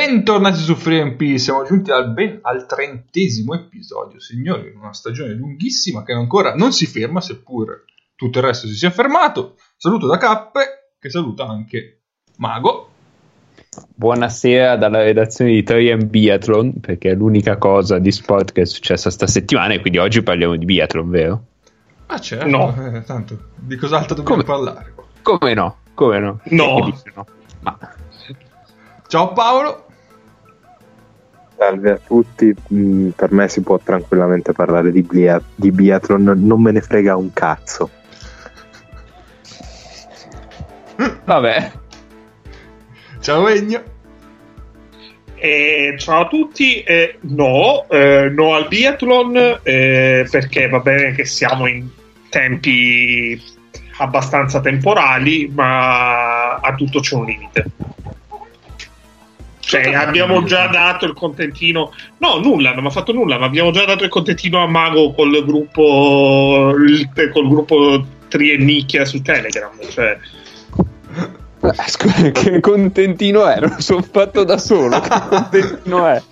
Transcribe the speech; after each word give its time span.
Bentornati 0.00 0.56
su 0.56 0.76
FreeMP, 0.76 1.36
siamo 1.36 1.62
giunti 1.62 1.90
al, 1.90 2.14
ben, 2.14 2.38
al 2.40 2.64
trentesimo 2.64 3.52
episodio, 3.52 4.18
signori, 4.18 4.72
una 4.74 4.94
stagione 4.94 5.34
lunghissima 5.34 6.04
che 6.04 6.14
ancora 6.14 6.54
non 6.54 6.72
si 6.72 6.86
ferma, 6.86 7.20
seppur 7.20 7.84
tutto 8.16 8.38
il 8.38 8.44
resto 8.46 8.66
si 8.66 8.76
sia 8.76 8.88
fermato. 8.88 9.56
Saluto 9.76 10.06
da 10.06 10.16
Cappe, 10.16 10.94
che 10.98 11.10
saluta 11.10 11.46
anche 11.46 12.00
Mago. 12.38 12.88
Buonasera 13.94 14.76
dalla 14.78 15.02
redazione 15.02 15.50
di 15.50 15.62
3M 15.62 16.08
Biathlon, 16.08 16.80
perché 16.80 17.10
è 17.10 17.14
l'unica 17.14 17.58
cosa 17.58 17.98
di 17.98 18.10
sport 18.10 18.52
che 18.52 18.62
è 18.62 18.64
successa 18.64 19.10
sta 19.10 19.26
settimana 19.26 19.74
e 19.74 19.80
quindi 19.80 19.98
oggi 19.98 20.22
parliamo 20.22 20.56
di 20.56 20.64
biathlon, 20.64 21.10
vero? 21.10 21.44
Ah 22.06 22.18
certo, 22.18 22.46
no. 22.46 22.74
eh, 22.96 23.02
tanto 23.02 23.50
di 23.54 23.76
cos'altro 23.76 24.14
dobbiamo 24.14 24.42
Come? 24.42 24.60
parlare? 24.60 24.94
Come 25.20 25.52
no? 25.52 25.76
Come 25.92 26.18
no? 26.20 26.40
No. 26.44 27.02
Ma 27.60 27.78
Ciao 29.06 29.32
Paolo. 29.34 29.88
Salve 31.60 31.90
a 31.90 31.98
tutti, 32.02 32.54
Mm, 32.72 33.10
per 33.10 33.32
me 33.32 33.46
si 33.46 33.60
può 33.60 33.78
tranquillamente 33.78 34.54
parlare 34.54 34.90
di, 34.90 35.02
bia- 35.02 35.42
di 35.54 35.70
biathlon, 35.70 36.32
non 36.38 36.62
me 36.62 36.72
ne 36.72 36.80
frega 36.80 37.16
un 37.16 37.30
cazzo. 37.34 37.90
vabbè, 41.26 41.72
Ciao 43.20 43.46
Egno. 43.46 43.82
Eh, 45.34 45.96
ciao 45.98 46.22
a 46.22 46.28
tutti, 46.28 46.80
Eh, 46.82 47.18
no, 47.20 47.86
eh, 47.90 48.30
no 48.34 48.54
al 48.54 48.66
biathlon 48.66 49.60
eh, 49.62 50.26
perché 50.30 50.66
va 50.66 50.78
bene 50.80 51.12
che 51.12 51.26
siamo 51.26 51.66
in 51.66 51.86
tempi 52.30 53.38
abbastanza 53.98 54.60
temporali, 54.62 55.50
ma 55.54 56.54
a 56.56 56.74
tutto 56.74 57.00
c'è 57.00 57.16
un 57.16 57.24
limite. 57.26 57.64
Cioè, 59.70 59.94
abbiamo 59.94 60.42
già 60.42 60.66
dato 60.66 61.04
il 61.04 61.12
contentino, 61.12 61.92
no, 62.18 62.38
nulla, 62.38 62.74
non 62.74 62.86
ha 62.86 62.90
fatto 62.90 63.12
nulla, 63.12 63.38
ma 63.38 63.46
abbiamo 63.46 63.70
già 63.70 63.84
dato 63.84 64.02
il 64.02 64.10
contentino 64.10 64.60
a 64.60 64.66
Mago 64.66 65.12
col 65.12 65.44
gruppo, 65.44 66.74
il- 66.76 67.08
col 67.32 67.48
gruppo 67.48 68.04
Tri 68.26 68.50
e 68.50 68.56
Nicchia 68.58 69.04
su 69.04 69.22
Telegram. 69.22 69.70
Cioè, 69.88 70.18
Eh, 71.62 71.72
scusa, 71.88 72.30
che 72.32 72.58
contentino 72.60 73.46
è? 73.46 73.60
Non 73.60 73.80
sono 73.80 74.02
fatto 74.02 74.42
da 74.44 74.58
solo. 74.58 74.98
Che 74.98 75.08
contentino 75.28 76.06
è? 76.06 76.22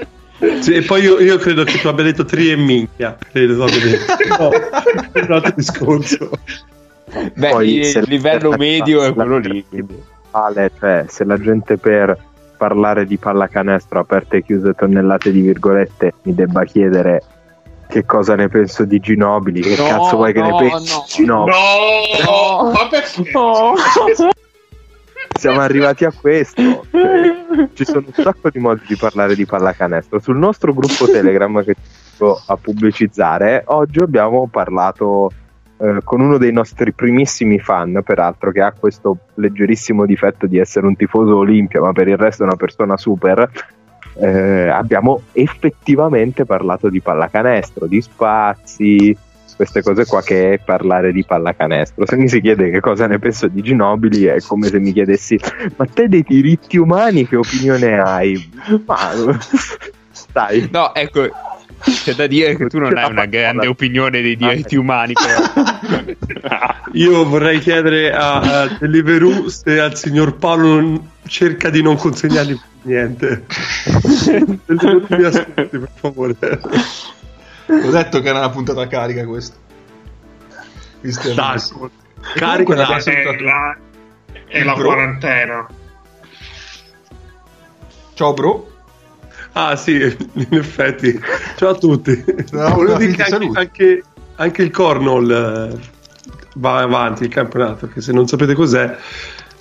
Sì, 0.61 0.75
e 0.75 0.83
poi 0.83 1.03
io, 1.03 1.21
io 1.21 1.37
credo 1.37 1.63
che 1.65 1.79
tu 1.79 1.87
abbia 1.89 2.05
detto 2.05 2.25
tri 2.25 2.51
e 2.51 2.57
minchia. 2.57 3.17
Credo 3.31 3.63
abbia 3.65 3.79
detto. 3.79 4.17
No, 4.39 4.51
è 5.13 5.21
un 5.21 5.33
altro 5.33 5.53
discorso. 5.55 6.31
Beh, 7.35 7.51
Poi, 7.51 7.79
il 7.79 8.05
livello 8.07 8.51
medio 8.57 9.03
è 9.05 9.13
quello 9.13 9.39
lì. 9.39 9.65
quindi. 9.69 9.97
Vale, 10.31 10.71
cioè, 10.79 11.05
se 11.09 11.25
la 11.25 11.39
gente 11.39 11.77
per 11.79 12.17
parlare 12.59 13.07
di 13.07 13.17
pallacanestro 13.17 14.01
aperte 14.01 14.39
e 14.39 14.43
chiuse 14.43 14.75
tonnellate 14.75 15.31
di 15.31 15.41
virgolette 15.41 16.15
mi 16.23 16.35
debba 16.35 16.65
chiedere 16.65 17.23
che 17.89 18.05
cosa 18.05 18.35
ne 18.35 18.49
penso 18.49 18.85
di 18.85 18.99
Ginobili, 19.01 19.63
che 19.63 19.77
No, 19.81 19.89
cazzo 19.89 20.17
vuoi 20.17 20.35
che 20.35 20.43
ne 20.43 20.51
no, 20.51 20.57
pensi 20.59 20.93
no. 20.93 21.05
di 21.07 21.13
Ginobili? 21.13 21.57
no, 22.27 22.63
No. 22.63 22.71
ma 22.73 22.89
perché? 22.89 23.31
No. 23.33 23.75
Siamo 25.39 25.61
arrivati 25.61 26.05
a 26.05 26.13
questo. 26.13 26.85
Cioè, 26.91 27.69
ci 27.75 27.85
sono 27.85 28.05
un 28.15 28.23
sacco 28.23 28.51
di 28.51 28.59
modi 28.59 28.83
di 28.89 28.97
parlare 28.97 29.35
di 29.37 29.47
pallacanestro. 29.47 30.19
Sul 30.19 30.37
nostro 30.37 30.75
gruppo 30.75 31.07
Telegram 31.07 31.63
che 31.65 31.75
ci 31.75 31.81
sto 32.15 32.43
a 32.45 32.57
pubblicizzare, 32.57 33.63
oggi 33.67 34.01
abbiamo 34.01 34.49
parlato 34.51 35.31
eh, 35.81 36.01
con 36.03 36.21
uno 36.21 36.39
dei 36.39 36.53
nostri 36.53 36.93
primissimi 36.93 37.59
fan, 37.59 38.01
peraltro, 38.05 38.51
che 38.51 38.61
ha 38.61 38.73
questo 38.73 39.19
leggerissimo 39.35 40.07
difetto 40.07 40.47
di 40.47 40.59
essere 40.59 40.87
un 40.87 40.97
tifoso 40.97 41.37
Olimpia, 41.37 41.81
ma 41.81 41.93
per 41.93 42.09
il 42.09 42.17
resto 42.17 42.43
è 42.43 42.47
una 42.47 42.57
persona 42.57 42.97
super. 42.97 43.49
Eh, 44.21 44.69
abbiamo 44.69 45.23
effettivamente 45.33 46.45
parlato 46.45 46.89
di 46.89 47.01
pallacanestro, 47.01 47.87
di 47.87 48.01
spazi, 48.01 49.17
queste 49.59 49.83
cose 49.83 50.07
qua 50.07 50.23
che 50.23 50.53
è 50.53 50.59
parlare 50.59 51.11
di 51.13 51.25
pallacanestro. 51.25 52.07
Se 52.07 52.17
mi 52.17 52.29
si 52.29 52.41
chiede 52.41 52.71
che 52.71 52.81
cosa 52.81 53.09
ne 53.09 53.19
penso 53.19 53.49
di 53.49 53.61
Ginobili 53.61 54.25
è 54.25 54.41
come 54.41 54.69
se 54.69 54.79
mi 54.79 54.93
chiedessi 54.93 55.37
ma 55.75 55.85
te 55.85 56.09
dei 56.09 56.23
diritti 56.23 56.77
umani 56.77 57.27
che 57.27 57.35
opinione 57.35 57.99
hai? 57.99 58.51
Ma 58.87 58.97
dai, 60.33 60.69
No, 60.71 60.95
ecco, 60.95 61.29
c'è 62.03 62.15
da 62.15 62.27
dire 62.27 62.57
che 62.57 62.67
tu 62.67 62.79
non 62.79 62.97
hai 62.97 63.11
una 63.11 63.27
grande 63.27 63.67
opinione 63.67 64.21
dei 64.21 64.37
diritti 64.37 64.77
umani, 64.77 65.13
però. 65.13 66.17
Io 66.93 67.25
vorrei 67.27 67.61
chiedere 67.61 68.13
a, 68.13 68.63
a 68.63 68.77
Deliveroo 68.79 69.49
se 69.49 69.79
al 69.79 69.97
signor 69.97 70.37
Paolo 70.37 71.11
cerca 71.27 71.71
di 71.71 71.83
non 71.83 71.97
consegnargli 71.97 72.59
niente. 72.83 73.45
Deliveroo 74.67 75.07
mi 75.09 75.25
ascolti, 75.25 75.79
per 75.79 75.91
favore. 75.95 76.37
Ho 77.67 77.91
detto 77.91 78.21
che 78.21 78.29
era 78.29 78.39
una 78.39 78.51
puntata 78.51 78.87
carica 78.87 79.25
questa. 79.25 79.57
Visto 81.01 81.31
e 81.31 81.35
messo. 81.35 81.91
carica 82.35 82.75
dai, 82.75 83.03
è 83.05 83.41
la, 83.41 83.77
è 84.47 84.65
la 84.65 84.73
quarantena. 84.73 85.67
Ciao 88.15 88.33
bro. 88.33 88.78
Ah 89.59 89.75
sì, 89.75 89.95
in 90.35 90.47
effetti. 90.51 91.19
Ciao 91.57 91.71
a 91.71 91.75
tutti. 91.75 92.25
No, 92.53 92.69
Volevo 92.77 92.97
dire 92.97 93.11
che 93.13 93.23
anche, 93.25 93.51
anche, 93.59 94.03
anche 94.37 94.63
il 94.63 94.71
Cornell 94.71 95.31
eh, 95.31 95.79
va 96.55 96.79
avanti 96.79 97.25
il 97.25 97.29
campionato, 97.29 97.89
che 97.89 98.01
se 98.01 98.13
non 98.13 98.29
sapete 98.29 98.55
cos'è 98.55 98.97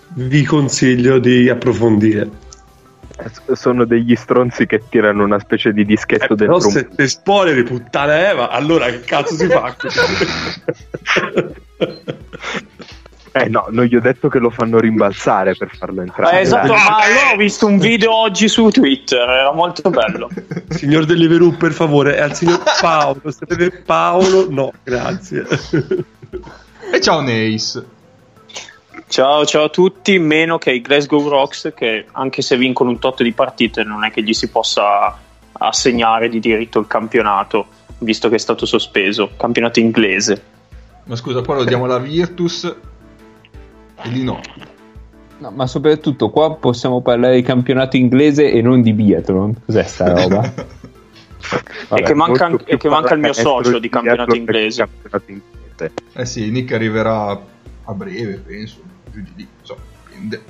vi 0.10 0.44
consiglio 0.44 1.18
di 1.18 1.50
approfondire. 1.50 2.30
sono 3.54 3.86
degli 3.86 4.16
stronzi 4.16 4.68
che 4.68 4.84
tirano 4.88 5.24
una 5.24 5.40
specie 5.40 5.74
di 5.74 5.82
Eh, 5.82 5.86
dischetto 5.86 6.36
però 6.36 6.60
dentro 6.60 6.70
se, 6.70 6.88
se 6.96 7.08
spoileri 7.08 7.64
puttana 7.64 8.30
Eva, 8.30 8.50
allora 8.52 8.86
che 8.92 9.00
cazzo 9.02 9.34
si 9.34 9.48
fa? 9.48 9.76
Eh 13.44 13.50
no, 13.50 13.68
non 13.70 13.86
gli 13.86 13.96
ho 13.96 14.02
detto 14.02 14.30
che 14.30 14.40
lo 14.40 14.50
fanno 14.50 14.80
rimbalzare 14.80 15.56
per 15.56 15.70
farlo 15.76 16.02
entrare. 16.02 16.38
Eh, 16.38 16.42
esatto, 16.42 16.68
dai. 16.68 16.90
ma 16.90 17.06
io 17.08 17.34
ho 17.34 17.38
visto 17.38 17.66
un 17.66 17.78
video 17.78 18.16
oggi 18.16 18.48
su 18.48 18.70
Twitter, 18.70 19.28
era 19.28 19.52
molto 19.52 19.90
bello. 19.90 20.30
Signor 20.70 21.06
Deliveroo, 21.06 21.52
per 21.52 21.72
favore, 21.72 22.16
è 22.16 22.22
al 22.22 22.36
signor 22.36 22.62
Paolo. 22.80 23.22
Sapete 23.26 23.72
Paolo? 23.86 24.48
No, 24.50 24.72
grazie. 24.84 25.46
E 26.92 27.02
ciao 27.02 27.22
Neis. 27.22 27.84
Ciao, 29.08 29.46
ciao 29.46 29.66
a 29.66 29.70
tutti, 29.70 30.20
meno 30.20 30.58
che 30.58 30.72
i 30.72 30.82
Glasgow 30.82 31.28
Rocks, 31.28 31.72
che 31.76 32.08
anche 32.12 32.42
se 32.42 32.58
vincono 32.58 32.90
un 32.90 33.00
tot 33.00 33.24
di 33.24 33.32
partite 33.32 33.84
non 33.84 34.04
è 34.04 34.12
che 34.12 34.22
gli 34.22 34.34
si 34.34 34.50
possa 34.50 35.18
assegnare 35.54 36.28
di 36.28 36.40
diritto 36.40 36.80
il 36.80 36.88
campionato, 36.88 37.68
visto 38.00 38.30
che 38.30 38.36
è 38.36 38.40
stato 38.40 38.66
sospeso, 38.66 39.32
campionato 39.38 39.80
inglese. 39.80 40.42
Ma 41.06 41.16
scusa, 41.16 41.42
qua 41.42 41.56
lo 41.56 41.64
diamo 41.64 41.86
alla 41.86 42.00
Virtus 42.00 42.76
e 44.02 44.10
lì 44.10 44.24
no. 44.24 44.40
No, 45.40 45.52
ma 45.52 45.68
soprattutto 45.68 46.30
qua 46.30 46.56
possiamo 46.56 47.02
parlare 47.02 47.36
di 47.36 47.44
campionato 47.44 47.96
inglese 47.96 48.50
e 48.52 48.62
non 48.62 48.82
di 48.82 48.94
biathlon. 48.94 49.62
Cos'è 49.66 49.84
sta 49.84 50.14
roba? 50.14 50.44
e 50.44 50.64
Vabbè, 51.88 52.04
che 52.04 52.14
manca, 52.16 52.52
e 52.66 52.78
che 52.78 52.90
manca 52.90 53.14
il 53.14 53.20
mio 53.20 53.34
socio 53.34 53.78
di 53.80 53.90
campionato 53.90 54.36
inglese. 54.36 54.88
campionato 54.88 55.32
inglese. 55.32 55.94
Eh 56.14 56.26
sì, 56.26 56.50
Nick 56.50 56.74
arriverà 56.74 57.40
a 57.84 57.94
breve, 57.94 58.38
penso. 58.46 58.82
Giù 59.12 59.22
di 59.22 59.32
lì, 59.36 59.48
so, 59.62 59.78
dipende. 60.08 60.42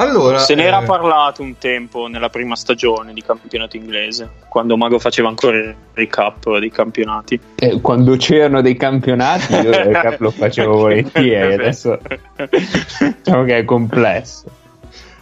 Allora, 0.00 0.38
Se 0.38 0.54
ne 0.54 0.62
era 0.62 0.80
eh, 0.80 0.84
parlato 0.84 1.42
un 1.42 1.58
tempo 1.58 2.06
nella 2.06 2.28
prima 2.28 2.54
stagione 2.54 3.12
di 3.12 3.20
campionato 3.20 3.76
inglese, 3.76 4.30
quando 4.48 4.76
Mago 4.76 5.00
faceva 5.00 5.28
ancora 5.28 5.56
il 5.56 5.74
recap 5.92 6.58
dei 6.58 6.70
campionati. 6.70 7.40
Eh, 7.56 7.80
quando 7.80 8.16
c'erano 8.16 8.60
dei 8.60 8.76
campionati 8.76 9.54
io 9.54 9.70
il 9.70 9.74
recap 9.74 10.20
lo 10.20 10.30
facevo 10.30 10.76
volentieri, 10.78 11.54
adesso 11.54 11.98
diciamo 12.36 13.42
che 13.42 13.58
è 13.58 13.64
complesso. 13.64 14.44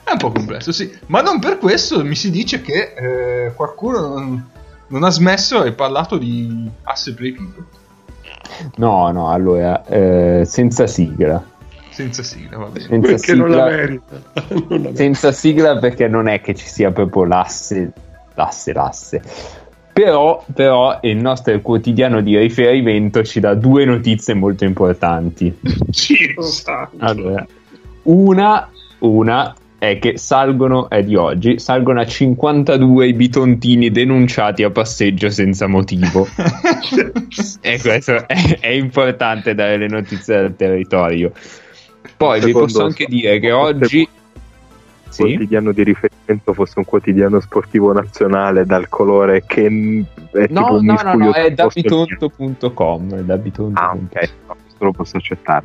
È 0.04 0.12
un 0.12 0.18
po' 0.18 0.30
complesso, 0.30 0.72
sì. 0.72 0.92
Ma 1.06 1.22
non 1.22 1.38
per 1.38 1.56
questo 1.56 2.04
mi 2.04 2.14
si 2.14 2.30
dice 2.30 2.60
che 2.60 2.92
eh, 2.96 3.54
qualcuno 3.54 4.00
non, 4.00 4.50
non 4.88 5.04
ha 5.04 5.10
smesso 5.10 5.64
e 5.64 5.72
parlato 5.72 6.18
di 6.18 6.68
asse 6.82 7.14
play 7.14 7.32
people. 7.32 7.64
No, 8.76 9.10
no, 9.10 9.30
allora, 9.30 9.84
eh, 9.86 10.42
senza 10.44 10.86
sigla. 10.86 11.42
Senza 11.96 12.22
sigla, 12.22 12.58
va 12.58 12.66
bene. 12.66 12.84
Senza 12.84 13.08
Perché 13.08 13.34
non 13.34 13.48
la 13.48 13.70
sigla, 13.70 13.76
merita. 13.76 14.22
Non 14.52 14.68
la 14.68 14.76
merita. 14.76 14.96
senza 14.96 15.32
sigla 15.32 15.78
perché 15.78 16.08
non 16.08 16.28
è 16.28 16.42
che 16.42 16.54
ci 16.54 16.66
sia 16.66 16.92
proprio 16.92 17.24
l'asse, 17.24 17.90
l'asse, 18.34 18.72
l'asse. 18.74 19.22
Però, 19.94 20.44
però 20.52 20.98
il 21.00 21.16
nostro 21.16 21.58
quotidiano 21.62 22.20
di 22.20 22.36
riferimento 22.36 23.24
ci 23.24 23.40
dà 23.40 23.54
due 23.54 23.86
notizie 23.86 24.34
molto 24.34 24.66
importanti. 24.66 25.56
Allora, 26.98 27.46
una, 28.02 28.70
una 28.98 29.54
è 29.78 29.98
che 29.98 30.18
salgono, 30.18 30.90
è 30.90 31.02
di 31.02 31.16
oggi, 31.16 31.58
salgono 31.58 32.00
a 32.00 32.06
52 32.06 33.06
i 33.06 33.14
bitontini 33.14 33.90
denunciati 33.90 34.62
a 34.64 34.70
passeggio 34.70 35.30
senza 35.30 35.66
motivo. 35.66 36.28
e 37.62 37.80
questo 37.80 38.28
è, 38.28 38.58
è 38.60 38.68
importante 38.68 39.54
dare 39.54 39.78
le 39.78 39.88
notizie 39.88 40.42
del 40.42 40.56
territorio. 40.56 41.32
Poi 42.16 42.40
vi 42.40 42.52
posso 42.52 42.84
anche 42.84 43.06
dire 43.06 43.38
che 43.38 43.52
oggi... 43.52 44.08
Sì? 45.08 45.22
quotidiano 45.22 45.72
di 45.72 45.82
riferimento 45.82 46.52
fosse 46.52 46.74
un 46.78 46.84
quallidiano 46.84 47.40
sportivo 47.40 47.90
nazionale 47.90 48.66
dal 48.66 48.88
colore 48.90 49.44
che 49.46 49.64
è 49.64 50.46
tipo 50.46 50.60
No, 50.60 50.74
un 50.74 50.84
no, 50.84 51.00
no, 51.02 51.14
no, 51.14 51.32
è 51.32 51.52
dabitonto.com. 51.52 53.14
È 53.14 53.22
dabitonto.com. 53.22 53.82
Ah, 53.82 53.92
ok, 53.94 54.30
no, 54.46 54.56
questo 54.62 54.84
lo 54.84 54.90
posso 54.90 55.16
accettare. 55.16 55.64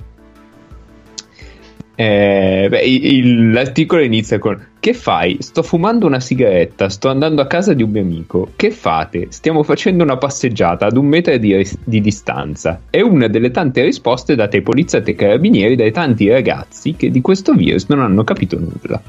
Eh, 2.01 2.65
beh, 2.67 2.79
il- 2.79 3.51
l'articolo 3.51 4.01
inizia 4.01 4.39
con 4.39 4.69
Che 4.79 4.95
fai? 4.95 5.37
Sto 5.39 5.61
fumando 5.61 6.07
una 6.07 6.19
sigaretta, 6.19 6.89
sto 6.89 7.09
andando 7.09 7.43
a 7.43 7.45
casa 7.45 7.75
di 7.75 7.83
un 7.83 7.91
mio 7.91 8.01
amico. 8.01 8.53
Che 8.55 8.71
fate? 8.71 9.27
Stiamo 9.29 9.61
facendo 9.61 10.01
una 10.03 10.17
passeggiata 10.17 10.87
ad 10.87 10.97
un 10.97 11.05
metro 11.05 11.37
di, 11.37 11.63
di 11.83 12.01
distanza. 12.01 12.81
È 12.89 12.99
una 13.01 13.27
delle 13.27 13.51
tante 13.51 13.83
risposte 13.83 14.33
date 14.33 14.57
ai 14.57 14.63
poliziotti 14.63 15.11
e 15.11 15.15
carabinieri 15.15 15.75
dai 15.75 15.91
tanti 15.91 16.27
ragazzi 16.27 16.95
che 16.95 17.11
di 17.11 17.21
questo 17.21 17.53
virus 17.53 17.85
non 17.89 17.99
hanno 17.99 18.23
capito 18.23 18.57
nulla. 18.57 18.99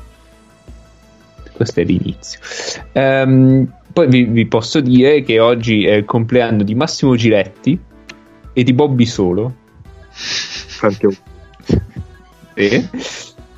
Questo 1.54 1.80
è 1.80 1.84
l'inizio. 1.84 2.40
Ehm, 2.92 3.72
poi 3.90 4.08
vi, 4.08 4.24
vi 4.24 4.44
posso 4.44 4.82
dire 4.82 5.22
che 5.22 5.40
oggi 5.40 5.86
è 5.86 5.94
il 5.94 6.04
compleanno 6.04 6.62
di 6.62 6.74
Massimo 6.74 7.16
Giletti 7.16 7.78
e 8.52 8.62
di 8.62 8.72
Bobby 8.74 9.06
Solo. 9.06 9.54
Auguri. 10.82 11.31
Sì. 12.54 12.88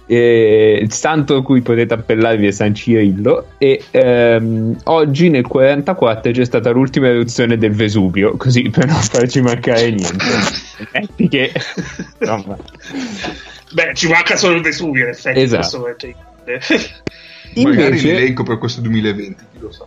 E 0.06 0.78
il 0.82 0.92
santo 0.92 1.36
a 1.36 1.42
cui 1.42 1.62
potete 1.62 1.94
appellarvi 1.94 2.46
è 2.46 2.50
San 2.50 2.74
Cirillo 2.74 3.52
e 3.56 3.82
ehm, 3.90 4.80
oggi 4.84 5.30
nel 5.30 5.46
44 5.46 6.30
c'è 6.30 6.44
stata 6.44 6.68
l'ultima 6.70 7.08
eruzione 7.08 7.56
del 7.56 7.72
Vesuvio 7.72 8.36
così 8.36 8.68
per 8.68 8.84
non 8.84 9.00
farci 9.00 9.40
mancare 9.40 9.88
niente 9.88 10.26
Metti 10.92 11.28
che 11.28 11.52
Beh, 13.72 13.94
ci 13.94 14.08
manca 14.08 14.36
solo 14.36 14.56
il 14.56 14.62
Vesuvio, 14.62 15.04
in 15.04 15.08
effetti. 15.08 15.40
Esatto. 15.40 15.78
momento. 15.78 16.06
Magari 17.54 17.86
invece 17.86 18.12
l'elenco 18.12 18.42
per 18.42 18.58
questo 18.58 18.80
2020, 18.82 19.44
chi 19.52 19.58
lo 19.58 19.72
sa. 19.72 19.86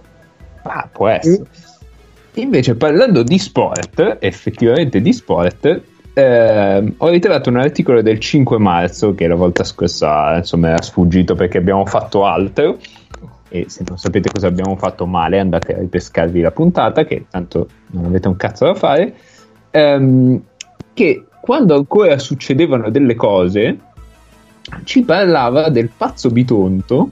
ah, 0.64 0.90
può 0.92 1.08
essere 1.10 1.44
invece 2.34 2.76
parlando 2.76 3.24
di 3.24 3.40
sport 3.40 4.18
effettivamente 4.20 5.02
di 5.02 5.14
sport 5.14 5.82
ehm, 6.18 6.96
ho 6.98 7.10
ritrovato 7.10 7.50
un 7.50 7.58
articolo 7.58 8.02
del 8.02 8.20
5 8.20 8.58
marzo 8.58 9.14
che 9.14 9.28
la 9.28 9.36
volta 9.36 9.64
scorsa 9.64 10.38
insomma 10.38 10.70
era 10.70 10.82
sfuggito 10.82 11.36
perché 11.36 11.60
abbiamo 11.60 11.86
fatto 11.86 12.26
altro. 12.26 12.80
E 13.50 13.66
se 13.70 13.84
non 13.88 13.98
sapete 13.98 14.30
cosa 14.30 14.48
abbiamo 14.48 14.76
fatto 14.76 15.06
male 15.06 15.40
andate 15.40 15.74
a 15.74 15.80
ripescarvi 15.80 16.42
la 16.42 16.52
puntata 16.52 17.06
che 17.06 17.28
tanto 17.30 17.70
non 17.92 18.06
avete 18.06 18.28
un 18.28 18.36
cazzo 18.36 18.66
da 18.66 18.74
fare. 18.74 19.14
Ehm, 19.72 20.42
che 20.94 21.26
quando 21.40 21.76
ancora 21.76 22.18
succedevano 22.18 22.90
delle 22.90 23.16
cose 23.16 23.78
ci 24.84 25.04
parlava 25.04 25.70
del 25.70 25.90
pazzo 25.96 26.30
Bitonto 26.30 27.12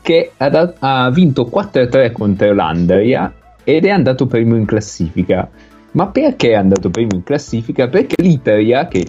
che 0.00 0.30
ha, 0.36 0.74
ha 0.78 1.10
vinto 1.10 1.50
4-3 1.52 2.12
contro 2.12 2.54
l'Andria 2.54 3.30
ed 3.64 3.84
è 3.84 3.90
andato 3.90 4.26
primo 4.26 4.56
in 4.56 4.64
classifica 4.64 5.50
ma 5.92 6.06
perché 6.08 6.50
è 6.50 6.54
andato 6.54 6.90
primo 6.90 7.14
in 7.14 7.22
classifica? 7.22 7.88
Perché 7.88 8.16
l'Italia 8.22 8.86
che 8.88 9.06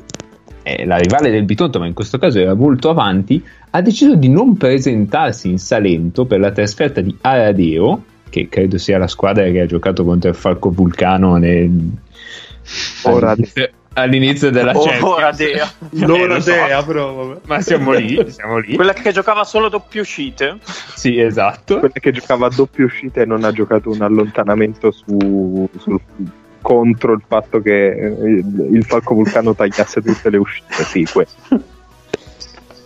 è 0.64 0.86
la 0.86 0.98
rivale 0.98 1.30
del 1.32 1.44
Bitonto 1.44 1.80
ma 1.80 1.88
in 1.88 1.94
questo 1.94 2.18
caso 2.18 2.40
era 2.40 2.54
molto 2.54 2.90
avanti 2.90 3.44
ha 3.72 3.82
deciso 3.82 4.16
di 4.16 4.30
non 4.30 4.58
presentarsi 4.58 5.50
in 5.50 5.58
Salento 5.60 6.26
per 6.26 6.40
la 6.40 6.52
trasferta 6.52 7.02
di 7.02 7.16
Aradeo, 7.22 8.04
che 8.30 8.48
credo 8.50 8.78
sia 8.78 8.98
la 8.98 9.08
squadra 9.08 9.44
che 9.50 9.62
ha 9.62 9.66
giocato 9.66 10.04
contro 10.04 10.30
il 10.30 10.36
Falco 10.36 10.70
Vulcano 10.72 11.36
nel- 11.38 11.92
all'inizio, 13.04 13.70
all'inizio 13.94 14.50
della 14.52 14.72
Oh, 14.76 14.84
Champions. 14.84 15.04
ora 15.04 15.32
Dea. 15.32 15.72
L'ora 15.92 16.24
Eh, 16.24 16.28
lo 16.28 16.40
so. 16.42 16.52
dea, 16.52 16.84
però. 16.84 17.40
Ma 17.46 17.62
siamo 17.62 17.92
lì, 17.94 18.24
siamo 18.32 18.58
lì. 18.58 18.76
Quella 18.76 18.94
che 18.94 19.12
giocava 19.12 19.44
solo 19.44 19.70
doppie 19.70 20.02
uscite. 20.02 20.58
Sì, 20.96 21.20
esatto. 21.20 21.80
Quella 21.80 21.94
che 22.00 22.12
giocava 22.12 22.48
a 22.48 22.52
doppia 22.56 22.86
uscita 22.86 23.22
e 23.22 23.26
non 23.26 23.44
ha 23.44 23.52
giocato 23.52 23.90
un 23.92 24.02
allontanamento 24.02 24.92
su, 24.92 25.68
sul- 25.78 26.00
contro 26.62 27.14
il 27.14 27.22
fatto 27.26 27.62
che 27.62 27.88
eh, 27.88 28.44
il 28.72 28.84
Falco 28.86 29.14
Vulcano 29.14 29.56
tagliasse 29.56 30.02
tutte 30.02 30.30
le 30.30 30.38
uscite. 30.38 30.84
Sì, 30.84 31.06
questo. 31.12 31.62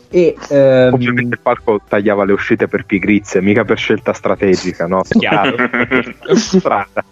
E, 0.10 0.36
ehm, 0.50 0.94
Ovviamente 0.94 1.36
il 1.36 1.40
Falco 1.42 1.82
tagliava 1.88 2.24
le 2.24 2.34
uscite 2.34 2.68
per 2.68 2.86
pigrizia, 2.86 3.42
mica 3.42 3.64
per 3.64 3.78
scelta 3.78 4.14
strategica, 4.14 4.86
no? 4.86 5.02
chiaro. 5.02 5.56
Strada. 6.36 7.04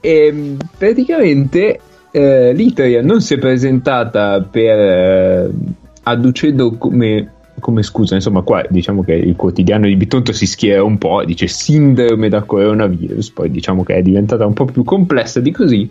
E 0.00 0.32
mh, 0.32 0.56
praticamente 0.78 1.80
eh, 2.12 2.52
l'Italia 2.52 3.02
non 3.02 3.20
si 3.20 3.34
è 3.34 3.38
presentata 3.38 4.40
per 4.40 4.78
eh, 4.78 5.50
adducendo 6.04 6.76
come, 6.76 7.32
come 7.60 7.82
scusa, 7.82 8.14
insomma, 8.14 8.42
qua 8.42 8.64
diciamo 8.68 9.02
che 9.02 9.14
il 9.14 9.36
quotidiano 9.36 9.86
di 9.86 9.96
Bitonto 9.96 10.32
si 10.32 10.46
schiera 10.46 10.82
un 10.82 10.98
po', 10.98 11.24
dice 11.24 11.46
sindrome 11.46 12.28
da 12.28 12.42
coronavirus, 12.42 13.30
poi 13.30 13.50
diciamo 13.50 13.84
che 13.84 13.94
è 13.94 14.02
diventata 14.02 14.46
un 14.46 14.52
po' 14.52 14.64
più 14.64 14.84
complessa 14.84 15.40
di 15.40 15.50
così. 15.50 15.88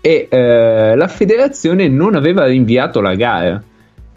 E 0.00 0.28
eh, 0.30 0.94
la 0.94 1.08
federazione 1.08 1.88
non 1.88 2.14
aveva 2.14 2.46
rinviato 2.46 3.00
la 3.00 3.14
gara, 3.14 3.62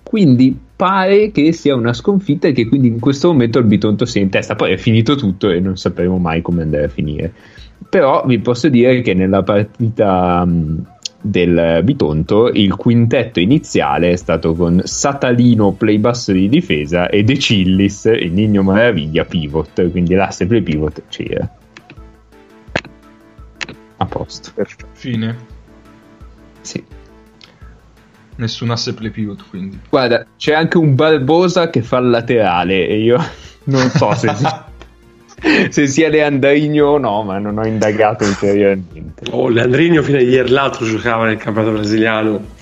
quindi 0.04 0.58
pare 0.76 1.32
che 1.32 1.52
sia 1.52 1.76
una 1.76 1.94
sconfitta 1.94 2.48
e 2.48 2.52
che 2.52 2.68
quindi 2.68 2.88
in 2.88 3.00
questo 3.00 3.30
momento 3.30 3.60
il 3.60 3.66
Bitonto 3.66 4.06
sia 4.06 4.22
in 4.22 4.30
testa. 4.30 4.56
Poi 4.56 4.72
è 4.72 4.78
finito 4.78 5.16
tutto 5.16 5.50
e 5.50 5.60
non 5.60 5.78
sapremo 5.78 6.18
mai 6.18 6.42
come 6.42 6.62
andare 6.62 6.86
a 6.86 6.90
finire 6.90 7.34
però 7.88 8.24
vi 8.26 8.40
posso 8.40 8.70
dire 8.70 9.02
che 9.02 9.14
nella 9.14 9.42
partita 9.42 10.46
mh, 10.46 10.86
del 11.22 11.82
Bitonto 11.84 12.48
il 12.48 12.76
quintetto 12.76 13.40
iniziale 13.40 14.12
è 14.12 14.16
stato 14.16 14.54
con 14.54 14.82
Satalino 14.84 15.74
play 15.74 15.98
basso 15.98 16.32
di 16.32 16.48
difesa 16.48 17.10
e 17.10 17.24
De 17.24 17.38
Cillis 17.38 18.06
il 18.06 18.32
Nigno 18.32 18.64
Maraviglia 18.64 19.26
pivot 19.26 19.92
quindi 19.92 20.14
l'asse 20.14 20.48
play 20.48 20.62
pivot 20.62 21.04
c'era 21.10 21.50
a 23.98 24.06
posto 24.06 24.52
Perfetto. 24.54 24.88
Fine. 24.94 25.38
sì. 26.62 26.84
Nessun 28.36 28.70
asse 28.70 28.94
play 28.94 29.10
pivot, 29.10 29.44
quindi. 29.50 29.80
guarda 29.90 30.26
c'è 30.38 30.54
anche 30.54 30.78
un 30.78 30.96
Barbosa 30.96 31.70
che 31.70 31.82
fa 31.82 31.98
il 31.98 32.10
laterale 32.10 32.88
e 32.88 33.02
io 33.02 33.18
non 33.66 33.90
so 33.90 34.14
se, 34.16 34.32
se 35.70 35.88
sia 35.88 36.10
Leandrino 36.10 36.86
o 36.86 36.98
no 36.98 37.24
ma 37.24 37.38
non 37.38 37.58
ho 37.58 37.66
indagato 37.66 38.26
ulteriormente 38.26 39.10
Oh, 39.32 39.50
Leandrino 39.50 40.02
fino 40.02 40.18
a 40.18 40.22
ieri 40.22 40.50
l'altro 40.50 40.86
giocava 40.86 41.26
nel 41.26 41.38
campionato 41.38 41.74
brasiliano. 41.74 42.58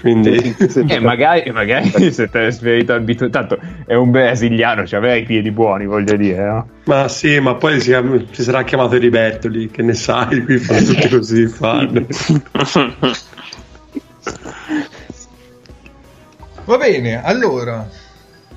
Quindi... 0.00 0.56
Eh, 0.86 0.98
magari, 0.98 1.50
magari 1.50 1.90
si 2.12 2.22
è 2.22 2.30
trasferito 2.30 2.94
al 2.94 3.02
Bitonto. 3.02 3.38
Tanto 3.38 3.58
è 3.84 3.94
un 3.94 4.10
brasiliano, 4.10 4.86
cioè 4.86 4.98
aveva 4.98 5.14
i 5.14 5.24
piedi 5.24 5.50
buoni, 5.50 5.84
voglio 5.84 6.16
dire, 6.16 6.44
no? 6.44 6.68
Ma 6.84 7.08
sì, 7.08 7.38
ma 7.38 7.54
poi 7.54 7.80
si, 7.80 7.94
si 8.30 8.42
sarà 8.42 8.64
chiamato 8.64 8.96
Ribertoli, 8.96 9.70
che 9.70 9.82
ne 9.82 9.94
sai, 9.94 10.42
qui 10.44 10.56
fanno 10.58 10.86
tutti 10.86 11.08
così, 11.08 11.46
fanno. 11.46 12.06
Va 16.64 16.76
bene, 16.78 17.22
allora. 17.22 17.86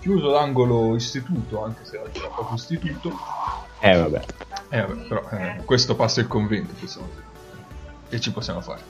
Chiuso 0.03 0.31
l'angolo 0.31 0.95
istituto, 0.95 1.63
anche 1.63 1.86
se 1.86 1.98
oggi 1.98 2.19
era 2.19 2.27
proprio 2.27 2.55
istituto. 2.57 3.17
Eh, 3.79 3.95
vabbè. 3.98 4.22
Eh, 4.69 4.81
vabbè, 4.81 5.07
però 5.07 5.22
eh, 5.31 5.62
questo 5.63 5.95
passa 5.95 6.19
il 6.19 6.27
convento, 6.27 6.74
possiamo 6.77 7.07
dire. 7.13 7.24
E 8.10 8.19
ci 8.19 8.31
possiamo 8.33 8.60
fare. 8.60 8.81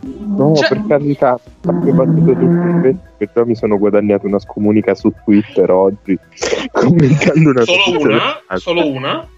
No, 0.00 0.54
Cioè- 0.56 0.68
per 0.68 0.82
carità, 0.88 1.34
ho 1.34 1.40
battuto 1.72 2.32
tutto 2.32 2.80
questo 2.80 3.00
che 3.18 3.30
già 3.32 3.44
mi 3.44 3.54
sono 3.54 3.78
guadagnato 3.78 4.26
una 4.26 4.40
scomunica 4.40 4.94
su 4.96 5.12
Twitter 5.24 5.70
oggi 5.70 6.18
commentando 6.72 7.50
una 7.50 7.62
Solo 7.64 8.00
una? 8.00 8.40
del- 8.48 8.58
Solo 8.60 8.86
una? 8.90 9.28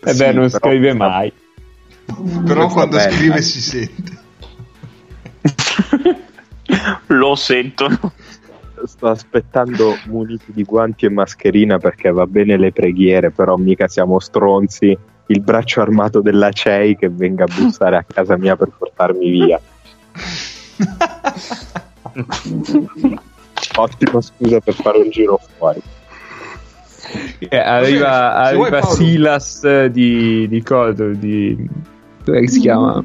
Eh 0.00 0.12
Sì, 0.12 0.16
beh, 0.18 0.32
non 0.32 0.50
però- 0.50 0.68
scrive 0.68 0.92
mai. 0.92 1.32
Però 2.44 2.66
Va 2.66 2.72
quando 2.72 2.96
bene, 2.96 3.12
scrive 3.12 3.34
dai. 3.34 3.42
si 3.42 3.60
sente. 3.60 4.18
Lo 7.06 7.34
sentono. 7.36 8.12
Sto 8.98 9.10
aspettando 9.10 9.96
muniti 10.06 10.50
di 10.50 10.64
guanti 10.64 11.06
e 11.06 11.10
mascherina 11.10 11.78
perché 11.78 12.10
va 12.10 12.26
bene 12.26 12.56
le 12.56 12.72
preghiere, 12.72 13.30
però 13.30 13.54
mica 13.54 13.86
siamo 13.86 14.18
stronzi. 14.18 14.98
Il 15.26 15.40
braccio 15.40 15.80
armato 15.80 16.20
della 16.20 16.50
CEI 16.50 16.96
che 16.96 17.08
venga 17.08 17.44
a 17.44 17.46
bussare 17.46 17.94
a 17.96 18.02
casa 18.04 18.36
mia 18.36 18.56
per 18.56 18.72
portarmi 18.76 19.30
via. 19.30 19.60
Ottima 23.76 24.20
scusa 24.20 24.58
per 24.58 24.74
fare 24.74 24.98
un 24.98 25.10
giro 25.10 25.38
fuori. 25.56 25.80
Eh, 27.38 27.56
arriva 27.56 28.34
arriva. 28.34 28.82
Silas 28.82 29.86
di, 29.86 30.48
di 30.48 30.60
Codo, 30.64 31.10
di... 31.10 31.56
come 32.24 32.48
si 32.48 32.58
chiama? 32.58 33.04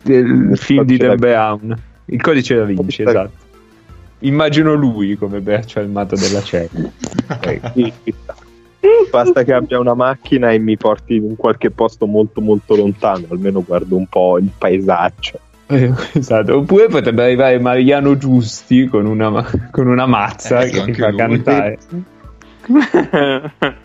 Del 0.00 0.50
Il 0.52 0.56
film 0.58 0.84
di 0.84 0.96
codice 0.96 1.06
Dan 1.08 1.08
da- 1.08 1.16
Brown. 1.16 1.82
Il 2.04 2.22
codice 2.22 2.54
da 2.54 2.62
Vinci, 2.62 3.02
esatto. 3.02 3.41
Immagino 4.22 4.74
lui 4.74 5.16
come 5.16 5.40
braccio 5.40 5.78
armato 5.80 6.16
della 6.16 6.42
ci 8.04 8.14
sta. 8.22 8.34
Basta 9.10 9.44
che 9.44 9.52
abbia 9.52 9.78
una 9.78 9.94
macchina 9.94 10.50
e 10.50 10.58
mi 10.58 10.76
porti 10.76 11.16
in 11.16 11.36
qualche 11.36 11.70
posto 11.70 12.06
molto 12.06 12.40
molto 12.40 12.74
lontano, 12.74 13.26
almeno 13.30 13.62
guardo 13.62 13.96
un 13.96 14.06
po' 14.06 14.38
il 14.38 14.50
paesaggio. 14.56 15.38
Eh, 15.66 15.92
esatto. 16.14 16.56
Oppure 16.58 16.88
potrebbe 16.88 17.24
arrivare 17.24 17.58
Mariano 17.58 18.16
Giusti 18.16 18.86
con 18.86 19.06
una, 19.06 19.44
con 19.70 19.86
una 19.86 20.06
mazza 20.06 20.62
Ecco, 20.64 20.84
che 20.84 20.92
ti 20.92 21.02
anche 21.02 21.02
fa 21.02 21.08
lui. 21.08 21.16
cantare. 21.16 21.78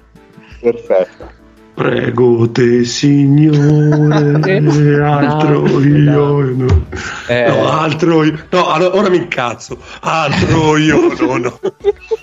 Perfetto. 0.60 1.37
Prego 1.78 2.50
te, 2.50 2.84
signore, 2.86 4.50
altro 5.06 5.80
io. 5.80 6.42
No, 6.42 6.88
Eh, 7.28 7.46
No, 7.48 7.70
altro 7.70 8.24
io. 8.24 8.48
No, 8.50 8.68
allora, 8.72 8.96
ora 8.96 9.10
mi 9.10 9.18
incazzo. 9.18 9.78
Altro 10.00 10.76
io, 10.78 11.14
no, 11.20 11.38
no. 11.38 11.60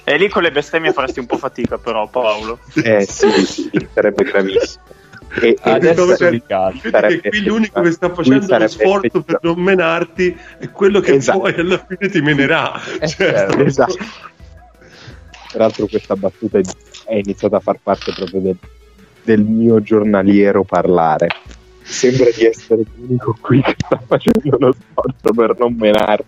E 0.03 0.17
lì 0.19 0.29
con 0.29 0.43
le 0.43 0.51
bestemmie 0.51 0.93
faresti 0.93 1.21
un 1.21 1.27
po' 1.27 1.37
fatica, 1.39 1.79
però, 1.79 2.09
Paolo. 2.09 2.59
Eh 2.83 3.07
sì, 3.09 3.31
sì, 3.47 3.71
sarebbe 3.95 4.25
gravissimo. 4.25 4.83
E, 5.41 5.57
e 5.63 5.71
adesso. 5.71 6.05
Vedi 6.17 6.43
Sarebbe 6.49 7.21
che 7.21 7.29
qui 7.29 7.45
l'unico 7.45 7.81
che 7.81 7.93
sta 7.93 8.13
facendo 8.13 8.59
lo 8.59 8.67
sforzo 8.69 9.07
effettiva- 9.07 9.23
per 9.25 9.39
non 9.43 9.61
menarti 9.63 10.37
è 10.59 10.69
quello 10.71 10.99
che 10.99 11.15
Esatto. 11.15 11.39
poi 11.39 11.55
alla 11.55 11.87
fine 11.87 12.11
ti 12.11 12.21
menerà. 12.21 12.73
Eh, 12.99 13.07
Certo. 13.07 13.59
Esatto. 13.61 13.97
Peraltro 15.53 15.87
questa 15.87 16.17
battuta 16.17 16.59
è, 16.59 16.63
è 17.07 17.15
iniziata 17.15 17.59
a 17.59 17.61
far 17.61 17.79
parte 17.81 18.13
proprio 18.13 18.41
del, 18.41 18.57
del 19.25 19.43
mio 19.43 19.83
giornaliero 19.83 20.65
parlare. 20.65 21.29
Sembra 21.83 22.27
di 22.35 22.45
essere 22.47 22.83
l'unico 22.95 23.37
qui 23.41 23.61
che 23.63 23.75
sta 23.77 24.01
facendo 24.07 24.57
lo 24.59 24.73
sforzo 24.73 25.35
per 25.35 25.57
non 25.59 25.75
menare. 25.75 26.25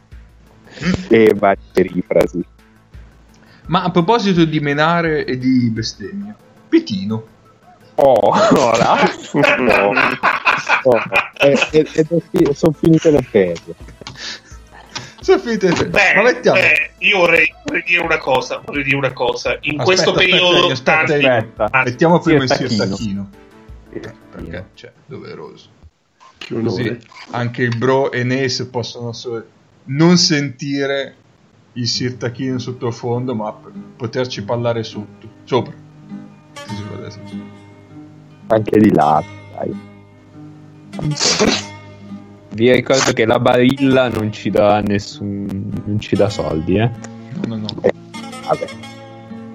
E 1.09 1.33
varie 1.35 1.59
rifrasi. 1.75 2.45
Ma 3.67 3.83
a 3.83 3.91
proposito 3.91 4.45
di 4.45 4.61
menare 4.61 5.25
e 5.25 5.39
di 5.39 5.71
bestemmie, 5.71 6.35
Pitino. 6.69 7.27
Oh, 7.97 8.33
ora. 8.59 8.97
No, 10.85 10.93
no, 10.93 11.03
e- 11.41 11.59
e- 11.73 11.85
fi- 12.31 12.55
sono 12.55 12.73
finite 12.73 13.11
le 13.11 13.23
ferie. 13.23 13.75
Sono 15.21 15.39
finite 15.41 15.69
le. 15.71 15.87
Beh, 15.87 16.15
Ma 16.15 16.23
mettiamo. 16.23 16.59
beh, 16.61 16.91
io 16.99 17.19
vorrei, 17.19 17.53
vorrei 17.65 17.83
dire 17.85 18.03
una 18.03 18.19
cosa. 18.19 18.61
Vorrei 18.65 18.85
dire 18.85 18.97
una 18.97 19.13
cosa. 19.13 19.53
In 19.63 19.81
Aspetta, 19.81 19.83
questo 19.85 20.11
aspetta, 20.11 20.37
periodo, 20.37 20.67
aspetta, 20.73 21.05
tanti- 21.05 21.27
aspetta. 21.27 21.83
Mettiamo 21.85 22.19
prima 22.21 22.43
il 22.43 22.49
Sirtacchino. 22.53 22.97
sirtacchino. 22.97 23.31
Perché, 24.31 24.67
cioè, 24.75 24.93
doveroso. 25.07 25.69
Così 26.49 26.99
anche 27.31 27.63
il 27.63 27.77
bro 27.77 28.13
e 28.13 28.23
Nace 28.23 28.69
possono 28.69 29.13
so- 29.13 29.43
non 29.85 30.17
sentire 30.19 31.15
il 31.73 31.89
sirtachino 31.89 32.59
sottofondo, 32.59 33.35
ma 33.35 33.53
poterci 33.97 34.43
parlare 34.45 34.83
sotto, 34.85 35.29
sopra. 35.45 35.73
Anche 38.49 38.79
di 38.79 38.93
là, 38.93 39.23
dai. 39.57 39.75
Vi 42.57 42.73
ricordo 42.73 43.13
che 43.13 43.27
la 43.27 43.39
barilla 43.39 44.09
non 44.09 44.33
ci 44.33 44.49
dà 44.49 44.81
nessun. 44.81 45.47
non 45.85 46.01
ci 46.01 46.17
dà 46.17 46.31
soldi, 46.31 46.77
eh. 46.79 46.91
No, 47.47 47.57
no, 47.57 47.57
no. 47.57 47.67
Vabbè, 48.47 48.67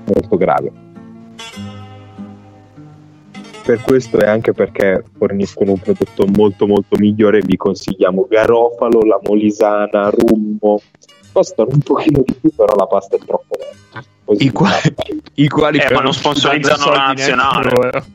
molto 0.05 0.37
grave. 0.37 0.71
Per 3.63 3.81
questo 3.81 4.19
e 4.19 4.27
anche 4.27 4.53
perché 4.53 5.03
forniscono 5.17 5.71
un 5.71 5.79
prodotto 5.79 6.27
molto 6.27 6.67
molto 6.67 6.95
migliore, 6.99 7.41
vi 7.43 7.57
consigliamo 7.57 8.27
Garofalo, 8.29 9.01
la 9.01 9.19
Molisana, 9.23 10.09
Rummo. 10.11 10.79
Costano 11.31 11.69
un 11.71 11.79
pochino 11.79 12.21
di 12.23 12.35
più, 12.39 12.51
però 12.55 12.75
la 12.75 12.85
pasta 12.85 13.15
è 13.15 13.19
troppo 13.25 13.55
bella. 13.57 14.05
I, 14.37 14.51
qua- 14.51 14.69
i 15.35 15.47
quali 15.47 15.77
Eh, 15.79 15.83
però 15.85 15.95
ma 15.95 16.01
non 16.03 16.13
sponsorizzano 16.13 16.85
la 16.91 16.97
neanche 16.97 17.21
nazionale. 17.35 17.69
loro. 17.71 18.05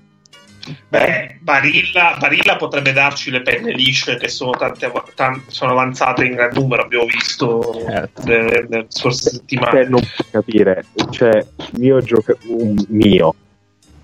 Beh, 0.89 1.39
Barilla, 1.41 2.17
Barilla 2.19 2.57
potrebbe 2.57 2.93
darci 2.93 3.31
le 3.31 3.43
penne 3.43 3.73
lisce 3.73 4.17
che 4.17 4.29
sono, 4.29 4.51
tante, 4.53 4.87
av- 4.87 5.15
tan- 5.15 5.43
sono 5.47 5.73
avanzate 5.73 6.25
in 6.25 6.35
gran 6.35 6.51
numero, 6.55 6.83
abbiamo 6.83 7.05
visto 7.07 7.83
Certo. 7.87 8.23
nelle, 8.25 8.67
nelle 8.69 8.87
scorse 8.89 9.31
Cioè, 9.31 9.39
settimane. 9.39 9.83
non 9.89 10.01
puoi 10.01 10.29
capire, 10.31 10.85
c'è 11.11 11.47
mio, 11.79 12.01
gioca- 12.01 12.37
un 12.49 12.75
mio, 12.89 13.35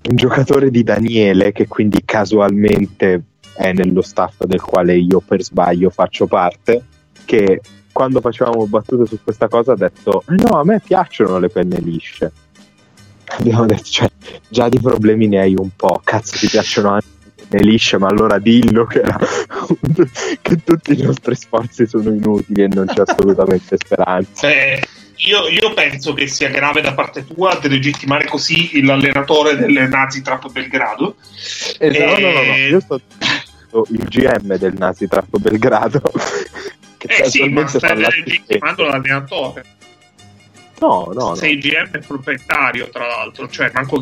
un 0.09 0.15
giocatore 0.15 0.69
di 0.69 0.83
Daniele 0.83 1.51
che 1.51 1.67
quindi 1.67 2.01
casualmente 2.03 3.21
è 3.55 3.71
nello 3.73 4.01
staff 4.01 4.43
del 4.45 4.61
quale 4.61 4.95
io 4.95 5.19
per 5.19 5.43
sbaglio 5.43 5.89
faccio 5.89 6.27
parte, 6.27 6.83
che 7.25 7.61
quando 7.91 8.21
facevamo 8.21 8.65
battute 8.65 9.05
su 9.05 9.19
questa 9.23 9.47
cosa 9.47 9.73
ha 9.73 9.75
detto 9.75 10.23
"Eh 10.27 10.33
no, 10.47 10.59
a 10.59 10.63
me 10.65 10.79
piacciono 10.83 11.37
le 11.37 11.49
penne 11.49 11.77
lisce. 11.79 12.31
Abbiamo 13.37 13.65
detto, 13.65 13.83
cioè, 13.83 14.09
già 14.47 14.69
di 14.69 14.79
problemi 14.79 15.27
ne 15.27 15.39
hai 15.39 15.55
un 15.57 15.69
po', 15.75 16.01
cazzo 16.03 16.37
ti 16.37 16.47
piacciono 16.47 16.89
anche 16.89 17.07
le 17.49 17.59
lisce, 17.59 17.97
ma 17.97 18.07
allora 18.07 18.39
dillo 18.39 18.85
che, 18.85 19.01
che 20.41 20.63
tutti 20.63 20.93
i 20.99 21.01
nostri 21.01 21.35
sforzi 21.35 21.85
sono 21.87 22.13
inutili 22.13 22.63
e 22.63 22.67
non 22.67 22.85
c'è 22.87 23.03
assolutamente 23.05 23.77
speranza. 23.77 24.49
Eh, 24.49 24.81
io, 25.25 25.47
io 25.47 25.73
penso 25.73 26.13
che 26.13 26.27
sia 26.27 26.49
grave 26.49 26.81
da 26.81 26.93
parte 26.93 27.25
tua 27.25 27.57
delegittimare 27.61 28.25
così 28.25 28.83
l'allenatore 28.83 29.55
del 29.55 29.87
Nazi 29.89 30.21
Trap 30.21 30.51
Belgrado. 30.51 31.15
Esatto, 31.77 32.19
no, 32.19 32.27
no, 32.27 32.31
no, 32.31 32.43
no, 32.43 32.53
Eh, 32.53 32.69
io 32.69 32.79
sto 32.79 32.99
il 33.89 34.05
GM 34.07 34.55
del 34.57 34.73
Nazi 34.77 35.07
Trappo 35.07 35.39
Belgrado 35.39 36.01
che 36.97 37.07
Eh 37.07 37.29
sì, 37.29 37.47
ma 37.49 37.65
stai 37.67 37.97
legittimando 37.97 38.83
l'allenatore. 38.83 39.63
No, 40.83 41.11
no, 41.13 41.27
no. 41.29 41.35
Sei 41.35 41.53
il 41.53 41.59
GM 41.59 41.89
e 41.93 41.99
proprietario, 41.99 42.89
tra 42.89 43.07
l'altro, 43.07 43.47
cioè 43.47 43.71
manco 43.73 43.99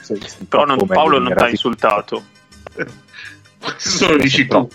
se- 0.00 0.18
Però 0.48 0.64
non- 0.64 0.84
Paolo 0.86 1.18
non 1.18 1.34
ti 1.36 1.42
ha 1.42 1.48
insultato. 1.48 2.22
Questo 3.60 4.10
lo 4.10 4.16
dici 4.16 4.46
tu. 4.46 4.68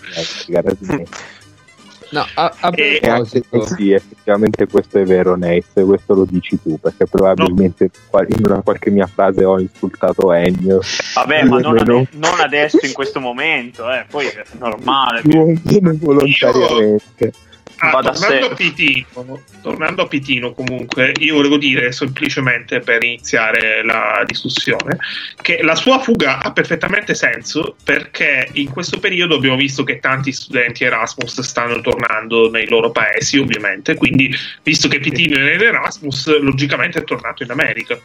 No, 2.12 2.26
a, 2.34 2.56
a 2.62 2.72
E- 2.74 3.00
E 3.04 3.08
anche 3.08 3.42
proposito, 3.48 3.76
sì, 3.76 3.92
effettivamente 3.92 4.66
questo 4.66 4.98
è 4.98 5.04
vero, 5.04 5.36
Nace, 5.36 5.84
questo 5.84 6.16
lo 6.16 6.26
dici 6.28 6.60
tu, 6.60 6.80
perché 6.80 7.06
probabilmente 7.06 7.92
qual- 8.08 8.26
in 8.30 8.44
una 8.46 8.62
qualche 8.62 8.90
mia 8.90 9.06
frase 9.06 9.46
ho 9.46 9.60
insultato 9.60 10.32
Ennio. 10.34 10.80
Vabbè, 11.14 11.44
ma 11.44 11.60
non, 11.60 11.74
No. 11.76 11.80
ade- 11.82 12.08
non 12.14 12.40
adesso 12.40 12.80
in 12.84 12.94
questo 12.94 13.20
momento, 13.20 13.92
eh. 13.92 14.06
poi 14.10 14.26
è 14.26 14.44
normale. 14.58 15.22
Meno 15.24 15.94
volontariamente. 16.00 17.34
Ah, 17.82 18.02
tornando, 18.02 18.48
a 18.48 18.56
Pitino, 18.56 19.42
tornando 19.62 20.02
a 20.02 20.08
Pitino, 20.08 20.52
comunque, 20.54 21.14
io 21.20 21.36
volevo 21.36 21.58
dire 21.58 21.94
semplicemente 21.94 22.82
per 22.82 23.04
iniziare 23.04 23.86
la 23.86 24.22
discussione 24.26 24.98
che 25.42 25.62
la 25.62 25.76
sua 25.76 26.00
fuga 26.00 26.42
ha 26.42 26.52
perfettamente 26.52 27.16
senso 27.16 27.76
perché 27.82 28.50
in 28.54 28.70
questo 28.70 29.00
periodo 29.00 29.36
abbiamo 29.36 29.56
visto 29.56 29.86
che 29.86 30.00
tanti 30.00 30.34
studenti 30.34 30.84
Erasmus 30.84 31.40
stanno 31.40 31.80
tornando 31.80 32.50
nei 32.50 32.68
loro 32.68 32.92
paesi, 32.92 33.38
ovviamente. 33.38 33.96
Quindi, 33.96 34.30
visto 34.62 34.90
che 34.90 35.00
Pitino 35.00 35.38
è 35.38 35.54
in 35.54 35.62
Erasmus, 35.62 36.38
logicamente 36.40 37.00
è 37.00 37.04
tornato 37.06 37.44
in 37.44 37.52
America. 37.52 37.98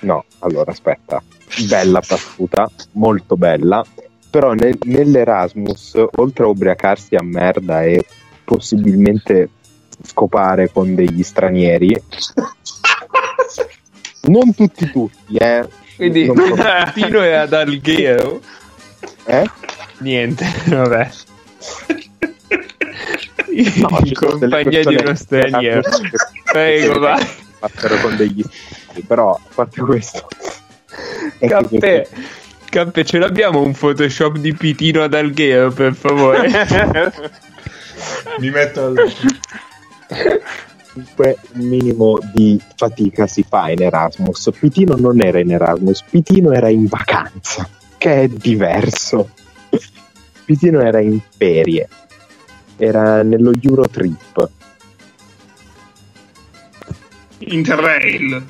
No, 0.00 0.24
allora 0.40 0.72
aspetta, 0.72 1.22
bella 1.68 2.02
battuta, 2.06 2.68
molto 2.92 3.36
bella, 3.36 3.84
però 4.28 4.54
nel- 4.54 4.78
nell'Erasmus, 4.82 5.94
oltre 6.16 6.44
a 6.44 6.48
ubriacarsi 6.48 7.14
a 7.14 7.22
merda 7.22 7.84
e 7.84 8.04
possibilmente 8.46 9.50
scopare 10.02 10.70
con 10.72 10.94
degli 10.94 11.22
stranieri, 11.22 11.94
non 14.28 14.54
tutti 14.54 14.90
tutti, 14.90 15.36
eh. 15.36 15.66
quindi 15.96 16.26
Non 16.26 16.36
so- 16.56 16.92
Tino 16.94 17.20
è 17.22 17.32
ad 17.32 17.52
Alghero. 17.52 18.40
eh? 19.26 19.44
Niente, 19.98 20.46
vabbè. 20.66 21.10
No, 23.76 23.98
in 24.04 24.12
compagnia 24.14 24.84
di 24.84 24.94
uno 24.96 25.14
straniero. 25.14 25.80
Prego, 26.44 26.98
vai. 26.98 27.26
Passero 27.58 27.96
con 27.98 28.16
degli 28.16 28.42
stranieri, 28.42 29.06
però 29.06 29.32
a 29.34 29.40
parte 29.54 29.80
questo... 29.80 30.26
è 31.38 31.38
che 31.38 31.46
Cappè, 31.46 32.08
Cappè, 32.68 33.04
ce 33.04 33.18
l'abbiamo 33.18 33.62
un 33.62 33.72
Photoshop 33.72 34.36
di 34.36 34.52
Pitino 34.52 35.02
ad 35.02 35.14
Alghero, 35.14 35.70
per 35.70 35.94
favore. 35.94 36.50
Mi 38.38 38.50
metto 38.50 38.84
al... 38.86 38.96
comunque 40.92 41.38
un 41.52 41.66
minimo 41.66 42.18
di 42.32 42.60
fatica 42.74 43.26
si 43.26 43.44
fa 43.46 43.70
in 43.70 43.82
Erasmus. 43.82 44.50
Pitino 44.58 44.96
non 44.96 45.20
era 45.22 45.38
in 45.40 45.52
Erasmus, 45.52 46.02
Pitino 46.08 46.52
era 46.52 46.68
in 46.68 46.86
vacanza, 46.86 47.68
che 47.98 48.22
è 48.22 48.28
diverso. 48.28 49.30
Pitino 50.44 50.80
era 50.80 51.00
in 51.00 51.20
ferie, 51.36 51.88
era 52.76 53.22
nello 53.22 53.52
Eurotrip. 53.60 54.50
Interrail. 57.38 58.44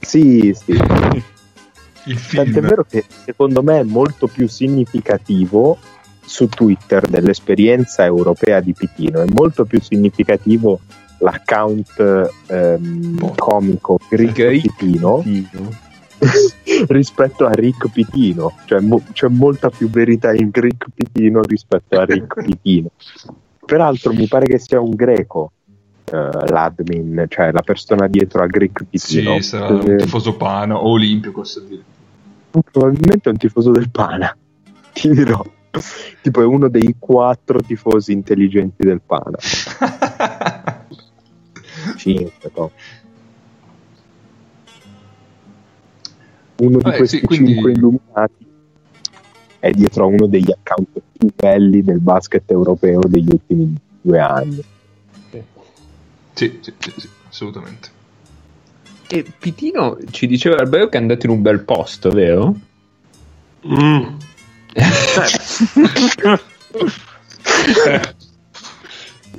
Sì, 0.00 0.54
sì. 0.54 0.72
il 0.72 2.26
Tant'è 2.26 2.50
film. 2.50 2.66
vero 2.66 2.84
che 2.84 3.04
secondo 3.24 3.62
me 3.62 3.80
è 3.80 3.84
molto 3.84 4.26
più 4.26 4.48
significativo 4.48 5.78
su 6.24 6.48
Twitter 6.48 7.06
dell'esperienza 7.06 8.04
europea 8.04 8.60
di 8.60 8.72
Pitino, 8.72 9.20
è 9.20 9.26
molto 9.32 9.64
più 9.64 9.80
significativo 9.80 10.80
l'account 11.18 12.30
ehm, 12.48 13.34
comico 13.36 13.98
Rick 14.10 14.38
Rick 14.38 14.76
Pitino 14.76 15.22
rispetto 16.88 17.46
a 17.46 17.52
Rick 17.52 17.90
Pitino, 17.90 18.54
cioè 18.66 18.80
mo- 18.80 19.02
c'è 19.12 19.28
molta 19.28 19.70
più 19.70 19.88
verità 19.88 20.32
in 20.32 20.50
Rick 20.52 20.86
Pitino 20.94 21.42
rispetto 21.42 21.98
a 21.98 22.04
Rick 22.04 22.42
Pitino. 22.42 22.90
Peraltro 23.64 24.12
mi 24.12 24.26
pare 24.26 24.46
che 24.46 24.58
sia 24.58 24.80
un 24.80 24.90
greco, 24.90 25.52
eh, 26.04 26.16
l'admin, 26.48 27.26
cioè 27.28 27.50
la 27.52 27.62
persona 27.62 28.06
dietro 28.06 28.42
a 28.42 28.46
Greek 28.46 28.84
Pitino. 28.88 29.34
Sì, 29.36 29.42
sarà 29.42 29.68
un 29.68 29.96
tifoso 29.96 30.36
Pana 30.36 30.76
o 30.76 30.90
Olimpico, 30.90 31.44
so 31.44 31.60
dire. 31.60 31.82
Probabilmente 32.50 33.28
è 33.28 33.32
un 33.32 33.38
tifoso 33.38 33.70
del 33.70 33.90
Pana, 33.90 34.36
ti 34.92 35.08
dirò. 35.10 35.42
Tipo 36.22 36.40
è 36.42 36.44
uno 36.44 36.68
dei 36.68 36.96
quattro 36.98 37.60
tifosi 37.62 38.12
intelligenti 38.12 38.84
del 38.84 39.00
Pana. 39.04 39.38
Cinque, 41.96 42.50
no. 42.54 42.70
Uno 46.56 46.76
di 46.78 46.82
Vabbè, 46.84 46.96
questi 46.96 47.18
sì, 47.18 47.24
quindi- 47.26 47.52
cinque 47.54 47.72
illuminati 47.72 48.46
è 49.58 49.70
dietro 49.70 50.04
a 50.04 50.06
uno 50.06 50.26
degli 50.26 50.50
account 50.50 51.00
più 51.16 51.28
belli 51.34 51.82
del 51.82 52.00
basket 52.00 52.50
europeo 52.50 53.00
degli 53.06 53.28
ultimi 53.30 53.74
due 54.00 54.18
anni. 54.18 54.62
Sì, 56.34 56.58
sì, 56.60 56.72
sì, 56.78 56.92
sì, 56.96 57.08
assolutamente. 57.28 57.88
E 59.08 59.24
Pitino 59.38 59.98
ci 60.10 60.26
diceva 60.26 60.56
Arbeo 60.56 60.88
che 60.88 60.98
è 60.98 61.00
andato 61.00 61.26
in 61.26 61.32
un 61.32 61.42
bel 61.42 61.60
posto, 61.60 62.10
vero? 62.10 62.54
Mm. 63.66 64.04
Eh, 64.74 64.84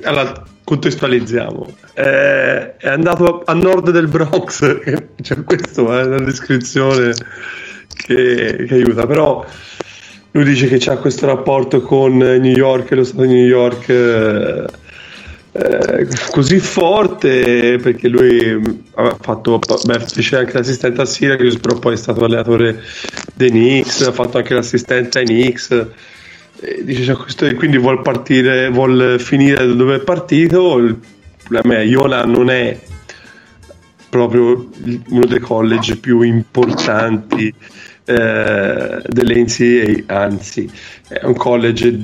allora, 0.04 0.42
contestualizziamo. 0.64 1.66
Eh, 1.94 2.76
è 2.76 2.88
andato 2.88 3.42
a 3.44 3.54
nord 3.54 3.90
del 3.90 4.08
Bronx, 4.08 4.60
cioè, 5.22 5.44
questo 5.44 5.98
è 5.98 6.04
una 6.04 6.20
descrizione 6.20 7.12
che, 7.88 8.64
che 8.66 8.74
aiuta, 8.74 9.06
però 9.06 9.44
lui 10.32 10.44
dice 10.44 10.66
che 10.66 10.78
c'ha 10.78 10.96
questo 10.96 11.26
rapporto 11.26 11.80
con 11.82 12.16
New 12.16 12.56
York 12.56 12.90
e 12.90 12.94
lo 12.96 13.04
Stato 13.04 13.22
di 13.22 13.34
New 13.34 13.46
York 13.46 13.88
eh, 15.56 16.08
così 16.32 16.58
forte 16.58 17.78
perché 17.80 18.08
lui 18.08 18.60
ha 18.94 19.16
fatto 19.20 19.60
beh, 19.84 20.00
fece 20.00 20.38
anche 20.38 20.54
l'assistente 20.54 21.00
a 21.00 21.04
Syracuse 21.04 21.60
però 21.60 21.78
poi 21.78 21.94
è 21.94 21.96
stato 21.96 22.24
allenatore 22.24 22.82
dei 23.34 23.50
Knicks 23.50 24.00
ha 24.02 24.10
fatto 24.10 24.38
anche 24.38 24.52
l'assistente 24.52 25.20
ai 25.20 25.26
Knicks 25.26 25.86
dice 26.82 27.04
c'è 27.04 27.14
questo 27.14 27.54
quindi 27.54 27.78
vuol 27.78 28.02
partire 28.02 28.68
vuol 28.68 29.20
finire 29.20 29.64
da 29.64 29.74
dove 29.74 29.96
è 29.96 30.00
partito 30.00 30.76
il 30.78 30.98
problema 31.46 31.78
è 31.80 31.84
Iona 31.84 32.24
non 32.24 32.50
è 32.50 32.76
proprio 34.08 34.70
uno 35.08 35.24
dei 35.24 35.40
college 35.40 35.98
più 35.98 36.22
importanti 36.22 37.54
eh, 38.04 39.02
delle 39.06 39.44
NCAA, 39.44 40.04
anzi 40.06 40.70
è 41.08 41.24
un 41.24 41.34
college 41.34 41.98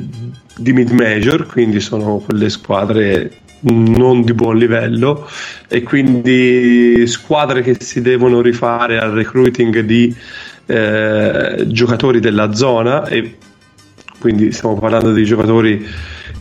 di 0.56 0.72
mid 0.72 0.90
major, 0.90 1.46
quindi 1.46 1.78
sono 1.80 2.18
quelle 2.18 2.48
squadre 2.48 3.39
non 3.60 4.22
di 4.22 4.32
buon 4.32 4.56
livello 4.56 5.28
e 5.68 5.82
quindi 5.82 7.06
squadre 7.06 7.62
che 7.62 7.76
si 7.78 8.00
devono 8.00 8.40
rifare 8.40 8.98
al 8.98 9.10
recruiting 9.10 9.80
di 9.80 10.14
eh, 10.66 11.64
giocatori 11.66 12.20
della 12.20 12.52
zona 12.54 13.06
e 13.06 13.36
quindi 14.18 14.52
stiamo 14.52 14.78
parlando 14.78 15.12
di 15.12 15.24
giocatori 15.24 15.86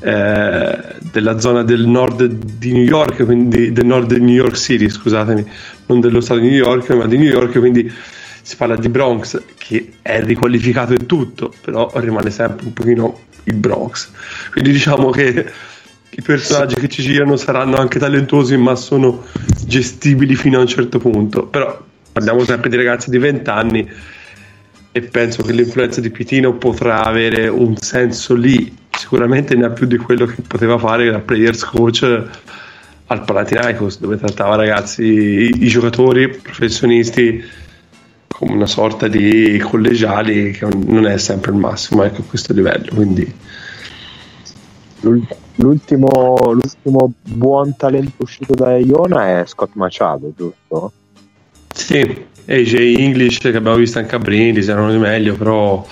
eh, 0.02 0.78
della 1.12 1.40
zona 1.40 1.64
del 1.64 1.86
nord 1.86 2.26
di 2.26 2.72
New 2.74 2.84
York, 2.84 3.26
quindi 3.26 3.72
del 3.72 3.86
nord 3.86 4.14
di 4.14 4.20
New 4.20 4.36
York 4.36 4.56
City, 4.56 4.90
scusatemi, 4.90 5.46
non 5.88 6.00
dello 6.00 6.22
stato 6.22 6.40
di 6.40 6.48
New 6.48 6.58
York, 6.58 6.90
ma 6.92 7.06
di 7.06 7.18
New 7.18 7.30
York, 7.30 7.58
quindi 7.60 7.92
si 8.42 8.56
parla 8.56 8.76
di 8.76 8.90
Bronx 8.90 9.42
che 9.58 9.94
è 10.02 10.22
riqualificato 10.24 10.94
e 10.94 11.06
tutto, 11.06 11.54
però 11.62 11.92
rimane 11.96 12.32
sempre 12.32 12.66
un 12.66 12.74
pochino 12.74 13.20
il 13.44 13.56
Bronx. 13.56 14.10
Quindi 14.52 14.72
diciamo 14.72 15.10
che 15.10 15.46
i 16.12 16.22
personaggi 16.22 16.76
che 16.76 16.88
ci 16.88 17.02
girano 17.02 17.36
saranno 17.36 17.78
anche 17.78 18.00
talentuosi, 18.00 18.58
ma 18.58 18.76
sono 18.76 19.26
gestibili 19.66 20.36
fino 20.36 20.58
a 20.58 20.62
un 20.62 20.68
certo 20.68 21.00
punto. 21.00 21.46
Però 21.46 21.86
parliamo 22.12 22.44
sempre 22.44 22.70
di 22.70 22.76
ragazzi 22.76 23.10
di 23.10 23.18
20 23.18 23.50
anni 23.50 23.90
e 24.92 25.02
penso 25.02 25.44
che 25.44 25.54
l'influenza 25.54 26.02
di 26.02 26.10
Pitino 26.10 26.56
potrà 26.56 27.04
avere 27.04 27.48
un 27.48 27.78
senso 27.78 28.36
lì. 28.36 28.76
Sicuramente 28.92 29.56
ne 29.56 29.66
ha 29.66 29.70
più 29.70 29.86
di 29.86 29.98
quello 29.98 30.26
che 30.26 30.42
poteva 30.46 30.78
fare 30.78 31.10
da 31.10 31.20
players 31.20 31.64
coach 31.64 32.28
al 33.06 33.24
Panathinaikos, 33.24 34.00
dove 34.00 34.18
trattava 34.18 34.56
ragazzi, 34.56 35.04
i, 35.04 35.64
i 35.64 35.68
giocatori 35.68 36.30
professionisti 36.30 37.44
come 38.28 38.54
una 38.54 38.68
sorta 38.68 39.08
di 39.08 39.58
collegiali 39.58 40.52
che 40.52 40.66
non 40.66 41.06
è 41.06 41.18
sempre 41.18 41.52
il 41.52 41.58
massimo 41.58 42.04
ecco, 42.04 42.22
a 42.22 42.24
questo 42.28 42.54
livello. 42.54 42.94
Quindi 42.94 43.32
L'ultimo, 45.02 46.38
l'ultimo 46.52 47.14
buon 47.22 47.76
talento 47.76 48.24
uscito 48.24 48.54
da 48.54 48.78
Iona 48.78 49.40
è 49.40 49.46
Scott 49.46 49.72
Machado, 49.74 50.32
giusto? 50.36 50.92
Sì, 51.74 52.26
AJ 52.46 52.74
English 52.98 53.38
che 53.40 53.56
abbiamo 53.56 53.78
visto 53.78 54.00
anche 54.00 54.16
a 54.16 54.20
Brindisi 54.20 54.70
erano 54.70 54.92
di 54.92 54.98
meglio, 54.98 55.36
però 55.36 55.86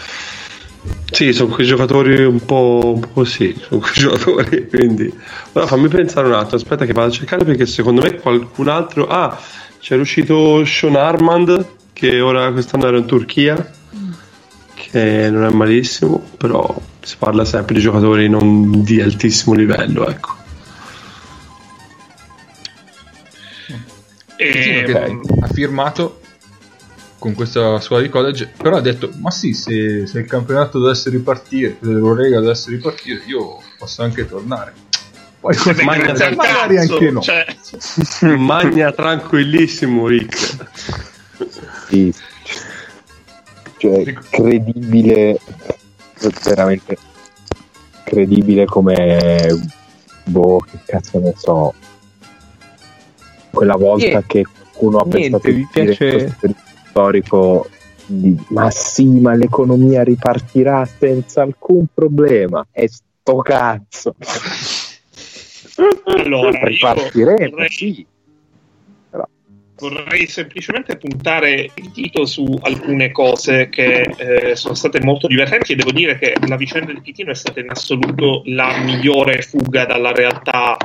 sì, 1.11 1.31
sono 1.31 1.53
quei 1.53 1.65
giocatori 1.65 2.23
un 2.25 2.43
po', 2.43 2.81
un 2.95 2.99
po' 2.99 3.07
così, 3.13 3.55
sono 3.59 3.79
quei 3.79 3.93
giocatori, 3.95 4.67
quindi 4.67 5.13
ora 5.53 5.65
fammi 5.65 5.87
pensare 5.87 6.27
un 6.27 6.33
attimo, 6.33 6.55
aspetta 6.55 6.85
che 6.85 6.93
vado 6.93 7.07
a 7.07 7.11
cercare 7.11 7.45
perché 7.45 7.65
secondo 7.65 8.01
me 8.01 8.15
qualcun 8.15 8.67
altro 8.67 9.07
ah, 9.07 9.39
c'è 9.79 9.95
riuscito 9.95 10.65
Sean 10.65 10.95
Armand 10.95 11.65
che 11.93 12.19
ora 12.19 12.51
quest'anno 12.51 12.87
era 12.87 12.97
in 12.97 13.05
Turchia 13.05 13.73
che 14.73 15.29
non 15.29 15.45
è 15.45 15.49
malissimo, 15.49 16.23
però 16.37 16.75
si 17.07 17.15
parla 17.17 17.45
sempre 17.45 17.75
di 17.75 17.79
giocatori 17.79 18.27
non 18.27 18.83
di 18.83 18.99
altissimo 18.99 19.55
livello, 19.55 20.09
ecco. 20.09 20.35
E, 24.35 24.51
Sì, 24.51 24.91
che 24.91 25.19
ha 25.39 25.47
firmato 25.47 26.19
con 27.17 27.33
questa 27.33 27.79
squadra 27.79 28.05
di 28.05 28.11
college, 28.11 28.51
però 28.57 28.75
ha 28.75 28.81
detto: 28.81 29.09
Ma 29.21 29.31
sì, 29.31 29.53
se, 29.53 30.05
se 30.05 30.19
il 30.19 30.25
campionato 30.27 30.79
dovesse 30.79 31.09
ripartire, 31.09 31.77
se 31.81 31.87
l'Eurolega 31.87 32.41
dovesse 32.41 32.71
ripartire, 32.71 33.21
io 33.25 33.57
posso 33.79 34.03
anche 34.03 34.27
tornare. 34.27 34.73
Poi 35.39 35.55
Vabbè, 35.55 35.83
Magna- 35.83 36.13
magari 36.35 36.75
cazzo, 36.75 36.93
anche 36.93 37.11
no. 37.11 37.21
cioè, 37.21 37.45
Magna 38.35 38.91
tranquillissimo 38.91 40.07
Rick. 40.07 40.57
Sì. 41.87 42.13
Cioè, 43.77 44.13
credibile, 44.29 45.39
veramente 46.43 46.97
credibile 48.03 48.65
come, 48.65 49.47
boh, 50.25 50.57
che 50.59 50.77
cazzo 50.85 51.19
ne 51.19 51.33
so, 51.35 51.73
quella 53.51 53.75
volta 53.75 54.05
Niente. 54.05 54.25
che 54.27 54.45
qualcuno 54.45 54.97
ha 54.99 55.03
Niente, 55.05 55.19
pensato 55.39 55.47
di 55.49 55.55
mi 55.57 55.67
dire 55.73 55.95
piace- 55.95 56.35
storico 56.89 57.69
di, 58.05 58.45
ma 58.49 58.69
sì, 58.71 59.05
ma 59.19 59.33
l'economia 59.33 60.03
ripartirà 60.03 60.85
senza 60.85 61.41
alcun 61.41 61.85
problema, 61.93 62.65
e 62.71 62.87
sto 62.87 63.37
cazzo. 63.37 64.15
allora, 66.05 66.65
Ripartiremo, 66.65 67.49
vorrei, 67.49 67.69
sì. 67.69 68.05
Vorrei 69.77 70.27
semplicemente 70.27 70.97
puntare 70.97 71.69
il 71.75 71.91
dito 71.93 72.25
su 72.25 72.57
alcune 72.61 73.11
cose 73.11 73.69
che 73.69 74.01
eh, 74.01 74.55
sono 74.55 74.73
state 74.73 74.99
molto 75.01 75.27
divertenti 75.27 75.73
e 75.73 75.75
devo 75.75 75.91
dire 75.91 76.17
che 76.17 76.35
la 76.47 76.57
vicenda 76.57 76.91
di 76.91 77.01
Pitino 77.01 77.31
è 77.31 77.35
stata 77.35 77.59
in 77.59 77.69
assoluto 77.69 78.41
la 78.45 78.77
migliore 78.79 79.41
fuga 79.43 79.85
dalla 79.85 80.11
realtà 80.11 80.77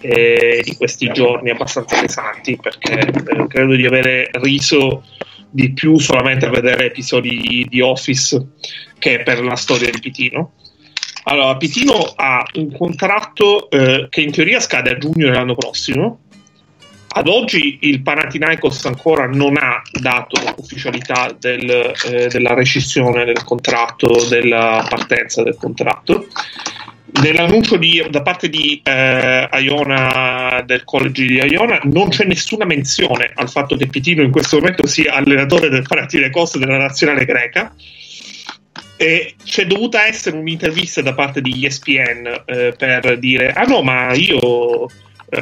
eh, 0.00 0.60
di 0.64 0.76
questi 0.76 1.10
giorni 1.12 1.50
abbastanza 1.50 2.00
pesanti 2.00 2.56
perché 2.56 2.98
eh, 2.98 3.46
credo 3.48 3.74
di 3.74 3.84
avere 3.84 4.30
riso 4.34 5.02
di 5.50 5.72
più 5.72 5.98
solamente 5.98 6.46
a 6.46 6.50
vedere 6.50 6.86
episodi 6.86 7.66
di 7.68 7.80
Office 7.80 8.52
che 8.98 9.22
per 9.22 9.42
la 9.42 9.56
storia 9.56 9.90
di 9.90 9.98
Pitino. 9.98 10.52
Allora, 11.24 11.56
Pitino 11.56 11.98
ha 12.16 12.44
un 12.54 12.72
contratto 12.72 13.68
eh, 13.68 14.06
che 14.08 14.20
in 14.20 14.30
teoria 14.30 14.60
scade 14.60 14.90
a 14.90 14.98
giugno 14.98 15.26
dell'anno 15.26 15.54
prossimo. 15.54 16.20
Ad 17.12 17.26
oggi 17.26 17.78
il 17.82 18.02
Panathinaikos 18.02 18.84
ancora 18.84 19.26
non 19.26 19.56
ha 19.56 19.82
dato 20.00 20.40
ufficialità 20.58 21.34
del, 21.36 21.92
eh, 22.06 22.28
della 22.28 22.54
rescissione 22.54 23.24
del 23.24 23.42
contratto, 23.42 24.26
della 24.28 24.86
partenza 24.88 25.42
del 25.42 25.56
contratto. 25.56 26.28
Nell'annuncio 27.20 27.76
di- 27.76 28.06
da 28.08 28.22
parte 28.22 28.48
di 28.48 28.80
eh, 28.84 29.48
Iona, 29.58 30.62
del 30.64 30.84
college 30.84 31.26
di 31.26 31.34
Iona, 31.34 31.80
non 31.82 32.10
c'è 32.10 32.24
nessuna 32.24 32.64
menzione 32.64 33.32
al 33.34 33.50
fatto 33.50 33.76
che 33.76 33.88
Pitino 33.88 34.22
in 34.22 34.30
questo 34.30 34.58
momento 34.58 34.86
sia 34.86 35.14
allenatore 35.14 35.68
del 35.68 35.82
Panathinaikos 35.82 36.58
della 36.58 36.78
nazionale 36.78 37.24
greca. 37.24 37.74
E 38.96 39.34
c'è 39.44 39.66
dovuta 39.66 40.06
essere 40.06 40.36
un'intervista 40.36 41.02
da 41.02 41.14
parte 41.14 41.40
di 41.40 41.66
ESPN 41.66 42.42
eh, 42.44 42.72
per 42.78 43.18
dire: 43.18 43.52
Ah 43.52 43.64
no, 43.64 43.82
ma 43.82 44.12
io 44.14 44.86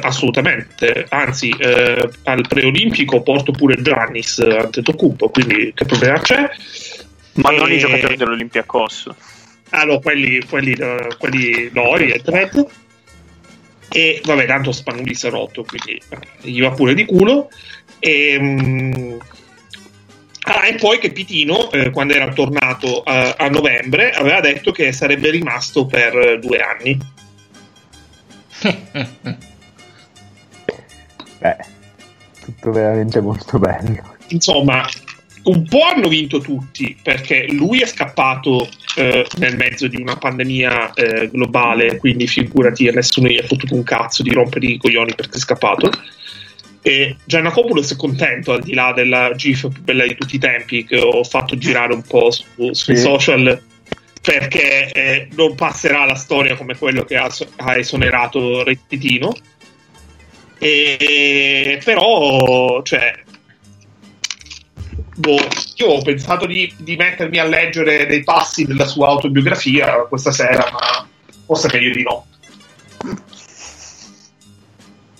assolutamente, 0.01 1.05
anzi, 1.09 1.49
eh, 1.57 2.09
al 2.23 2.45
preolimpico 2.47 3.21
porto 3.21 3.51
pure 3.51 3.81
Giannis 3.81 4.39
Antetokounmpo, 4.39 5.29
quindi 5.29 5.71
che 5.73 5.85
problema 5.85 6.19
c'è? 6.19 6.49
Ma 7.33 7.51
non 7.51 7.69
E- 7.71 7.75
i 7.75 7.79
giocatori 7.79 8.15
dell'Olympiacos. 8.15 9.09
Ah 9.71 9.83
no, 9.83 9.99
quelli, 9.99 10.43
quelli, 10.45 10.73
eh, 10.73 11.09
quelli 11.17 11.69
no, 11.73 11.95
evidentemente. 11.95 12.67
E 13.91 14.21
vabbè, 14.23 14.45
tanto 14.45 14.71
Spanuli 14.71 15.15
si 15.15 15.27
è 15.27 15.29
rotto, 15.29 15.63
quindi 15.63 16.01
eh, 16.09 16.49
gli 16.49 16.61
va 16.61 16.71
pure 16.71 16.93
di 16.93 17.05
culo. 17.05 17.49
E, 17.99 18.37
mm, 18.39 19.17
ah, 20.43 20.67
e 20.67 20.75
poi 20.75 20.99
che 20.99 21.11
Pitino, 21.11 21.71
eh, 21.71 21.89
quando 21.91 22.13
era 22.13 22.31
tornato 22.33 23.01
a, 23.03 23.35
a 23.37 23.49
novembre, 23.49 24.11
aveva 24.11 24.39
detto 24.39 24.71
che 24.71 24.91
sarebbe 24.91 25.29
rimasto 25.29 25.85
per 25.85 26.15
eh, 26.17 26.39
due 26.39 26.59
anni. 26.59 26.97
Beh, 31.39 31.57
tutto 32.43 32.71
veramente 32.71 33.19
molto 33.21 33.57
bello. 33.59 34.15
Insomma, 34.27 34.85
un 35.43 35.63
po' 35.67 35.83
hanno 35.83 36.07
vinto 36.07 36.39
tutti 36.39 36.97
perché 37.01 37.47
lui 37.49 37.79
è 37.81 37.85
scappato 37.85 38.67
eh, 38.95 39.25
nel 39.37 39.55
mezzo 39.55 39.87
di 39.87 39.99
una 40.01 40.15
pandemia 40.15 40.93
eh, 40.93 41.29
globale, 41.29 41.97
quindi 41.97 42.27
figurati, 42.27 42.91
nessuno 42.91 43.27
gli 43.29 43.37
ha 43.37 43.47
fottuto 43.47 43.73
un 43.73 43.83
cazzo 43.83 44.21
di 44.21 44.31
rompere 44.33 44.65
i 44.67 44.77
coglioni 44.77 45.15
perché 45.15 45.37
è 45.37 45.39
scappato. 45.39 45.89
E 46.81 47.17
Giannacopoulos 47.25 47.91
è 47.91 47.95
contento, 47.95 48.53
al 48.53 48.61
di 48.61 48.73
là 48.73 48.93
della 48.93 49.33
GIF 49.35 49.69
più 49.69 49.81
bella 49.81 50.05
di 50.05 50.15
tutti 50.15 50.35
i 50.35 50.39
tempi, 50.39 50.85
che 50.85 50.97
ho 50.97 51.23
fatto 51.23 51.57
girare 51.57 51.93
un 51.93 52.03
po' 52.03 52.31
su, 52.31 52.43
sui 52.73 52.95
Sì. 52.95 53.01
social, 53.01 53.61
perché 54.21 54.91
eh, 54.91 55.27
non 55.35 55.55
passerà 55.55 56.05
la 56.05 56.15
storia 56.15 56.55
come 56.55 56.77
quello 56.77 57.03
che 57.03 57.17
ha, 57.17 57.29
ha 57.57 57.77
esonerato 57.77 58.63
Rettitino. 58.63 59.33
E, 60.59 61.79
però, 61.83 62.81
cioè, 62.83 63.23
boh, 65.15 65.39
io 65.75 65.87
ho 65.87 66.01
pensato 66.01 66.45
di, 66.45 66.71
di 66.77 66.97
mettermi 66.97 67.37
a 67.37 67.45
leggere 67.45 68.05
dei 68.05 68.23
passi 68.23 68.65
della 68.65 68.85
sua 68.85 69.07
autobiografia 69.07 70.05
questa 70.09 70.31
sera, 70.31 70.69
ma 70.71 71.07
forse 71.45 71.69
meglio 71.71 71.93
di 71.93 72.03
no. 72.03 72.25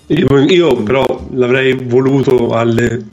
Io, 0.07 0.39
io 0.39 0.75
però 0.83 1.05
l'avrei 1.31 1.73
voluto 1.73 2.49
alle, 2.49 3.05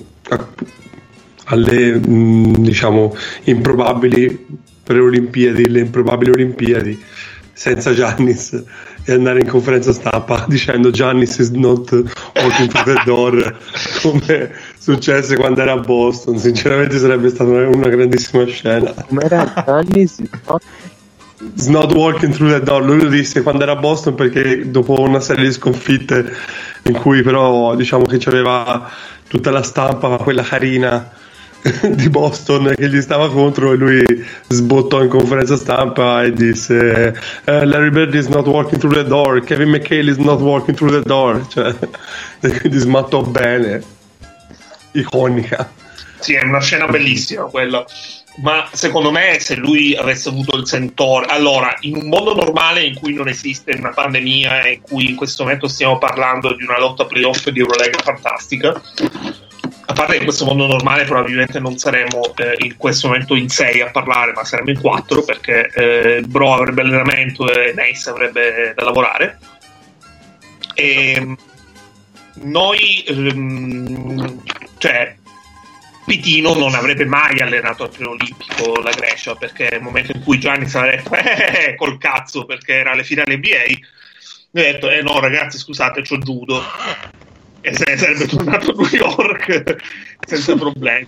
alle 1.44 1.94
mh, 1.94 2.56
diciamo 2.58 3.14
improbabili 3.44 4.46
pre-Olimpiadi, 4.82 5.68
le 5.68 5.80
improbabili 5.80 6.30
Olimpiadi 6.30 7.04
senza 7.52 7.92
Giannis 7.92 8.64
e 9.06 9.12
andare 9.12 9.40
in 9.40 9.48
conferenza 9.48 9.92
stampa 9.92 10.44
dicendo 10.50 10.90
Giannis 10.90 11.38
is 11.38 11.50
not 11.50 11.90
walking 12.34 12.68
through 12.68 12.84
the 12.84 13.02
door 13.04 13.56
come 14.02 14.50
successe 14.78 15.36
quando 15.36 15.60
era 15.62 15.72
a 15.72 15.78
Boston. 15.78 16.38
Sinceramente 16.38 16.98
sarebbe 16.98 17.28
stata 17.30 17.50
una, 17.50 17.68
una 17.68 17.88
grandissima 17.88 18.44
scena. 18.46 18.92
Com'era 19.06 19.64
Giannis? 19.64 20.18
No? 20.46 20.58
It's 21.54 21.66
not 21.66 21.92
walking 21.94 22.32
through 22.32 22.50
the 22.50 22.62
door. 22.62 22.84
Lui 22.84 23.00
lo 23.00 23.08
disse 23.08 23.42
quando 23.42 23.62
era 23.62 23.72
a 23.72 23.76
Boston 23.76 24.14
perché 24.14 24.70
dopo 24.70 25.00
una 25.00 25.20
serie 25.20 25.44
di 25.44 25.52
sconfitte 25.52 26.34
in 26.82 26.94
cui 26.94 27.22
però 27.22 27.76
diciamo 27.76 28.04
che 28.04 28.18
c'aveva 28.18 28.90
tutta 29.28 29.50
la 29.50 29.62
stampa, 29.62 30.16
quella 30.16 30.42
carina 30.42 31.10
di 31.94 32.08
Boston 32.08 32.74
che 32.76 32.88
gli 32.88 33.00
stava 33.00 33.30
contro 33.30 33.72
e 33.72 33.76
lui 33.76 34.26
sbottò 34.48 35.02
in 35.02 35.08
conferenza 35.08 35.56
stampa 35.56 36.22
e 36.22 36.32
disse 36.32 37.14
eh, 37.44 37.64
Larry 37.64 37.90
Bird 37.90 38.14
is 38.14 38.26
not 38.26 38.46
walking 38.46 38.78
through 38.78 38.94
the 38.94 39.04
door, 39.04 39.42
Kevin 39.42 39.70
McHale 39.70 40.10
is 40.10 40.16
not 40.16 40.40
walking 40.40 40.76
through 40.76 40.92
the 40.92 41.02
door. 41.02 41.44
Cioè, 41.56 41.74
e 42.40 42.60
quindi 42.60 42.78
smattò 42.78 43.22
bene. 43.22 43.82
Iconica. 44.92 45.70
Sì, 46.18 46.34
è 46.34 46.42
una 46.42 46.60
scena 46.60 46.86
bellissima 46.86 47.44
quella. 47.44 47.84
Ma 48.42 48.68
secondo 48.72 49.10
me, 49.10 49.38
se 49.40 49.54
lui 49.54 49.94
avesse 49.94 50.28
avuto 50.28 50.56
il 50.56 50.66
sentore, 50.66 51.26
allora, 51.26 51.74
in 51.80 51.96
un 51.96 52.08
mondo 52.08 52.34
normale 52.34 52.82
in 52.82 52.94
cui 52.94 53.14
non 53.14 53.28
esiste 53.28 53.74
una 53.78 53.90
pandemia 53.90 54.62
e 54.62 54.72
in 54.74 54.80
cui 54.82 55.08
in 55.08 55.16
questo 55.16 55.44
momento 55.44 55.68
stiamo 55.68 55.96
parlando 55.96 56.54
di 56.54 56.62
una 56.62 56.78
lotta 56.78 57.06
playoff 57.06 57.48
di 57.48 57.60
Eurolega 57.60 57.98
fantastica, 58.02 58.80
a 59.88 59.92
parte 59.92 60.12
che 60.12 60.18
in 60.18 60.24
questo 60.24 60.44
mondo 60.44 60.66
normale 60.66 61.04
probabilmente 61.04 61.60
non 61.60 61.78
saremo 61.78 62.34
eh, 62.36 62.56
in 62.58 62.76
questo 62.76 63.06
momento 63.06 63.36
in 63.36 63.48
6 63.48 63.82
a 63.82 63.90
parlare, 63.90 64.32
ma 64.32 64.44
saremo 64.44 64.70
in 64.70 64.80
4 64.80 65.22
perché 65.22 65.70
eh, 65.72 66.22
Bro 66.26 66.54
avrebbe 66.54 66.82
allenamento 66.82 67.48
e 67.52 67.72
Nace 67.72 68.10
avrebbe 68.10 68.72
da 68.74 68.84
lavorare. 68.84 69.38
E 70.74 71.36
noi, 72.34 73.04
ehm, 73.06 74.42
cioè, 74.78 75.14
Pitino 76.04 76.54
non 76.54 76.74
avrebbe 76.74 77.04
mai 77.04 77.38
allenato 77.40 77.84
al 77.84 77.90
preolimpico 77.90 78.80
la 78.80 78.90
Grecia 78.90 79.34
perché 79.36 79.68
nel 79.70 79.82
momento 79.82 80.12
in 80.12 80.22
cui 80.22 80.38
Gianni 80.38 80.66
aveva 80.72 80.96
detto 80.96 81.14
eh, 81.14 81.74
col 81.76 81.98
cazzo 81.98 82.44
perché 82.44 82.74
era 82.74 82.90
alle 82.90 83.04
finali 83.04 83.36
NBA, 83.36 83.64
mi 84.50 84.60
ha 84.60 84.72
detto 84.72 84.90
eh 84.90 85.02
no 85.02 85.18
ragazzi 85.20 85.58
scusate 85.58 86.02
c'ho 86.02 86.18
judo 86.18 86.62
e 87.60 87.74
se 87.74 87.84
ne 87.86 87.96
sarebbe 87.96 88.26
tornato 88.26 88.70
a 88.70 88.74
New 88.76 88.88
York 88.92 89.76
senza 90.26 90.54
problemi. 90.56 91.06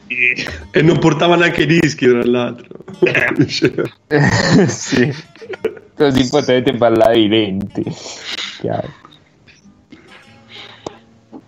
E 0.70 0.82
non 0.82 0.98
portava 0.98 1.36
neanche 1.36 1.62
i 1.62 1.66
dischi, 1.66 2.06
tra 2.06 2.24
l'altro. 2.24 2.66
Eh. 3.00 4.66
sì. 4.68 5.14
Così 5.94 6.28
potete 6.28 6.72
ballare 6.74 7.18
i 7.18 7.28
lenti. 7.28 7.82
Chiaro. 8.60 8.92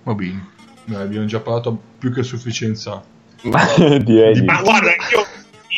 Va 0.03 0.15
bene. 0.15 0.49
Dai, 0.85 1.03
abbiamo 1.03 1.27
già 1.27 1.41
parlato 1.41 1.79
più 1.99 2.13
che 2.13 2.21
a 2.21 2.25
sufficienza. 2.25 3.03
Ma 3.43 3.65
di- 3.99 4.43
Ma 4.45 4.61
guarda, 4.61 4.91
io, 4.91 5.27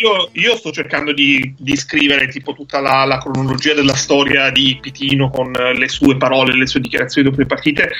io- 0.01 0.31
io 0.33 0.57
sto 0.57 0.73
cercando 0.73 1.13
di, 1.13 1.55
di 1.59 1.77
scrivere 1.77 2.29
tipo 2.29 2.55
tutta 2.55 2.81
la, 2.81 3.05
la 3.05 3.19
cronologia 3.19 3.75
della 3.75 3.95
storia 3.95 4.51
di 4.51 4.79
Pitino 4.81 5.31
con 5.31 5.55
eh, 5.55 5.75
le 5.77 5.89
sue 5.89 6.17
parole, 6.17 6.57
le 6.57 6.67
sue 6.67 6.81
dichiarazioni 6.81 7.29
dopo 7.29 7.41
le 7.41 7.47
partite, 7.47 7.91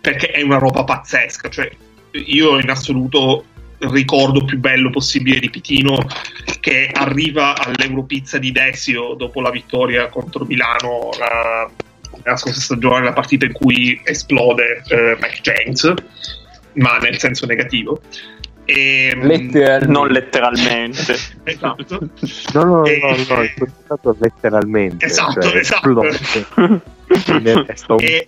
perché 0.00 0.28
è 0.28 0.42
una 0.42 0.58
roba 0.58 0.84
pazzesca. 0.84 1.48
Cioè, 1.48 1.70
io 2.12 2.58
in 2.58 2.70
assoluto 2.70 3.44
ricordo 3.80 4.44
più 4.44 4.58
bello 4.58 4.90
possibile 4.90 5.38
di 5.38 5.48
Pitino 5.48 6.06
che 6.60 6.90
arriva 6.92 7.56
all'Europizza 7.56 8.38
di 8.38 8.52
Desio 8.52 9.14
dopo 9.14 9.40
la 9.40 9.50
vittoria 9.50 10.08
contro 10.08 10.44
Milano 10.44 11.10
la, 11.18 11.70
la 12.22 12.36
scorsa 12.36 12.60
stagione, 12.60 13.04
la 13.04 13.12
partita 13.12 13.46
in 13.46 13.52
cui 13.52 14.00
esplode 14.04 14.82
eh, 14.88 15.16
Mike 15.20 15.40
James, 15.40 15.94
ma 16.74 16.98
nel 16.98 17.18
senso 17.18 17.46
negativo. 17.46 18.00
E, 18.66 19.16
Letteralmente. 19.16 19.86
Non 19.86 20.08
letteralmente. 20.12 21.16
Esatto. 21.44 22.10
No, 22.52 22.64
no, 22.64 22.84
E- 22.84 22.98
no, 23.00 23.34
no, 23.34 23.40
è 23.42 23.52
stato 23.84 24.16
letteralmente. 24.20 25.06
Esatto, 25.06 25.40
cioè, 25.40 25.56
esatto. 25.56 26.02
E 27.98 28.26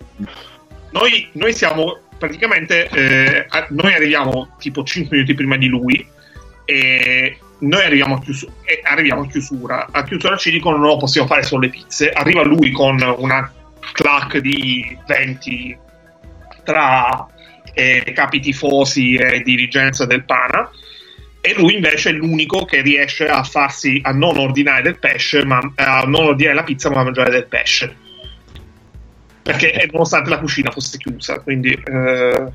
noi, 0.93 1.27
noi 1.33 1.53
siamo 1.53 1.99
praticamente 2.17 2.87
eh, 2.87 3.47
noi 3.69 3.93
arriviamo 3.93 4.55
tipo 4.57 4.83
5 4.83 5.09
minuti 5.11 5.33
prima 5.33 5.57
di 5.57 5.67
lui 5.67 6.07
e 6.63 7.37
noi 7.59 7.83
arriviamo 7.83 8.15
a, 8.15 8.19
chiusu- 8.21 8.49
arriviamo 8.83 9.23
a 9.23 9.27
chiusura. 9.27 9.87
A 9.91 10.03
chiusura 10.03 10.37
ci 10.37 10.51
dicono 10.51 10.77
no 10.77 10.97
possiamo 10.97 11.27
fare 11.27 11.43
solo 11.43 11.61
le 11.61 11.69
pizze. 11.69 12.11
Arriva 12.11 12.43
lui 12.43 12.71
con 12.71 13.01
una 13.17 13.51
clac 13.91 14.37
di 14.37 14.97
20 15.05 15.77
tra 16.63 17.27
eh, 17.73 18.11
capi 18.13 18.39
tifosi 18.39 19.15
e 19.15 19.41
dirigenza 19.41 20.05
del 20.05 20.23
Pana 20.23 20.69
e 21.41 21.53
lui 21.55 21.75
invece 21.75 22.11
è 22.11 22.13
l'unico 22.13 22.63
che 22.63 22.81
riesce 22.81 23.27
a 23.27 23.43
farsi 23.43 23.99
a 24.01 24.11
non 24.11 24.37
ordinare 24.37 24.81
del 24.81 24.97
pesce 24.97 25.43
ma 25.43 25.59
a 25.75 26.03
non 26.05 26.23
ordinare 26.23 26.55
la 26.55 26.63
pizza 26.63 26.89
ma 26.89 27.01
a 27.01 27.03
mangiare 27.03 27.31
del 27.31 27.47
pesce 27.47 27.97
perché 29.43 29.73
eh, 29.73 29.89
nonostante 29.91 30.29
la 30.29 30.39
cucina 30.39 30.71
fosse 30.71 30.97
chiusa 30.97 31.39
quindi 31.39 31.71
eh, 31.71 32.51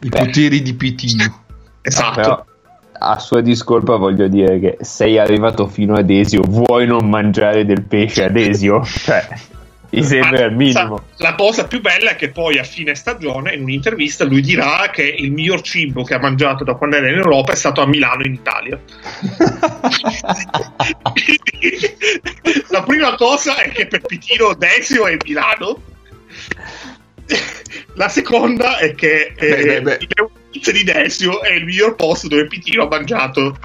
I 0.00 0.08
Beh. 0.08 0.18
poteri 0.18 0.62
di 0.62 0.74
Pitino. 0.74 1.44
esatto 1.82 2.20
Però 2.20 2.44
a 3.02 3.18
sua 3.18 3.40
discolpa 3.40 3.96
voglio 3.96 4.28
dire 4.28 4.60
che 4.60 4.76
sei 4.80 5.18
arrivato 5.18 5.66
fino 5.66 5.94
ad 5.94 6.08
Esio, 6.08 6.42
vuoi 6.42 6.86
non 6.86 7.08
mangiare 7.08 7.64
del 7.64 7.82
pesce 7.82 8.24
ad 8.24 8.36
Esio? 8.36 8.82
Cioè, 8.86 9.26
mi 9.92 10.02
sembra 10.02 10.46
il 10.46 10.56
minimo. 10.56 11.08
La 11.18 11.34
cosa 11.34 11.66
più 11.66 11.82
bella 11.82 12.12
è 12.12 12.16
che 12.16 12.30
poi 12.30 12.58
a 12.58 12.64
fine 12.64 12.94
stagione, 12.94 13.54
in 13.54 13.62
un'intervista, 13.62 14.24
lui 14.24 14.40
dirà 14.40 14.88
che 14.90 15.02
il 15.02 15.30
miglior 15.32 15.60
cibo 15.60 16.02
che 16.02 16.14
ha 16.14 16.18
mangiato 16.18 16.64
da 16.64 16.74
quando 16.74 16.96
era 16.96 17.08
in 17.08 17.16
Europa 17.16 17.52
è 17.52 17.56
stato 17.56 17.82
a 17.82 17.86
Milano, 17.86 18.24
in 18.24 18.32
Italia. 18.32 18.80
La 22.70 22.82
prima 22.82 23.14
cosa 23.16 23.56
è 23.56 23.70
che 23.70 23.86
per 23.86 24.00
Pitino 24.00 24.54
Desio 24.54 25.06
è 25.06 25.16
Milano. 25.24 25.82
La 27.94 28.08
seconda 28.08 28.78
è 28.78 28.94
che 28.94 29.34
eh, 29.36 29.48
Beh, 29.48 29.64
beh, 29.64 29.82
beh. 29.82 29.98
il 30.00 30.30
pizza 30.50 30.72
di 30.72 30.84
Desio 30.84 31.42
è 31.42 31.52
il 31.52 31.64
miglior 31.66 31.94
posto 31.96 32.28
dove 32.28 32.46
Pitino 32.46 32.84
ha 32.84 32.88
mangiato 32.88 33.58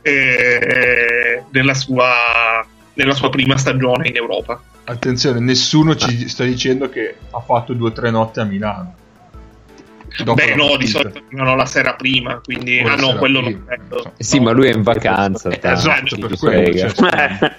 eh, 0.00 1.42
nella, 1.50 1.74
sua, 1.74 2.66
nella 2.94 3.14
sua 3.14 3.28
prima 3.28 3.58
stagione 3.58 4.08
in 4.08 4.16
Europa. 4.16 4.62
Attenzione, 4.84 5.40
nessuno 5.40 5.96
ci 5.96 6.28
sta 6.28 6.44
dicendo 6.44 6.88
che 6.88 7.16
ha 7.30 7.40
fatto 7.40 7.72
due 7.72 7.88
o 7.88 7.92
tre 7.92 8.10
notti 8.10 8.40
a 8.40 8.44
Milano. 8.44 8.94
Dopo 10.18 10.34
Beh, 10.34 10.54
no, 10.54 10.76
di 10.76 10.86
solito 10.86 11.18
arrivano 11.26 11.56
la 11.56 11.66
sera 11.66 11.94
prima, 11.94 12.40
quindi 12.44 12.78
ah 12.78 12.94
no, 12.94 13.16
quello 13.16 13.42
prima, 13.42 13.58
non 13.58 13.66
credo. 13.66 14.12
Sì, 14.18 14.38
ma 14.38 14.52
lui 14.52 14.68
è 14.68 14.72
in 14.74 14.82
vacanza. 14.82 15.48
Eh, 15.48 15.58
esatto, 15.62 16.16
per 16.18 16.36
quello, 16.38 16.88
cioè. 16.88 17.56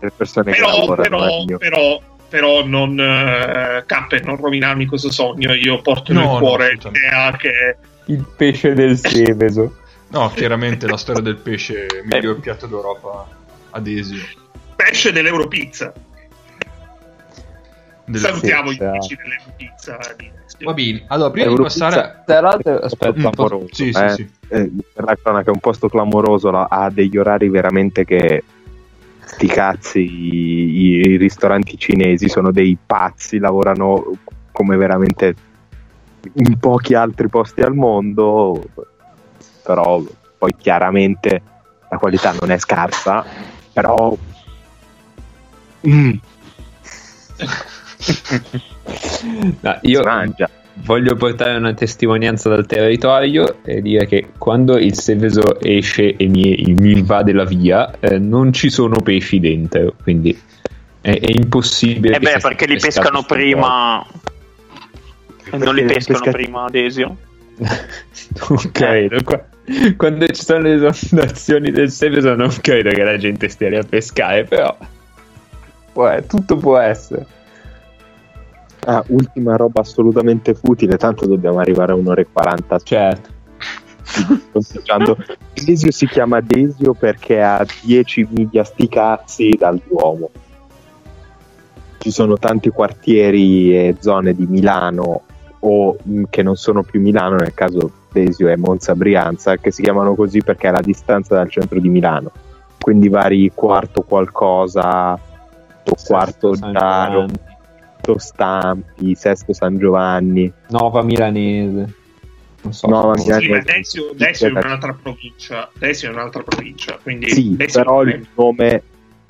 le 0.00 0.12
persone 0.16 0.52
che 0.52 0.58
Però, 0.58 0.70
lavorano 0.78 1.02
però, 1.02 1.24
meglio. 1.24 1.58
però 1.58 2.00
però 2.28 2.64
non 2.66 2.98
eh, 3.00 3.84
cappe, 3.86 4.20
non 4.20 4.36
rovinarmi 4.36 4.86
questo 4.86 5.10
sogno. 5.10 5.52
Io 5.52 5.80
porto 5.80 6.12
No, 6.12 6.20
nel 6.20 6.28
no, 6.28 6.38
cuore 6.38 6.72
l'idea 6.74 7.32
che 7.36 7.76
Il 8.06 8.24
pesce 8.36 8.74
del 8.74 8.96
Seveso. 8.98 9.76
No, 10.08 10.30
chiaramente 10.34 10.86
la 10.86 10.96
storia 10.96 11.22
del 11.22 11.36
pesce 11.36 11.86
miglior 12.04 12.38
piatto 12.40 12.66
d'Europa 12.66 13.26
ad 13.70 13.86
esio. 13.86 14.22
pesce 14.76 15.12
dell'Europizza. 15.12 15.92
Salutiamo 18.12 18.70
pizza. 18.70 18.84
gli 18.84 18.88
amici 18.88 19.16
dell'Europizza. 19.16 19.98
di 20.16 20.30
Va 20.64 20.72
bene, 20.72 21.04
allora 21.08 21.30
prima 21.30 21.48
di 21.50 21.56
passare... 21.56 22.22
Tra 22.24 22.40
l'altro, 22.40 22.78
aspetta, 22.78 23.12
Mm, 23.18 23.24
un 23.24 23.30
po'- 23.30 23.46
clamoroso, 23.46 23.74
sì, 23.74 23.92
sì, 23.92 24.02
eh. 24.02 24.10
sì. 24.10 24.30
Eh, 24.48 24.70
per 24.94 25.04
la 25.04 25.16
cronaca 25.20 25.50
è 25.50 25.52
un 25.52 25.60
posto 25.60 25.88
clamoroso, 25.88 26.50
la- 26.50 26.66
ha 26.70 26.88
degli 26.90 27.16
orari 27.18 27.48
veramente 27.48 28.04
che 28.04 28.44
sti 29.24 29.46
cazzi 29.48 29.98
i, 30.00 31.00
i 31.10 31.16
ristoranti 31.16 31.76
cinesi 31.76 32.28
sono 32.28 32.52
dei 32.52 32.78
pazzi, 32.84 33.38
lavorano 33.38 34.12
come 34.52 34.76
veramente 34.76 35.34
in 36.34 36.58
pochi 36.58 36.94
altri 36.94 37.28
posti 37.28 37.60
al 37.60 37.74
mondo, 37.74 38.64
però 39.64 40.00
poi 40.38 40.54
chiaramente 40.56 41.42
la 41.90 41.98
qualità 41.98 42.32
non 42.40 42.50
è 42.52 42.58
scarsa, 42.58 43.24
però 43.72 44.16
mm, 45.86 46.10
No, 49.60 49.78
io 49.82 50.02
mangia. 50.02 50.48
voglio 50.84 51.16
portare 51.16 51.56
una 51.56 51.74
testimonianza 51.74 52.48
dal 52.48 52.66
territorio 52.66 53.58
e 53.64 53.80
dire 53.82 54.06
che 54.06 54.28
quando 54.38 54.78
il 54.78 54.94
Seveso 54.94 55.60
esce 55.60 56.14
e 56.16 56.26
mi, 56.28 56.74
mi 56.78 56.92
invade 56.92 57.32
la 57.32 57.44
via, 57.44 57.98
eh, 57.98 58.18
non 58.18 58.52
ci 58.52 58.70
sono 58.70 59.00
pesci 59.00 59.40
dentro, 59.40 59.94
quindi 60.02 60.38
è, 61.00 61.18
è 61.18 61.30
impossibile. 61.32 62.16
Eh 62.16 62.20
beh, 62.20 62.38
perché 62.40 62.66
li 62.66 62.76
pescano 62.78 63.22
prima. 63.24 64.06
Non 65.52 65.74
li 65.74 65.84
pescano 65.84 66.18
pesca- 66.20 66.30
prima 66.30 66.64
ad 66.64 66.74
esio. 66.74 67.16
non 67.56 68.70
credo. 68.72 69.22
Qua- 69.24 69.44
Quando 69.96 70.26
ci 70.28 70.44
sono 70.44 70.60
le 70.60 70.74
esondazioni 70.74 71.70
del 71.70 71.90
Seveso, 71.90 72.34
non 72.34 72.54
credo 72.60 72.90
che 72.90 73.02
la 73.02 73.16
gente 73.16 73.48
stia 73.48 73.68
lì 73.70 73.76
a 73.76 73.82
pescare, 73.82 74.44
però 74.44 74.76
tutto 76.26 76.56
può 76.56 76.78
essere. 76.78 77.26
Ah, 78.88 79.02
ultima 79.08 79.56
roba 79.56 79.80
assolutamente 79.80 80.54
futile, 80.54 80.96
tanto 80.96 81.26
dobbiamo 81.26 81.58
arrivare 81.58 81.90
a 81.90 81.96
un'ora 81.96 82.20
e 82.20 82.26
40 82.32 82.78
Certo. 82.78 83.34
Desio 85.64 85.90
si 85.90 86.06
chiama 86.06 86.40
Desio 86.40 86.94
perché 86.94 87.42
ha 87.42 87.66
10 87.82 88.28
miglia 88.30 88.62
sti 88.62 88.88
cazzi 88.88 89.56
dal 89.58 89.80
Duomo. 89.84 90.30
Ci 91.98 92.10
sono 92.12 92.36
tanti 92.36 92.70
quartieri 92.70 93.76
e 93.76 93.96
zone 93.98 94.34
di 94.34 94.46
Milano 94.46 95.22
o 95.58 95.96
mh, 96.00 96.24
che 96.30 96.44
non 96.44 96.54
sono 96.54 96.84
più 96.84 97.00
Milano, 97.00 97.34
nel 97.34 97.54
caso 97.54 97.90
Desio 98.12 98.46
è 98.46 98.54
Monza 98.54 98.94
Brianza, 98.94 99.56
che 99.56 99.72
si 99.72 99.82
chiamano 99.82 100.14
così 100.14 100.40
perché 100.42 100.68
è 100.68 100.70
la 100.70 100.80
distanza 100.80 101.34
dal 101.34 101.50
centro 101.50 101.80
di 101.80 101.88
Milano. 101.88 102.30
Quindi 102.80 103.08
vari 103.08 103.50
quarto 103.52 104.02
qualcosa, 104.02 105.12
o 105.14 105.96
quarto 106.06 106.54
San 106.54 106.72
Giaro, 106.72 107.26
quarto 108.06 108.18
Stampi, 108.18 109.14
sesto 109.14 109.52
San 109.52 109.76
Giovanni. 109.78 110.52
Nova 110.68 111.02
Milanese. 111.02 111.94
Non 112.62 112.72
so. 112.72 112.86
Nuova 112.88 113.16
Sì, 113.16 113.24
Milanese. 113.26 113.62
Desio, 113.64 114.10
Desio 114.14 114.46
è 114.48 114.50
un'altra 114.50 114.92
provincia. 115.00 115.70
Desio 115.76 116.10
è 116.10 116.12
un'altra 116.12 116.42
provincia. 116.42 116.98
Quindi 117.02 117.28
Sì, 117.30 117.56
Desio 117.56 117.82
però 117.82 118.02
è- 118.02 118.14
il 118.14 118.26
nome, 118.34 118.82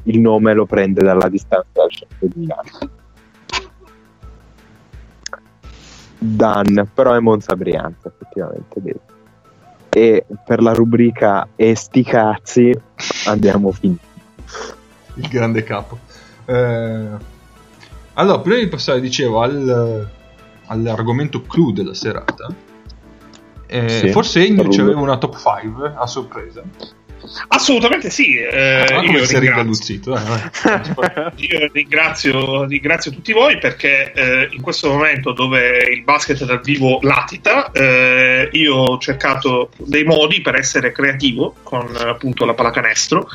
il 0.05 0.21
nome 0.21 0.53
lo 0.55 0.67
prende 0.67 1.03
dalla 1.03 1.29
distanza 1.29 1.67
dal 1.73 1.91
centro 1.91 2.17
di 2.21 2.33
Milano. 2.35 2.71
Dan, 6.19 6.91
però 6.95 7.15
è 7.15 7.21
Monza 7.21 7.55
Brianza, 7.57 8.09
effettivamente. 8.09 8.81
vedi. 8.81 8.99
E 9.89 10.27
per 10.45 10.61
la 10.61 10.73
rubrica 10.73 11.49
E 11.57 11.75
sti 11.75 12.03
cazzi 12.03 12.79
abbiamo 13.27 13.71
finito. 13.73 14.05
il 15.15 15.29
grande 15.29 15.63
capo. 15.63 15.99
Eh, 16.45 17.35
allora, 18.19 18.39
prima 18.41 18.59
di 18.59 18.69
passare, 18.69 19.01
dicevo, 19.01 19.41
al, 19.41 20.09
all'argomento 20.67 21.43
clou 21.43 21.73
della 21.73 21.95
serata, 21.95 22.53
eh, 23.67 23.89
Sì, 23.89 24.09
forse 24.11 24.47
Rullo. 24.47 24.71
ci 24.71 24.81
aveva 24.81 25.01
una 25.01 25.19
top 25.19 25.37
5 25.37 25.95
a 25.97 26.07
sorpresa. 26.07 26.63
Assolutamente 27.49 28.09
sì. 28.09 28.37
eh, 28.37 28.85
Ah, 28.89 29.03
io, 29.03 29.25
ringrazio, 29.27 30.15
eh, 30.15 31.33
io 31.37 31.71
ringrazio, 31.73 32.65
ringrazio 32.67 33.11
tutti 33.11 33.33
voi 33.33 33.59
perché 33.59 34.13
eh, 34.13 34.49
in 34.53 34.61
questo 34.61 34.91
momento 34.91 35.33
dove 35.33 35.89
il 35.93 36.05
basket 36.05 36.45
dal 36.45 36.61
vivo 36.61 36.99
latita, 37.03 37.73
eh, 37.73 38.49
io 38.53 38.75
ho 38.77 38.99
cercato 38.99 39.71
dei 39.79 40.05
modi 40.05 40.41
per 40.41 40.55
essere 40.55 40.93
creativo 40.93 41.55
con 41.65 41.89
appunto 41.97 42.45
la 42.45 42.55
pallacanestro 42.55 43.27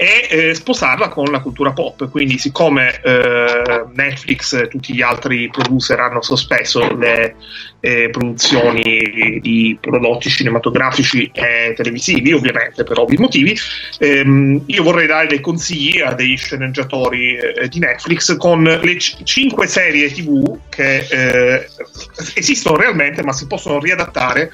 e 0.00 0.28
eh, 0.30 0.54
sposarla 0.54 1.08
con 1.08 1.26
la 1.26 1.40
cultura 1.40 1.72
pop. 1.72 2.08
Quindi, 2.08 2.38
siccome 2.38 3.02
eh, 3.02 3.84
Netflix 3.92 4.54
e 4.54 4.68
tutti 4.68 4.94
gli 4.94 5.02
altri 5.02 5.50
producer 5.50 6.00
hanno 6.00 6.22
sospeso 6.22 6.96
le 6.96 7.34
eh, 7.80 8.08
produzioni 8.10 9.38
di 9.42 9.76
prodotti 9.78 10.30
cinematografici 10.30 11.30
e 11.34 11.74
televisivi, 11.76 12.32
ovviamente 12.32 12.82
per 12.82 12.98
ovvi 12.98 13.18
motivi, 13.18 13.54
ehm, 13.98 14.62
io 14.68 14.82
vorrei 14.82 15.06
dare 15.06 15.26
dei 15.26 15.40
consigli 15.40 16.00
a 16.00 16.14
dei 16.14 16.34
sceneggiatori 16.34 17.36
eh, 17.36 17.68
di 17.68 17.78
Netflix 17.78 18.38
con 18.38 18.62
le 18.62 18.96
c- 18.96 19.22
cinque 19.24 19.66
serie 19.66 20.10
TV 20.10 20.60
che 20.70 21.06
eh, 21.10 21.68
esistono 22.36 22.78
realmente, 22.78 23.22
ma 23.22 23.34
si 23.34 23.46
possono 23.46 23.78
riadattare 23.78 24.50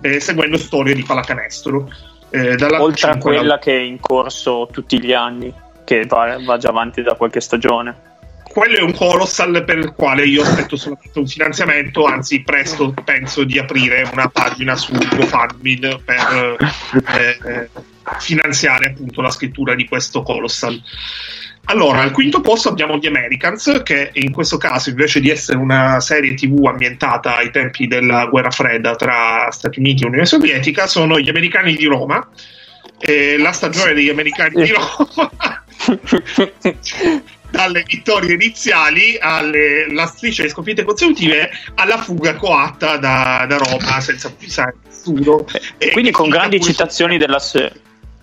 eh, 0.00 0.18
seguendo 0.18 0.58
storie 0.58 0.94
di 0.96 1.04
pallacanestro. 1.04 1.88
Eh, 2.30 2.56
Oltre 2.78 3.10
a 3.10 3.18
quella 3.18 3.58
che 3.58 3.76
è 3.76 3.80
in 3.80 4.00
corso 4.00 4.68
tutti 4.70 5.00
gli 5.02 5.12
anni, 5.12 5.52
che 5.84 6.04
va, 6.06 6.38
va 6.44 6.58
già 6.58 6.68
avanti 6.68 7.02
da 7.02 7.14
qualche 7.14 7.40
stagione. 7.40 7.94
quello 8.52 8.76
è 8.76 8.82
un 8.82 8.94
colossal 8.94 9.64
per 9.64 9.78
il 9.78 9.92
quale 9.94 10.24
io 10.24 10.42
aspetto 10.42 10.76
solamente 10.76 11.18
un 11.18 11.26
finanziamento, 11.26 12.04
anzi 12.04 12.42
presto 12.42 12.92
penso 13.04 13.44
di 13.44 13.58
aprire 13.58 14.08
una 14.12 14.28
pagina 14.28 14.74
su 14.76 14.92
GoFundMe 14.92 16.00
per 16.04 16.56
eh, 17.14 17.38
eh, 17.44 17.70
finanziare 18.18 18.86
appunto 18.86 19.22
la 19.22 19.30
scrittura 19.30 19.74
di 19.74 19.86
questo 19.86 20.22
colossal. 20.22 20.80
Allora, 21.70 22.00
al 22.00 22.12
quinto 22.12 22.40
posto 22.40 22.70
abbiamo 22.70 22.98
The 22.98 23.08
Americans, 23.08 23.82
che 23.84 24.10
in 24.14 24.32
questo 24.32 24.56
caso 24.56 24.88
invece 24.88 25.20
di 25.20 25.28
essere 25.28 25.58
una 25.58 26.00
serie 26.00 26.32
tv 26.34 26.64
ambientata 26.66 27.36
ai 27.36 27.50
tempi 27.50 27.86
della 27.86 28.24
guerra 28.26 28.50
fredda 28.50 28.96
tra 28.96 29.48
Stati 29.50 29.78
Uniti 29.78 30.02
e 30.02 30.06
Unione 30.06 30.24
Sovietica, 30.24 30.86
sono 30.86 31.18
gli 31.18 31.28
americani 31.28 31.74
di 31.74 31.84
Roma. 31.84 32.26
E 32.98 33.36
la 33.38 33.52
stagione 33.52 33.92
degli 33.92 34.08
americani 34.08 34.64
di 34.64 34.72
Roma 34.72 35.30
dalle 37.50 37.84
vittorie 37.86 38.34
iniziali 38.34 39.16
alla 39.20 40.06
striscia 40.06 40.42
di 40.42 40.48
sconfitte 40.48 40.84
consecutive 40.84 41.50
alla 41.74 41.98
fuga 41.98 42.34
coatta 42.34 42.96
da, 42.96 43.44
da 43.48 43.56
Roma 43.56 44.00
senza 44.00 44.32
pisare 44.32 44.74
nessuno. 44.84 45.46
E 45.76 45.90
Quindi 45.90 46.10
che 46.10 46.16
con 46.16 46.28
grandi 46.28 46.60
citazioni 46.60 47.18
della 47.18 47.38
se- 47.38 47.72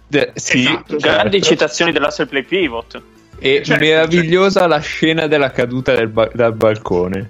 De- 0.08 0.31
sì, 0.36 0.60
Esatto. 0.62 0.97
grandi 0.97 1.41
certo. 1.41 1.47
citazioni 1.47 1.91
dell'Hustle 1.91 2.25
Play 2.27 2.43
Pivot. 2.43 3.01
E 3.39 3.62
Certo, 3.63 3.84
meravigliosa 3.84 4.65
la 4.67 4.80
scena 4.80 5.28
della 5.28 5.52
caduta 5.52 5.93
del 5.93 6.08
ba- 6.08 6.30
dal 6.34 6.54
balcone. 6.54 7.30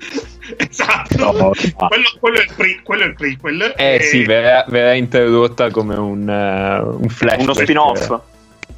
Esatto. 0.56 1.16
No. 1.32 1.52
Quello, 1.86 2.08
quello 2.18 2.38
è 2.38 2.42
il 2.42 2.52
pre- 2.56 2.80
quello 2.82 3.04
è 3.04 3.06
il 3.06 3.14
prequel. 3.14 3.74
Eh 3.76 3.94
E- 3.94 4.00
sì, 4.00 4.24
verrà, 4.24 4.64
verrà 4.68 4.94
introdotta 4.94 5.70
come 5.70 5.94
un, 5.94 6.28
eh, 6.28 6.78
un 6.80 7.08
flashback. 7.08 7.42
Uno 7.42 7.54
spin-off. 7.54 8.20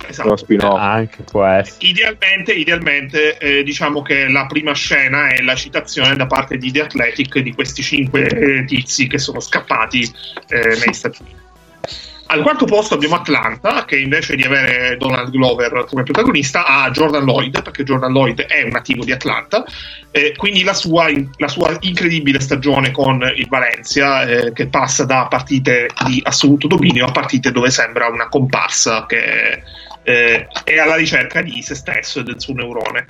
esatto. 0.07 0.27
Uno 0.29 0.37
spin-off. 0.37 0.79
Anche 0.79 1.23
può 1.23 1.47
essere. 1.47 1.87
Idealmente, 1.87 2.53
idealmente 2.53 3.39
eh, 3.39 3.63
diciamo 3.63 4.03
che 4.03 4.29
la 4.29 4.45
prima 4.47 4.75
scena 4.75 5.29
è 5.33 5.41
la 5.41 5.55
citazione 5.55 6.15
da 6.15 6.27
parte 6.27 6.59
di 6.59 6.71
The 6.71 6.83
Athletic 6.83 7.39
di 7.39 7.55
questi 7.55 7.83
cinque 7.83 8.27
eh, 8.27 8.65
tizi 8.67 9.07
che 9.07 9.17
sono 9.19 9.41
scappati 9.41 10.03
eh, 10.49 10.77
negli 10.79 10.93
Stati 10.93 11.23
Uniti. 11.23 11.41
Al 12.33 12.41
quarto 12.41 12.65
posto 12.65 12.95
abbiamo 12.95 13.17
Atlanta, 13.17 13.85
che 13.85 13.99
invece 13.99 14.37
di 14.37 14.43
avere 14.43 14.97
Donald 14.97 15.31
Glover 15.31 15.85
come 15.87 16.03
protagonista 16.03 16.65
ha 16.65 16.91
Jordan 16.91 17.25
Lloyd, 17.25 17.61
perché 17.61 17.83
Jordan 17.83 18.11
Lloyd 18.11 18.41
è 18.41 18.63
un 18.63 18.71
nativo 18.71 19.05
di 19.05 19.13
Atlanta, 19.13 19.63
eh, 20.11 20.33
quindi 20.35 20.63
la 20.63 20.73
sua, 20.73 21.11
la 21.37 21.49
sua 21.49 21.77
incredibile 21.81 22.41
stagione 22.41 22.91
con 22.91 23.23
il 23.37 23.47
Valencia, 23.51 24.23
eh, 24.23 24.53
che 24.55 24.67
passa 24.69 25.05
da 25.05 25.27
partite 25.29 25.91
di 26.07 26.23
assoluto 26.25 26.69
dominio 26.69 27.05
a 27.05 27.11
partite 27.11 27.53
dove 27.53 27.71
sembra 27.71 28.09
una 28.09 28.31
comparsa 28.31 29.05
che 29.05 29.63
eh, 30.03 30.49
è 30.65 30.79
alla 30.79 30.97
ricerca 30.97 31.43
di 31.43 31.61
se 31.61 31.75
stesso 31.75 32.21
e 32.21 32.23
del 32.23 32.41
suo 32.41 32.55
neurone. 32.55 33.09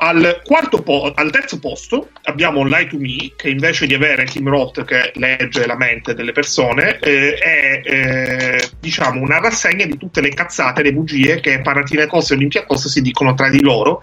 Al, 0.00 0.42
quarto 0.44 0.82
po- 0.82 1.12
al 1.14 1.30
terzo 1.30 1.58
posto 1.58 2.10
abbiamo 2.24 2.64
Lie 2.64 2.86
to 2.86 2.96
Me, 2.98 3.32
che 3.36 3.48
invece 3.48 3.86
di 3.86 3.94
avere 3.94 4.24
Tim 4.24 4.48
Roth 4.48 4.84
che 4.84 5.12
legge 5.14 5.66
la 5.66 5.76
mente 5.76 6.14
delle 6.14 6.32
persone, 6.32 6.98
eh, 6.98 7.34
è 7.34 7.80
eh, 7.84 8.68
diciamo 8.78 9.20
una 9.20 9.40
rassegna 9.40 9.86
di 9.86 9.96
tutte 9.96 10.20
le 10.20 10.28
cazzate, 10.28 10.82
le 10.82 10.92
bugie 10.92 11.40
che 11.40 11.60
Panathinaikos 11.60 12.30
e 12.30 12.34
Olympiacos 12.34 12.88
si 12.88 13.02
dicono 13.02 13.34
tra 13.34 13.48
di 13.48 13.60
loro 13.60 14.00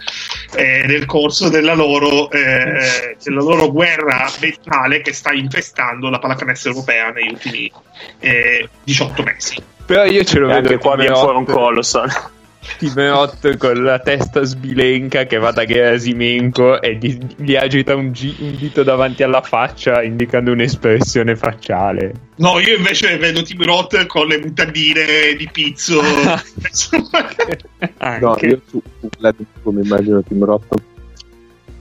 eh, 0.56 0.84
nel 0.86 1.06
corso 1.06 1.50
della 1.50 1.74
loro, 1.74 2.30
eh, 2.30 3.16
della 3.24 3.42
loro 3.42 3.72
guerra 3.72 4.30
mentale 4.42 5.02
che 5.02 5.14
sta 5.14 5.32
infestando 5.32 6.10
la 6.10 6.20
pallacanestro 6.20 6.72
europea 6.72 7.12
negli 7.12 7.32
ultimi 7.32 7.72
eh, 8.20 8.68
18 8.84 9.24
mesi. 9.24 9.64
Però 9.86 10.04
io 10.04 10.24
ce 10.24 10.40
lo 10.40 10.50
E 10.50 10.54
vedo 10.56 10.68
anche 10.68 10.78
qua 10.80 10.96
viene 10.96 11.16
fuori 11.16 11.38
un 11.38 11.46
colossal. 11.46 12.34
Timeout 12.78 13.58
con 13.58 13.84
la 13.84 14.00
testa 14.00 14.44
sbilenca 14.44 15.26
che 15.26 15.38
va 15.38 15.52
da 15.52 15.66
Gerasimenko 15.66 16.82
e 16.82 16.96
gli, 16.96 17.18
gli 17.38 17.56
agita 17.56 17.96
un, 17.96 18.12
gi- 18.12 18.36
un 18.40 18.56
dito 18.56 18.84
davanti 18.84 19.24
alla 19.24 19.42
faccia 19.42 20.02
indicando 20.04 20.52
un'espressione 20.52 21.36
facciale. 21.36 22.14
No, 22.38 22.60
io 22.60 22.76
invece 22.76 23.18
vedo 23.18 23.42
Tim 23.44 23.64
Roth 23.64 24.06
con 24.08 24.28
le 24.28 24.40
mutandine 24.40 25.36
di 25.38 25.50
pizzo. 25.52 26.02
No, 28.20 28.32
Anche. 28.32 28.46
io 28.48 28.62
su, 28.68 28.82
su 29.00 29.10
Vladimir 29.18 29.48
mi 29.64 29.82
immagino 29.84 30.22
Tim 30.24 30.44
Roth. 30.44 30.74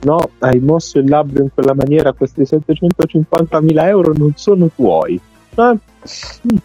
No, 0.03 0.29
hai 0.39 0.59
mosso 0.59 0.99
il 0.99 1.09
labbro 1.09 1.41
in 1.41 1.49
quella 1.53 1.73
maniera, 1.73 2.13
questi 2.13 2.41
750.000 2.41 3.87
euro 3.87 4.13
non 4.15 4.33
sono 4.35 4.69
tuoi. 4.73 5.19
Ma 5.55 5.71
mm, 5.73 6.57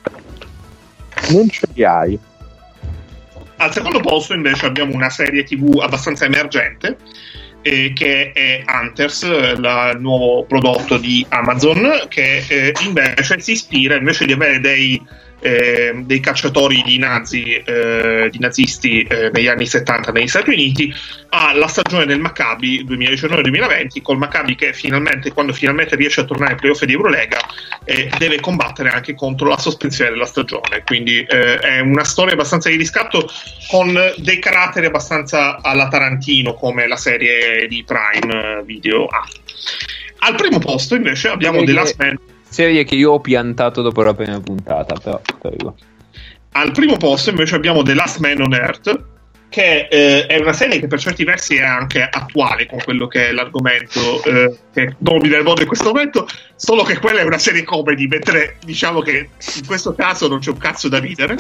non 1.31 1.49
ce 1.49 1.67
li 1.73 1.85
hai. 1.85 2.19
Al 3.61 3.73
secondo 3.73 4.01
posto 4.01 4.33
invece 4.33 4.65
abbiamo 4.65 4.95
una 4.95 5.11
serie 5.11 5.45
tv 5.45 5.81
abbastanza 5.81 6.25
emergente 6.25 6.97
eh, 7.61 7.93
che 7.95 8.33
è 8.33 8.65
Hunters, 8.67 9.23
eh, 9.25 9.53
il 9.53 9.97
nuovo 10.01 10.45
prodotto 10.45 10.97
di 10.97 11.27
Amazon, 11.29 12.07
che 12.09 12.43
eh, 12.49 12.73
invece 12.87 13.39
si 13.39 13.53
ispira, 13.53 13.97
invece 13.97 14.25
di 14.25 14.33
avere 14.33 14.61
dei, 14.61 15.03
eh, 15.41 15.93
dei 16.05 16.21
cacciatori 16.21 16.83
di 16.85 16.99
nazi, 16.99 17.55
eh, 17.55 18.29
di 18.31 18.39
nazisti 18.39 19.03
eh, 19.03 19.31
negli 19.33 19.49
anni 19.49 19.67
70 19.67 20.13
negli 20.13 20.29
Stati 20.29 20.51
Uniti, 20.51 20.93
alla 21.31 21.67
stagione 21.67 22.07
del 22.07 22.21
Maccabi 22.21 22.85
2019-2020, 22.85 24.03
col 24.03 24.19
Maccabi 24.19 24.55
che 24.55 24.73
finalmente, 24.73 25.33
quando 25.33 25.53
finalmente 25.53 25.97
riesce 25.97 26.21
a 26.21 26.25
tornare 26.25 26.53
ai 26.53 26.59
playoff 26.59 26.85
di 26.85 26.93
Eurolega, 26.93 27.39
eh, 27.85 28.11
deve 28.19 28.41
combattere 28.41 28.91
anche 28.91 29.15
contro 29.15 29.49
la 29.49 29.59
sospensione 29.59 30.11
della 30.11 30.27
stagione. 30.27 30.83
Quindi 30.85 31.21
eh, 31.21 31.59
è 31.59 31.81
una 31.81 32.05
storia 32.05 32.35
abbastanza 32.35 32.69
di 32.69 32.77
riscatto 32.77 33.29
con 33.69 33.99
dei 34.17 34.39
caratteri 34.39 34.87
abbastanza 34.87 35.61
alla 35.63 35.89
Tarantino, 35.89 36.55
come 36.55 36.87
la 36.87 36.97
serie 36.97 37.67
di 37.67 37.85
Prime 37.85 38.59
eh, 38.59 38.63
Video 38.65 39.07
ha. 39.07 39.27
Al 40.23 40.35
primo 40.35 40.59
posto 40.59 40.95
invece 40.95 41.29
abbiamo 41.29 41.65
The 41.65 41.73
Last 41.73 41.97
Man. 41.99 42.19
Serie 42.51 42.85
che 42.85 42.97
io 42.97 43.13
ho 43.13 43.21
piantato 43.21 43.81
dopo 43.81 44.03
la 44.03 44.13
prima 44.13 44.41
puntata, 44.41 44.95
però 45.03 45.21
prego. 45.39 45.77
Al 46.53 46.73
primo 46.73 46.97
posto 46.97 47.31
invece 47.31 47.55
abbiamo 47.55 47.83
The 47.83 47.95
Last 47.95 48.19
Man 48.19 48.41
on 48.41 48.53
Earth, 48.53 49.05
che 49.49 49.89
eh, 49.89 50.27
è 50.27 50.39
una 50.41 50.53
serie 50.53 50.81
che 50.81 50.89
per 50.89 50.99
certi 50.99 51.25
versi 51.25 51.57
è 51.57 51.63
anche 51.63 52.03
attuale 52.03 52.67
con 52.67 52.81
quello 52.83 53.07
che 53.07 53.29
è 53.29 53.33
l'argomento 53.33 54.23
eh, 54.25 54.57
che 54.73 54.95
domina 54.99 55.37
il 55.37 55.45
mondo 55.45 55.61
in 55.61 55.69
questo 55.69 55.93
momento, 55.93 56.27
solo 56.57 56.83
che 56.83 56.99
quella 56.99 57.21
è 57.21 57.25
una 57.25 57.39
serie 57.39 57.63
comedy, 57.63 58.07
mentre 58.07 58.57
diciamo 58.65 59.01
che 59.01 59.31
in 59.57 59.67
questo 59.67 59.95
caso 59.95 60.29
non 60.29 60.41
c'è 60.41 60.51
un 60.51 60.59
cazzo 60.59 60.89
da 60.89 60.99
ridere. 60.99 61.37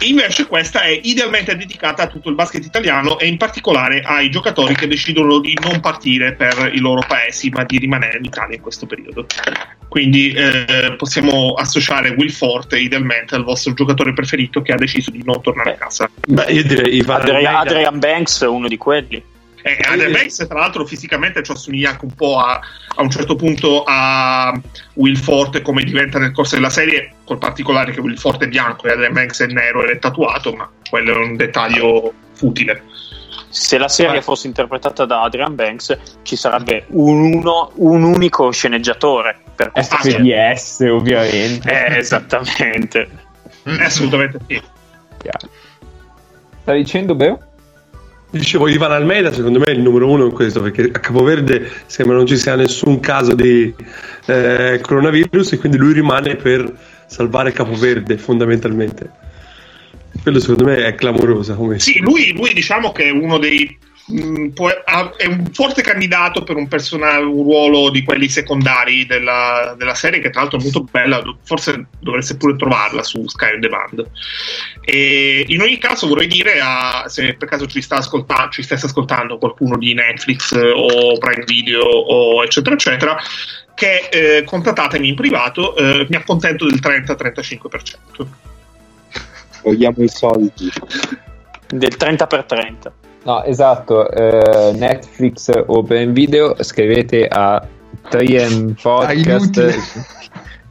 Invece 0.00 0.46
questa 0.46 0.82
è 0.82 1.00
idealmente 1.02 1.56
dedicata 1.56 2.04
a 2.04 2.06
tutto 2.06 2.28
il 2.28 2.34
basket 2.34 2.64
italiano 2.64 3.18
e 3.18 3.26
in 3.26 3.36
particolare 3.36 4.02
ai 4.02 4.30
giocatori 4.30 4.74
che 4.74 4.86
decidono 4.86 5.38
di 5.40 5.56
non 5.62 5.80
partire 5.80 6.34
per 6.34 6.70
i 6.72 6.78
loro 6.78 7.02
paesi 7.06 7.48
ma 7.48 7.64
di 7.64 7.78
rimanere 7.78 8.18
in 8.18 8.24
Italia 8.24 8.56
in 8.56 8.62
questo 8.62 8.86
periodo. 8.86 9.26
Quindi 9.88 10.32
eh, 10.32 10.94
possiamo 10.96 11.54
associare 11.54 12.10
Will 12.10 12.30
Forte 12.30 12.78
idealmente 12.78 13.34
al 13.34 13.44
vostro 13.44 13.72
giocatore 13.72 14.12
preferito 14.12 14.60
che 14.60 14.72
ha 14.72 14.76
deciso 14.76 15.10
di 15.10 15.22
non 15.24 15.40
tornare 15.40 15.72
a 15.72 15.76
casa. 15.76 16.10
Beh, 16.26 16.52
io 16.52 16.62
direi 16.62 16.96
Ivan 16.96 17.22
Adrian, 17.22 17.54
Adrian 17.54 17.98
Banks 17.98 18.42
è 18.42 18.46
uno 18.46 18.68
di 18.68 18.76
quelli. 18.76 19.22
E 19.66 19.78
Adrian 19.82 20.12
Banks, 20.12 20.46
tra 20.46 20.60
l'altro, 20.60 20.86
fisicamente 20.86 21.42
ci 21.42 21.50
assomiglia 21.50 21.90
anche 21.90 22.04
un 22.04 22.14
po' 22.14 22.38
a, 22.38 22.60
a 22.94 23.02
un 23.02 23.10
certo 23.10 23.34
punto 23.34 23.82
a 23.84 24.56
Will 24.94 25.16
Forte, 25.16 25.60
come 25.60 25.82
diventa 25.82 26.20
nel 26.20 26.30
corso 26.30 26.54
della 26.54 26.70
serie, 26.70 27.14
col 27.24 27.38
particolare 27.38 27.90
che 27.90 27.98
Will 27.98 28.16
Forte 28.16 28.44
è 28.44 28.48
bianco 28.48 28.86
e 28.86 28.92
Adrian 28.92 29.12
Banks 29.12 29.42
è 29.42 29.46
nero 29.46 29.82
ed 29.82 29.90
è 29.90 29.98
tatuato, 29.98 30.52
ma 30.52 30.70
quello 30.88 31.14
è 31.14 31.16
un 31.16 31.34
dettaglio 31.34 32.12
futile. 32.34 32.84
Se 33.48 33.76
la 33.76 33.88
serie 33.88 34.22
fosse 34.22 34.46
interpretata 34.46 35.04
da 35.04 35.22
Adrian 35.22 35.56
Banks, 35.56 35.98
ci 36.22 36.36
sarebbe 36.36 36.84
un, 36.90 37.34
uno- 37.34 37.72
un 37.74 38.04
unico 38.04 38.52
sceneggiatore 38.52 39.36
per 39.56 39.72
questa 39.72 39.98
serie. 40.00 40.54
FPS 40.54 40.80
ovviamente. 40.88 41.86
Eh, 41.86 41.96
esattamente. 41.98 43.08
Eh, 43.64 43.82
Assolutamente 43.82 44.38
sì. 44.46 44.62
Chiaro. 45.18 45.48
Stavi 46.62 46.78
dicendo, 46.82 47.16
Beo? 47.16 47.40
Dicevo, 48.30 48.68
Ivan 48.68 48.92
Almeida 48.92 49.32
secondo 49.32 49.58
me 49.60 49.66
è 49.66 49.70
il 49.70 49.80
numero 49.80 50.10
uno 50.10 50.24
in 50.24 50.32
questo 50.32 50.60
perché 50.60 50.90
a 50.92 50.98
Capoverde 50.98 51.70
sembra 51.86 52.16
non 52.16 52.26
ci 52.26 52.36
sia 52.36 52.56
nessun 52.56 52.98
caso 53.00 53.34
di 53.34 53.72
eh, 54.26 54.80
coronavirus 54.82 55.52
e 55.52 55.58
quindi 55.58 55.78
lui 55.78 55.92
rimane 55.92 56.34
per 56.36 56.70
salvare 57.06 57.52
Capoverde 57.52 58.18
fondamentalmente. 58.18 59.10
Quello 60.22 60.40
secondo 60.40 60.64
me 60.64 60.84
è 60.84 60.94
clamorosa 60.94 61.54
come 61.54 61.78
Sì, 61.78 62.00
lui, 62.00 62.32
lui 62.32 62.52
diciamo 62.52 62.92
che 62.92 63.04
è 63.04 63.10
uno 63.10 63.38
dei. 63.38 63.78
Mh, 64.06 64.48
può- 64.48 64.82
ha- 64.84 65.12
è 65.16 65.26
un 65.26 65.46
forte 65.52 65.82
candidato 65.82 66.42
per 66.42 66.56
un, 66.56 66.68
un 66.70 67.42
ruolo 67.42 67.90
di 67.90 68.02
quelli 68.02 68.28
secondari 68.28 69.06
della, 69.06 69.74
della 69.76 69.94
serie, 69.94 70.20
che 70.20 70.30
tra 70.30 70.40
l'altro 70.42 70.58
è 70.58 70.62
molto 70.62 70.82
bella. 70.90 71.22
Forse 71.42 71.86
dovreste 72.00 72.36
pure 72.36 72.56
trovarla 72.56 73.02
su 73.02 73.26
Sky 73.26 73.54
On 73.54 73.60
Demand. 73.60 74.10
E 74.82 75.44
in 75.48 75.60
ogni 75.60 75.78
caso, 75.78 76.06
vorrei 76.06 76.26
dire 76.28 76.60
a- 76.60 77.04
se 77.08 77.34
per 77.34 77.48
caso 77.48 77.66
ci, 77.66 77.82
sta 77.82 77.96
ascolta- 77.96 78.48
ci 78.50 78.62
stesse 78.62 78.86
ascoltando 78.86 79.38
qualcuno 79.38 79.76
di 79.76 79.92
Netflix 79.94 80.52
eh, 80.52 80.70
o 80.70 81.18
Prime 81.18 81.44
Video 81.44 81.82
o 81.82 82.42
eccetera, 82.44 82.74
eccetera. 82.74 83.16
Che 83.74 84.08
eh, 84.10 84.42
contattatemi 84.44 85.08
in 85.08 85.14
privato, 85.14 85.76
eh, 85.76 86.06
mi 86.08 86.16
accontento 86.16 86.66
del 86.66 86.78
30-35%. 86.80 88.26
Vogliamo 89.62 90.02
i 90.02 90.08
soldi. 90.08 90.70
Del 91.68 91.94
30x30. 91.98 92.92
No, 93.26 93.42
esatto. 93.44 94.08
eh, 94.10 94.72
Netflix 94.76 95.50
o 95.66 95.82
Prime 95.82 96.12
Video, 96.12 96.54
scrivete 96.62 97.26
a 97.26 97.60
3M 98.08 98.74
Podcast. 98.80 99.74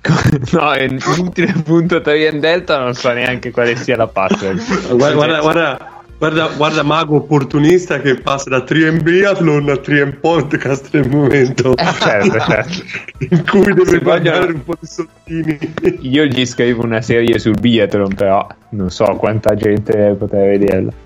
no, 0.53 0.71
è 0.71 0.83
inutile 0.83 1.51
appunto 1.53 1.97
3M 1.97 2.39
Delta, 2.39 2.79
non 2.79 2.93
so 2.93 3.11
neanche 3.11 3.51
quale 3.51 3.75
sia 3.75 3.97
la 3.97 4.07
password. 4.07 4.95
Guarda, 4.95 5.15
guarda, 5.15 5.39
guarda, 5.41 5.89
guarda, 6.17 6.47
guarda 6.55 6.83
Mago 6.83 7.17
opportunista 7.17 7.99
che 7.99 8.15
passa 8.21 8.49
da 8.49 8.59
3M 8.59 9.01
Biathlon 9.03 9.69
a 9.69 9.73
3M 9.73 10.19
Podcast 10.21 10.87
nel 10.93 11.09
momento 11.09 11.75
Eh, 11.75 11.83
certo, 11.99 12.39
certo. 12.39 12.83
in 13.31 13.43
cui 13.49 13.73
deve 13.73 13.99
vogliono- 13.99 14.45
un 14.45 14.63
po' 14.63 14.77
di 14.79 14.87
sottini. 14.87 15.57
Io 16.01 16.23
gli 16.23 16.45
scrivo 16.45 16.83
una 16.85 17.01
serie 17.01 17.37
sul 17.37 17.59
biathlon, 17.59 18.13
però 18.13 18.47
non 18.69 18.89
so 18.89 19.03
quanta 19.17 19.55
gente 19.55 20.15
potrà 20.17 20.39
vederla. 20.39 21.03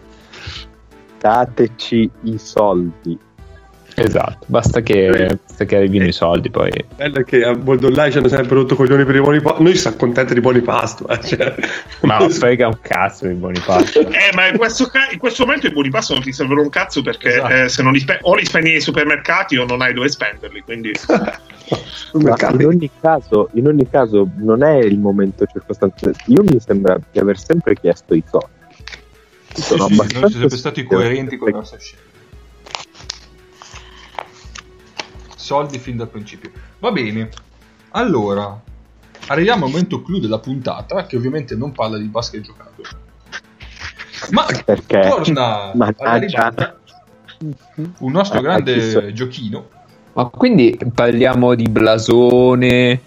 Dateci 1.19 2.09
i 2.23 2.37
soldi. 2.37 3.17
Esatto, 3.95 4.45
basta 4.45 4.79
che, 4.79 5.37
basta 5.45 5.65
che 5.65 5.75
arrivino 5.75 6.05
i 6.05 6.13
soldi 6.13 6.49
poi. 6.49 6.71
Bello 6.95 7.21
che 7.23 7.43
a 7.43 7.51
World 7.51 7.83
Online 7.83 8.11
ci 8.11 8.17
hanno 8.19 8.29
sempre 8.29 8.55
rotto 8.55 8.75
coglioni 8.75 9.03
per 9.03 9.15
i 9.15 9.19
buoni 9.19 9.41
pasto. 9.41 9.61
Noi 9.61 9.73
ci 9.73 9.79
siamo 9.79 9.97
contenti 9.97 10.33
di 10.33 10.39
buoni 10.39 10.61
pasto. 10.61 11.05
eh, 11.09 11.19
cioè. 11.21 11.53
Ma 12.03 12.29
frega 12.29 12.67
un 12.67 12.77
cazzo 12.81 13.27
di 13.27 13.33
buoni 13.33 13.59
passi. 13.65 13.99
Eh, 14.07 14.33
ma 14.35 14.47
in 14.47 14.57
questo, 14.57 14.85
ca- 14.85 15.09
in 15.11 15.17
questo 15.19 15.43
momento 15.45 15.67
i 15.67 15.71
buoni 15.71 15.89
pasto 15.89 16.13
non 16.13 16.23
ti 16.23 16.31
servono 16.31 16.61
un 16.61 16.69
cazzo 16.69 17.01
perché 17.01 17.27
Esatto. 17.29 17.53
eh, 17.53 17.67
se 17.67 17.83
non 17.83 17.91
li 17.91 17.99
spe- 17.99 18.19
o 18.21 18.35
li 18.35 18.45
spendi 18.45 18.71
nei 18.71 18.79
supermercati 18.81 19.57
o 19.57 19.65
non 19.65 19.81
hai 19.81 19.91
dove 19.93 20.07
spenderli. 20.07 20.61
Quindi 20.61 20.91
Ma 22.13 22.35
in 22.51 22.65
ogni, 22.65 22.89
caso, 23.01 23.49
in 23.53 23.67
ogni 23.67 23.87
caso 23.89 24.29
non 24.37 24.63
è 24.63 24.77
il 24.77 24.97
momento 24.97 25.45
circostanziale. 25.45 26.15
Io 26.27 26.41
mi 26.43 26.57
sembra 26.59 26.97
di 27.11 27.19
aver 27.19 27.37
sempre 27.37 27.75
chiesto 27.75 28.13
i 28.15 28.23
soldi. 28.29 28.57
Sì, 29.53 29.61
Sono 29.61 29.87
sì, 29.87 29.93
abbastanza 29.93 30.19
noi 30.19 30.29
siamo 30.29 30.29
sempre 30.29 30.57
stati 30.57 30.83
coerenti 30.83 31.37
con 31.37 31.47
le 31.47 31.53
che- 31.53 31.59
nostre 31.59 31.79
scelte. 31.79 32.07
Soldi 35.35 35.79
fin 35.79 35.97
dal 35.97 36.09
principio. 36.09 36.51
Va 36.79 36.91
bene. 36.91 37.29
Allora, 37.91 38.61
arriviamo 39.27 39.65
al 39.65 39.71
momento 39.71 40.01
clou 40.03 40.19
della 40.19 40.39
puntata, 40.39 41.05
che 41.05 41.15
ovviamente 41.17 41.55
non 41.55 41.71
parla 41.71 41.97
di 41.97 42.05
basket 42.07 42.41
giocato. 42.41 42.83
Ma 44.31 44.45
Perché? 44.63 45.07
torna 45.09 45.71
alla 45.71 45.93
Mannaggia. 45.97 46.17
ribalta 46.19 46.79
un 47.99 48.11
nostro 48.11 48.39
Ah, 48.39 48.41
grande 48.41 49.13
giochino 49.13 49.69
Ma 50.13 50.25
quindi 50.25 50.77
parliamo 50.93 51.55
di 51.55 51.63
blasone, 51.69 53.01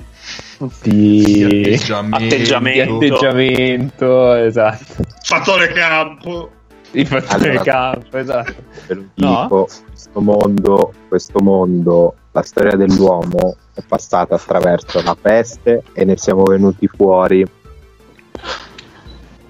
di 0.83 1.23
di, 1.23 1.45
atteggiamento. 1.45 2.19
di 2.19 2.25
atteggiamento. 2.27 2.95
atteggiamento, 2.97 4.35
esatto. 4.35 5.05
fattore 5.23 5.69
campo. 5.73 6.51
Il 6.95 7.07
fattore 7.07 7.51
Allora, 7.51 7.63
campo, 7.63 8.19
esatto. 8.19 8.55
Ve 8.87 8.95
lo 8.95 9.05
No? 9.15 9.43
dico, 9.43 9.69
questo 9.89 10.21
mondo, 10.21 10.93
questo 11.09 11.41
mondo, 11.41 12.15
la 12.33 12.43
storia 12.43 12.77
dell'uomo 12.77 13.57
è 13.75 13.81
passata 13.87 14.35
attraverso 14.35 15.01
la 15.03 15.17
peste 15.19 15.83
e 15.95 16.05
ne 16.05 16.17
siamo 16.19 16.43
venuti 16.43 16.87
fuori. 16.89 17.47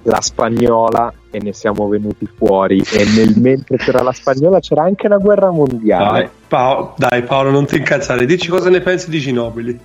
La 0.05 0.21
spagnola 0.21 1.13
e 1.31 1.41
ne 1.41 1.53
siamo 1.53 1.89
venuti 1.89 2.27
fuori. 2.27 2.81
E 2.93 3.05
nel 3.17 3.35
mentre 3.39 3.77
c'era 3.77 4.03
la 4.03 4.13
spagnola 4.13 4.59
c'era 4.61 4.83
anche 4.83 5.09
la 5.09 5.19
guerra 5.19 5.47
Dai, 5.47 5.57
mondiale. 5.57 6.31
Paolo, 6.49 6.95
dai, 6.97 7.23
Paolo, 7.23 7.51
non 7.51 7.67
ti 7.67 7.77
incazzare. 7.77 8.27
Dici 8.27 8.49
cosa 8.49 8.69
ne 8.69 8.81
pensi 8.81 9.11
di 9.11 9.19
Ginobili. 9.21 9.79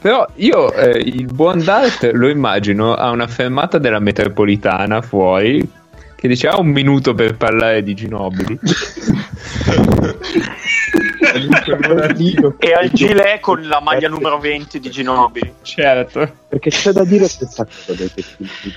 Però 0.00 0.26
io 0.36 0.72
eh, 0.72 0.98
il 0.98 1.26
buon 1.26 1.62
Dart 1.64 2.10
lo 2.12 2.28
immagino 2.28 2.94
a 2.94 3.10
una 3.10 3.26
fermata 3.26 3.78
della 3.78 3.98
metropolitana 3.98 5.02
fuori 5.02 5.68
che 6.14 6.28
dice 6.28 6.48
ha 6.48 6.58
un 6.58 6.68
minuto 6.68 7.14
per 7.14 7.36
parlare 7.36 7.82
di 7.82 7.94
Ginobili. 7.94 8.58
E 12.58 12.72
al 12.72 12.90
gilet 12.92 13.40
con 13.40 13.66
la 13.66 13.80
maglia 13.80 14.08
numero 14.08 14.38
20 14.38 14.80
di 14.80 14.90
Ginobili. 14.90 15.52
certo. 15.62 16.30
Perché 16.48 16.70
c'è 16.70 16.92
da 16.92 17.04
dire 17.04 17.26
questa 17.36 17.64
cosa 17.64 17.94
dei 17.94 18.10
tecnici 18.12 18.72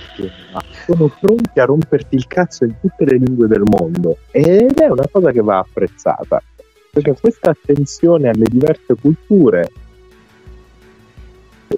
sono 0.86 1.08
pronti 1.20 1.60
a 1.60 1.64
romperti 1.64 2.16
il 2.16 2.26
cazzo 2.26 2.64
in 2.64 2.74
tutte 2.80 3.04
le 3.04 3.16
lingue 3.18 3.46
del 3.46 3.62
mondo 3.64 4.18
ed 4.30 4.78
è 4.78 4.86
una 4.86 5.04
cosa 5.10 5.30
che 5.30 5.40
va 5.40 5.58
apprezzata 5.58 6.42
perché 6.92 7.14
questa 7.20 7.50
attenzione 7.50 8.28
alle 8.28 8.46
diverse 8.48 8.94
culture 9.00 9.70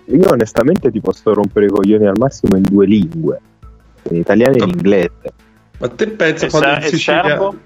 io 0.07 0.31
onestamente 0.31 0.91
ti 0.91 1.01
posso 1.01 1.35
rompere 1.35 1.67
i 1.67 1.69
coglioni 1.69 2.07
al 2.07 2.17
massimo 2.17 2.57
in 2.57 2.63
due 2.63 2.87
lingue 2.87 3.41
in 4.11 4.17
italiano 4.17 4.55
e 4.57 4.63
in 4.63 4.69
inglese 4.71 5.33
Ma 5.79 5.89
te 5.89 6.09
pensa 6.09 6.47
E 6.47 6.51
quando 6.51 6.69
se- 6.69 6.77
in 6.79 6.83
e 6.83 6.89
Sicilia... 6.89 7.23
serbo? 7.27 7.57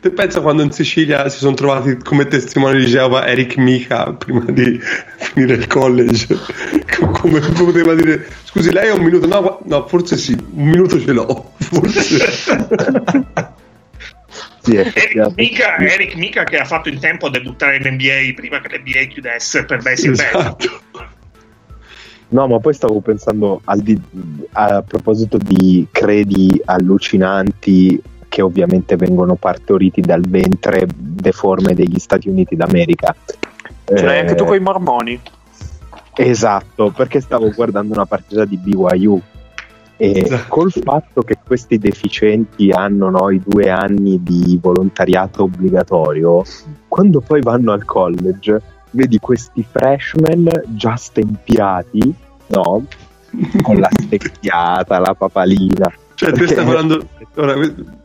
Te 0.00 0.10
pensa 0.10 0.40
quando 0.40 0.62
in 0.62 0.70
Sicilia 0.72 1.28
si 1.28 1.36
sono 1.36 1.54
trovati 1.54 1.98
come 1.98 2.26
testimone 2.26 2.78
di 2.78 2.86
Geova 2.86 3.26
Eric 3.26 3.58
Mica 3.58 4.10
prima 4.14 4.44
di 4.46 4.80
finire 5.16 5.54
il 5.54 5.66
college? 5.66 6.26
Co- 6.96 7.08
Come 7.20 7.40
poteva 7.40 7.94
dire, 7.94 8.26
scusi, 8.44 8.72
lei 8.72 8.88
ha 8.88 8.94
un 8.94 9.02
minuto? 9.02 9.26
No, 9.26 9.60
no, 9.64 9.86
forse 9.86 10.16
sì, 10.16 10.32
un 10.32 10.68
minuto 10.68 10.98
ce 10.98 11.12
l'ho, 11.12 11.52
forse. 11.60 12.30
sì, 14.62 14.76
Eric. 14.76 15.32
Mika, 15.36 15.76
Eric 15.76 16.14
Mika 16.14 16.44
che 16.44 16.56
ha 16.56 16.64
fatto 16.64 16.88
in 16.88 16.98
tempo 16.98 17.26
a 17.26 17.30
debuttare 17.30 17.76
in 17.76 17.82
NBA 17.92 18.32
prima 18.34 18.58
che 18.62 18.78
l'NBA 18.78 19.04
chiudesse 19.10 19.66
per 19.66 19.82
Basic 19.82 20.16
Bell. 20.16 20.26
esatto. 20.28 20.80
No, 22.28 22.46
ma 22.46 22.58
poi 22.58 22.72
stavo 22.72 23.00
pensando 23.00 23.60
al 23.64 23.80
di- 23.80 24.00
a 24.52 24.82
proposito 24.82 25.36
di 25.36 25.86
credi 25.90 26.58
allucinanti 26.64 28.00
che 28.30 28.40
ovviamente 28.40 28.96
vengono 28.96 29.34
partoriti 29.34 30.00
dal 30.00 30.22
ventre 30.22 30.86
deforme 30.88 31.74
degli 31.74 31.98
Stati 31.98 32.28
Uniti 32.30 32.56
d'America. 32.56 33.14
Ce 33.84 34.02
l'hai 34.02 34.16
Eh, 34.16 34.20
anche 34.20 34.34
tu 34.36 34.44
con 34.44 34.54
i 34.56 34.60
mormoni. 34.60 35.20
Esatto, 36.14 36.90
perché 36.90 37.20
stavo 37.20 37.50
guardando 37.50 37.92
una 37.94 38.06
partita 38.06 38.44
di 38.44 38.56
BYU 38.56 39.20
e 39.96 40.20
Esatto. 40.20 40.44
col 40.48 40.70
fatto 40.72 41.22
che 41.22 41.36
questi 41.44 41.76
deficienti 41.78 42.70
hanno 42.70 43.10
no, 43.10 43.30
i 43.30 43.42
due 43.44 43.68
anni 43.68 44.22
di 44.22 44.58
volontariato 44.62 45.42
obbligatorio, 45.42 46.42
quando 46.88 47.20
poi 47.20 47.40
vanno 47.40 47.72
al 47.72 47.84
college, 47.84 48.60
vedi 48.92 49.18
questi 49.18 49.66
freshman 49.68 50.48
già 50.68 50.94
stempiati, 50.96 52.14
no? 52.48 52.84
Con 53.62 53.78
la 53.78 53.88
stecchiata, 53.98 54.98
la 55.00 55.14
papalina. 55.14 55.92
Cioè, 56.14 56.30
Perché- 56.32 56.48
stai 56.52 56.64
parlando, 56.64 57.06
ora, 57.36 57.54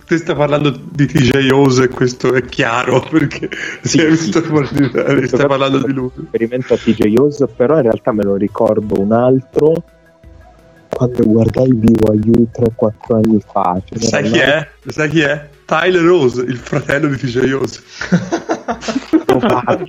te 0.06 0.18
stai 0.18 0.36
parlando 0.36 0.70
di 0.70 1.06
TJ 1.08 1.50
Ose, 1.52 1.90
questo 1.90 2.34
è 2.34 2.44
chiaro, 2.44 3.00
perché 3.10 3.48
è 3.48 3.58
Sì, 3.82 4.16
sì. 4.16 4.30
eh, 4.32 5.28
stai 5.28 5.48
parlando 5.48 5.80
di 5.86 5.94
lui. 5.94 6.10
riferimento 6.16 6.76
a 6.76 6.78
TJ 6.78 7.16
Hughes, 7.18 7.46
però 7.56 7.78
in 7.78 7.84
realtà 7.84 8.12
me 8.12 8.24
lo 8.24 8.36
ricordo 8.36 9.00
un 9.00 9.12
altro 9.12 9.84
quando 10.90 11.24
guardai 11.24 11.74
BYU 11.74 12.48
3-4 12.52 13.16
anni 13.16 13.42
fa. 13.46 13.82
n'era 13.90 14.06
Sai 14.06 14.24
chi 14.32 14.40
è? 14.40 14.70
Sai 14.86 15.10
chi 15.10 15.20
è? 15.22 15.50
Tyler 15.66 16.04
Rose, 16.04 16.42
il 16.42 16.58
fratello 16.58 17.08
di 17.08 17.18
TJ 17.18 17.52
Ose. 17.54 17.82
Probabile, 19.26 19.86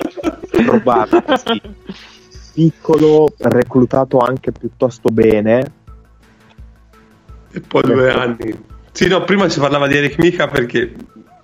probabile, 0.50 1.24
sì. 1.44 1.62
Piccolo, 2.54 3.28
reclutato 3.38 4.18
anche 4.18 4.50
piuttosto 4.50 5.10
bene. 5.10 5.72
E 7.52 7.60
poi 7.60 7.82
due 7.82 8.10
anni. 8.10 8.74
Sì, 8.96 9.08
no, 9.08 9.22
prima 9.24 9.46
si 9.50 9.60
parlava 9.60 9.86
di 9.88 9.94
Eric 9.98 10.16
Mika 10.16 10.48
perché 10.48 10.90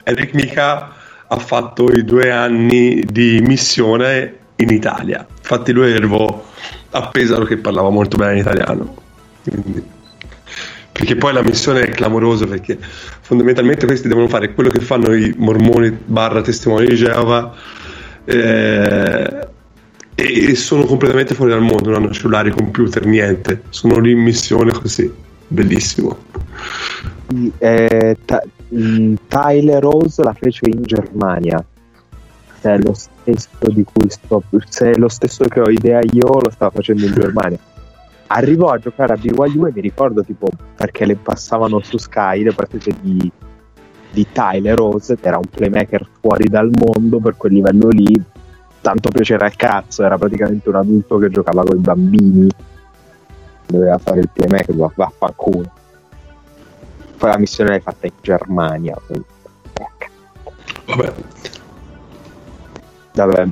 Eric 0.05 0.33
Mika 0.33 0.91
ha 1.27 1.37
fatto 1.37 1.93
i 1.93 2.03
due 2.03 2.31
anni 2.31 3.05
di 3.07 3.43
missione 3.45 4.39
in 4.57 4.71
Italia. 4.71 5.27
Infatti 5.37 5.71
lui 5.71 5.93
arrivò 5.93 6.47
a 6.93 7.09
Pesaro 7.09 7.45
che 7.45 7.59
parlava 7.59 7.91
molto 7.91 8.17
bene 8.17 8.39
italiano. 8.41 8.97
Quindi- 9.43 9.85
Perché 10.93 11.15
poi 11.17 11.35
la 11.35 11.43
missione 11.43 11.83
è 11.83 11.91
clamorosa 11.91 12.47
perché 12.47 12.79
fondamentalmente 12.81 13.85
questi 13.85 14.09
devono 14.09 14.29
fare 14.29 14.55
quello 14.55 14.71
che 14.71 14.81
fanno 14.81 15.13
i 15.13 15.35
mormoni 15.37 15.91
barra 15.91 16.41
testimoni 16.41 16.87
di 16.87 16.97
Geova 16.97 17.55
eh, 18.25 19.49
e 20.15 20.55
sono 20.55 20.85
completamente 20.87 21.35
fuori 21.35 21.51
dal 21.51 21.61
mondo, 21.61 21.91
non 21.91 22.05
hanno 22.05 22.13
cellulari, 22.15 22.51
computer, 22.51 23.05
niente. 23.05 23.65
Sono 23.69 23.99
lì 23.99 24.13
in 24.13 24.21
missione 24.21 24.73
così. 24.73 25.13
Bellissimo. 25.49 26.31
Eh, 27.59 28.17
Ta- 28.25 28.43
mh, 28.69 29.15
Tyler 29.29 29.83
Rose 29.83 30.23
la 30.23 30.35
fece 30.35 30.69
in 30.69 30.83
Germania. 30.83 31.65
Se 32.61 32.75
è 32.75 32.79
lo 32.79 32.93
stesso 32.95 33.69
di 33.69 33.85
cui 33.85 34.09
sto. 34.11 34.43
Se 34.69 34.91
è 34.93 34.97
lo 34.97 35.09
stesso 35.09 35.45
che 35.45 35.61
ho 35.61 35.71
idea 35.71 36.01
io, 36.13 36.41
lo 36.41 36.51
stava 36.51 36.71
facendo 36.71 37.07
in 37.07 37.13
Germania. 37.15 37.59
Arrivò 38.29 38.69
a 38.71 38.79
giocare 38.79 39.13
a 39.13 39.17
BYU 39.17 39.67
e 39.67 39.73
mi 39.75 39.81
ricordo 39.81 40.23
tipo 40.25 40.49
perché 40.75 41.05
le 41.05 41.17
passavano 41.17 41.81
su 41.81 41.99
Sky 41.99 42.43
le 42.43 42.55
partite 42.55 42.95
di, 43.01 43.31
di 44.11 44.27
Tyler 44.33 44.75
Rose, 44.75 45.17
che 45.17 45.29
era 45.29 45.37
un 45.37 45.45
playmaker 45.51 46.09
fuori 46.21 46.49
dal 46.49 46.71
mondo 46.73 47.19
per 47.19 47.37
quel 47.37 47.53
livello 47.53 47.89
lì. 47.89 48.21
Tanto 48.81 49.11
piacere 49.11 49.45
al 49.45 49.55
cazzo, 49.55 50.03
era 50.03 50.17
praticamente 50.19 50.69
un 50.69 50.77
adulto 50.77 51.19
che 51.19 51.29
giocava 51.29 51.63
con 51.63 51.77
i 51.77 51.81
bambini. 51.81 52.49
Doveva 53.67 53.99
fare 53.99 54.21
il 54.21 54.31
playmaker, 54.33 54.75
va- 54.77 54.93
vaffanculo. 54.95 55.71
Poi 57.23 57.31
la 57.31 57.39
missione 57.39 57.71
l'hai 57.71 57.81
fatta 57.81 58.07
in 58.09 58.13
Germania. 58.21 58.97
quindi- 59.07 59.25
Vabbè. 60.87 61.13
Vabbè, 63.15 63.47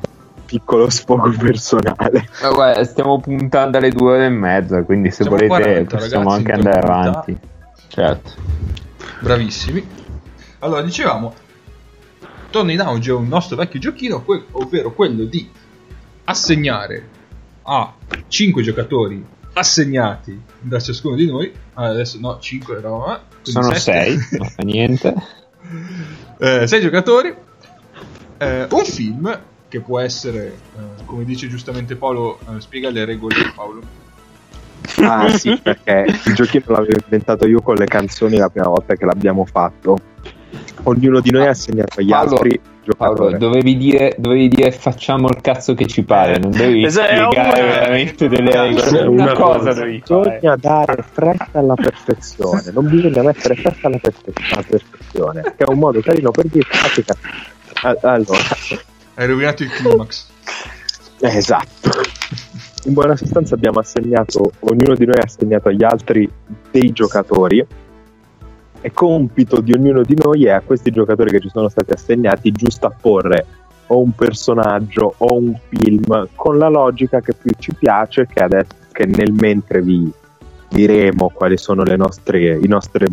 piccolo 0.45 0.89
sfogo 0.89 1.31
personale. 1.39 2.27
Guarda, 2.53 2.83
stiamo 2.83 3.21
puntando 3.21 3.77
alle 3.77 3.91
due 3.91 4.11
ore 4.15 4.25
e 4.25 4.29
mezza, 4.29 4.83
quindi 4.83 5.09
se 5.09 5.23
Siamo 5.23 5.37
volete 5.37 5.47
40, 5.47 5.97
possiamo 5.97 6.23
ragazzi, 6.31 6.37
anche 6.37 6.51
andare 6.51 6.79
tranquillità. 6.81 7.09
avanti. 7.21 7.37
Certo. 7.87 8.31
Bravissimi. 9.21 9.87
Allora, 10.59 10.81
dicevamo, 10.81 11.33
torna 12.49 12.71
in 12.73 12.81
auge 12.81 13.11
un 13.13 13.27
nostro 13.29 13.55
vecchio 13.55 13.79
giochino, 13.79 14.21
que- 14.23 14.47
ovvero 14.51 14.91
quello 14.91 15.23
di 15.23 15.49
assegnare 16.25 17.07
a 17.61 17.93
5 18.27 18.61
giocatori 18.63 19.25
assegnati 19.53 20.37
da 20.59 20.77
ciascuno 20.77 21.15
di 21.15 21.25
noi. 21.25 21.53
Adesso 21.75 22.17
no, 22.19 22.37
5 22.37 22.77
eravamo. 22.77 23.29
Sono 23.41 23.73
sette. 23.73 23.79
sei, 23.79 24.17
non 24.37 24.47
fa 24.47 24.63
niente. 24.63 25.13
Eh, 26.37 26.67
sei 26.67 26.81
giocatori, 26.81 27.33
eh, 28.37 28.67
un 28.69 28.85
film 28.85 29.39
che 29.67 29.79
può 29.79 29.99
essere, 29.99 30.47
eh, 30.47 31.05
come 31.05 31.23
dice 31.23 31.47
giustamente 31.47 31.95
Paolo, 31.95 32.39
eh, 32.39 32.59
spiega 32.59 32.89
le 32.89 33.05
regole 33.05 33.35
Paolo. 33.55 33.81
Ah 34.99 35.29
sì, 35.37 35.57
perché 35.61 36.05
il 36.25 36.33
giochino 36.33 36.65
l'avevo 36.67 36.99
inventato 37.03 37.47
io 37.47 37.61
con 37.61 37.75
le 37.75 37.85
canzoni 37.85 38.37
la 38.37 38.49
prima 38.49 38.67
volta 38.67 38.95
che 38.95 39.05
l'abbiamo 39.05 39.45
fatto. 39.45 39.97
Ognuno 40.83 41.19
di 41.19 41.29
noi 41.31 41.45
ha 41.45 41.51
assegnato 41.51 41.99
agli 41.99 42.09
Paolo- 42.09 42.31
altri 42.35 42.59
Paolo, 42.97 43.13
giocatori. 43.15 43.37
dovevi 43.37 43.77
dire, 43.77 44.15
dovevi 44.17 44.47
dire 44.47 44.71
facciamo 44.71 45.27
il 45.27 45.39
cazzo 45.41 45.75
che 45.75 45.85
ci 45.85 46.03
pare, 46.03 46.39
non 46.39 46.49
devi 46.51 46.83
Esatto, 46.85 47.07
spiegare 47.31 47.61
una- 47.61 47.69
veramente 47.71 48.27
delle 48.27 48.51
regole. 48.51 49.01
una 49.05 49.23
Una 49.23 49.33
cosa 49.33 49.57
cosa. 49.69 49.73
devi 49.73 50.01
fare. 50.05 50.29
Bisogna 50.39 50.55
dare 50.55 51.03
fretta 51.11 51.47
alla 51.59 51.75
perfezione, 51.75 52.63
non 52.73 52.89
bisogna 52.89 53.21
mettere 53.21 53.55
fretta 53.55 53.87
alla, 53.87 53.97
perfe- 53.99 54.33
alla 54.53 54.63
perfezione, 54.67 55.41
che 55.55 55.63
è 55.63 55.69
un 55.69 55.77
modo 55.77 55.99
carino 56.01 56.31
per 56.31 56.45
dire 56.47 56.65
Allora, 58.01 58.39
Hai 59.15 59.27
rovinato 59.27 59.63
il 59.63 59.69
climax. 59.69 60.27
Eh, 61.19 61.37
Esatto. 61.37 61.89
In 62.85 62.93
buona 62.93 63.15
sostanza 63.15 63.53
abbiamo 63.53 63.79
assegnato, 63.79 64.53
ognuno 64.61 64.95
di 64.95 65.05
noi 65.05 65.17
ha 65.19 65.23
assegnato 65.25 65.67
agli 65.69 65.83
altri 65.83 66.27
dei 66.71 66.91
giocatori 66.91 67.63
e 68.81 68.91
compito 68.91 69.61
di 69.61 69.73
ognuno 69.73 70.01
di 70.01 70.15
noi 70.21 70.45
è 70.45 70.51
a 70.51 70.61
questi 70.61 70.91
giocatori 70.91 71.31
che 71.31 71.39
ci 71.39 71.49
sono 71.49 71.69
stati 71.69 71.93
assegnati 71.93 72.51
giusto 72.51 72.87
apporre 72.87 73.45
o 73.87 74.01
un 74.01 74.11
personaggio 74.11 75.13
o 75.17 75.35
un 75.35 75.55
film 75.69 76.27
con 76.35 76.57
la 76.57 76.67
logica 76.67 77.21
che 77.21 77.33
più 77.33 77.51
ci 77.57 77.73
piace 77.73 78.25
che 78.25 78.41
adesso 78.41 78.75
che 78.91 79.05
nel 79.05 79.31
mentre 79.31 79.81
vi 79.81 80.11
diremo 80.67 81.29
quali 81.33 81.57
sono 81.57 81.83
le 81.83 81.97
nostre, 81.97 82.57
i 82.57 82.67
nostri 82.67 83.05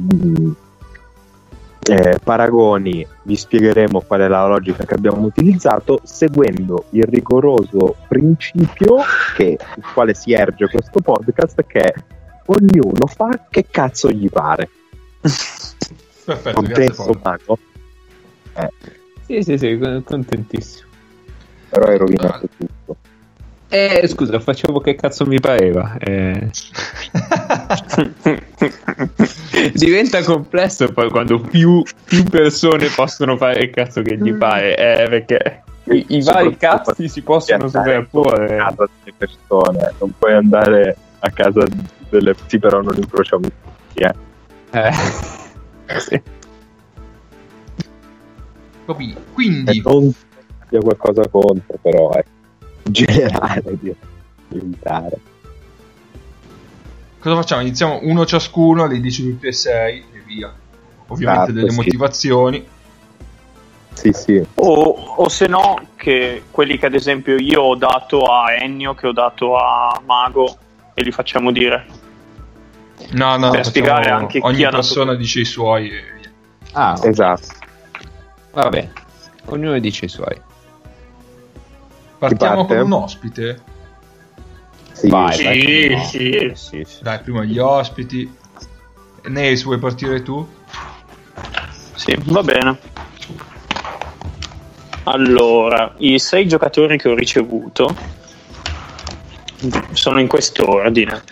eh, 1.82 2.18
paragoni, 2.22 3.06
vi 3.22 3.36
spiegheremo 3.36 4.02
qual 4.02 4.20
è 4.20 4.28
la 4.28 4.46
logica 4.46 4.84
che 4.84 4.94
abbiamo 4.94 5.24
utilizzato 5.24 6.00
seguendo 6.04 6.84
il 6.90 7.04
rigoroso 7.04 7.96
principio 8.06 8.98
che, 9.34 9.58
il 9.76 9.84
quale 9.92 10.14
si 10.14 10.32
erge 10.32 10.68
questo 10.68 11.00
podcast 11.00 11.64
che 11.66 11.80
è 11.80 11.94
ognuno 12.46 13.06
fa 13.06 13.46
che 13.48 13.66
cazzo 13.70 14.10
gli 14.10 14.28
pare. 14.28 14.68
Perfetto, 16.24 16.61
Contento. 16.61 17.20
Mago? 17.22 17.59
Eh, 18.55 18.68
Sì, 19.26 19.43
sì, 19.43 19.59
sì, 19.59 19.79
con- 19.79 20.03
contentissimo. 20.05 20.89
però 21.70 21.87
hai 21.87 21.99
rovinato 21.99 22.49
tutto. 22.57 22.97
Eh, 23.70 24.07
scusa, 24.09 24.41
facevo 24.41 24.81
che 24.81 24.95
cazzo 24.95 25.26
mi 25.26 25.39
pareva. 25.41 25.97
Eh, 25.99 26.51
diventa 29.74 30.22
complesso 30.22 30.91
poi 30.93 31.11
quando 31.11 31.41
più, 31.41 31.83
più 32.05 32.24
persone 32.24 32.89
possono 32.89 33.37
fare 33.37 33.64
il 33.64 33.70
cazzo 33.70 34.03
che 34.03 34.16
gli 34.16 34.33
pare, 34.35 34.76
eh, 34.76 35.09
perché 35.09 35.62
i, 35.85 36.05
i 36.09 36.22
vari 36.22 36.57
cazzi 36.57 37.09
si 37.09 37.22
possono 37.22 37.64
andare 37.64 37.95
a 37.97 38.07
sovrapporre. 38.11 38.57
casa 38.57 38.89
delle 39.05 39.16
persone, 39.16 39.93
non 39.99 40.12
puoi 40.18 40.33
andare 40.35 40.97
a 41.20 41.31
casa 41.31 41.64
delle 42.09 42.35
sì, 42.47 42.59
però 42.59 42.81
non 42.81 42.97
incrociamo 42.97 43.43
tutti, 43.49 44.03
eh. 44.03 44.14
Eh. 44.72 44.90
Sì. 45.98 46.20
Capì? 48.84 49.10
E 49.12 49.16
Quindi, 49.32 49.80
non 49.82 50.12
abbia 50.60 50.80
qualcosa 50.80 51.26
contro, 51.28 51.78
però 51.80 52.10
è 52.12 52.22
in 52.84 52.92
generale 52.92 53.78
di 53.80 53.94
militare. 54.48 55.18
cosa 57.18 57.36
facciamo? 57.36 57.62
Iniziamo 57.62 58.00
uno 58.02 58.26
ciascuno, 58.26 58.86
le 58.86 59.00
dici 59.00 59.22
tutti 59.22 59.46
e 59.46 59.52
sei 59.52 60.04
e 60.12 60.22
via. 60.26 60.52
Ovviamente 61.06 61.42
Esatto, 61.44 61.52
delle 61.52 61.70
sì. 61.70 61.76
motivazioni. 61.76 62.66
Sì, 63.94 64.12
sì. 64.12 64.46
O, 64.56 65.14
o 65.16 65.28
se 65.28 65.46
no, 65.46 65.88
che 65.96 66.44
quelli 66.50 66.76
che 66.78 66.86
ad 66.86 66.94
esempio 66.94 67.36
io 67.36 67.62
ho 67.62 67.74
dato 67.76 68.24
a 68.24 68.52
Ennio, 68.52 68.94
che 68.94 69.06
ho 69.06 69.12
dato 69.12 69.56
a 69.56 70.00
Mago, 70.04 70.56
e 70.94 71.02
li 71.02 71.10
facciamo 71.12 71.50
dire. 71.50 71.86
No, 73.11 73.36
no, 73.36 73.51
Per 73.51 73.64
spiegare 73.64 74.11
anche 74.11 74.40
chi 74.40 74.46
ogni 74.46 74.68
persona 74.68 75.14
dice 75.14 75.40
i 75.40 75.44
suoi. 75.44 75.90
Ah, 76.72 76.99
Esatto. 77.03 77.46
vabbè, 78.53 78.88
ognuno 79.46 79.78
dice 79.78 80.05
i 80.05 80.09
suoi. 80.09 80.40
Partiamo 82.18 82.66
con 82.66 82.76
un 82.78 82.92
ospite. 82.92 83.61
Sì. 84.92 85.09
Vai, 85.09 85.32
Sì, 85.34 85.44
vai, 85.44 85.88
no. 85.90 86.05
sì. 86.05 86.53
sì, 86.55 86.84
sì. 86.86 87.03
Dai, 87.03 87.20
prima 87.20 87.44
gli 87.44 87.59
ospiti. 87.59 88.36
Nace, 89.22 89.62
vuoi 89.64 89.78
partire 89.78 90.22
tu? 90.22 90.46
Sì, 91.94 92.16
va 92.24 92.42
bene. 92.42 92.78
Allora, 95.05 95.94
i 95.99 96.18
sei 96.18 96.46
giocatori 96.46 96.99
che 96.99 97.09
ho 97.09 97.14
ricevuto 97.14 97.96
sono 99.92 100.20
in 100.20 100.26
quest'ordine. 100.28 101.22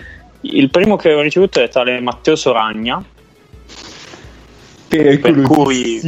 Il 0.43 0.71
primo 0.71 0.97
che 0.97 1.13
ho 1.13 1.21
ricevuto 1.21 1.61
è 1.61 1.69
tale 1.69 2.01
Matteo 2.01 2.37
Soragna, 2.37 3.03
per 4.89 5.41
cui 5.43 6.01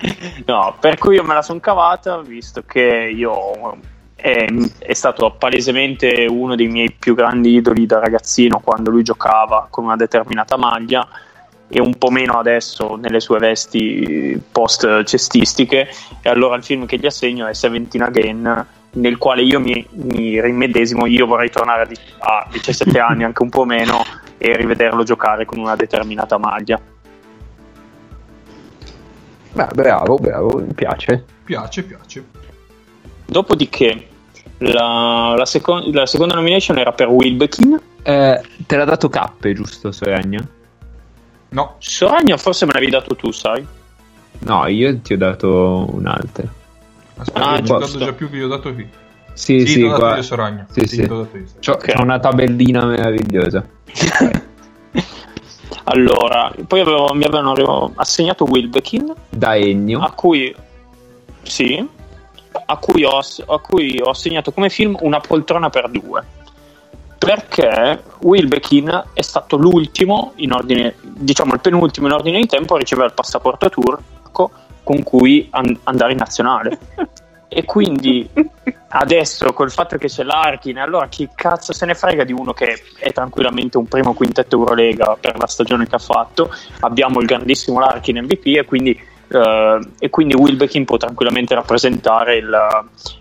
No, 0.46 0.76
per 0.80 0.98
cui 0.98 1.16
io 1.16 1.24
me 1.24 1.34
la 1.34 1.42
sono 1.42 1.60
cavata, 1.60 2.20
visto 2.20 2.62
che 2.66 3.12
io 3.14 3.78
è, 4.14 4.46
è 4.78 4.92
stato 4.92 5.30
palesemente 5.32 6.26
uno 6.28 6.54
dei 6.54 6.68
miei 6.68 6.92
più 6.92 7.14
grandi 7.14 7.54
idoli 7.54 7.86
da 7.86 7.98
ragazzino 7.98 8.60
quando 8.60 8.90
lui 8.90 9.02
giocava 9.02 9.66
con 9.70 9.84
una 9.84 9.96
determinata 9.96 10.56
maglia 10.56 11.06
e 11.68 11.80
un 11.80 11.96
po' 11.96 12.10
meno 12.10 12.38
adesso 12.38 12.96
nelle 12.96 13.20
sue 13.20 13.38
vesti 13.38 14.40
post 14.50 15.04
cestistiche 15.04 15.88
e 16.20 16.28
allora 16.28 16.56
il 16.56 16.64
film 16.64 16.84
che 16.86 16.98
gli 16.98 17.06
assegno 17.06 17.46
è 17.46 17.54
Seventeen 17.54 18.02
Again 18.02 18.66
nel 18.92 19.18
quale 19.18 19.42
io 19.42 19.60
mi, 19.60 19.86
mi 19.92 20.40
rimedesimo 20.40 21.06
io 21.06 21.26
vorrei 21.26 21.50
tornare 21.50 21.82
a, 21.82 21.86
di- 21.86 21.96
a 22.18 22.46
17 22.50 22.98
anni 23.00 23.24
anche 23.24 23.42
un 23.42 23.48
po' 23.48 23.64
meno 23.64 24.02
e 24.38 24.56
rivederlo 24.56 25.02
giocare 25.02 25.44
con 25.44 25.58
una 25.58 25.76
determinata 25.76 26.38
maglia 26.38 26.80
Beh, 29.52 29.66
bravo, 29.74 30.14
bravo, 30.16 30.58
mi 30.60 30.72
piace. 30.74 31.24
Piace, 31.42 31.82
piace. 31.82 32.24
Dopodiché 33.26 34.06
la, 34.58 35.34
la, 35.36 35.44
seco- 35.44 35.82
la 35.92 36.06
seconda 36.06 36.36
nomination 36.36 36.78
era 36.78 36.92
per 36.92 37.08
Wilbekin. 37.08 37.80
Eh, 38.02 38.40
te 38.66 38.76
l'ha 38.76 38.84
dato 38.84 39.08
K, 39.08 39.52
giusto, 39.52 39.90
Soragna? 39.90 40.46
No, 41.48 41.74
Soragna 41.78 42.36
forse 42.36 42.64
me 42.64 42.72
l'avevi 42.74 42.92
dato 42.92 43.16
tu, 43.16 43.32
sai? 43.32 43.66
No, 44.40 44.66
io 44.68 44.96
ti 45.00 45.14
ho 45.14 45.18
dato 45.18 45.88
un 45.92 46.06
altro. 46.06 46.48
Aspetta, 47.20 47.44
Ah, 47.46 47.54
ho 47.54 47.60
giocato 47.62 47.84
giusto. 47.86 48.04
già 48.04 48.12
più 48.12 48.28
che 48.30 48.36
io 48.36 48.46
ho 48.46 48.48
dato 48.48 48.72
qui. 48.74 48.88
Sì, 49.32 49.60
Sì, 49.60 49.66
sì, 49.66 49.82
qua- 49.88 50.16
io 50.16 50.22
Soragna. 50.22 50.66
Sì, 50.70 50.86
sì. 50.86 51.00
io. 51.00 51.28
C'ho, 51.60 51.72
Ok. 51.72 51.92
c'ho 51.92 52.02
una 52.02 52.18
tabellina 52.18 52.84
meravigliosa. 52.84 53.64
Allora, 55.84 56.52
poi 56.66 56.80
avevo- 56.80 57.12
mi 57.14 57.24
avevano 57.24 57.92
assegnato 57.96 58.44
Wilbekin, 58.44 59.12
Da 59.28 59.56
Ennio. 59.56 60.00
a 60.00 60.10
cui 60.12 60.54
sì, 61.42 61.84
a 62.66 62.76
cui, 62.76 63.04
ho, 63.04 63.18
a 63.18 63.58
cui 63.58 64.00
ho 64.00 64.10
assegnato 64.10 64.52
come 64.52 64.68
film 64.68 64.96
Una 65.00 65.20
poltrona 65.20 65.70
per 65.70 65.88
due. 65.90 66.22
Perché 67.18 68.02
Wilbekin 68.20 69.04
è 69.12 69.22
stato 69.22 69.56
l'ultimo 69.56 70.32
in 70.36 70.52
ordine, 70.52 70.94
diciamo 71.02 71.54
il 71.54 71.60
penultimo 71.60 72.06
in 72.06 72.12
ordine 72.12 72.40
di 72.40 72.46
tempo 72.46 72.74
a 72.74 72.78
ricevere 72.78 73.08
il 73.08 73.14
passaporto 73.14 73.68
turco 73.68 74.50
con 74.90 75.04
cui 75.04 75.46
an- 75.52 75.78
andare 75.84 76.12
in 76.12 76.18
nazionale. 76.18 76.78
E 77.52 77.64
quindi 77.64 78.30
adesso 78.90 79.52
col 79.52 79.72
fatto 79.72 79.98
che 79.98 80.06
c'è 80.06 80.22
l'Arkin, 80.22 80.78
allora 80.78 81.08
chi 81.08 81.28
cazzo 81.34 81.72
se 81.72 81.84
ne 81.84 81.96
frega 81.96 82.22
di 82.22 82.32
uno 82.32 82.52
che 82.52 82.80
è 82.96 83.12
tranquillamente 83.12 83.76
un 83.76 83.86
primo 83.88 84.14
quintetto 84.14 84.54
Eurolega 84.56 85.16
per 85.18 85.36
la 85.36 85.48
stagione 85.48 85.88
che 85.88 85.96
ha 85.96 85.98
fatto? 85.98 86.54
Abbiamo 86.78 87.18
il 87.18 87.26
grandissimo 87.26 87.80
Larkin 87.80 88.22
MVP 88.22 88.56
e 88.56 88.64
quindi, 88.64 88.96
eh, 89.26 89.80
e 89.98 90.10
quindi 90.10 90.34
Wilbekin 90.34 90.84
può 90.84 90.96
tranquillamente 90.96 91.56
rappresentare 91.56 92.36
il, 92.36 92.56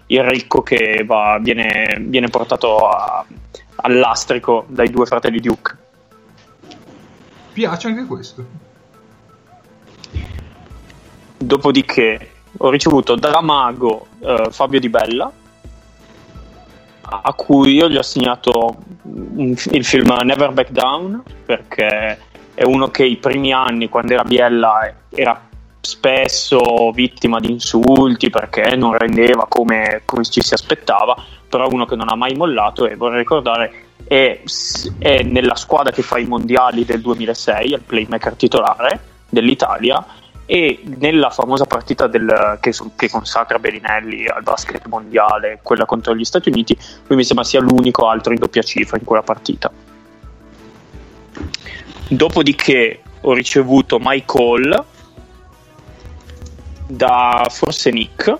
il 0.05 0.23
ricco 0.23 0.61
che 0.61 1.03
va- 1.07 1.39
viene, 1.41 1.97
viene 2.01 2.27
portato 2.27 2.87
a- 2.87 3.25
all'astrico 3.77 4.65
dai 4.67 4.91
due 4.91 5.07
fratelli 5.07 5.39
Duke. 5.39 5.75
Piace 7.53 7.87
anche 7.87 8.05
questo. 8.05 8.45
Dopodiché 11.39 12.31
ho 12.57 12.69
ricevuto 12.69 13.15
da 13.15 13.39
Mago 13.41 14.07
eh, 14.19 14.47
Fabio 14.51 14.79
Di 14.79 14.89
Bella, 14.89 15.31
a 17.01 17.33
cui 17.33 17.73
io 17.73 17.89
gli 17.89 17.95
ho 17.95 18.01
assegnato 18.01 18.75
il 19.03 19.85
film 19.85 20.15
Never 20.23 20.51
Back 20.51 20.71
Down, 20.71 21.23
perché 21.45 22.19
è 22.53 22.63
uno 22.63 22.89
che 22.89 23.05
i 23.05 23.15
primi 23.17 23.53
anni, 23.53 23.89
quando 23.89 24.13
era 24.13 24.23
Biella, 24.23 24.93
era 25.09 25.47
spesso 25.79 26.91
vittima 26.91 27.39
di 27.39 27.51
insulti 27.51 28.29
perché 28.29 28.75
non 28.75 28.97
rendeva 28.97 29.45
come, 29.47 30.01
come 30.05 30.23
ci 30.25 30.41
si 30.41 30.53
aspettava, 30.53 31.15
però 31.47 31.67
uno 31.71 31.85
che 31.85 31.95
non 31.95 32.09
ha 32.09 32.15
mai 32.15 32.35
mollato 32.35 32.85
e 32.85 32.95
vorrei 32.95 33.19
ricordare 33.19 33.85
è, 34.05 34.41
è 34.97 35.23
nella 35.23 35.55
squadra 35.55 35.91
che 35.91 36.01
fa 36.01 36.17
i 36.17 36.25
mondiali 36.25 36.83
del 36.83 37.01
2006, 37.01 37.71
è 37.71 37.75
il 37.75 37.81
playmaker 37.81 38.33
titolare 38.35 38.99
dell'Italia 39.29 40.03
e 40.51 40.81
nella 40.97 41.29
famosa 41.29 41.65
partita 41.65 42.07
del- 42.07 42.57
che, 42.59 42.73
che 42.95 43.07
consacra 43.07 43.59
Bellinelli 43.59 44.27
al 44.27 44.41
basket 44.41 44.87
mondiale, 44.87 45.59
quella 45.61 45.85
contro 45.85 46.15
gli 46.15 46.25
Stati 46.25 46.49
Uniti, 46.49 46.75
lui 47.05 47.17
mi 47.17 47.23
sembra 47.23 47.45
sia 47.45 47.61
l'unico 47.61 48.07
altro 48.07 48.33
in 48.33 48.39
doppia 48.39 48.63
cifra 48.63 48.97
in 48.97 49.03
quella 49.03 49.21
partita. 49.21 49.71
Dopodiché 52.07 53.03
ho 53.21 53.33
ricevuto 53.33 53.99
Michael 54.01 54.85
da 56.87 57.45
forse 57.47 57.91
Nick 57.91 58.35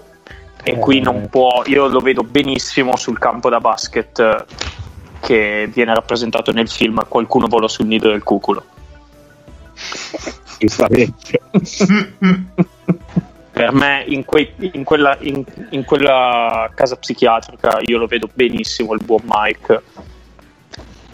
e 0.64 0.78
qui 0.80 1.02
non 1.02 1.30
può, 1.30 1.62
io 1.68 1.86
lo 1.86 2.00
vedo 2.00 2.24
benissimo 2.24 2.96
sul 2.96 3.20
campo 3.20 3.50
da 3.50 3.60
basket 3.60 4.18
eh, 4.18 4.46
che 5.20 5.70
viene 5.72 5.94
rappresentato 5.94 6.52
nel 6.52 6.68
film 6.68 7.06
Qualcuno 7.08 7.46
volò 7.46 7.68
sul 7.68 7.86
nido 7.86 8.10
del 8.10 8.24
cuculo. 8.24 8.66
Giustamente. 10.60 11.42
Per 13.52 13.74
me 13.74 14.04
in, 14.08 14.24
quei- 14.26 14.54
in 14.74 14.84
quella, 14.84 15.18
in- 15.22 15.44
in 15.72 15.84
quella 15.84 16.70
casa 16.76 16.96
psichiatrica 16.96 17.80
io 17.82 17.98
lo 17.98 18.06
vedo 18.06 18.30
benissimo 18.34 18.94
il 18.94 19.04
buon 19.04 19.22
Mike. 19.26 19.82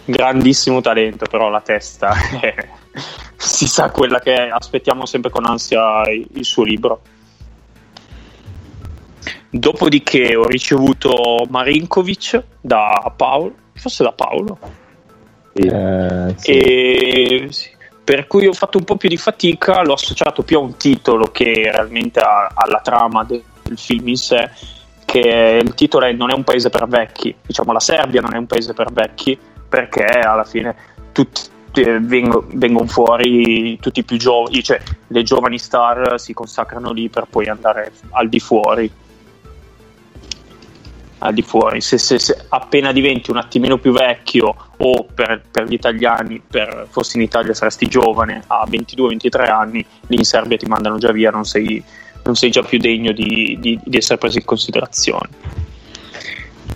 Grandissimo 0.04 0.80
talento, 0.80 1.26
però 1.28 1.48
la 1.48 1.60
testa 1.60 2.12
è- 2.40 2.68
si 3.36 3.66
sa 3.66 3.90
quella 3.90 4.20
che 4.20 4.34
è. 4.34 4.48
Aspettiamo 4.50 5.06
sempre 5.06 5.30
con 5.30 5.44
ansia 5.44 6.08
il 6.10 6.26
il 6.34 6.44
suo 6.44 6.62
libro. 6.62 7.00
Dopodiché 9.50 10.36
ho 10.36 10.46
ricevuto 10.46 11.46
Marinkovic 11.48 12.42
da 12.60 13.12
Paolo, 13.16 13.54
forse 13.74 14.02
da 14.02 14.12
Paolo, 14.12 14.58
Eh, 15.54 16.34
sì. 16.36 16.50
e 16.50 17.46
sì, 17.50 17.70
per 18.06 18.28
cui 18.28 18.46
ho 18.46 18.52
fatto 18.52 18.78
un 18.78 18.84
po' 18.84 18.94
più 18.94 19.08
di 19.08 19.16
fatica, 19.16 19.82
l'ho 19.82 19.94
associato 19.94 20.44
più 20.44 20.58
a 20.58 20.60
un 20.60 20.76
titolo 20.76 21.32
che 21.32 21.72
realmente 21.72 22.20
alla 22.20 22.78
trama 22.80 23.24
de- 23.24 23.42
del 23.64 23.76
film 23.76 24.06
in 24.06 24.16
sé, 24.16 24.48
che 25.04 25.60
il 25.60 25.74
titolo 25.74 26.04
è 26.04 26.12
Non 26.12 26.30
è 26.30 26.34
un 26.34 26.44
paese 26.44 26.70
per 26.70 26.86
vecchi, 26.86 27.34
diciamo 27.44 27.72
la 27.72 27.80
Serbia 27.80 28.20
non 28.20 28.32
è 28.32 28.38
un 28.38 28.46
paese 28.46 28.74
per 28.74 28.92
vecchi, 28.92 29.36
perché 29.68 30.04
alla 30.04 30.44
fine 30.44 30.76
tutti 31.10 31.50
eh, 31.74 31.98
vengo- 31.98 32.46
vengono 32.52 32.86
fuori 32.86 33.76
tutti 33.80 33.98
i 33.98 34.04
più 34.04 34.18
giovani, 34.18 34.62
cioè 34.62 34.80
le 35.08 35.22
giovani 35.24 35.58
star 35.58 36.20
si 36.20 36.32
consacrano 36.32 36.92
lì 36.92 37.08
per 37.08 37.26
poi 37.28 37.48
andare 37.48 37.90
al 38.10 38.28
di 38.28 38.38
fuori 38.38 38.88
al 41.18 41.34
di 41.34 41.42
fuori. 41.42 41.80
Se, 41.80 41.98
se- 41.98 42.18
se 42.18 42.46
appena 42.48 42.92
diventi 42.92 43.30
un 43.30 43.38
attimino 43.38 43.78
più 43.78 43.92
vecchio, 43.92 44.54
o 44.76 45.04
per, 45.04 45.42
per 45.50 45.66
gli 45.66 45.72
italiani, 45.72 46.40
per, 46.46 46.86
fossi 46.90 47.16
in 47.16 47.22
Italia 47.22 47.54
saresti 47.54 47.86
giovane 47.86 48.42
a 48.46 48.66
22-23 48.68 49.50
anni, 49.50 49.84
lì 50.08 50.16
in 50.16 50.24
Serbia 50.24 50.56
ti 50.56 50.66
mandano 50.66 50.98
già 50.98 51.12
via, 51.12 51.30
non 51.30 51.44
sei, 51.44 51.82
non 52.24 52.34
sei 52.34 52.50
già 52.50 52.62
più 52.62 52.78
degno 52.78 53.12
di, 53.12 53.56
di- 53.60 53.78
di 53.82 53.96
essere 53.96 54.18
preso 54.18 54.38
in 54.38 54.44
considerazione. 54.44 55.28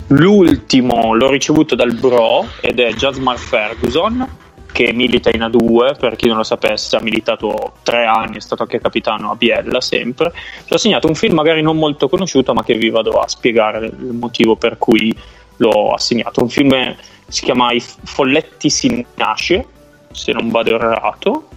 L'ultimo 0.07 1.13
l'ho 1.13 1.29
ricevuto 1.29 1.75
dal 1.75 1.93
Bro 1.93 2.45
ed 2.59 2.79
è 2.79 2.91
Jasmar 2.93 3.37
Ferguson 3.37 4.27
che 4.71 4.93
milita 4.93 5.29
in 5.29 5.41
A2, 5.41 5.97
per 5.97 6.15
chi 6.15 6.27
non 6.27 6.37
lo 6.37 6.43
sapesse 6.43 6.95
ha 6.95 7.01
militato 7.01 7.73
tre 7.83 8.05
anni, 8.05 8.37
è 8.37 8.41
stato 8.41 8.63
anche 8.63 8.79
capitano 8.79 9.31
a 9.31 9.35
Biella 9.35 9.81
sempre. 9.81 10.31
Ci 10.65 10.73
ho 10.73 10.75
assegnato 10.75 11.07
un 11.07 11.15
film 11.15 11.35
magari 11.35 11.61
non 11.61 11.77
molto 11.77 12.09
conosciuto 12.09 12.53
ma 12.53 12.63
che 12.63 12.75
vi 12.75 12.89
vado 12.89 13.19
a 13.19 13.27
spiegare 13.27 13.85
il 13.85 14.13
motivo 14.13 14.55
per 14.55 14.77
cui 14.77 15.15
l'ho 15.57 15.93
assegnato. 15.93 16.41
Un 16.41 16.49
film 16.49 16.69
che 16.69 16.95
si 17.27 17.43
chiama 17.43 17.71
I 17.71 17.79
Folletti 17.79 18.69
si 18.69 19.05
nasce, 19.15 19.65
se 20.11 20.31
non 20.31 20.49
vado 20.49 20.75
errato. 20.75 21.47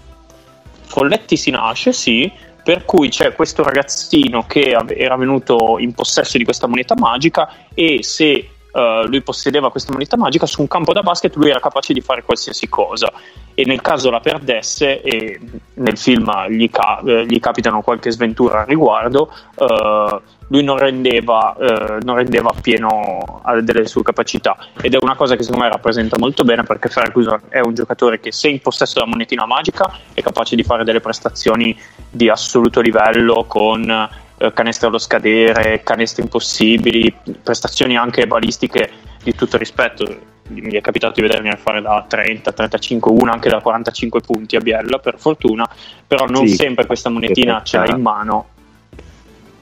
Folletti 0.83 1.37
si 1.37 1.51
nasce, 1.51 1.93
sì, 1.93 2.31
per 2.62 2.85
cui 2.85 3.09
c'è 3.09 3.35
questo 3.35 3.62
ragazzino 3.62 4.47
che 4.47 4.77
era 4.87 5.17
venuto 5.17 5.79
in 5.79 5.93
possesso 5.93 6.39
di 6.39 6.45
questa 6.45 6.67
moneta 6.67 6.95
magica 6.97 7.51
e 7.75 8.03
se 8.03 8.49
eh, 8.75 9.05
lui 9.07 9.22
possedeva 9.22 9.70
questa 9.70 9.93
moneta 9.93 10.16
magica 10.16 10.47
su 10.47 10.61
un 10.61 10.66
campo 10.66 10.93
da 10.93 11.03
basket 11.03 11.37
lui 11.37 11.51
era 11.51 11.61
capace 11.61 11.93
di 11.93 12.01
fare 12.01 12.25
qualsiasi 12.25 12.68
cosa. 12.68 13.12
E 13.55 13.64
nel 13.64 13.81
caso 13.81 14.11
la 14.11 14.18
perdesse 14.18 15.01
e 15.01 15.41
nel 15.75 15.97
film 15.97 16.29
gli, 16.49 16.68
ca- 16.70 17.01
eh, 17.07 17.25
gli 17.25 17.39
capitano 17.39 17.83
qualche 17.83 18.11
sventura 18.11 18.61
al 18.61 18.66
riguardo 18.66 19.33
eh, 19.57 20.20
lui 20.49 20.62
non 20.62 20.77
rendeva, 20.77 21.57
eh, 21.57 21.99
non 22.03 22.16
rendeva 22.16 22.53
pieno 22.61 23.43
delle 23.62 23.87
sue 23.87 24.03
capacità. 24.03 24.57
Ed 24.81 24.95
è 24.95 24.99
una 25.01 25.14
cosa 25.14 25.37
che 25.37 25.43
secondo 25.43 25.64
me 25.64 25.70
rappresenta 25.70 26.18
molto 26.18 26.43
bene 26.43 26.64
perché 26.64 26.89
Ferguson 26.89 27.43
è 27.49 27.61
un 27.61 27.75
giocatore 27.75 28.20
che 28.20 28.33
se 28.33 28.49
in 28.49 28.61
possesso 28.61 28.95
della 28.95 29.07
monetina 29.07 29.47
magica 29.47 29.99
è 30.12 30.20
capace 30.20 30.57
di 30.57 30.64
fare 30.64 30.85
delle 30.85 31.01
prestazioni 31.01 31.79
di 32.11 32.29
assoluto 32.29 32.81
livello 32.81 33.45
con 33.47 34.22
eh, 34.39 34.53
canestri 34.53 34.87
allo 34.87 34.99
scadere, 34.99 35.82
canestri 35.82 36.22
impossibili, 36.22 37.14
prestazioni 37.43 37.97
anche 37.97 38.26
balistiche 38.26 38.91
di 39.22 39.35
tutto 39.35 39.57
rispetto. 39.57 40.32
Mi 40.49 40.72
è 40.72 40.80
capitato 40.82 41.14
di 41.14 41.22
vedermi 41.22 41.51
fare 41.57 41.80
da 41.80 42.05
30, 42.07 42.53
35, 42.53 43.11
una 43.11 43.32
anche 43.32 43.49
da 43.49 43.61
45 43.61 44.20
punti 44.20 44.57
a 44.57 44.61
Biella 44.61 44.99
per 44.99 45.18
fortuna, 45.18 45.66
però 46.07 46.26
non 46.26 46.47
Sì, 46.47 46.55
sempre 46.55 46.85
questa 46.85 47.09
monetina 47.09 47.62
ce 47.62 47.78
l'ha 47.78 47.87
in 47.87 48.03
mano. 48.03 48.49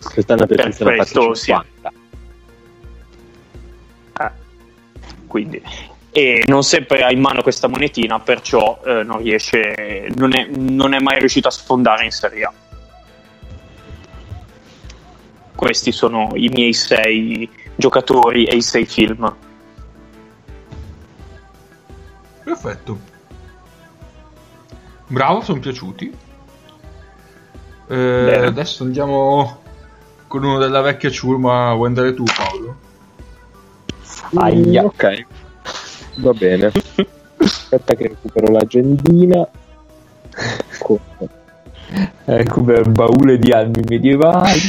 Quest'anno 0.03 0.47
per 0.47 0.75
questo, 0.75 1.35
sì. 1.35 1.53
50. 1.53 1.93
Eh, 4.19 4.31
quindi 5.29 5.63
e 6.15 6.45
non 6.47 6.63
sempre 6.63 7.03
ha 7.03 7.11
in 7.11 7.21
mano 7.21 7.41
questa 7.41 7.69
monetina 7.69 8.21
perciò 8.21 8.83
eh, 8.85 9.03
non 9.03 9.23
riesce 9.23 10.09
non 10.15 10.37
è, 10.37 10.47
non 10.47 10.93
è 10.93 11.01
mai 11.01 11.19
riuscito 11.19 11.49
a 11.49 11.51
sfondare 11.51 12.05
in 12.05 12.11
Serie 12.11 12.45
A 12.45 12.53
questi 15.63 15.93
sono 15.93 16.31
i 16.35 16.49
miei 16.49 16.73
sei 16.73 17.49
giocatori 17.77 18.47
e 18.47 18.57
i 18.57 18.63
sei 18.63 18.85
film 18.85 19.33
Perfetto. 22.43 22.99
Bravo, 25.07 25.43
sono 25.43 25.61
piaciuti. 25.61 26.13
Eh, 27.87 28.45
adesso 28.45 28.83
andiamo 28.83 29.61
con 30.27 30.43
uno 30.43 30.59
della 30.59 30.81
vecchia 30.81 31.09
ciurma. 31.09 31.73
Vuoi 31.75 31.87
andare 31.87 32.15
tu, 32.15 32.25
Paolo? 32.25 32.77
Aia. 34.35 34.83
Mm, 34.83 34.87
ok, 34.87 35.27
va 36.17 36.33
bene. 36.33 36.73
Aspetta 37.37 37.95
che 37.95 38.09
recupero 38.09 38.51
l'agendina. 38.51 39.49
Con- 40.81 40.99
Ecco 42.25 42.63
per 42.63 42.89
baule 42.89 43.39
di 43.39 43.53
armi 43.53 43.83
medievali. 43.87 44.61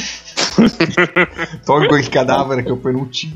Tolgo 1.65 1.97
il 1.97 2.09
cadavere 2.09 2.63
che 2.63 2.71
ho 2.71 2.75
appena 2.75 2.97
ucciso. 2.97 3.35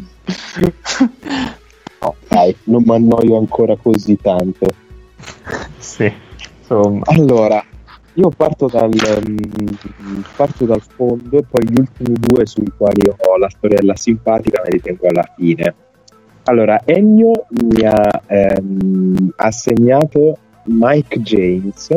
No, 2.00 2.16
dai, 2.28 2.56
non 2.66 2.84
mi 2.86 2.96
annoio 2.96 3.38
ancora 3.38 3.76
così 3.76 4.18
tanto. 4.22 4.68
Sì, 5.78 6.12
insomma. 6.60 7.02
Allora, 7.06 7.64
io 8.14 8.30
parto 8.30 8.68
dal, 8.68 8.90
mm, 8.90 10.22
parto 10.36 10.66
dal 10.66 10.82
fondo 10.82 11.38
e 11.38 11.44
poi 11.44 11.66
gli 11.66 11.80
ultimi 11.80 12.16
due 12.20 12.46
sui 12.46 12.72
quali 12.76 13.08
ho 13.08 13.38
la 13.38 13.50
storiella 13.50 13.96
simpatica 13.96 14.62
me 14.64 14.70
li 14.72 14.82
tengo 14.82 15.08
alla 15.08 15.34
fine. 15.36 15.76
Allora, 16.44 16.82
Ennio 16.86 17.46
mi 17.50 17.86
ha 17.86 18.22
ehm, 18.26 19.34
assegnato 19.36 20.38
Mike 20.66 21.20
James, 21.22 21.96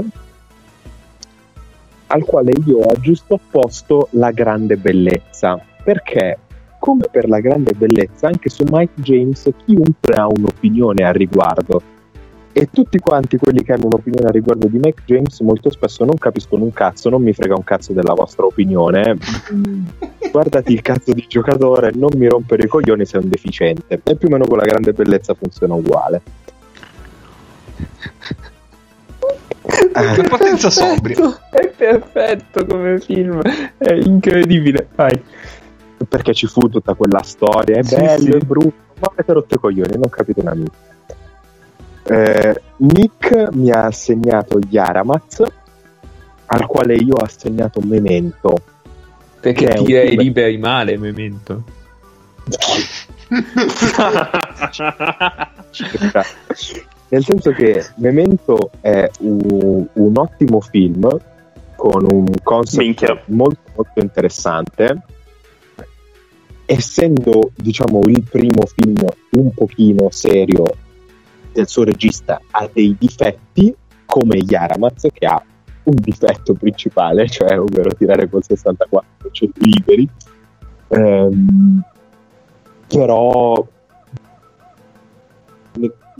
al 2.12 2.24
quale 2.24 2.52
io 2.66 2.78
ho 2.78 2.94
giusto 3.00 3.38
posto 3.50 4.08
la 4.12 4.30
grande 4.32 4.76
bellezza, 4.76 5.60
perché 5.82 6.38
come 6.78 7.06
per 7.10 7.28
la 7.28 7.40
grande 7.40 7.72
bellezza, 7.72 8.26
anche 8.26 8.48
su 8.48 8.64
Mike 8.68 9.00
James 9.00 9.48
chiunque 9.64 10.14
ha 10.14 10.26
un'opinione 10.26 11.04
al 11.04 11.14
riguardo. 11.14 11.82
E 12.52 12.68
tutti 12.72 12.98
quanti 12.98 13.36
quelli 13.36 13.62
che 13.62 13.72
hanno 13.72 13.86
un'opinione 13.86 14.26
al 14.26 14.32
riguardo 14.32 14.66
di 14.66 14.78
Mike 14.78 15.02
James 15.04 15.38
molto 15.40 15.70
spesso 15.70 16.04
non 16.04 16.16
capiscono 16.16 16.64
un 16.64 16.72
cazzo, 16.72 17.08
non 17.08 17.22
mi 17.22 17.32
frega 17.32 17.54
un 17.54 17.62
cazzo 17.62 17.92
della 17.92 18.14
vostra 18.14 18.44
opinione. 18.44 19.16
Guardati 20.32 20.72
il 20.72 20.82
cazzo 20.82 21.12
di 21.12 21.24
giocatore, 21.28 21.92
non 21.94 22.10
mi 22.16 22.26
rompere 22.26 22.64
i 22.64 22.68
coglioni, 22.68 23.06
sei 23.06 23.22
un 23.22 23.28
deficiente. 23.28 24.00
E 24.02 24.16
più 24.16 24.26
o 24.26 24.30
meno 24.30 24.46
con 24.46 24.58
la 24.58 24.64
grande 24.64 24.92
bellezza 24.92 25.34
funziona 25.34 25.74
uguale. 25.74 26.22
La 29.92 30.24
potenza 30.28 30.70
sobria. 30.70 31.48
È 31.50 31.66
perfetto 31.68 32.64
come 32.66 32.98
film, 33.00 33.40
è 33.76 33.92
incredibile. 33.92 34.88
Vai. 34.94 35.20
Perché 36.08 36.32
ci 36.32 36.46
fu 36.46 36.60
tutta 36.68 36.94
quella 36.94 37.22
storia, 37.22 37.76
è 37.78 37.82
Sì, 37.82 37.96
bello, 37.96 38.18
sì. 38.18 38.30
è 38.30 38.38
brutto, 38.38 38.74
ma 39.00 39.08
avete 39.12 39.32
rotto 39.34 39.54
i 39.54 39.58
coglioni, 39.58 39.98
non 39.98 40.08
capite 40.08 40.40
una 40.40 40.54
minchia. 40.54 40.78
Eh, 42.04 42.60
Nick 42.78 43.48
mi 43.52 43.70
ha 43.70 43.84
assegnato 43.84 44.58
Yaramaz, 44.68 45.42
al 46.46 46.66
quale 46.66 46.94
io 46.94 47.14
ho 47.14 47.22
assegnato 47.22 47.80
Memento. 47.84 48.56
Perché 49.40 49.66
Che 49.66 49.72
è 49.74 49.78
un 49.78 49.84
tira 49.84 50.02
i 50.02 50.08
film- 50.08 50.22
liberi 50.22 50.56
male, 50.58 50.96
memento. 50.96 51.62
Nel 57.10 57.24
senso 57.24 57.50
che 57.50 57.84
Memento 57.96 58.70
è 58.80 59.10
un, 59.20 59.86
un 59.92 60.12
ottimo 60.16 60.60
film 60.60 61.08
con 61.74 62.06
un 62.08 62.26
concept 62.42 62.84
Minchia. 62.84 63.22
molto, 63.26 63.60
molto 63.74 64.00
interessante. 64.00 65.02
Essendo, 66.66 67.50
diciamo, 67.56 68.00
il 68.04 68.22
primo 68.22 68.64
film 68.66 69.04
un 69.30 69.52
pochino 69.52 70.08
serio 70.10 70.64
del 71.52 71.66
suo 71.66 71.82
regista, 71.82 72.40
ha 72.50 72.68
dei 72.72 72.94
difetti 72.96 73.74
come 74.04 74.36
Yaramaz 74.36 75.08
che 75.12 75.26
ha 75.26 75.42
un 75.82 75.94
difetto 75.96 76.54
principale, 76.54 77.28
cioè 77.28 77.58
ovvero 77.58 77.92
tirare 77.94 78.28
col 78.28 78.42
64% 78.46 79.02
liberi. 79.54 80.08
Ehm, 80.88 81.82
però 82.86 83.66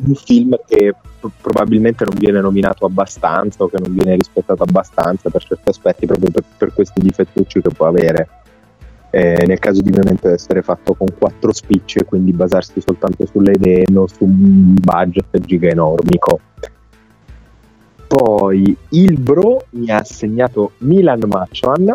un 0.05 0.15
film 0.15 0.57
che 0.67 0.95
pro- 1.21 1.31
probabilmente 1.41 2.05
non 2.05 2.15
viene 2.19 2.41
nominato 2.41 2.87
abbastanza 2.87 3.65
o 3.65 3.69
che 3.69 3.79
non 3.79 3.93
viene 3.93 4.17
rispettato 4.17 4.63
abbastanza 4.63 5.31
per 5.31 5.45
certi 5.45 5.69
aspetti 5.69 6.07
proprio 6.07 6.31
per, 6.31 6.45
per 6.57 6.73
questi 6.73 7.01
difettucci 7.01 7.61
che 7.61 7.71
può 7.71 7.87
avere. 7.87 8.29
Eh, 9.13 9.45
nel 9.45 9.59
caso 9.59 9.83
di 9.83 9.91
Memento 9.91 10.29
essere 10.29 10.63
fatto 10.63 10.95
con 10.95 11.09
quattro 11.19 11.53
spicce 11.53 12.05
quindi 12.05 12.33
basarsi 12.33 12.81
soltanto 12.81 13.27
sulle 13.27 13.55
idee 13.57 13.83
non 13.89 14.07
su 14.07 14.23
un 14.25 14.75
budget 14.75 15.39
giga 15.41 15.69
enormico. 15.69 16.41
Poi 18.07 18.77
il 18.91 19.21
bro 19.21 19.67
mi 19.71 19.91
ha 19.91 19.99
assegnato 19.99 20.73
Milan 20.79 21.21
Machuan 21.27 21.93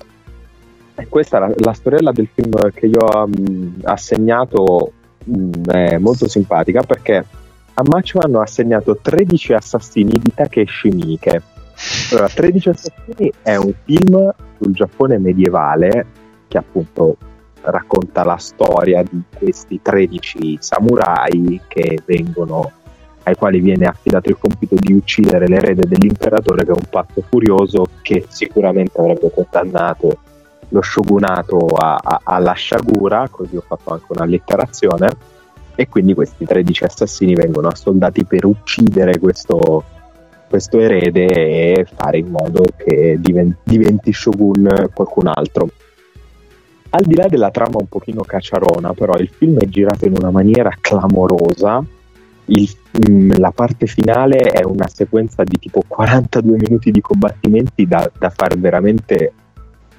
E 0.95 1.07
questa 1.09 1.39
la, 1.39 1.51
la 1.57 1.73
storiella 1.73 2.13
del 2.13 2.29
film 2.33 2.53
che 2.73 2.85
io 2.85 2.99
ho 2.99 3.27
mm, 3.27 3.79
assegnato 3.83 4.93
mm, 5.29 5.51
è 5.65 5.97
molto 5.97 6.29
simpatica 6.29 6.83
perché 6.83 7.25
a 7.78 7.84
Matchman 7.84 8.34
ho 8.36 8.41
assegnato 8.41 8.97
13 9.01 9.53
assassini 9.53 10.11
di 10.21 10.34
Takeshi 10.34 10.89
Miike. 10.89 11.41
Allora, 12.11 12.30
13 12.30 12.69
assassini 12.69 13.32
è 13.41 13.55
un 13.55 13.73
film 13.84 14.34
sul 14.57 14.73
Giappone 14.73 15.17
medievale 15.17 16.05
che 16.47 16.57
appunto 16.57 17.17
racconta 17.61 18.23
la 18.23 18.38
storia 18.38 19.03
di 19.03 19.21
questi 19.36 19.82
13 19.82 20.57
samurai 20.61 21.59
vengono 22.05 22.71
ai 23.23 23.36
quali 23.36 23.59
viene 23.59 23.88
affidato 23.88 24.30
il 24.30 24.38
compito 24.38 24.76
di 24.76 24.93
uccidere 24.93 25.47
l'erede 25.47 25.88
dell'imperatore 25.88 26.63
che 26.63 26.71
è 26.71 26.76
un 26.76 26.88
patto 26.89 27.23
furioso 27.28 27.88
che 28.03 28.26
sicuramente 28.30 28.99
avrebbe 28.99 29.32
condannato 29.34 30.19
lo 30.69 30.82
shogunato 30.82 31.57
a, 31.76 31.99
a, 32.01 32.21
alla 32.23 32.53
sciagura, 32.53 33.28
così 33.30 33.55
ho 33.57 33.63
fatto 33.65 33.93
anche 33.93 34.05
un'allitterazione, 34.09 35.09
e 35.76 35.88
quindi 35.88 36.13
questi 36.13 36.45
13 36.45 36.84
assassini 36.86 37.36
vengono 37.36 37.67
assoldati 37.67 38.26
per 38.26 38.45
uccidere 38.45 39.19
questo, 39.19 39.84
questo 40.47 40.80
erede 40.80 41.26
e 41.26 41.86
fare 41.93 42.17
in 42.17 42.28
modo 42.28 42.63
che 42.76 43.17
diventi, 43.19 43.57
diventi 43.63 44.13
shogun 44.13 44.89
qualcun 44.93 45.28
altro. 45.28 45.69
Al 46.89 47.03
di 47.03 47.15
là 47.15 47.28
della 47.28 47.51
trama 47.51 47.78
un 47.80 47.88
pochino 47.88 48.21
cacciarona, 48.21 48.93
però 48.93 49.15
il 49.17 49.30
film 49.30 49.57
è 49.59 49.65
girato 49.65 50.05
in 50.05 50.15
una 50.17 50.32
maniera 50.32 50.71
clamorosa. 50.80 51.84
Il, 52.47 52.69
la 53.38 53.51
parte 53.51 53.86
finale 53.86 54.38
è 54.38 54.63
una 54.63 54.88
sequenza 54.88 55.43
di 55.43 55.57
tipo 55.57 55.82
42 55.86 56.57
minuti 56.57 56.91
di 56.91 57.01
combattimenti 57.01 57.86
da, 57.86 58.09
da 58.17 58.30
far 58.30 58.57
veramente 58.57 59.34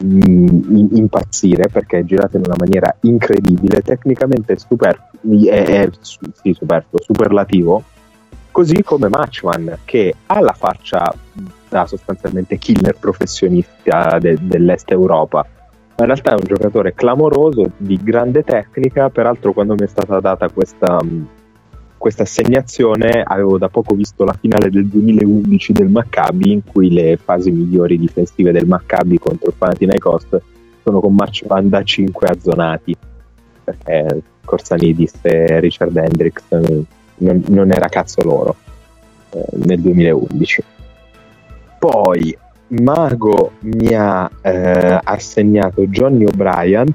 mm, 0.03 0.95
impazzire 0.97 1.69
perché 1.69 1.99
è 1.99 2.05
girata 2.05 2.37
in 2.37 2.45
una 2.47 2.57
maniera 2.59 2.95
incredibile, 3.03 3.83
tecnicamente 3.83 4.57
super, 4.59 5.11
è, 5.45 5.65
è 5.65 5.89
sì, 6.01 6.53
superfluo, 6.53 7.01
superlativo, 7.01 7.83
così 8.51 8.83
come 8.83 9.09
Matchman 9.09 9.81
che 9.85 10.15
ha 10.27 10.41
la 10.41 10.55
faccia 10.55 11.13
da 11.69 11.87
sostanzialmente 11.87 12.57
killer 12.59 12.97
professionista 12.99 14.19
de, 14.19 14.39
dell'est 14.41 14.91
Europa. 14.91 15.47
Ma 15.99 16.05
in 16.05 16.13
realtà 16.13 16.33
è 16.33 16.39
un 16.39 16.45
giocatore 16.47 16.95
clamoroso, 16.95 17.71
di 17.79 17.99
grande 18.03 18.43
tecnica, 18.43 19.09
peraltro 19.09 19.53
quando 19.53 19.75
mi 19.75 19.85
è 19.85 19.89
stata 19.89 20.21
data 20.21 20.49
questa, 20.51 20.99
questa 22.07 22.23
assegnazione 22.23 23.25
avevo 23.27 23.59
da 23.59 23.69
poco 23.69 23.97
visto 23.97 24.23
la 24.23 24.33
finale 24.33 24.71
del 24.71 24.87
2011 24.87 25.73
del 25.73 25.89
Maccabi 25.89 26.53
in 26.53 26.63
cui 26.63 26.93
le 26.93 27.17
fasi 27.17 27.51
migliori 27.51 27.99
difensive 27.99 28.53
del 28.53 28.65
Maccabi 28.65 29.19
contro 29.19 29.49
il 29.49 29.57
Panathinaikos 29.59 30.27
sono 30.85 31.01
con 31.01 31.17
March 31.17 31.45
Banda 31.47 31.83
5 31.83 32.29
azzonati. 32.29 32.97
Perché 33.65 34.23
Corsanidis 34.45 35.15
e 35.23 35.59
Richard 35.59 35.97
Hendricks 35.97 36.45
non, 37.17 37.43
non 37.49 37.73
era 37.73 37.89
cazzo 37.89 38.23
loro 38.23 38.55
eh, 39.31 39.45
nel 39.65 39.81
2011 39.81 40.63
poi 41.81 42.39
Mago 42.69 43.51
mi 43.63 43.93
ha 43.95 44.31
eh, 44.43 45.01
assegnato 45.03 45.85
Johnny 45.87 46.25
O'Brien 46.25 46.95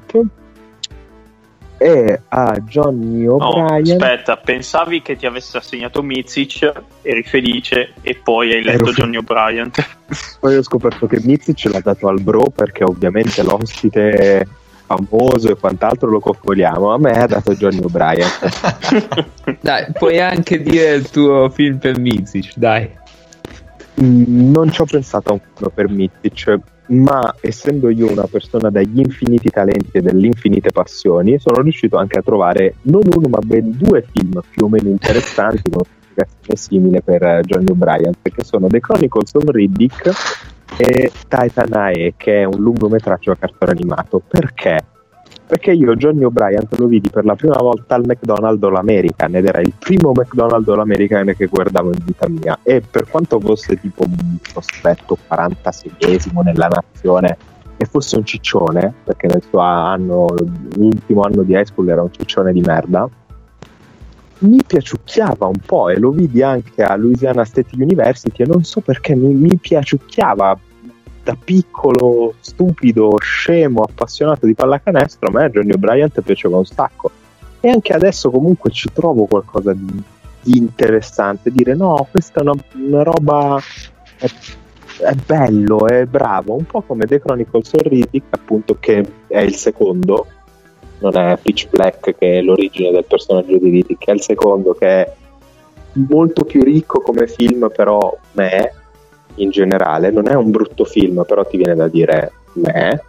e 1.82 2.20
a 2.28 2.56
Johnny 2.60 3.26
O'Brien. 3.26 3.66
no, 3.66 3.74
aspetta 3.74 4.36
pensavi 4.36 5.02
che 5.02 5.16
ti 5.16 5.26
avesse 5.26 5.58
assegnato 5.58 6.00
Mizic 6.02 6.72
eri 7.02 7.24
felice 7.24 7.94
e 8.02 8.14
poi 8.22 8.52
hai 8.52 8.62
letto 8.62 8.92
Johnny 8.92 9.16
O'Brien. 9.16 9.70
Poi 10.38 10.56
ho 10.56 10.62
scoperto 10.62 11.06
che 11.06 11.20
Mizic 11.22 11.64
l'ha 11.64 11.80
dato 11.80 12.06
al 12.06 12.20
bro 12.20 12.44
perché 12.54 12.84
ovviamente 12.84 13.42
l'ospite 13.42 14.46
famoso 14.84 15.50
e 15.50 15.56
quant'altro 15.56 16.10
lo 16.10 16.20
coccoliamo 16.20 16.92
a 16.92 16.98
me 16.98 17.12
ha 17.12 17.26
dato 17.26 17.54
Johnny 17.54 17.80
O'Brien. 17.82 18.28
Dai 19.60 19.86
puoi 19.92 20.20
anche 20.20 20.60
dire 20.60 20.94
il 20.94 21.10
tuo 21.10 21.48
film 21.48 21.78
per 21.78 21.98
Mizic 21.98 22.52
dai 22.56 23.00
non 24.02 24.70
ci 24.70 24.80
ho 24.80 24.84
pensato 24.84 25.30
a 25.30 25.32
un 25.34 25.40
film 25.54 25.70
per 25.74 25.88
Mitic, 25.88 26.58
ma 26.86 27.34
essendo 27.40 27.88
io 27.88 28.10
una 28.10 28.26
persona 28.26 28.70
dagli 28.70 28.98
infiniti 28.98 29.48
talenti 29.48 29.90
e 29.92 30.00
delle 30.02 30.26
infinite 30.26 30.70
passioni, 30.70 31.38
sono 31.38 31.62
riuscito 31.62 31.96
anche 31.96 32.18
a 32.18 32.22
trovare 32.22 32.74
non 32.82 33.02
uno 33.14 33.28
ma 33.28 33.38
ben 33.38 33.70
due 33.76 34.04
film 34.12 34.40
più 34.50 34.66
o 34.66 34.68
meno 34.68 34.88
interessanti 34.88 35.70
con 35.70 35.82
una 36.14 36.56
simile 36.56 37.00
per 37.00 37.22
eh, 37.22 37.40
Johnny 37.44 37.70
O'Brien, 37.70 38.12
che 38.22 38.44
sono 38.44 38.66
The 38.66 38.80
Chronicles 38.80 39.34
of 39.34 39.44
Riddick 39.48 40.10
e 40.76 41.10
Titanae, 41.28 42.14
che 42.16 42.42
è 42.42 42.44
un 42.44 42.60
lungometraggio 42.60 43.30
a 43.30 43.36
cartone 43.36 43.72
animato. 43.72 44.20
Perché? 44.26 44.78
Perché 45.52 45.72
io 45.72 45.94
Johnny 45.96 46.24
O'Brien 46.24 46.66
lo 46.78 46.86
vidi 46.86 47.10
per 47.10 47.26
la 47.26 47.34
prima 47.34 47.58
volta 47.58 47.94
al 47.94 48.04
McDonald's 48.06 48.62
All-American 48.62 49.34
ed 49.34 49.44
era 49.44 49.60
il 49.60 49.74
primo 49.78 50.12
McDonald's 50.12 50.66
All-American 50.66 51.34
che 51.36 51.44
guardavo 51.44 51.92
in 51.92 51.98
vita 52.06 52.26
mia. 52.26 52.58
E 52.62 52.80
per 52.80 53.06
quanto 53.06 53.38
fosse 53.38 53.78
tipo 53.78 54.02
un 54.04 54.38
prospetto 54.50 55.18
46esimo 55.28 56.40
nella 56.42 56.68
nazione 56.68 57.36
e 57.76 57.84
fosse 57.84 58.16
un 58.16 58.24
ciccione 58.24 58.94
perché 59.04 59.26
nel 59.26 59.42
suo 59.46 59.58
anno 59.58 60.24
l'ultimo 60.74 61.20
anno 61.20 61.42
di 61.42 61.52
high 61.52 61.66
school 61.66 61.90
era 61.90 62.00
un 62.00 62.10
ciccione 62.10 62.50
di 62.54 62.62
merda 62.62 63.06
mi 64.38 64.58
piaciucchiava 64.66 65.44
un 65.44 65.60
po' 65.66 65.90
e 65.90 65.98
lo 65.98 66.12
vidi 66.12 66.42
anche 66.42 66.82
a 66.82 66.96
Louisiana 66.96 67.44
State 67.44 67.76
University 67.78 68.42
e 68.42 68.46
non 68.46 68.64
so 68.64 68.80
perché 68.80 69.14
mi, 69.14 69.34
mi 69.34 69.58
piaciucchiava 69.58 70.58
da 71.22 71.36
piccolo, 71.42 72.34
stupido, 72.40 73.16
scemo, 73.20 73.82
appassionato 73.82 74.46
di 74.46 74.54
pallacanestro, 74.54 75.28
a 75.28 75.32
me 75.32 75.50
Johnny 75.50 75.72
O'Brien 75.72 76.10
piaceva 76.22 76.58
un 76.58 76.64
sacco. 76.64 77.10
E 77.60 77.68
anche 77.68 77.92
adesso 77.92 78.30
comunque 78.30 78.70
ci 78.70 78.88
trovo 78.92 79.26
qualcosa 79.26 79.72
di, 79.72 80.02
di 80.40 80.58
interessante. 80.58 81.50
Dire 81.52 81.74
no, 81.74 82.06
questa 82.10 82.40
è 82.40 82.42
una, 82.42 82.54
una 82.74 83.02
roba. 83.04 83.60
È, 84.18 84.28
è, 84.98 85.14
bello, 85.14 85.86
è 85.86 86.04
bravo. 86.06 86.56
Un 86.56 86.64
po' 86.66 86.82
come 86.82 87.06
The 87.06 87.20
Chronicles 87.20 87.72
of 87.74 87.82
Riddick, 87.82 88.26
appunto, 88.30 88.76
che 88.80 89.06
è 89.28 89.38
il 89.38 89.54
secondo. 89.54 90.26
Non 90.98 91.16
è 91.16 91.38
Pitch 91.40 91.68
Black 91.68 92.16
che 92.16 92.38
è 92.38 92.42
l'origine 92.42 92.90
del 92.90 93.04
personaggio 93.04 93.58
di 93.58 93.70
Riddick, 93.70 94.06
è 94.06 94.12
il 94.12 94.22
secondo 94.22 94.72
che 94.72 94.86
è 94.86 95.12
molto 96.08 96.44
più 96.44 96.62
ricco 96.62 97.00
come 97.00 97.26
film, 97.26 97.70
però 97.74 98.16
me 98.32 98.72
in 99.36 99.50
generale, 99.50 100.10
non 100.10 100.28
è 100.28 100.34
un 100.34 100.50
brutto 100.50 100.84
film, 100.84 101.24
però 101.26 101.44
ti 101.46 101.56
viene 101.56 101.74
da 101.74 101.88
dire 101.88 102.32
me. 102.54 103.02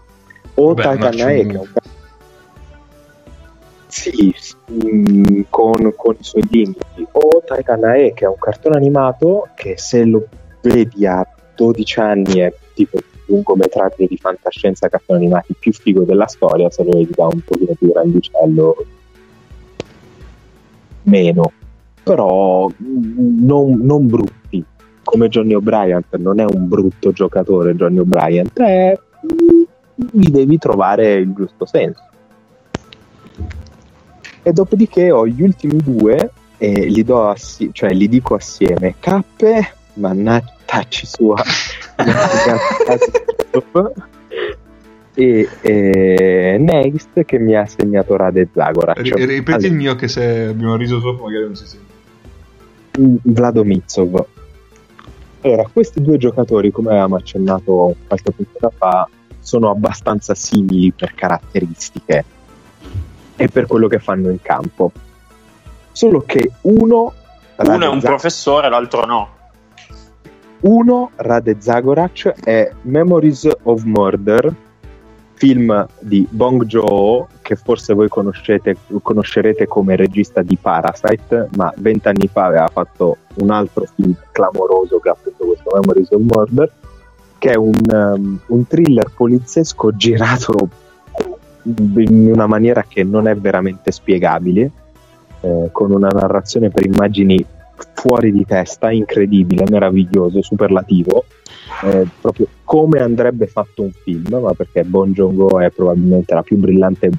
O 0.55 0.73
Beh, 0.73 0.81
Titan 0.81 1.19
Eye, 1.19 1.45
che 1.45 1.55
è 1.55 1.59
un 1.59 1.67
sì, 3.93 4.33
con, 5.49 5.93
con, 5.95 6.15
i 6.17 6.23
suoi 6.23 6.47
limiti. 6.49 7.07
O 7.11 7.43
Titan 7.45 7.83
Eye, 7.83 8.13
che 8.13 8.25
è 8.25 8.27
un 8.27 8.39
cartone 8.39 8.77
animato 8.77 9.49
che 9.55 9.77
se 9.77 10.03
lo 10.03 10.27
vedi 10.61 11.05
a 11.05 11.25
12 11.55 11.99
anni 11.99 12.39
è 12.39 12.51
tipo 12.73 12.97
il 12.97 13.03
lungometraggio 13.27 14.05
di 14.07 14.17
fantascienza 14.17 14.89
cartoni 14.89 15.19
animati 15.19 15.53
più 15.57 15.71
figo 15.71 16.03
della 16.03 16.27
storia, 16.27 16.71
se 16.71 16.83
lo 16.83 16.91
vedi 16.91 17.11
da 17.15 17.27
un 17.27 17.39
pochino 17.41 17.73
più 17.77 17.91
grandicello 17.91 18.85
meno. 21.03 21.51
Però 22.01 22.67
mm, 22.67 23.45
non, 23.45 23.79
non 23.81 24.07
brutti, 24.07 24.63
come 25.03 25.27
Johnny 25.27 25.53
O'Brien, 25.53 26.03
non 26.17 26.39
è 26.39 26.45
un 26.45 26.67
brutto 26.67 27.11
giocatore 27.11 27.75
Johnny 27.75 27.99
O'Brien, 27.99 28.49
è 28.53 28.97
gli 29.95 30.29
devi 30.29 30.57
trovare 30.57 31.13
il 31.13 31.33
giusto 31.33 31.65
senso. 31.65 32.01
E 34.41 34.51
dopodiché 34.51 35.11
ho 35.11 35.27
gli 35.27 35.41
ultimi 35.41 35.77
due 35.77 36.31
e 36.57 36.85
li, 36.85 37.03
do 37.03 37.27
assi- 37.29 37.69
cioè, 37.71 37.91
li 37.91 38.09
dico 38.09 38.35
assieme. 38.35 38.95
Cappe, 38.99 39.75
mannaggia 39.95 40.51
sua, 40.91 41.41
e, 45.13 45.49
e 45.61 46.57
Next 46.59 47.23
che 47.23 47.37
mi 47.37 47.55
ha 47.55 47.65
segnato 47.65 48.15
Rade 48.15 48.49
Zagora. 48.53 48.93
Cioè, 48.95 49.25
ripeti 49.25 49.51
allora, 49.51 49.67
il 49.67 49.73
mio 49.73 49.95
che 49.95 50.07
se 50.07 50.45
abbiamo 50.47 50.75
riso 50.75 50.99
troppo 50.99 51.23
magari 51.23 51.43
non 51.43 51.55
si 51.55 51.67
sente. 51.67 51.91
Vladomitsov 53.23 54.25
allora, 55.43 55.67
questi 55.71 56.01
due 56.01 56.17
giocatori, 56.17 56.71
come 56.71 56.89
avevamo 56.89 57.15
accennato 57.15 57.95
qualche 58.07 58.31
puntata 58.31 58.71
fa, 58.75 59.09
sono 59.39 59.69
abbastanza 59.69 60.33
simili 60.35 60.91
per 60.91 61.13
caratteristiche 61.13 62.25
e 63.35 63.47
per 63.49 63.67
quello 63.67 63.87
che 63.87 63.99
fanno 63.99 64.29
in 64.29 64.41
campo. 64.41 64.91
Solo 65.91 66.21
che 66.25 66.51
uno... 66.61 67.13
Uno 67.55 67.85
è 67.85 67.87
un 67.87 67.99
professore, 67.99 68.69
l'altro 68.69 69.05
no. 69.05 69.29
Uno, 70.61 71.11
Rade 71.15 71.57
Zagorac, 71.59 72.43
è 72.43 72.71
Memories 72.83 73.49
of 73.63 73.83
Murder, 73.83 74.53
film 75.33 75.87
di 75.99 76.27
Bong 76.29 76.65
Joon 76.65 77.25
che 77.41 77.55
forse 77.55 77.93
voi 77.93 78.07
conoscerete 78.07 79.67
come 79.67 79.95
regista 79.95 80.41
di 80.41 80.57
Parasite, 80.59 81.49
ma 81.55 81.71
vent'anni 81.75 82.27
fa 82.27 82.45
aveva 82.45 82.69
fatto 82.69 83.17
un 83.35 83.51
altro 83.51 83.85
film 83.93 84.15
clamoroso 84.31 84.99
che 84.99 85.09
è 85.09 85.11
appunto 85.11 85.45
questo 85.45 85.69
Memories 85.73 86.11
of 86.11 86.21
Murder, 86.21 86.71
che 87.37 87.51
è 87.51 87.55
un, 87.55 87.73
um, 87.91 88.39
un 88.47 88.67
thriller 88.67 89.11
poliziesco 89.13 89.95
girato 89.95 90.69
in 91.63 92.31
una 92.31 92.47
maniera 92.47 92.85
che 92.87 93.03
non 93.03 93.27
è 93.27 93.35
veramente 93.35 93.91
spiegabile, 93.91 94.71
eh, 95.41 95.69
con 95.71 95.91
una 95.91 96.09
narrazione 96.09 96.69
per 96.69 96.85
immagini 96.85 97.45
fuori 97.93 98.31
di 98.31 98.45
testa, 98.45 98.91
incredibile, 98.91 99.65
meraviglioso, 99.69 100.41
superlativo, 100.41 101.25
eh, 101.83 102.07
proprio 102.19 102.47
come 102.63 102.99
andrebbe 102.99 103.47
fatto 103.47 103.83
un 103.83 103.91
film, 103.91 104.39
ma 104.41 104.53
perché 104.53 104.83
Bon 104.83 105.11
Joon-ho 105.11 105.59
è 105.59 105.69
probabilmente 105.69 106.33
la 106.33 106.41
più 106.41 106.57
brillante 106.57 107.09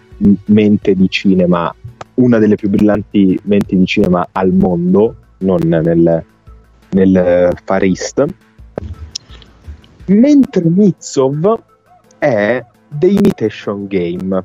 mente 0.47 0.95
di 0.95 1.09
cinema, 1.09 1.75
una 2.15 2.39
delle 2.39 2.55
più 2.55 2.69
brillanti 2.69 3.39
menti 3.45 3.77
di 3.77 3.87
cinema 3.87 4.29
al 4.33 4.53
mondo, 4.53 5.15
non 5.39 5.61
nel, 5.61 6.25
nel 6.91 7.53
Far 7.65 7.83
East. 7.83 8.25
Mentre 10.07 10.65
Mitsov 10.65 11.63
è 12.19 12.65
The 12.89 13.07
Imitation 13.07 13.87
Game, 13.87 14.45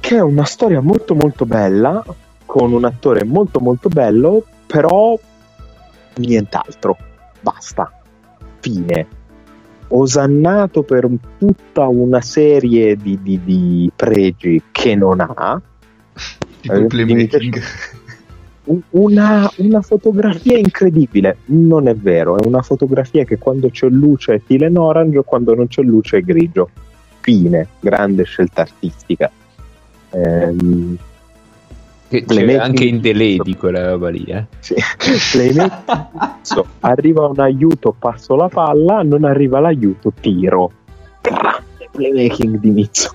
che 0.00 0.16
è 0.16 0.22
una 0.22 0.44
storia 0.44 0.80
molto 0.80 1.14
molto 1.14 1.44
bella, 1.44 2.04
con 2.46 2.72
un 2.72 2.84
attore 2.84 3.24
molto 3.24 3.60
molto 3.60 3.88
bello, 3.88 4.44
però 4.66 5.18
nient'altro, 6.14 6.96
basta, 7.40 7.92
fine. 8.60 9.24
Osannato 9.88 10.82
per 10.82 11.08
tutta 11.38 11.86
una 11.86 12.20
serie 12.20 12.96
di, 12.96 13.20
di, 13.22 13.40
di 13.44 13.90
pregi 13.94 14.62
che 14.72 14.94
non 14.96 15.20
ha. 15.20 15.60
Tipo 16.60 16.74
il 16.74 16.86
playmaking. 16.86 17.60
Una, 18.90 19.48
una, 19.58 19.80
fotografia 19.80 20.58
incredibile, 20.58 21.36
non 21.46 21.86
è 21.86 21.94
vero, 21.94 22.36
è 22.36 22.44
una 22.44 22.62
fotografia 22.62 23.22
che 23.22 23.38
quando 23.38 23.70
c'è 23.70 23.88
luce 23.88 24.34
è 24.34 24.42
Tilen 24.44 24.76
Orange, 24.76 25.22
quando 25.22 25.54
non 25.54 25.68
c'è 25.68 25.82
luce 25.82 26.16
è 26.16 26.22
grigio. 26.22 26.70
Fine, 27.20 27.68
grande 27.78 28.24
scelta 28.24 28.62
artistica. 28.62 29.30
Ehm, 30.10 30.98
che 32.08 32.24
c'è 32.24 32.54
anche 32.54 32.84
in 32.84 33.00
delay 33.00 33.38
di 33.38 33.56
quella 33.56 33.90
roba 33.90 34.10
lì, 34.10 34.24
eh? 34.24 34.46
Sì. 34.60 34.74
so, 36.42 36.66
arriva 36.80 37.26
un 37.26 37.40
aiuto, 37.40 37.94
passo 37.98 38.36
la 38.36 38.48
palla, 38.48 39.02
non 39.02 39.24
arriva 39.24 39.60
l'aiuto, 39.60 40.12
tiro. 40.20 40.70
Playmaking 41.90 42.58
di 42.58 42.70
Mizzo 42.70 43.14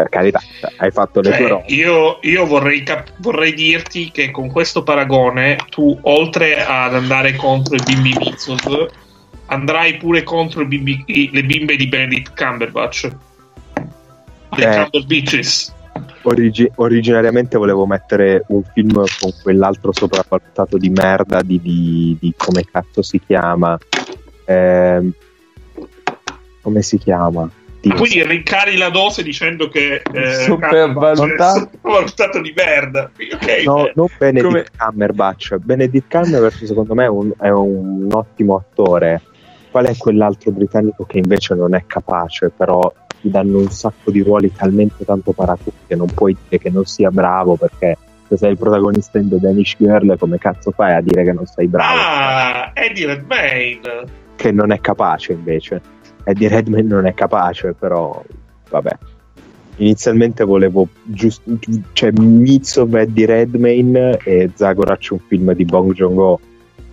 per 0.00 0.08
carità, 0.08 0.40
hai 0.78 0.90
fatto 0.90 1.20
le 1.20 1.30
cioè, 1.30 1.38
tue 1.38 1.48
robe. 1.48 1.64
Io, 1.66 2.18
io 2.22 2.46
vorrei, 2.46 2.82
cap- 2.82 3.12
vorrei, 3.18 3.52
dirti 3.52 4.10
che 4.10 4.30
con 4.30 4.50
questo 4.50 4.82
paragone 4.82 5.58
tu, 5.68 5.96
oltre 6.02 6.64
ad 6.64 6.94
andare 6.94 7.36
contro 7.36 7.74
i 7.74 7.82
bimbi 7.84 8.14
Mitsov, 8.18 8.88
andrai 9.46 9.98
pure 9.98 10.22
contro 10.22 10.64
bimbi, 10.64 11.04
le 11.32 11.42
bimbe 11.42 11.76
di 11.76 11.86
Benedict 11.86 12.34
Cumberbatch. 12.34 13.10
Le 14.56 14.64
Eh. 14.64 14.88
Cumberbitches. 14.90 15.74
Origi- 16.22 16.70
originariamente 16.76 17.56
volevo 17.58 17.86
mettere 17.86 18.44
un 18.48 18.62
film 18.74 18.92
con 18.92 19.32
quell'altro 19.42 19.92
sopravvalutato 19.92 20.76
di 20.76 20.90
merda 20.90 21.42
di, 21.42 21.60
di- 21.60 22.16
di 22.20 22.34
come 22.36 22.64
cazzo 22.70 23.02
si 23.02 23.20
chiama. 23.24 23.78
Ehm, 24.46 25.12
come 26.62 26.82
si 26.82 26.98
chiama? 26.98 27.48
Dio. 27.80 27.94
Quindi 27.94 28.22
rincari 28.24 28.76
la 28.76 28.90
dose 28.90 29.22
dicendo 29.22 29.68
che 29.68 30.02
eh, 30.12 30.32
Sopravvalutato. 30.44 31.70
Sopravvalutato 31.80 32.40
di 32.42 32.52
merda. 32.54 33.10
Ok, 33.32 33.62
No, 33.64 33.86
eh. 33.86 33.92
non 33.94 34.06
Benedict 34.18 34.44
Come- 34.46 34.66
Cumberbatch. 34.76 35.56
Benedict 35.56 36.10
Cumberbatch 36.10 36.66
secondo 36.66 36.94
me 36.94 37.04
è 37.04 37.08
un, 37.08 37.32
è 37.38 37.48
un 37.48 38.08
ottimo 38.10 38.56
attore. 38.56 39.22
Qual 39.70 39.86
è 39.86 39.96
quell'altro 39.96 40.50
britannico 40.50 41.04
che 41.04 41.18
invece 41.18 41.54
non 41.54 41.74
è 41.74 41.84
capace, 41.86 42.50
però 42.54 42.92
gli 43.20 43.28
danno 43.28 43.58
un 43.58 43.70
sacco 43.70 44.10
di 44.10 44.22
ruoli 44.22 44.52
talmente 44.52 45.04
tanto 45.04 45.32
paracuti 45.32 45.76
che 45.86 45.96
non 45.96 46.06
puoi 46.06 46.36
dire 46.42 46.62
che 46.62 46.70
non 46.70 46.84
sia 46.84 47.10
bravo 47.10 47.56
perché 47.56 47.96
se 48.28 48.36
sei 48.36 48.52
il 48.52 48.58
protagonista 48.58 49.18
in 49.18 49.28
The 49.28 49.40
Danish 49.40 49.76
Girl 49.78 50.16
come 50.18 50.38
cazzo 50.38 50.70
fai 50.70 50.94
a 50.94 51.00
dire 51.00 51.24
che 51.24 51.32
non 51.32 51.46
sei 51.46 51.66
bravo? 51.66 51.98
Ah, 51.98 52.70
Eddie 52.74 53.06
Redmayne. 53.06 54.04
Che 54.36 54.52
non 54.52 54.70
è 54.70 54.80
capace 54.80 55.32
invece. 55.32 55.82
Eddie 56.24 56.48
Redmayne 56.48 56.88
non 56.88 57.06
è 57.06 57.14
capace, 57.14 57.74
però 57.74 58.22
vabbè. 58.68 58.96
Inizialmente 59.76 60.44
volevo 60.44 60.88
giusto 61.02 61.58
cioè 61.92 62.12
Mitsov 62.12 62.94
Eddie 62.94 63.26
Redmayne 63.26 64.18
e 64.22 64.50
Zagorac 64.54 65.08
un 65.10 65.18
film 65.26 65.52
di 65.54 65.64
Bong 65.64 65.92
Joon-ho 65.92 66.38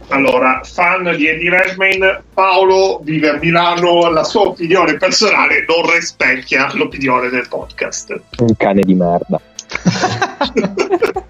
Allora, 0.10 0.62
fan 0.64 1.16
di 1.16 1.28
Eddie 1.28 1.49
Redmayne, 1.49 2.24
Paolo 2.34 3.01
vive 3.03 3.30
a 3.30 3.38
Milano, 3.38 4.10
la 4.10 4.24
sua 4.24 4.47
opinione 4.47 4.95
personale 4.95 5.66
non 5.68 5.91
rispecchia 5.91 6.72
l'opinione 6.74 7.30
del 7.30 7.47
podcast. 7.49 8.22
un 8.39 8.55
cane 8.55 8.84
di 8.84 8.93
merda. 8.93 9.41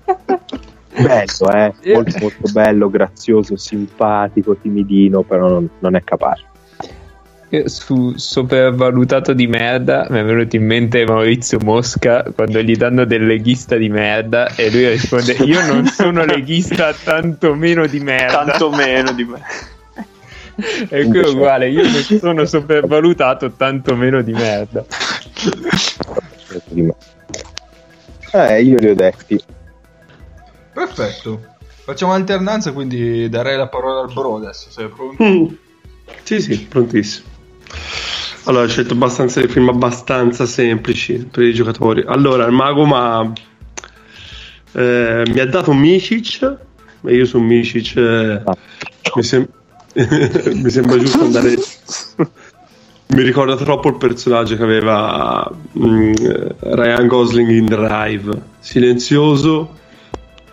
bello, 0.93 1.51
eh? 1.51 1.73
Molto, 1.93 2.17
molto 2.19 2.51
bello, 2.51 2.89
grazioso, 2.89 3.57
simpatico, 3.57 4.55
timidino, 4.55 5.23
però 5.23 5.47
non, 5.49 5.67
non 5.79 5.95
è 5.95 6.03
capace. 6.03 6.45
Su 7.65 8.13
sopravvalutato 8.17 9.33
di 9.33 9.47
merda 9.47 10.05
mi 10.09 10.19
è 10.19 10.23
venuto 10.23 10.57
in 10.57 10.65
mente 10.65 11.05
Maurizio 11.05 11.59
Mosca 11.59 12.23
quando 12.35 12.61
gli 12.61 12.75
danno 12.75 13.05
del 13.05 13.25
leghista 13.25 13.77
di 13.77 13.87
merda 13.87 14.53
e 14.55 14.69
lui 14.69 14.89
risponde 14.89 15.31
io 15.45 15.65
non 15.65 15.85
sono 15.85 16.25
leghista 16.25 16.93
tanto 16.93 17.55
meno 17.55 17.87
di 17.87 18.01
merda 18.01 18.43
Tanto 18.43 18.69
meno 18.71 19.13
di 19.13 19.23
me. 19.23 19.41
e 20.89 21.05
qui 21.05 21.19
è 21.19 21.27
uguale 21.27 21.69
io 21.69 21.83
non 21.83 22.01
sono 22.19 22.45
sopravvalutato 22.45 23.51
tanto 23.51 23.95
meno 23.95 24.21
di 24.21 24.33
merda 24.33 24.85
Eh, 28.31 28.61
io 28.61 28.77
li 28.77 28.89
ho 28.89 28.95
detti. 28.95 29.41
Perfetto. 30.73 31.55
Facciamo 31.83 32.13
alternanza, 32.13 32.73
quindi 32.73 33.29
darei 33.29 33.57
la 33.57 33.67
parola 33.67 34.01
al 34.01 34.13
bro 34.13 34.35
adesso. 34.35 34.69
Sei 34.69 34.89
pronto? 34.89 35.23
Mm. 35.23 35.45
Sì, 36.23 36.41
sì, 36.41 36.65
prontissimo. 36.65 37.29
Allora, 38.45 38.63
ho 38.63 38.67
scelto 38.67 38.93
abbastanza 38.93 39.39
dei 39.39 39.49
film 39.49 39.69
abbastanza 39.69 40.45
semplici 40.45 41.27
per 41.29 41.43
i 41.43 41.53
giocatori. 41.53 42.03
Allora, 42.05 42.45
il 42.45 42.53
mago 42.53 42.85
ma 42.85 43.33
eh, 44.71 45.23
mi 45.25 45.39
ha 45.39 45.45
dato 45.45 45.73
Micic 45.73 46.55
e 47.03 47.13
io 47.13 47.25
su 47.25 47.39
Micic 47.39 47.95
eh, 47.95 48.43
mi, 49.15 49.23
sem- 49.23 49.47
mi 49.95 50.69
sembra 50.69 50.97
giusto 50.97 51.23
andare 51.23 51.55
mi 53.07 53.21
ricorda 53.21 53.55
troppo 53.55 53.87
il 53.87 53.97
personaggio 53.97 54.55
che 54.55 54.63
aveva 54.63 55.49
mm, 55.79 56.13
Ryan 56.59 57.07
Gosling 57.07 57.49
in 57.49 57.65
Drive 57.65 58.41
silenzioso 58.59 59.75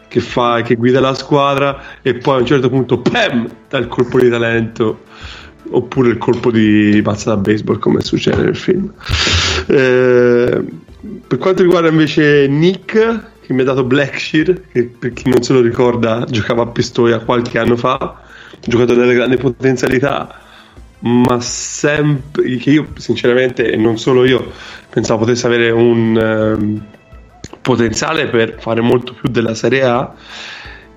che, 0.08 0.20
fa, 0.20 0.62
che 0.62 0.76
guida 0.76 1.00
la 1.00 1.14
squadra 1.14 2.00
e 2.00 2.14
poi 2.14 2.36
a 2.36 2.40
un 2.40 2.46
certo 2.46 2.68
punto 2.68 3.00
pam 3.00 3.48
dà 3.68 3.78
il 3.78 3.88
colpo 3.88 4.20
di 4.20 4.30
talento 4.30 5.02
oppure 5.70 6.10
il 6.10 6.18
colpo 6.18 6.50
di 6.50 7.00
mazza 7.04 7.30
da 7.30 7.36
baseball 7.36 7.78
come 7.78 8.00
succede 8.00 8.42
nel 8.42 8.56
film. 8.56 8.92
Eh, 9.66 10.64
per 11.26 11.38
quanto 11.38 11.62
riguarda 11.62 11.88
invece 11.88 12.46
Nick 12.48 13.32
che 13.40 13.52
mi 13.52 13.60
ha 13.60 13.64
dato 13.64 13.84
Blackshire 13.84 14.64
che 14.72 14.84
per 14.84 15.12
chi 15.12 15.28
non 15.28 15.42
se 15.42 15.52
lo 15.52 15.60
ricorda 15.60 16.24
giocava 16.28 16.62
a 16.62 16.66
Pistoia 16.66 17.18
qualche 17.18 17.58
anno 17.58 17.76
fa 17.76 18.22
giocatore 18.60 19.00
delle 19.00 19.14
grandi 19.14 19.36
potenzialità 19.36 20.40
ma 21.00 21.38
sempre 21.40 22.56
che 22.56 22.70
io 22.70 22.88
sinceramente 22.96 23.70
e 23.70 23.76
non 23.76 23.98
solo 23.98 24.24
io 24.24 24.50
pensavo 24.88 25.20
potesse 25.20 25.46
avere 25.46 25.70
un 25.70 26.16
ehm, 26.16 26.86
potenziale 27.60 28.28
per 28.28 28.56
fare 28.58 28.80
molto 28.80 29.12
più 29.12 29.28
della 29.28 29.54
Serie 29.54 29.82
A 29.82 30.14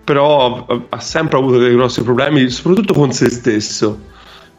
però 0.06 0.66
ha 0.88 1.00
sempre 1.02 1.38
avuto 1.38 1.58
dei 1.58 1.74
grossi 1.74 2.02
problemi 2.02 2.50
soprattutto 2.50 2.94
con 2.94 3.12
se 3.12 3.30
stesso 3.30 4.16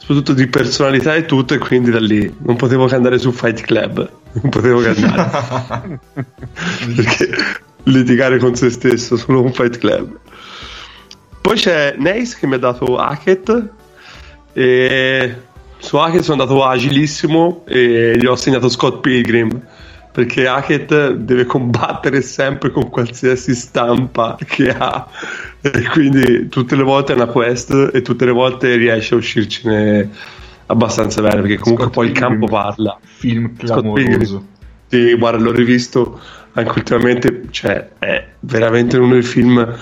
soprattutto 0.09 0.32
di 0.32 0.46
personalità 0.46 1.14
e 1.14 1.26
tutto 1.26 1.52
e 1.52 1.59
quindi 1.59 1.90
da 1.90 2.00
lì 2.00 2.34
non 2.38 2.56
potevo 2.56 2.86
che 2.86 2.94
andare 2.94 3.18
su 3.18 3.30
Fight 3.30 3.61
Club 3.61 4.11
non 4.32 4.50
potevo 4.50 4.80
che 4.80 4.88
andare. 4.88 6.00
Perché 6.96 7.30
litigare 7.84 8.38
con 8.38 8.54
se 8.54 8.70
stesso 8.70 9.16
solo 9.16 9.42
con 9.42 9.52
Fight 9.52 9.76
Club. 9.78 10.18
Poi 11.40 11.56
c'è 11.56 11.94
Nace 11.98 12.36
che 12.38 12.46
mi 12.46 12.54
ha 12.54 12.59
dato 12.59 12.96
Hackett 12.96 13.70
e 14.54 15.34
su 15.78 15.96
Hackett 15.96 16.22
sono 16.22 16.40
andato 16.40 16.64
agilissimo 16.64 17.64
e 17.66 18.16
gli 18.18 18.24
ho 18.24 18.32
assegnato 18.32 18.68
Scott 18.68 19.00
Pilgrim 19.00 19.61
perché 20.11 20.46
Hackett 20.46 21.12
deve 21.12 21.44
combattere 21.44 22.22
sempre 22.22 22.70
con 22.70 22.88
qualsiasi 22.88 23.54
stampa 23.54 24.36
che 24.44 24.70
ha. 24.70 25.06
E 25.61 25.88
quindi 25.88 26.48
tutte 26.48 26.76
le 26.76 26.82
volte 26.82 27.12
è 27.12 27.16
una 27.16 27.26
quest 27.26 27.90
e 27.92 28.02
tutte 28.02 28.24
le 28.24 28.32
volte 28.32 28.76
riesce 28.76 29.14
a 29.14 29.18
uscircene 29.18 30.11
abbastanza 30.66 31.20
bene 31.22 31.40
perché 31.40 31.59
comunque 31.59 31.86
Scott 31.86 31.94
poi 31.94 32.06
il 32.06 32.12
Pilgrim, 32.12 32.30
campo 32.30 32.46
parla. 32.46 32.98
Film 33.00 33.56
clamoroso. 33.56 34.46
Sì, 34.86 35.14
guarda, 35.14 35.42
l'ho 35.42 35.52
rivisto 35.52 36.20
anche 36.52 36.78
ultimamente, 36.78 37.42
cioè 37.50 37.88
è 37.98 38.26
veramente 38.40 38.96
uno 38.96 39.12
dei 39.12 39.22
film 39.22 39.76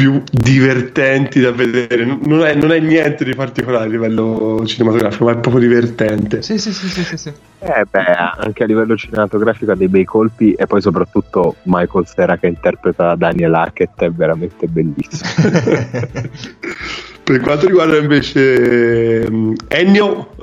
più 0.00 0.22
divertenti 0.32 1.40
da 1.40 1.52
vedere. 1.52 2.06
Non 2.06 2.42
è, 2.42 2.54
non 2.54 2.72
è 2.72 2.78
niente 2.78 3.22
di 3.22 3.34
particolare 3.34 3.84
a 3.84 3.88
livello 3.88 4.62
cinematografico, 4.64 5.24
ma 5.26 5.32
è 5.32 5.36
proprio 5.36 5.60
divertente. 5.60 6.40
Sì, 6.40 6.58
sì, 6.58 6.72
sì, 6.72 6.88
sì, 6.88 7.04
sì, 7.04 7.16
sì. 7.18 7.28
Eh 7.58 7.84
beh, 7.90 8.04
anche 8.38 8.62
a 8.62 8.66
livello 8.66 8.96
cinematografico 8.96 9.72
ha 9.72 9.76
dei 9.76 9.88
bei 9.88 10.06
colpi 10.06 10.54
e 10.54 10.66
poi 10.66 10.80
soprattutto 10.80 11.56
Michael 11.64 12.06
Cera 12.06 12.38
che 12.38 12.46
interpreta 12.46 13.14
Daniel 13.14 13.52
Hackett 13.52 14.04
è 14.04 14.10
veramente 14.10 14.66
bellissimo. 14.68 15.28
Per 17.22 17.40
quanto 17.40 17.66
riguarda 17.66 17.98
invece 17.98 19.26
um, 19.28 19.54
Ennio, 19.68 20.34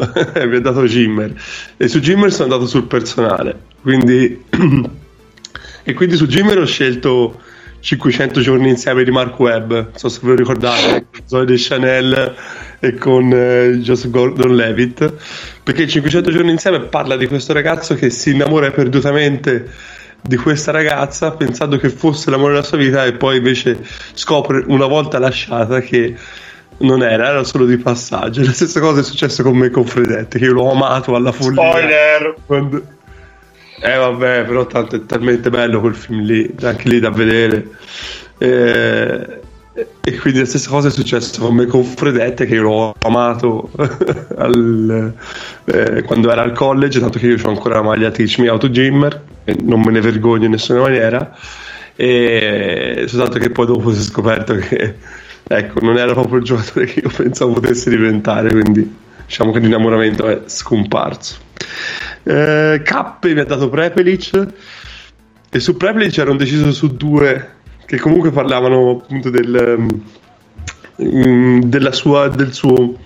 mi 0.46 0.56
ha 0.56 0.62
dato 0.62 0.84
Jimmer 0.84 1.34
e 1.78 1.88
su 1.88 2.00
Jimmer 2.00 2.32
sono 2.32 2.54
andato 2.54 2.68
sul 2.68 2.86
personale. 2.86 3.60
Quindi, 3.82 4.46
e 5.84 5.94
quindi 5.96 6.16
su 6.16 6.28
Jimmer 6.28 6.60
ho 6.60 6.66
scelto 6.66 7.42
500 7.80 8.42
giorni 8.42 8.70
insieme 8.70 9.04
di 9.04 9.12
Mark 9.12 9.40
Webb, 9.40 9.72
non 9.72 9.92
so 9.96 10.10
se 10.10 10.20
ve 10.24 10.30
lo 10.30 10.36
ricordate, 10.36 11.06
con 11.12 11.22
Zoe 11.26 11.56
Chanel 11.58 12.36
e 12.80 12.96
con 12.96 13.32
eh, 13.32 13.78
Joseph 13.78 14.12
Gordon-Levitt, 14.12 15.14
perché 15.64 15.88
500 15.88 16.32
giorni 16.32 16.52
insieme 16.52 16.80
parla 16.82 17.16
di 17.16 17.28
questo 17.28 17.54
ragazzo 17.54 17.96
che 17.96 18.10
si 18.10 18.32
innamora 18.32 18.72
perdutamente 18.72 19.70
di 20.22 20.36
questa 20.36 20.72
ragazza 20.72 21.32
pensando 21.32 21.78
che 21.78 21.90
fosse 21.90 22.30
l'amore 22.30 22.54
della 22.54 22.66
sua 22.66 22.78
vita 22.78 23.06
e 23.06 23.14
poi 23.14 23.38
invece 23.38 23.80
scopre 24.14 24.64
una 24.68 24.88
volta 24.88 25.20
lasciata 25.20 25.80
che 25.80 26.16
non 26.80 27.02
era, 27.02 27.30
era 27.30 27.44
solo 27.44 27.66
di 27.66 27.78
passaggio. 27.78 28.42
La 28.46 28.52
stessa 28.52 28.80
cosa 28.80 29.00
è 29.00 29.04
successa 29.04 29.44
con 29.44 29.56
me 29.58 29.70
con 29.70 29.86
Fredette, 29.86 30.38
che 30.38 30.46
io 30.46 30.54
l'ho 30.54 30.72
amato 30.72 31.16
alla 31.16 31.32
follia. 31.32 31.70
Spoiler! 31.70 32.36
Quando... 32.46 32.84
Eh 33.80 33.96
vabbè, 33.96 34.46
però 34.46 34.66
tanto 34.66 34.96
è 34.96 35.06
talmente 35.06 35.50
bello 35.50 35.80
quel 35.80 35.96
film 35.96 36.22
lì, 36.22 36.56
anche 36.62 36.90
lì 36.90 37.00
da 37.00 37.12
vedere. 37.12 37.70
Eh, 38.40 39.40
e 40.04 40.18
quindi 40.18 40.40
la 40.40 40.46
stessa 40.46 40.70
cosa 40.70 40.88
è 40.88 40.92
successa 40.92 41.40
con 41.40 41.56
me 41.56 41.68
con 41.68 41.84
Fredette, 41.84 42.46
che 42.46 42.56
io 42.56 42.64
l'ho 42.64 42.96
amato 43.00 43.70
al, 44.38 45.14
eh, 45.66 46.02
quando 46.04 46.32
era 46.32 46.42
al 46.42 46.54
college, 46.54 47.00
tanto 47.00 47.20
che 47.20 47.28
io 47.28 47.38
ho 47.44 47.50
ancora 47.50 47.76
la 47.76 47.84
maglia 47.84 48.10
Teach 48.10 48.40
Me 48.40 48.50
How 48.50 48.58
to 48.58 48.70
Gymmer, 48.70 49.22
e 49.44 49.56
non 49.62 49.82
me 49.82 49.92
ne 49.92 50.02
vergogno 50.02 50.46
in 50.46 50.52
nessuna 50.52 50.82
maniera. 50.82 51.38
E 51.96 53.06
soltanto 53.08 53.38
che 53.38 53.52
poi 53.52 53.66
dopo 53.68 53.92
si 53.92 54.00
è 54.00 54.04
scoperto 54.04 54.56
che 54.56 54.96
ecco, 55.48 55.80
non 55.82 55.98
era 55.98 56.14
proprio 56.14 56.40
il 56.40 56.44
giocatore 56.44 56.86
che 56.86 57.02
io 57.02 57.10
pensavo 57.16 57.54
potesse 57.54 57.90
diventare, 57.92 58.50
quindi 58.50 58.96
diciamo 59.26 59.52
che 59.52 59.60
l'innamoramento 59.60 60.28
è 60.28 60.42
scomparso. 60.46 61.46
Eh, 62.28 62.82
K 62.84 63.18
mi 63.22 63.40
ha 63.40 63.46
dato 63.46 63.70
Prepelic. 63.70 64.48
E 65.50 65.60
su 65.60 65.78
Prepelic 65.78 66.18
ero 66.18 66.36
deciso 66.36 66.74
su 66.74 66.94
due 66.96 67.56
che 67.86 67.98
comunque 67.98 68.32
parlavano 68.32 69.00
appunto 69.02 69.30
del, 69.30 70.02
um, 70.98 71.92
sua, 71.92 72.28
del 72.28 72.52
suo 72.52 73.00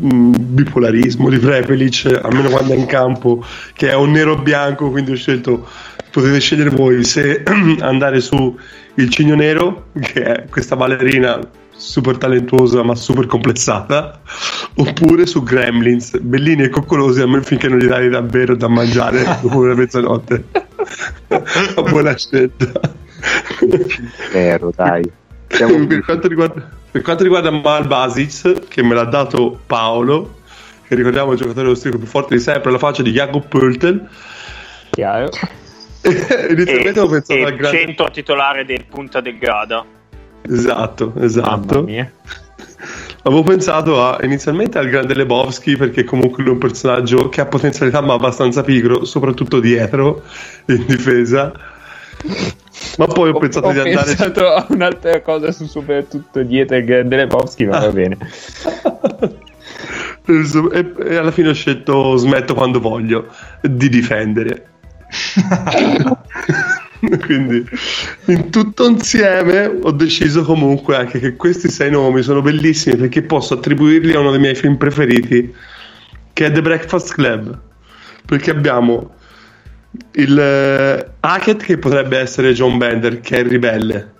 um, 0.00 0.34
bipolarismo 0.36 1.28
di 1.30 1.38
Prepelic, 1.38 2.20
almeno 2.20 2.50
quando 2.50 2.72
è 2.72 2.76
in 2.76 2.86
campo, 2.86 3.44
che 3.74 3.90
è 3.90 3.94
un 3.94 4.10
nero 4.10 4.36
bianco, 4.38 4.90
quindi 4.90 5.12
ho 5.12 5.16
scelto, 5.16 5.68
potete 6.10 6.40
scegliere 6.40 6.70
voi 6.70 7.04
se 7.04 7.44
andare 7.78 8.20
su 8.20 8.58
il 8.94 9.08
Cigno 9.08 9.36
Nero, 9.36 9.90
che 10.00 10.22
è 10.22 10.48
questa 10.48 10.74
ballerina 10.74 11.38
super 11.78 12.18
talentuosa 12.18 12.82
ma 12.82 12.94
super 12.94 13.26
complessata, 13.26 14.20
oppure 14.74 15.26
su 15.26 15.42
Gremlins, 15.42 16.18
bellini 16.18 16.64
e 16.64 16.68
coccolosi, 16.68 17.20
almeno 17.20 17.42
finché 17.42 17.68
non 17.68 17.78
gli 17.78 17.86
dai 17.86 18.08
davvero 18.08 18.54
da 18.56 18.68
mangiare 18.68 19.24
dopo 19.40 19.64
la 19.64 19.74
mezzanotte. 19.74 20.44
Una 21.28 21.88
buona 21.90 22.16
scelta. 22.16 22.80
Vero, 24.32 24.72
dai. 24.74 25.10
Per 25.46 26.02
quanto, 26.04 26.28
riguarda, 26.28 26.68
per 26.90 27.00
quanto 27.02 27.22
riguarda 27.22 27.50
Mal 27.50 27.86
Basic, 27.86 28.68
che 28.68 28.82
me 28.82 28.94
l'ha 28.94 29.04
dato 29.04 29.58
Paolo, 29.64 30.40
che 30.86 30.94
ricordiamo 30.94 31.32
il 31.32 31.38
giocatore 31.38 31.68
austriaco 31.68 31.98
più 31.98 32.06
forte 32.06 32.36
di 32.36 32.40
sempre, 32.40 32.70
la 32.70 32.78
faccia 32.78 33.02
di 33.02 33.12
Jakob 33.12 33.46
Pöltel. 33.46 34.08
Chiaro. 34.90 35.30
Inizialmente 36.50 36.98
e, 36.98 37.00
ho 37.00 37.08
pensato 37.08 37.44
al 37.44 37.56
grande... 37.56 37.78
centro 37.78 38.10
titolare 38.10 38.64
del 38.64 38.84
Punta 38.84 39.20
del 39.20 39.38
Grada. 39.38 39.84
Esatto, 40.42 41.12
esatto. 41.18 41.74
Mamma 41.74 41.86
mia. 41.86 42.12
Avevo 43.22 43.42
pensato 43.42 44.02
a, 44.02 44.18
inizialmente 44.22 44.78
al 44.78 44.88
grande 44.88 45.14
Lebowski 45.14 45.76
perché 45.76 46.04
comunque 46.04 46.42
lui 46.42 46.52
è 46.52 46.54
un 46.54 46.60
personaggio 46.60 47.28
che 47.28 47.40
ha 47.40 47.46
potenzialità 47.46 48.00
ma 48.00 48.14
abbastanza 48.14 48.62
pigro, 48.62 49.04
soprattutto 49.04 49.60
dietro, 49.60 50.22
in 50.66 50.84
difesa. 50.86 51.52
Ma 52.96 53.06
poi 53.06 53.30
ho, 53.30 53.38
pensato 53.38 53.66
ho 53.66 53.72
di 53.72 53.80
andare... 53.80 54.06
pensato 54.06 54.48
a 54.48 54.66
un'altra 54.70 55.20
cosa 55.20 55.52
su 55.52 55.66
soprattutto 55.66 56.42
dietro 56.42 56.76
il 56.76 56.84
grande 56.84 57.16
Lebowski, 57.16 57.66
ma 57.66 57.80
va 57.80 57.90
bene. 57.90 58.16
e, 60.24 60.94
e 61.06 61.16
alla 61.16 61.30
fine 61.30 61.48
ho 61.48 61.54
scelto 61.54 62.16
smetto 62.16 62.54
quando 62.54 62.80
voglio 62.80 63.26
di 63.60 63.88
difendere. 63.88 64.66
Quindi 67.20 67.64
in 68.26 68.50
tutto 68.50 68.88
insieme 68.88 69.66
ho 69.66 69.92
deciso 69.92 70.42
comunque 70.42 70.96
anche 70.96 71.18
che 71.18 71.36
questi 71.36 71.68
sei 71.68 71.90
nomi 71.90 72.22
sono 72.22 72.42
bellissimi 72.42 72.96
perché 72.96 73.22
posso 73.22 73.54
attribuirli 73.54 74.14
a 74.14 74.20
uno 74.20 74.30
dei 74.30 74.40
miei 74.40 74.54
film 74.54 74.76
preferiti 74.76 75.54
che 76.32 76.46
è 76.46 76.50
The 76.50 76.62
Breakfast 76.62 77.12
Club. 77.14 77.58
Perché 78.24 78.50
abbiamo 78.50 79.14
il 80.12 80.36
uh, 80.36 81.10
Hackett 81.20 81.62
che 81.62 81.78
potrebbe 81.78 82.18
essere 82.18 82.52
John 82.52 82.78
Bender 82.78 83.20
che 83.20 83.36
è 83.36 83.40
il 83.40 83.48
ribelle. 83.48 84.12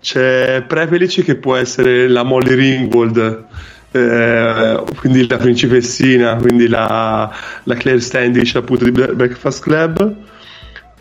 C'è 0.00 0.62
Prepelic 0.66 1.24
che 1.24 1.36
può 1.36 1.56
essere 1.56 2.08
la 2.08 2.22
Molly 2.22 2.54
Ringwald 2.54 3.46
eh, 3.90 4.82
quindi 4.96 5.26
la 5.28 5.36
principessina 5.36 6.34
quindi 6.34 6.66
la, 6.66 7.32
la 7.62 7.74
Claire 7.76 8.00
Standish 8.00 8.56
appunto 8.56 8.84
di 8.84 8.90
Breakfast 8.90 9.62
Club 9.62 10.14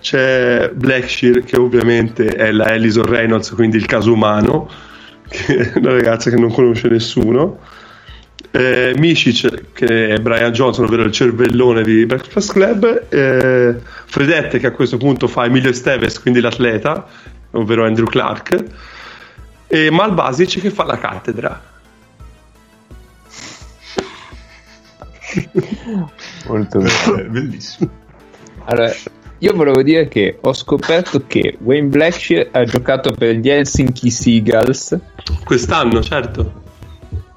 c'è 0.04 0.70
Blackshire 0.74 1.44
che 1.44 1.56
ovviamente 1.56 2.28
è 2.28 2.52
la 2.52 2.74
Ellison 2.74 3.06
Reynolds, 3.06 3.52
quindi 3.52 3.78
il 3.78 3.86
caso 3.86 4.12
umano, 4.12 4.70
che 5.30 5.72
è 5.72 5.72
una 5.78 5.94
ragazza 5.94 6.30
che 6.30 6.36
non 6.36 6.52
conosce 6.52 6.90
nessuno. 6.90 7.60
Eh, 8.52 8.94
Micic 8.98 9.72
che 9.72 10.10
è 10.10 10.20
Brian 10.20 10.52
Johnson, 10.52 10.84
ovvero 10.86 11.04
il 11.04 11.14
cervellone 11.14 11.84
di 11.84 12.06
Breakfast 12.06 12.52
Club. 12.52 13.06
Eh, 13.08 13.80
Fredette 14.06 14.60
che 14.60 14.68
a 14.68 14.72
questo 14.72 14.98
punto 14.98 15.28
fa 15.28 15.46
Emilio 15.46 15.70
Esteves, 15.70 16.20
quindi 16.20 16.42
l'atleta, 16.42 17.08
ovvero 17.52 17.86
Andrew 17.86 18.06
Clark. 18.06 18.64
E 19.68 19.90
Malbasic 19.90 20.60
che 20.60 20.70
fa 20.70 20.84
la 20.84 20.98
cattedra. 20.98 21.64
Molto 26.48 26.80
bene. 26.80 27.22
Eh, 27.22 27.24
bellissimo. 27.24 27.90
Allora, 28.66 28.94
io 29.44 29.54
volevo 29.54 29.84
dire 29.84 30.08
che 30.08 30.38
ho 30.40 30.54
scoperto 30.54 31.24
che 31.28 31.58
Wayne 31.60 31.90
Blackshire 31.90 32.48
ha 32.52 32.64
giocato 32.64 33.12
per 33.12 33.36
gli 33.36 33.50
Helsinki 33.50 34.10
Seagulls. 34.10 34.98
Quest'anno, 35.44 36.02
certo. 36.02 36.62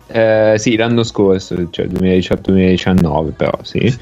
Eh, 0.07 0.55
sì, 0.57 0.77
l'anno 0.77 1.03
scorso, 1.03 1.69
cioè 1.69 1.87
2018-2019, 1.87 3.33
però 3.37 3.59
sì. 3.63 3.93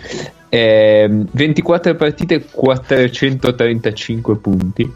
Eh, 0.50 1.08
24 1.30 1.94
partite, 1.94 2.44
435 2.44 4.36
punti. 4.36 4.92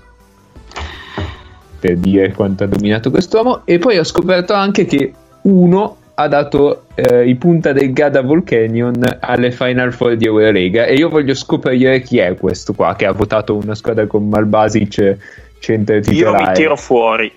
Per 1.81 1.97
dire 1.97 2.33
quanto 2.35 2.65
ha 2.65 2.67
dominato 2.67 3.11
quest'uomo. 3.11 3.63
E 3.65 3.79
poi 3.79 3.97
ho 3.97 4.05
scoperto 4.05 4.53
anche 4.53 4.85
che 4.85 5.15
uno 5.43 5.97
ha 6.21 6.27
dato 6.27 6.87
eh, 6.97 7.29
i 7.29 7.37
punta 7.37 7.73
del 7.73 7.93
Gada 7.93 8.23
Volcanion 8.23 8.95
alle 9.21 9.53
Final 9.53 9.93
Four 9.93 10.17
di 10.17 10.27
Eurolega 10.27 10.85
e 10.85 10.95
io 10.95 11.09
voglio 11.09 11.33
scoprire 11.33 12.01
chi 12.01 12.19
è 12.19 12.35
questo 12.37 12.75
qua 12.75 12.97
che 12.97 13.07
ha 13.07 13.13
votato 13.13 13.55
una 13.55 13.77
squadra 13.77 14.05
con 14.09 14.29
Malbasic 14.29 15.17
centro 15.61 16.01
titolare. 16.01 16.43
Io 16.43 16.49
mi 16.49 16.55
tiro 16.55 16.77
fuori. 16.77 17.33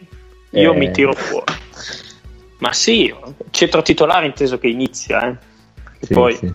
Io 0.54 0.74
Eh. 0.74 0.78
mi 0.78 0.90
tiro 0.90 1.14
fuori. 1.14 1.54
Ma 2.58 2.74
sì, 2.74 3.14
centro 3.52 3.84
titolare 3.84 4.26
inteso 4.26 4.58
che 4.58 4.68
inizia, 4.68 5.30
eh. 5.30 5.36
Sì, 6.00 6.14
poi 6.14 6.36
sì. 6.36 6.52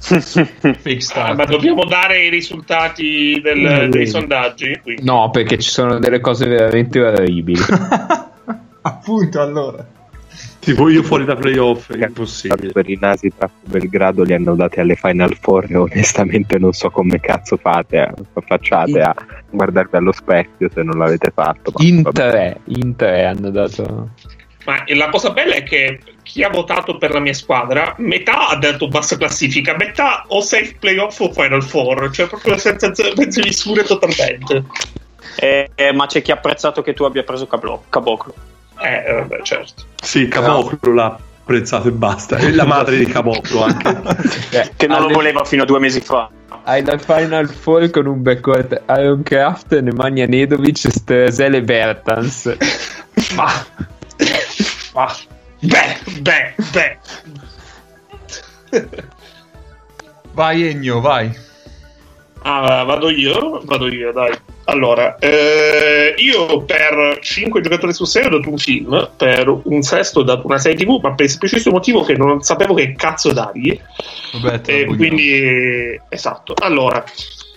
Ah, 1.14 1.34
ma 1.34 1.44
dobbiamo 1.44 1.84
dare 1.84 2.24
i 2.24 2.30
risultati 2.30 3.38
del- 3.42 3.86
Mm. 3.88 3.90
dei 3.90 4.06
sondaggi? 4.06 4.80
Quindi. 4.82 5.04
No, 5.04 5.28
perché 5.30 5.58
ci 5.58 5.68
sono 5.68 5.98
delle 5.98 6.20
cose 6.20 6.46
veramente 6.48 6.98
orribili. 7.04 7.60
Appunto, 8.80 9.40
allora. 9.42 9.86
Tipo 10.60 10.90
io 10.90 11.02
fuori 11.02 11.24
da 11.24 11.36
playoff, 11.36 11.90
è 11.90 12.04
impossibile. 12.04 12.70
Per 12.72 12.88
i 12.88 12.98
nasi 13.00 13.32
tra 13.34 13.50
Belgrado 13.62 14.22
li 14.24 14.34
hanno 14.34 14.54
dati 14.54 14.78
alle 14.78 14.94
Final 14.94 15.34
Four 15.40 15.66
e 15.70 15.76
onestamente 15.76 16.58
non 16.58 16.72
so 16.74 16.90
come 16.90 17.18
cazzo 17.18 17.56
fate 17.56 17.98
a, 17.98 18.14
facciate 18.44 19.00
a 19.00 19.14
guardarvi 19.48 19.96
allo 19.96 20.12
specchio 20.12 20.68
se 20.72 20.82
non 20.82 20.98
l'avete 20.98 21.32
fatto. 21.34 21.72
In 21.78 22.02
tre, 22.12 22.60
in 22.66 22.94
tre 22.94 23.24
hanno 23.24 23.50
dato... 23.50 24.10
Ma 24.66 24.84
la 24.88 25.08
cosa 25.08 25.30
bella 25.30 25.54
è 25.54 25.62
che 25.62 25.98
chi 26.22 26.42
ha 26.42 26.50
votato 26.50 26.98
per 26.98 27.12
la 27.12 27.20
mia 27.20 27.32
squadra, 27.32 27.94
metà 27.96 28.48
ha 28.48 28.56
detto 28.56 28.86
bassa 28.88 29.16
classifica, 29.16 29.74
metà 29.74 30.24
o 30.28 30.42
safe 30.42 30.76
playoff 30.78 31.18
o 31.20 31.32
Final 31.32 31.62
Four, 31.62 32.10
cioè 32.10 32.28
proprio 32.28 32.58
senza 32.58 32.94
senza 32.94 33.40
misure 33.42 33.82
totalmente. 33.82 34.64
Eh, 35.36 35.70
eh, 35.74 35.92
ma 35.92 36.04
c'è 36.04 36.20
chi 36.20 36.30
ha 36.30 36.34
apprezzato 36.34 36.82
che 36.82 36.92
tu 36.92 37.04
abbia 37.04 37.22
preso 37.22 37.46
Cablo- 37.46 37.84
Caboclo. 37.88 38.34
Eh, 38.80 39.12
vabbè, 39.12 39.42
certo. 39.42 39.84
Sì, 40.02 40.28
Caboclo 40.28 40.92
l'ha 40.94 41.06
apprezzato 41.42 41.88
e 41.88 41.92
basta. 41.92 42.36
E 42.36 42.52
la 42.52 42.64
madre 42.64 42.96
di 42.96 43.06
Caboclo 43.06 43.62
anche. 43.64 43.88
Eh, 44.58 44.70
Che 44.76 44.86
non 44.86 44.98
lo 44.98 45.04
alle- 45.06 45.14
voleva 45.14 45.44
fino 45.44 45.62
a 45.62 45.66
due 45.66 45.78
mesi 45.78 46.00
fa. 46.00 46.28
Hai 46.64 46.84
la 46.84 46.98
Final 46.98 47.48
Fall 47.48 47.90
con 47.90 48.06
un 48.06 48.20
backcourt 48.22 48.82
Iron 48.88 49.22
Craft, 49.22 49.78
Nemanja 49.80 50.26
Nedovic, 50.26 50.90
Stresele 50.90 51.62
Bertans. 51.62 52.56
Ma, 53.34 53.46
ma, 54.94 55.12
beh, 55.60 55.98
beh, 56.20 56.54
beh. 56.72 56.98
Vai 60.32 60.62
Ennio, 60.68 61.00
vai. 61.00 61.30
Ah, 62.42 62.82
vado 62.84 63.10
io? 63.10 63.60
Vado 63.64 63.88
io, 63.88 64.12
dai. 64.12 64.32
Allora, 64.70 65.16
eh, 65.18 66.14
io 66.16 66.62
per 66.62 67.18
5 67.20 67.60
giocatori 67.60 67.92
su 67.92 68.04
6 68.04 68.26
ho 68.26 68.28
dato 68.28 68.50
un 68.50 68.56
film, 68.58 69.10
per 69.16 69.60
un 69.64 69.82
sesto 69.82 70.20
ho 70.20 70.22
dato 70.22 70.46
una 70.46 70.58
serie 70.58 70.84
TV, 70.84 71.00
ma 71.02 71.12
per 71.14 71.24
il 71.24 71.30
semplice 71.30 71.70
motivo 71.70 72.02
che 72.04 72.14
non 72.14 72.40
sapevo 72.42 72.74
che 72.74 72.94
cazzo 72.94 73.32
dargli. 73.32 73.78
Vabbè, 74.40 74.60
E 74.66 74.84
vogliamo. 74.84 74.96
quindi, 74.96 76.00
esatto. 76.08 76.54
Allora, 76.60 77.02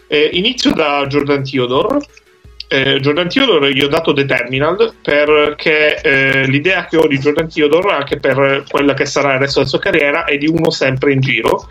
eh, 0.07 0.29
inizio 0.33 0.73
da 0.73 1.05
Jordan 1.07 1.43
Theodore. 1.43 1.99
Eh, 2.67 2.99
Jordan 2.99 3.29
Theodore 3.29 3.71
gli 3.71 3.81
ho 3.81 3.87
dato 3.87 4.13
The 4.13 4.25
Terminal 4.25 4.95
perché 4.99 6.01
eh, 6.01 6.47
l'idea 6.47 6.87
che 6.87 6.97
ho 6.97 7.05
di 7.07 7.19
Jordan 7.19 7.47
Theodore, 7.47 7.91
anche 7.93 8.17
per 8.17 8.63
quella 8.67 8.95
che 8.95 9.05
sarà 9.05 9.33
il 9.33 9.39
resto 9.41 9.59
della 9.59 9.69
sua 9.69 9.79
carriera, 9.79 10.23
è 10.23 10.37
di 10.39 10.47
uno 10.47 10.71
sempre 10.71 11.11
in 11.13 11.19
giro. 11.19 11.67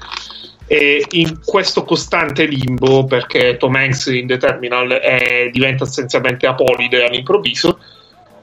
E 0.73 1.05
in 1.11 1.41
questo 1.45 1.83
costante 1.83 2.47
limbo, 2.47 3.05
perché 3.05 3.59
Tom 3.59 3.75
Hanks 3.75 4.07
in 4.07 4.27
The 4.27 4.39
Terminal 4.39 4.89
è- 4.89 5.51
diventa 5.53 5.85
essenzialmente 5.85 6.47
apolide 6.47 7.05
all'improvviso, 7.05 7.79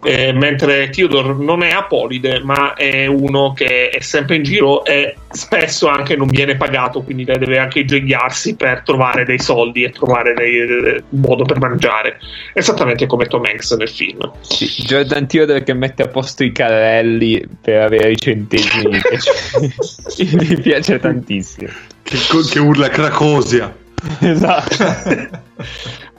eh, 0.04 0.32
mentre 0.32 0.92
Theodore 0.92 1.34
non 1.34 1.64
è 1.64 1.72
apolide, 1.72 2.44
ma 2.44 2.76
è 2.76 3.08
uno 3.08 3.54
che 3.54 3.90
è 3.90 4.00
sempre 4.02 4.36
in 4.36 4.44
giro 4.44 4.86
e 4.86 5.16
spesso 5.32 5.88
anche 5.88 6.16
non 6.16 6.28
viene 6.28 6.56
pagato, 6.56 7.02
quindi 7.02 7.24
deve 7.24 7.58
anche 7.58 7.80
ingegnarsi 7.80 8.56
per 8.56 8.84
trovare 8.86 9.26
dei 9.26 9.40
soldi 9.40 9.82
e 9.82 9.90
trovare 9.90 10.36
dei- 10.36 11.02
un 11.10 11.20
modo 11.22 11.46
per 11.46 11.58
mangiare. 11.58 12.20
Esattamente 12.54 13.08
come 13.08 13.26
Tom 13.26 13.44
Hanks 13.44 13.72
nel 13.72 13.90
film. 13.90 14.32
Sì, 14.42 14.68
Jordan 14.84 15.28
Theodore 15.28 15.64
che 15.64 15.74
mette 15.74 16.04
a 16.04 16.08
posto 16.08 16.44
i 16.44 16.52
carrelli 16.52 17.44
per 17.60 17.82
avere 17.82 18.12
i 18.12 18.18
centesimi. 18.18 19.00
mi 20.32 20.62
piace 20.62 21.00
tantissimo. 21.00 21.98
Che, 22.10 22.18
che 22.50 22.60
urla 22.60 22.90
Cracosia. 22.90 23.76
Esatto. 24.20 25.48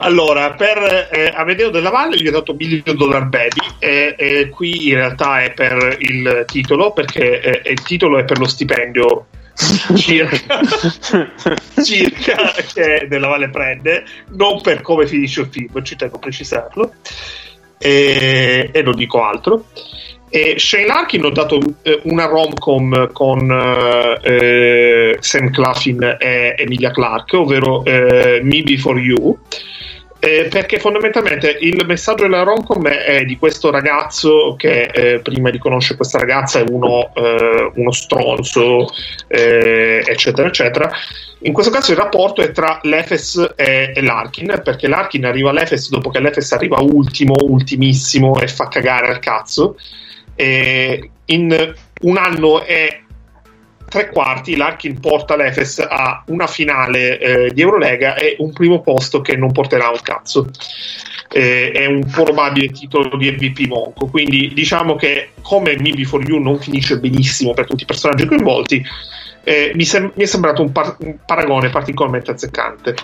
Allora, 0.03 0.53
per 0.53 1.09
eh, 1.11 1.31
Amedeo 1.35 1.69
della 1.69 1.91
Valle 1.91 2.17
gli 2.17 2.27
ho 2.27 2.31
dato 2.31 2.55
Million 2.55 2.95
Dollar 2.95 3.25
Baby 3.25 3.61
e, 3.77 4.15
e 4.17 4.49
qui 4.49 4.87
in 4.87 4.95
realtà 4.95 5.43
è 5.43 5.51
per 5.51 5.97
il 5.99 6.43
titolo, 6.47 6.91
perché 6.91 7.39
eh, 7.39 7.71
il 7.71 7.83
titolo 7.83 8.17
è 8.17 8.23
per 8.23 8.39
lo 8.39 8.47
stipendio 8.47 9.27
circa, 9.95 10.59
circa 11.85 12.51
che 12.73 13.05
della 13.07 13.27
Valle 13.27 13.49
prende, 13.49 14.03
non 14.29 14.59
per 14.61 14.81
come 14.81 15.05
finisce 15.05 15.41
il 15.41 15.49
film, 15.51 15.83
ci 15.83 15.95
tengo 15.95 16.15
a 16.15 16.19
precisarlo, 16.19 16.93
e, 17.77 18.69
e 18.71 18.81
non 18.81 18.95
dico 18.95 19.23
altro. 19.23 19.65
E 20.33 20.57
Shane 20.57 20.85
Larkin 20.85 21.25
ho 21.25 21.29
dato 21.29 21.59
eh, 21.81 21.99
una 22.03 22.25
rom-com 22.25 23.11
con 23.11 23.51
eh, 23.51 24.19
eh, 24.23 25.17
Sam 25.19 25.51
Claflin 25.51 26.15
e 26.17 26.55
Emilia 26.57 26.89
Clarke, 26.91 27.35
ovvero 27.35 27.83
eh, 27.83 28.39
Me 28.41 28.63
Before 28.63 28.97
You. 28.97 29.37
Eh, 30.23 30.47
perché 30.49 30.79
fondamentalmente 30.79 31.57
il 31.61 31.83
messaggio 31.85 32.23
della 32.23 32.43
romcom 32.43 32.87
è 32.87 33.25
di 33.25 33.37
questo 33.37 33.71
ragazzo 33.71 34.53
che 34.55 34.83
eh, 34.83 35.19
prima 35.19 35.49
conoscere 35.57 35.97
questa 35.97 36.19
ragazza 36.19 36.59
è 36.59 36.63
uno, 36.69 37.11
eh, 37.13 37.71
uno 37.73 37.91
stronzo, 37.91 38.87
eh, 39.27 40.01
eccetera, 40.05 40.47
eccetera. 40.47 40.91
In 41.39 41.51
questo 41.51 41.71
caso 41.71 41.91
il 41.91 41.97
rapporto 41.97 42.41
è 42.41 42.51
tra 42.51 42.79
l'Efes 42.83 43.53
e, 43.55 43.93
e 43.95 44.01
l'Arkin, 44.01 44.61
perché 44.63 44.87
l'Arkin 44.87 45.25
arriva 45.25 45.49
all'Efes 45.49 45.89
dopo 45.89 46.09
che 46.09 46.21
l'Efes 46.21 46.51
arriva 46.53 46.79
ultimo, 46.79 47.33
ultimissimo 47.41 48.39
e 48.39 48.47
fa 48.47 48.69
cagare 48.69 49.07
al 49.07 49.19
cazzo. 49.19 49.75
E 50.41 51.11
in 51.25 51.73
un 52.01 52.17
anno 52.17 52.63
e 52.65 53.03
tre 53.87 54.09
quarti 54.09 54.55
l'Arkin 54.55 54.99
porta 54.99 55.35
l'Efes 55.35 55.85
a 55.87 56.23
una 56.27 56.47
finale 56.47 57.19
eh, 57.19 57.51
di 57.53 57.61
Eurolega 57.61 58.15
e 58.15 58.37
un 58.39 58.51
primo 58.51 58.81
posto 58.81 59.21
che 59.21 59.35
non 59.35 59.51
porterà 59.51 59.89
un 59.89 59.99
cazzo. 60.01 60.49
Eh, 61.29 61.71
è 61.71 61.85
un 61.85 62.03
probabile 62.09 62.69
titolo 62.69 63.17
di 63.17 63.29
MVP 63.29 63.67
Monco. 63.67 64.07
Quindi 64.07 64.51
diciamo 64.55 64.95
che 64.95 65.33
come 65.41 65.77
Me 65.77 65.91
Before 65.91 66.23
You 66.23 66.41
non 66.41 66.59
finisce 66.59 66.99
benissimo 66.99 67.53
per 67.53 67.67
tutti 67.67 67.83
i 67.83 67.85
personaggi 67.85 68.25
coinvolti, 68.25 68.83
eh, 69.43 69.71
mi, 69.75 69.85
sem- 69.85 70.11
mi 70.15 70.23
è 70.23 70.27
sembrato 70.27 70.63
un, 70.63 70.71
par- 70.71 70.95
un 71.01 71.17
paragone 71.23 71.69
particolarmente 71.69 72.31
azzeccante. 72.31 72.95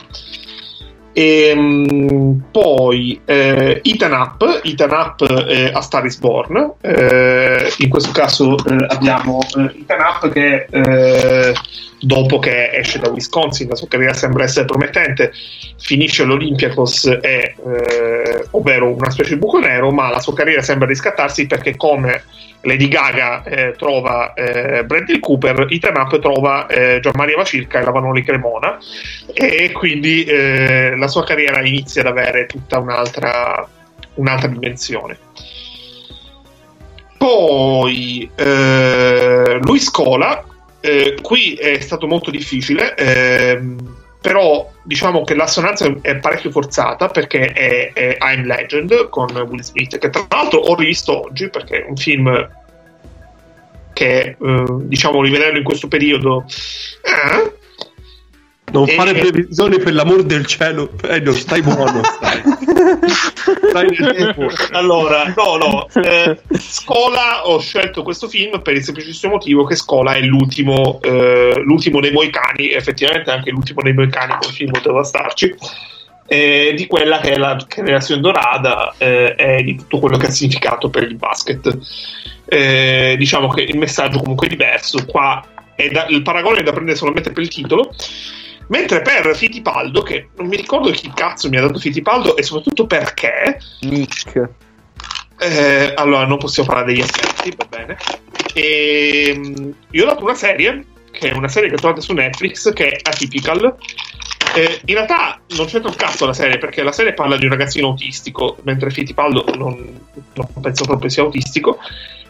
Ehm, 1.20 2.44
poi 2.52 3.20
eh, 3.26 3.82
Ethan 3.84 4.12
Up, 4.12 4.62
Ethan 4.62 4.92
Up 4.92 5.22
eh, 5.48 5.72
a 5.74 5.82
Star 5.82 6.06
is 6.06 6.16
Born. 6.20 6.74
Eh, 6.80 7.74
in 7.80 7.90
questo 7.90 8.12
caso 8.12 8.56
eh, 8.56 8.86
abbiamo 8.88 9.40
eh, 9.56 9.80
Ethan 9.80 10.00
Up 10.00 10.30
che 10.30 10.68
eh, 10.70 11.54
dopo 12.00 12.40
che 12.40 12.72
esce 12.72 13.00
da 13.00 13.10
Wisconsin, 13.10 13.68
la 13.70 13.76
sua 13.76 13.88
carriera 13.88 14.14
sembra 14.14 14.44
essere 14.44 14.66
promettente, 14.66 15.32
finisce 15.80 16.24
all'Olympiacos, 16.24 17.06
e, 17.06 17.20
eh, 17.22 18.48
ovvero 18.52 18.94
una 18.94 19.10
specie 19.10 19.34
di 19.34 19.40
buco 19.40 19.60
nero, 19.60 19.92
ma 19.92 20.10
la 20.10 20.20
sua 20.20 20.34
carriera 20.34 20.62
sembra 20.62 20.88
riscattarsi 20.88 21.48
perché 21.48 21.76
come 21.76 22.24
Lady 22.62 22.88
Gaga 22.88 23.44
eh, 23.44 23.76
trova 23.78 24.34
eh, 24.34 24.84
Bradley 24.84 25.20
Cooper, 25.20 25.68
Ethan 25.70 25.96
Up 25.96 26.20
trova 26.20 26.68
eh, 26.68 27.00
Gianmaria 27.02 27.38
Vacirca 27.38 27.80
e 27.80 27.84
la 27.84 27.92
Vanoli 27.92 28.24
Cremona 28.24 28.78
e 29.34 29.72
quindi 29.72 30.24
eh, 30.24 30.96
la 30.98 31.08
sua 31.08 31.24
carriera 31.24 31.66
inizia 31.66 32.02
ad 32.02 32.08
avere 32.08 32.46
tutta 32.46 32.80
un'altra, 32.80 33.68
un'altra 34.16 34.48
dimensione. 34.50 35.18
Poi 37.18 38.30
eh, 38.36 39.60
lui 39.62 39.80
Scola, 39.80 40.44
eh, 40.80 41.18
qui 41.22 41.54
è 41.56 41.80
stato 41.80 42.08
molto 42.08 42.32
difficile, 42.32 42.96
ehm, 42.96 43.96
però 44.22 44.72
diciamo 44.84 45.24
che 45.24 45.36
l'assonanza 45.36 45.92
è 46.02 46.18
parecchio 46.18 46.52
forzata 46.52 47.08
perché 47.08 47.52
è, 47.52 47.94
è 47.94 48.18
I'm 48.20 48.46
Legend 48.46 49.10
con 49.10 49.30
Will 49.32 49.62
Smith, 49.62 49.98
che 49.98 50.10
tra 50.10 50.26
l'altro 50.30 50.60
ho 50.60 50.76
rivisto 50.76 51.26
oggi 51.26 51.50
perché 51.50 51.84
è 51.84 51.86
un 51.88 51.96
film 51.96 52.50
che 53.94 54.38
eh, 54.40 54.66
diciamo 54.70 55.24
rivederlo 55.24 55.58
in 55.58 55.64
questo 55.64 55.88
periodo 55.88 56.46
eh, 57.02 57.57
Non 58.70 58.88
E- 58.88 58.94
fare 58.96 59.14
previsioni 59.14 59.80
per 59.80 59.94
l'amor 59.94 60.24
del 60.24 60.46
cielo. 60.46 60.92
No, 61.24 61.32
stai 61.32 61.62
buono. 61.62 62.02
Stai. 62.04 62.42
Stai 63.70 63.88
nel 63.98 64.16
tempo. 64.16 64.48
allora, 64.72 65.34
no, 65.36 65.56
no. 65.56 65.88
eh, 66.04 66.38
Scola 66.60 67.48
ho 67.48 67.60
scelto 67.60 68.04
questo 68.04 68.28
film 68.28 68.62
per 68.62 68.76
il 68.76 68.84
semplicissimo 68.84 69.34
motivo 69.34 69.64
che 69.66 69.76
Scola 69.76 70.14
è 70.14 70.22
l'ultimo, 70.22 71.00
eh, 71.02 71.62
l'ultimo 71.64 72.00
dei 72.02 72.12
Moicani, 72.12 72.72
effettivamente 72.72 73.32
anche 73.32 73.52
l'ultimo 73.52 73.82
dei 73.82 73.94
Moicani 73.94 74.36
quel 74.40 74.52
film 74.52 74.72
poteva 74.72 75.04
starci. 75.04 75.54
eh, 76.30 76.74
di 76.76 76.88
quella 76.88 77.20
che 77.20 77.32
è 77.32 77.38
la 77.38 77.56
generazione 77.56 78.20
dorata 78.20 78.94
eh, 78.98 79.34
e 79.38 79.64
di 79.64 79.78
tutto 79.78 80.00
quello 80.00 80.18
che 80.18 80.26
ha 80.26 80.32
significato 80.32 80.90
per 80.90 81.04
il 81.04 81.16
basket. 81.16 81.78
Eh, 82.46 83.16
diciamo 83.18 83.48
che 83.48 83.62
il 83.62 83.78
messaggio 83.78 84.20
comunque 84.20 84.48
è 84.48 84.50
diverso. 84.50 85.06
Qua 85.06 85.42
è 85.74 85.88
da- 85.90 86.08
il 86.10 86.22
paragone 86.24 86.60
è 86.60 86.64
da 86.64 86.74
prendere 86.74 86.98
solamente 86.98 87.32
per 87.32 87.44
il 87.44 87.50
titolo. 87.50 87.94
Mentre 88.68 89.02
per 89.02 89.36
Fittipaldo, 89.36 90.02
che 90.02 90.30
non 90.36 90.48
mi 90.48 90.58
ricordo 90.58 90.90
chi 90.92 91.12
cazzo 91.14 91.50
mi 91.50 91.58
ha 91.58 91.62
dato 91.62 91.80
Fittipaldo 91.80 92.36
e 92.36 92.44
soprattutto 92.44 92.86
perché, 92.86 93.60
Nick. 93.82 94.50
eh, 95.40 95.94
allora 95.96 96.26
non 96.26 96.38
possiamo 96.38 96.68
parlare 96.68 96.92
degli 96.92 97.02
aspetti, 97.02 97.54
va 97.56 97.66
bene. 97.70 97.98
Ehm, 98.54 99.74
io 99.92 100.04
ho 100.04 100.08
dato 100.08 100.24
una 100.24 100.36
serie, 100.36 100.86
che 101.12 101.30
è 101.30 101.34
una 101.34 101.48
serie 101.48 101.70
che 101.70 101.78
trovate 101.78 102.02
su 102.02 102.14
Netflix, 102.14 102.74
che 102.74 102.90
è 102.90 103.00
Atypical. 103.02 103.76
Eh, 104.56 104.82
in 104.86 104.96
realtà 104.96 105.40
non 105.56 105.68
c'entra 105.68 105.90
un 105.90 105.96
cazzo 105.96 106.26
la 106.26 106.34
serie, 106.34 106.58
perché 106.58 106.84
la 106.84 106.92
serie 106.92 107.14
parla 107.14 107.38
di 107.38 107.46
un 107.46 107.52
ragazzino 107.52 107.88
autistico, 107.88 108.58
mentre 108.64 108.90
Fittipaldo 108.90 109.46
non, 109.56 110.00
non 110.34 110.48
penso 110.62 110.84
proprio 110.84 111.10
sia 111.10 111.24
autistico. 111.24 111.80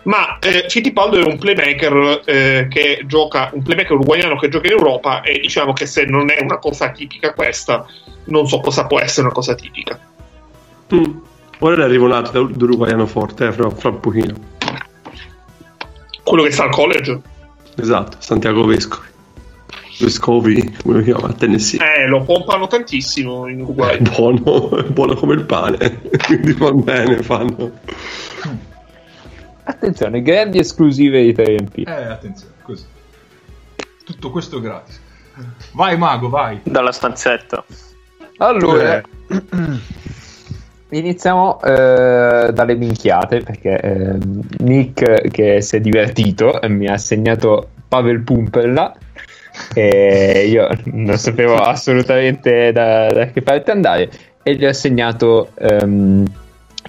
Ma 0.08 0.40
eh, 0.40 0.66
Fittipaldo 0.70 1.18
è 1.20 1.24
un 1.24 1.38
playmaker 1.38 2.22
eh, 2.24 2.68
che 2.70 3.04
gioca, 3.06 3.50
un 3.52 3.62
playmaker 3.62 3.92
uruguayano 3.92 4.38
che 4.38 4.48
gioca 4.48 4.68
in 4.68 4.74
Europa 4.74 5.22
e 5.22 5.38
diciamo 5.40 5.74
che 5.74 5.86
se 5.86 6.06
non 6.06 6.30
è 6.30 6.42
una 6.42 6.60
cosa 6.60 6.92
tipica 6.92 7.34
questa, 7.34 7.86
non 8.26 8.48
so 8.48 8.62
cosa 8.62 8.88
può 8.88 9.02
essere 9.02 9.26
una 9.26 9.36
cosa 9.36 9.54
tipica. 9.54 10.00
Mm. 10.96 11.18
Ora 11.60 11.76
ne 11.76 11.84
arriva 11.84 12.06
un 12.06 12.14
altro 12.14 12.44
d'uruguayano 12.44 13.06
forte, 13.06 13.48
eh, 13.48 13.52
fra, 13.52 13.70
fra 13.70 13.90
un 13.90 14.00
pochino. 14.00 14.34
Quello 16.24 16.44
che 16.44 16.52
sta 16.52 16.64
al 16.64 16.70
college. 16.70 17.22
Esatto, 17.76 18.16
Santiago 18.20 18.64
Vescovi. 18.64 19.08
Vescovi, 20.00 20.78
come 20.84 21.00
lo 21.00 21.04
chiama? 21.04 21.34
Tennessee. 21.34 21.80
Eh, 21.82 22.08
lo 22.08 22.24
pompano 22.24 22.68
tantissimo 22.68 23.48
in 23.48 23.60
Uruguay. 23.60 23.98
È 23.98 24.02
buono, 24.16 24.78
è 24.78 24.84
buono 24.84 25.16
come 25.16 25.34
il 25.34 25.44
pane, 25.44 26.00
quindi 26.26 26.54
va 26.54 26.72
bene, 26.72 27.22
fanno. 27.24 27.72
Attenzione, 29.70 30.22
grandi 30.22 30.60
esclusive 30.60 31.22
di 31.22 31.34
3MP. 31.34 31.88
Eh, 31.88 31.92
attenzione, 31.92 32.54
così. 32.62 32.86
Tutto 34.06 34.32
questo 34.32 34.62
gratis. 34.62 34.98
Vai, 35.74 35.98
Mago, 35.98 36.30
vai. 36.30 36.62
Dalla 36.64 36.94
stanzetta. 36.94 37.66
Allora, 38.38 39.02
iniziamo 40.90 41.62
eh, 41.62 42.50
dalle 42.54 42.76
minchiate 42.76 43.42
perché 43.42 43.80
eh, 43.80 44.18
Nick 44.60 45.30
che 45.32 45.62
si 45.62 45.76
è 45.76 45.82
divertito 45.82 46.62
eh, 46.62 46.70
mi 46.70 46.88
ha 46.88 46.94
assegnato 46.94 47.72
Pavel 47.90 48.22
Pumpella 48.22 48.96
e 49.74 50.48
io 50.48 50.70
non 50.86 51.18
sapevo 51.18 51.56
assolutamente 51.56 52.72
da, 52.72 53.08
da 53.08 53.26
che 53.28 53.42
parte 53.42 53.72
andare 53.72 54.10
e 54.44 54.56
gli 54.56 54.64
ho 54.64 54.70
assegnato 54.70 55.50
ehm, 55.56 56.26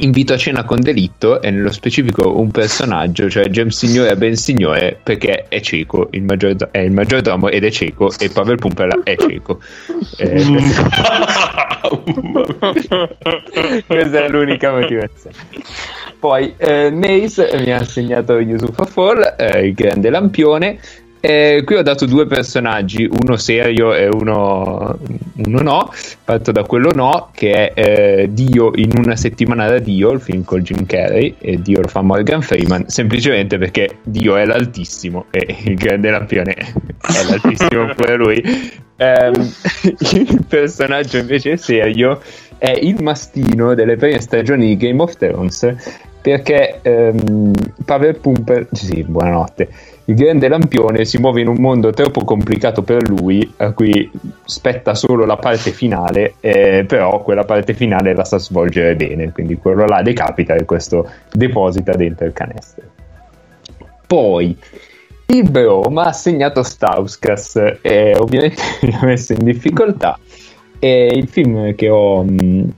Invito 0.00 0.32
a 0.32 0.36
cena 0.36 0.62
con 0.64 0.80
delitto 0.80 1.42
e 1.42 1.50
nello 1.50 1.72
specifico 1.72 2.38
un 2.38 2.52
personaggio, 2.52 3.28
cioè 3.28 3.48
James 3.48 3.76
Signore 3.76 4.14
Ben 4.16 4.36
Signore, 4.36 4.96
perché 5.02 5.46
è 5.48 5.60
cieco, 5.60 6.06
il 6.12 6.22
maggiordomo, 6.22 6.70
è 6.72 6.78
il 6.78 6.92
maggiordomo 6.92 7.48
ed 7.48 7.64
è 7.64 7.70
cieco 7.70 8.12
e 8.18 8.28
Pavel 8.28 8.58
Pumpella 8.58 9.00
è 9.02 9.16
cieco. 9.16 9.60
Eh, 10.18 10.44
questa 13.86 14.24
è 14.24 14.28
l'unica 14.28 14.72
motivazione. 14.72 15.36
Poi 16.18 16.54
eh, 16.56 16.90
Mace 16.90 17.50
mi 17.64 17.72
ha 17.72 17.78
assegnato 17.78 18.38
Yusufa 18.38 18.84
Fall, 18.84 19.34
eh, 19.36 19.66
il 19.66 19.74
grande 19.74 20.10
lampione, 20.10 20.78
eh, 21.20 21.62
qui 21.64 21.74
ho 21.74 21.82
dato 21.82 22.06
due 22.06 22.26
personaggi, 22.26 23.08
uno 23.22 23.36
serio 23.36 23.92
e 23.94 24.08
uno, 24.08 24.96
uno 25.44 25.60
no. 25.60 25.92
Parto 26.24 26.52
da 26.52 26.62
quello 26.62 26.92
no, 26.92 27.30
che 27.32 27.72
è 27.72 27.72
eh, 27.74 28.28
Dio 28.32 28.70
in 28.74 28.92
una 28.96 29.16
settimana 29.16 29.68
da 29.68 29.78
Dio, 29.78 30.12
il 30.12 30.20
film 30.20 30.44
con 30.44 30.60
Jim 30.60 30.86
Carrey, 30.86 31.34
e 31.38 31.60
Dio 31.60 31.80
lo 31.80 31.88
fa 31.88 32.02
Morgan 32.02 32.42
Freeman, 32.42 32.88
semplicemente 32.88 33.58
perché 33.58 33.98
Dio 34.02 34.36
è 34.36 34.44
l'altissimo 34.44 35.26
e 35.30 35.56
il 35.64 35.74
grande 35.74 36.10
lampione 36.10 36.54
è 36.54 37.24
l'altissimo 37.28 37.92
pure 37.96 38.16
lui. 38.16 38.40
Eh, 38.96 39.30
il 39.30 40.44
personaggio 40.48 41.18
invece 41.18 41.56
serio 41.56 42.20
è 42.58 42.70
il 42.70 43.02
mastino 43.02 43.74
delle 43.74 43.96
prime 43.96 44.20
stagioni 44.20 44.68
di 44.68 44.76
Game 44.76 45.02
of 45.02 45.16
Thrones, 45.16 45.74
perché 46.20 46.78
ehm, 46.82 47.52
Pavel 47.84 48.18
Pumper, 48.18 48.68
sì, 48.72 49.02
buonanotte 49.02 49.96
il 50.08 50.14
grande 50.14 50.48
lampione 50.48 51.04
si 51.04 51.18
muove 51.18 51.42
in 51.42 51.48
un 51.48 51.60
mondo 51.60 51.92
troppo 51.92 52.24
complicato 52.24 52.82
per 52.82 53.06
lui, 53.06 53.52
a 53.58 53.72
cui 53.72 54.10
spetta 54.42 54.94
solo 54.94 55.26
la 55.26 55.36
parte 55.36 55.70
finale, 55.70 56.34
eh, 56.40 56.86
però 56.88 57.22
quella 57.22 57.44
parte 57.44 57.74
finale 57.74 58.14
la 58.14 58.24
sa 58.24 58.38
svolgere 58.38 58.96
bene, 58.96 59.32
quindi 59.32 59.56
quello 59.56 59.84
là 59.84 60.00
decapita 60.00 60.54
e 60.54 60.64
questo 60.64 61.06
deposita 61.30 61.92
dentro 61.92 62.24
il 62.24 62.32
canestro. 62.32 62.84
Poi 64.06 64.56
il 65.26 65.50
bro 65.50 65.90
mi 65.90 65.98
ha 65.98 66.06
assegnato 66.06 66.62
Stauskas 66.62 67.76
e 67.82 68.16
ovviamente 68.16 68.62
mi 68.82 68.94
ha 68.98 69.04
messo 69.04 69.34
in 69.34 69.44
difficoltà. 69.44 70.18
E 70.78 71.12
il 71.12 71.28
film 71.28 71.74
che 71.74 71.90
ho 71.90 72.22
mh, 72.22 72.72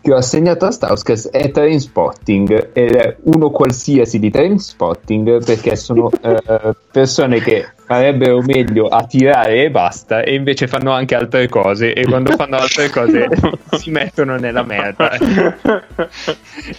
che 0.00 0.12
ho 0.12 0.16
assegnato 0.16 0.66
a 0.66 0.70
Stauskas 0.70 1.28
è 1.30 1.50
Trainspotting 1.50 2.70
ed 2.72 2.94
è 2.94 3.16
uno 3.24 3.50
qualsiasi 3.50 4.18
di 4.18 4.30
Trainspotting 4.30 5.44
perché 5.44 5.76
sono 5.76 6.10
eh, 6.22 6.74
persone 6.90 7.40
che 7.40 7.68
farebbero 7.74 8.40
meglio 8.40 8.86
a 8.86 9.04
tirare 9.04 9.64
e 9.64 9.70
basta 9.70 10.22
e 10.22 10.34
invece 10.34 10.68
fanno 10.68 10.92
anche 10.92 11.14
altre 11.14 11.48
cose 11.48 11.92
e 11.92 12.04
quando 12.04 12.34
fanno 12.34 12.56
altre 12.56 12.88
cose 12.88 13.28
si 13.76 13.90
mettono 13.90 14.36
nella 14.36 14.62
merda. 14.62 15.10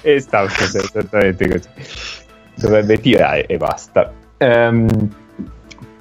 E 0.02 0.19
Stauskas 0.19 0.76
è 0.76 0.80
esattamente 0.80 1.48
così. 1.48 1.69
Dovrebbe 2.56 2.99
tirare 2.99 3.45
e 3.45 3.57
basta. 3.57 4.11
Um, 4.38 5.10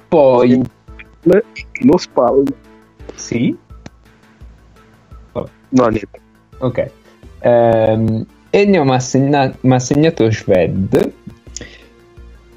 poi 0.07 0.61
lo 1.23 1.97
spallo 1.97 2.43
sì? 3.15 3.55
No 5.69 5.87
niente. 5.87 6.19
Ok 6.57 6.99
ehm, 7.41 8.25
Ennio 8.49 8.83
mi 8.83 8.91
ha 8.91 8.95
assegna- 8.95 9.55
assegnato 9.61 10.29
Shved 10.29 11.13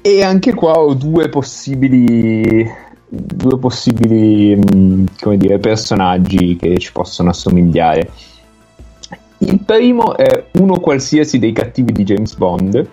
e 0.01 0.23
anche 0.23 0.53
qua 0.53 0.73
ho 0.77 0.93
due 0.93 1.29
possibili 1.29 2.69
due 3.07 3.57
possibili 3.59 5.05
come 5.21 5.37
dire, 5.37 5.57
personaggi 5.57 6.57
che 6.57 6.77
ci 6.77 6.91
possono 6.91 7.29
assomigliare 7.29 8.09
il 9.39 9.59
primo 9.65 10.17
è 10.17 10.45
uno 10.53 10.79
qualsiasi 10.79 11.39
dei 11.39 11.53
cattivi 11.53 11.91
di 11.91 12.03
James 12.03 12.35
Bond 12.35 12.87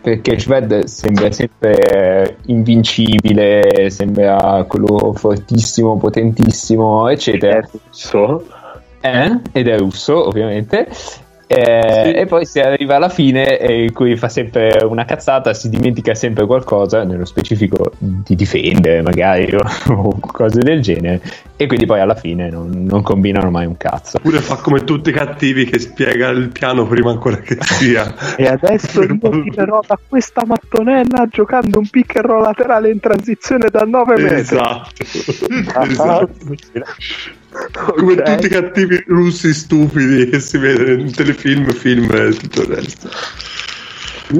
perché 0.00 0.38
Shved 0.38 0.84
sembra 0.84 1.30
sempre 1.30 2.38
invincibile, 2.46 3.90
sembra 3.90 4.64
quello 4.66 5.12
fortissimo, 5.12 5.98
potentissimo, 5.98 7.08
eccetera. 7.08 7.68
So. 7.90 8.46
Eh? 9.02 9.38
Ed 9.52 9.68
è 9.68 9.76
russo, 9.76 10.26
ovviamente. 10.26 10.88
Eh, 11.52 12.02
sì. 12.04 12.12
E 12.12 12.26
poi 12.26 12.46
si 12.46 12.60
arriva 12.60 12.94
alla 12.94 13.08
fine 13.08 13.58
in 13.84 13.92
cui 13.92 14.16
fa 14.16 14.28
sempre 14.28 14.84
una 14.84 15.04
cazzata, 15.04 15.52
si 15.52 15.68
dimentica 15.68 16.14
sempre 16.14 16.46
qualcosa, 16.46 17.02
nello 17.02 17.24
specifico 17.24 17.90
di 17.98 18.36
difendere 18.36 19.02
magari 19.02 19.52
o, 19.56 19.58
o 19.92 20.16
cose 20.20 20.60
del 20.60 20.80
genere, 20.80 21.20
e 21.56 21.66
quindi 21.66 21.86
poi 21.86 21.98
alla 21.98 22.14
fine 22.14 22.50
non, 22.50 22.86
non, 22.88 23.02
combinano 23.02 23.50
mai 23.50 23.66
un 23.66 23.76
cazzo. 23.76 24.18
Oppure 24.18 24.38
fa 24.38 24.54
come 24.58 24.84
tutti 24.84 25.10
i 25.10 25.12
cattivi 25.12 25.64
che 25.64 25.80
spiega 25.80 26.28
il 26.28 26.50
piano 26.50 26.86
prima 26.86 27.10
ancora 27.10 27.38
che 27.38 27.58
sia. 27.60 28.14
e 28.36 28.46
adesso 28.46 29.02
io 29.02 29.18
tirerò 29.18 29.80
da 29.84 29.98
questa 30.08 30.44
mattonella 30.46 31.26
giocando 31.28 31.80
un 31.80 31.88
pick 31.88 32.14
and 32.14 32.26
roll 32.26 32.42
laterale 32.42 32.92
in 32.92 33.00
transizione 33.00 33.70
da 33.70 33.82
9 33.84 34.14
metri. 34.22 34.38
Esatto. 34.38 35.02
esatto. 35.82 36.28
Come 37.96 38.12
okay. 38.12 38.36
tutti 38.36 38.46
i 38.46 38.50
cattivi 38.50 39.02
russi 39.06 39.52
stupidi 39.52 40.28
che 40.28 40.40
si 40.40 40.58
vede 40.58 40.92
in 40.94 41.12
telefilm, 41.12 41.68
film 41.72 42.10
e 42.12 42.30
tutto 42.30 42.62
il 42.62 42.68
resto. 42.68 43.08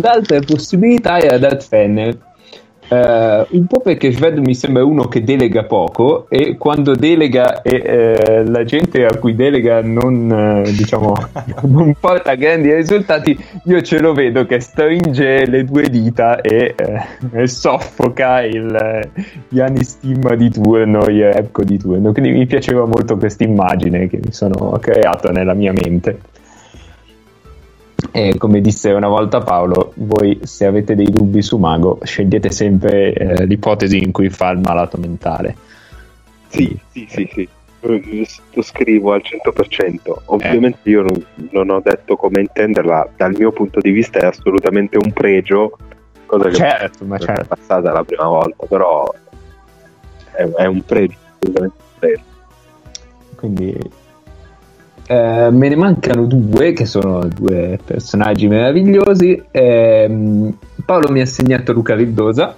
L'altra 0.00 0.38
possibilità 0.40 1.18
era 1.18 1.38
Darth 1.38 1.66
Fenner. 1.66 2.16
Uh, 2.90 3.46
un 3.50 3.66
po' 3.68 3.78
perché 3.78 4.10
Shved 4.10 4.38
mi 4.38 4.52
sembra 4.52 4.84
uno 4.84 5.06
che 5.06 5.22
delega 5.22 5.62
poco 5.62 6.26
e 6.28 6.56
quando 6.56 6.96
delega 6.96 7.62
e 7.62 8.42
uh, 8.42 8.50
la 8.50 8.64
gente 8.64 9.06
a 9.06 9.16
cui 9.16 9.36
delega 9.36 9.80
non, 9.80 10.28
uh, 10.28 10.62
diciamo, 10.72 11.14
non 11.70 11.94
porta 12.00 12.34
grandi 12.34 12.74
risultati, 12.74 13.38
io 13.66 13.80
ce 13.82 14.00
lo 14.00 14.12
vedo 14.12 14.44
che 14.44 14.58
stringe 14.58 15.46
le 15.46 15.64
due 15.64 15.88
dita 15.88 16.40
e, 16.40 16.74
e 17.30 17.46
soffoca 17.46 18.42
il, 18.42 19.08
gli 19.48 19.60
anistimma 19.60 20.34
di 20.34 20.50
turno, 20.50 21.08
gli 21.08 21.22
Repco 21.22 21.62
di 21.62 21.78
turno. 21.78 22.10
Quindi 22.10 22.32
mi 22.32 22.46
piaceva 22.46 22.86
molto 22.86 23.16
questa 23.16 23.44
immagine 23.44 24.08
che 24.08 24.18
mi 24.20 24.32
sono 24.32 24.76
creato 24.80 25.30
nella 25.30 25.54
mia 25.54 25.72
mente. 25.72 26.18
E 28.12 28.36
come 28.38 28.60
disse 28.60 28.90
una 28.92 29.08
volta 29.08 29.40
Paolo, 29.40 29.92
voi 29.96 30.40
se 30.42 30.66
avete 30.66 30.94
dei 30.94 31.10
dubbi 31.10 31.42
su 31.42 31.58
Mago, 31.58 31.98
scegliete 32.02 32.50
sempre 32.50 33.12
eh, 33.12 33.46
l'ipotesi 33.46 34.02
in 34.02 34.12
cui 34.12 34.28
fa 34.30 34.50
il 34.50 34.58
malato 34.58 34.96
mentale. 34.98 35.56
Sì, 36.48 36.76
sì, 36.90 37.06
sì, 37.08 37.30
sì. 37.32 37.48
Lo 37.82 38.62
scrivo 38.62 39.12
al 39.12 39.22
100%. 39.22 40.12
Ovviamente 40.26 40.78
eh. 40.82 40.90
io 40.90 41.02
non, 41.02 41.24
non, 41.50 41.70
ho 41.70 41.80
detto 41.80 42.16
come 42.16 42.40
intenderla, 42.40 43.10
dal 43.16 43.34
mio 43.36 43.52
punto 43.52 43.80
di 43.80 43.90
vista 43.90 44.18
è 44.18 44.26
assolutamente 44.26 44.98
un 44.98 45.12
pregio, 45.12 45.78
cosa 46.26 46.48
che 46.48 46.54
certo, 46.54 47.04
ma 47.04 47.18
certo. 47.18 47.40
è 47.40 47.44
passata 47.46 47.92
la 47.92 48.04
prima 48.04 48.26
volta, 48.26 48.66
però 48.66 49.10
è, 50.32 50.42
è 50.42 50.66
un 50.66 50.82
pregio, 50.82 51.16
assolutamente 51.38 51.76
un 51.78 51.98
pregio. 51.98 52.22
Quindi 53.36 53.90
eh, 55.10 55.50
me 55.50 55.68
ne 55.68 55.74
mancano 55.74 56.24
due 56.24 56.72
che 56.72 56.86
sono 56.86 57.26
due 57.26 57.80
personaggi 57.84 58.46
meravigliosi. 58.46 59.42
Eh, 59.50 60.52
Paolo 60.84 61.08
mi 61.10 61.18
ha 61.18 61.24
assegnato 61.24 61.72
Luca 61.72 61.96
Vildosa 61.96 62.54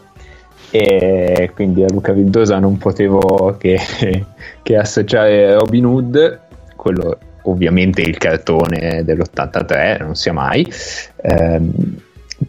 e 0.70 1.51
quindi 1.55 1.83
a 1.83 1.87
Luca 1.91 2.12
Vildosa 2.12 2.59
non 2.59 2.77
potevo 2.77 3.57
che, 3.59 3.79
che 4.62 4.77
associare 4.77 5.55
Robin 5.55 5.87
Hood, 5.87 6.41
quello 6.77 7.16
ovviamente 7.45 8.03
il 8.03 8.19
cartone 8.19 9.03
dell'83, 9.03 10.03
non 10.03 10.15
sia 10.15 10.35
mai. 10.35 10.70
Eh, 11.23 11.61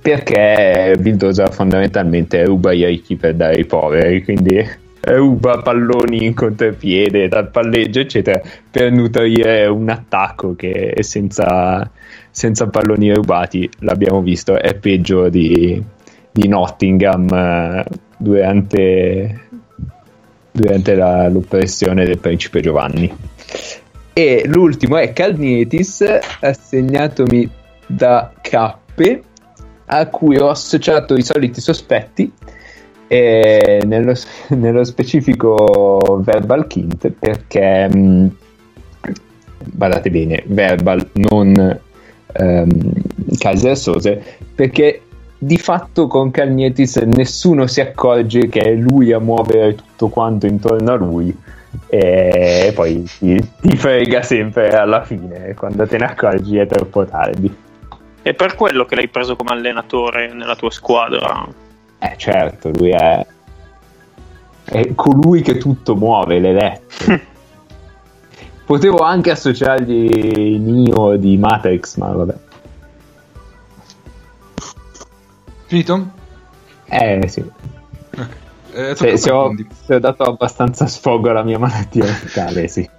perché 0.01 0.97
Vildosa 0.99 1.47
fondamentalmente 1.47 2.43
ruba 2.43 2.73
i 2.73 2.83
ricchi 2.83 3.15
per 3.15 3.35
dare 3.35 3.55
ai 3.55 3.65
poveri, 3.65 4.21
quindi 4.21 4.81
ruba 5.05 5.61
palloni 5.61 6.25
in 6.25 6.33
contropiede 6.33 7.27
dal 7.27 7.49
palleggio, 7.49 7.99
eccetera, 7.99 8.41
per 8.69 8.91
nutrire 8.91 9.65
un 9.67 9.89
attacco 9.89 10.55
che 10.55 10.95
senza, 11.01 11.89
senza 12.31 12.67
palloni 12.67 13.13
rubati, 13.13 13.69
l'abbiamo 13.79 14.21
visto, 14.21 14.59
è 14.59 14.75
peggio 14.75 15.29
di, 15.29 15.81
di 16.31 16.47
Nottingham 16.47 17.27
eh, 17.31 17.85
durante, 18.17 19.41
durante 20.51 20.95
la, 20.95 21.27
l'oppressione 21.27 22.05
del 22.05 22.19
principe 22.19 22.61
Giovanni. 22.61 23.13
E 24.13 24.43
l'ultimo 24.45 24.97
è 24.97 25.11
Calnietis, 25.11 26.03
assegnatomi 26.39 27.49
da 27.87 28.31
Cappe 28.41 29.23
a 29.85 30.07
cui 30.07 30.37
ho 30.37 30.49
associato 30.49 31.15
i 31.15 31.23
soliti 31.23 31.59
sospetti, 31.59 32.31
e 33.13 33.83
nello, 33.85 34.15
nello 34.49 34.83
specifico 34.83 36.19
Verbal 36.23 36.65
Kint, 36.65 37.09
perché 37.11 37.87
mh, 37.87 38.35
badate 39.65 40.09
bene, 40.09 40.43
Verbal 40.47 41.07
non 41.13 41.79
ehm, 42.33 42.91
Kaiser 43.37 43.77
Sose, 43.77 44.39
perché 44.55 45.01
di 45.37 45.57
fatto 45.59 46.07
con 46.07 46.31
Calnietis 46.31 46.95
nessuno 46.95 47.67
si 47.67 47.81
accorge 47.81 48.47
che 48.47 48.61
è 48.61 48.73
lui 48.73 49.11
a 49.11 49.19
muovere 49.19 49.75
tutto 49.75 50.07
quanto 50.07 50.47
intorno 50.47 50.91
a 50.91 50.95
lui 50.95 51.35
e 51.87 52.71
poi 52.73 53.03
ti, 53.03 53.49
ti 53.59 53.75
frega 53.75 54.21
sempre 54.21 54.69
alla 54.69 55.03
fine 55.03 55.53
quando 55.55 55.85
te 55.85 55.97
ne 55.97 56.05
accorgi 56.05 56.57
è 56.57 56.67
troppo 56.67 57.03
tardi 57.03 57.53
È 58.21 58.33
per 58.33 58.55
quello 58.55 58.85
che 58.85 58.95
l'hai 58.95 59.09
preso 59.09 59.35
come 59.35 59.51
allenatore 59.51 60.31
nella 60.33 60.55
tua 60.55 60.71
squadra. 60.71 61.45
Eh 62.03 62.15
certo 62.17 62.69
lui 62.69 62.89
è 62.89 63.25
è 64.65 64.95
colui 64.95 65.41
che 65.41 65.57
tutto 65.57 65.95
muove 65.95 66.39
l'eletto. 66.39 67.21
Potevo 68.65 68.99
anche 68.99 69.31
associargli 69.31 70.57
Neo 70.57 71.17
di 71.17 71.37
Matrix 71.37 71.97
ma 71.97 72.11
vabbè. 72.11 72.35
Finito? 75.65 76.11
eh 76.85 77.27
sì. 77.27 77.43
Eh, 78.75 78.95
se, 78.95 78.95
tocca 78.95 79.17
se 79.17 79.31
ho, 79.31 79.55
se 79.85 79.95
ho 79.95 79.99
dato 79.99 80.23
abbastanza 80.23 80.87
sfogo 80.87 81.29
alla 81.29 81.43
mia 81.43 81.59
malattia 81.59 82.05
mentale 82.05 82.67
sì. 82.67 82.89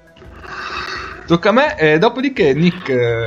Tocca 1.26 1.48
a 1.48 1.52
me, 1.52 1.78
e 1.78 1.98
dopodiché 1.98 2.52
Nick 2.52 2.88
eh, 2.90 3.26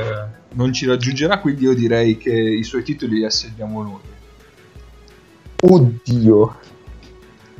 non 0.50 0.72
ci 0.72 0.86
raggiungerà, 0.86 1.40
quindi 1.40 1.64
io 1.64 1.74
direi 1.74 2.16
che 2.16 2.32
i 2.32 2.62
suoi 2.62 2.84
titoli 2.84 3.16
li 3.16 3.24
assegniamo 3.24 3.82
noi. 3.82 4.00
Oddio 5.62 6.56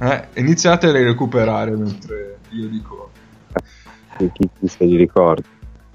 Eh, 0.01 0.29
iniziate 0.35 0.87
a 0.89 0.93
recuperare 0.93 1.73
mentre 1.73 2.39
io 2.51 2.69
dico. 2.69 3.11
Chi, 4.16 4.31
chi, 4.33 4.49
chi 4.59 4.69
se 4.69 4.85
li 4.85 4.97
ricorda? 4.97 5.47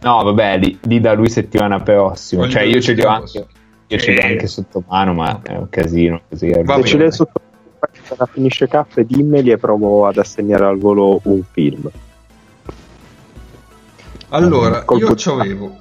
No, 0.01 0.23
vabbè, 0.23 0.57
lì, 0.57 0.77
lì 0.83 0.99
da 0.99 1.13
lui 1.13 1.29
settimana 1.29 1.79
prossima. 1.79 2.47
Cioè, 2.49 2.63
io 2.63 2.81
ce 2.81 2.93
li 2.93 3.01
ho 3.01 3.07
anche, 3.07 3.47
io 3.87 3.97
ce 3.97 4.11
li 4.11 4.17
ho 4.17 4.21
Eh. 4.21 4.31
anche 4.33 4.47
sotto 4.47 4.83
mano, 4.87 5.13
ma 5.13 5.41
è 5.41 5.55
un 5.55 5.69
casino 5.69 6.21
così. 6.27 6.47
eh. 6.47 6.63
Va 6.63 6.73
Se 6.75 6.79
bene. 6.81 6.87
ce 6.87 6.97
l'hai 6.97 7.11
sotto 7.13 7.41
appena 7.79 8.25
finisce 8.25 8.67
K, 8.67 9.01
dimmeli 9.01 9.51
e 9.51 9.57
provo 9.57 10.05
ad 10.05 10.17
assegnare 10.17 10.65
al 10.65 10.77
volo 10.77 11.21
un 11.23 11.41
film. 11.51 11.89
Allora, 14.29 14.83
Colpo 14.83 15.05
io 15.05 15.15
ci 15.15 15.29
avevo. 15.29 15.77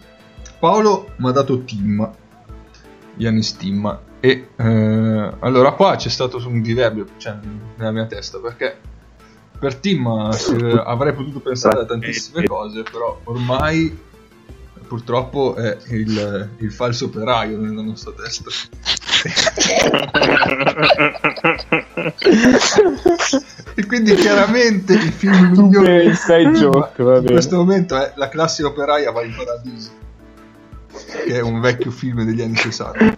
Paolo 0.59 1.09
mi 1.17 1.29
ha 1.29 1.33
dato 1.33 1.63
Tim, 1.65 2.09
Yanis 3.17 3.57
Tim. 3.57 3.99
E 4.25 4.51
eh, 4.55 5.33
allora 5.41 5.73
qua 5.73 5.97
c'è 5.97 6.09
stato 6.09 6.37
un 6.47 6.63
diverbio 6.63 7.07
cioè, 7.17 7.35
nella 7.75 7.91
mia 7.91 8.07
testa 8.07 8.39
perché 8.39 8.77
per 9.59 9.75
Tim 9.75 10.31
se- 10.31 10.55
avrei 10.87 11.13
potuto 11.13 11.41
pensare 11.41 11.81
a 11.81 11.85
tantissime 11.85 12.47
cose, 12.47 12.83
però 12.83 13.19
ormai 13.25 13.99
purtroppo 14.87 15.57
è 15.57 15.77
il, 15.89 16.51
il 16.59 16.71
falso 16.71 17.07
operaio 17.07 17.59
nella 17.59 17.83
nostra 17.83 18.13
testa. 18.13 18.49
E 23.75 23.87
quindi 23.87 24.15
chiaramente 24.15 24.93
il 24.93 25.13
film 25.13 25.55
Super 25.55 25.81
migliore 25.81 26.05
inside 26.05 26.51
joke, 26.53 27.03
va 27.03 27.17
in 27.17 27.23
bene. 27.23 27.33
questo 27.33 27.57
momento 27.57 27.97
è 27.97 28.13
La 28.17 28.29
classe 28.29 28.63
operaia 28.65 29.11
va 29.11 29.23
in 29.23 29.35
paradiso, 29.35 29.91
che 31.25 31.37
è 31.37 31.41
un 31.41 31.61
vecchio 31.61 31.91
film 31.91 32.25
degli 32.25 32.43
anni 32.43 32.57
60. 32.57 33.17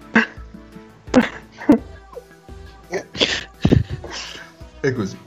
E 4.81 4.93
così. 4.93 5.19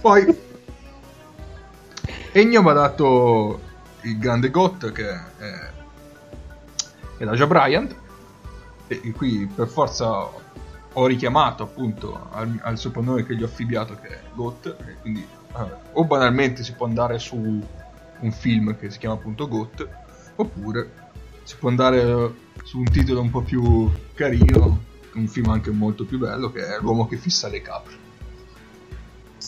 Poi 0.00 0.48
Ennio 2.32 2.62
mi 2.62 2.70
ha 2.70 2.72
dato 2.72 3.60
il 4.02 4.18
grande 4.18 4.50
Got 4.50 4.92
che 4.92 5.08
è, 5.10 5.70
è 7.18 7.24
la 7.24 7.46
Bryant 7.46 7.94
e 8.86 9.12
qui 9.12 9.50
per 9.52 9.66
forza 9.66 10.28
ho 10.92 11.06
richiamato 11.06 11.64
appunto 11.64 12.28
al, 12.30 12.58
al 12.62 12.78
soprannome 12.78 13.24
che 13.24 13.34
gli 13.34 13.42
ho 13.42 13.46
affibbiato 13.46 13.96
che 14.00 14.08
è 14.08 14.20
Got 14.32 14.76
quindi 15.00 15.26
eh, 15.56 15.76
o 15.92 16.04
banalmente 16.04 16.62
si 16.62 16.72
può 16.74 16.86
andare 16.86 17.18
su 17.18 17.36
un 17.36 18.32
film 18.32 18.76
che 18.78 18.90
si 18.90 18.98
chiama 18.98 19.16
appunto 19.16 19.48
Got 19.48 19.88
oppure 20.36 20.90
si 21.42 21.56
può 21.56 21.68
andare 21.68 22.32
su 22.62 22.78
un 22.78 22.84
titolo 22.84 23.20
un 23.20 23.30
po' 23.30 23.42
più 23.42 23.90
carino 24.14 24.84
un 25.14 25.26
film 25.28 25.48
anche 25.50 25.70
molto 25.70 26.04
più 26.04 26.18
bello 26.18 26.50
che 26.50 26.60
è 26.60 26.78
L'uomo 26.80 27.06
che 27.06 27.16
fissa 27.16 27.48
le 27.48 27.62
capre 27.62 27.94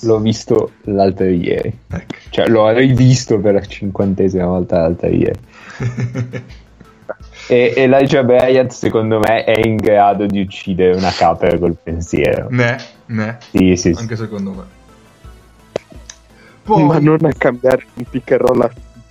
L'ho 0.05 0.19
visto 0.19 0.73
l'altro 0.85 1.27
ieri. 1.27 1.79
ecco 1.87 2.15
Cioè, 2.31 2.49
l'ho 2.49 2.71
rivisto 2.71 3.39
per 3.39 3.55
la 3.55 3.61
cinquantesima 3.61 4.47
volta 4.47 4.81
l'altro 4.81 5.09
ieri. 5.09 5.39
E 7.49 7.75
Elijah 7.77 8.23
Bryant, 8.23 8.71
secondo 8.71 9.19
me, 9.19 9.45
è 9.45 9.61
in 9.67 9.77
grado 9.77 10.27
di 10.27 10.41
uccidere 10.41 10.97
una 10.97 11.11
capra 11.11 11.59
col 11.59 11.77
pensiero. 11.81 12.47
ne 12.51 12.77
ne 13.07 13.39
Sì, 13.51 13.77
sì, 13.77 13.93
sì. 13.93 14.01
anche 14.01 14.17
secondo 14.17 14.51
me 14.53 14.81
poi 16.63 16.85
Ma 16.85 16.99
non 16.99 17.19
a 17.25 17.33
cambiare 17.37 17.85
un 17.95 18.05
pick 18.09 18.31
and 18.33 18.41
roll 18.41 18.61
a 18.61 18.71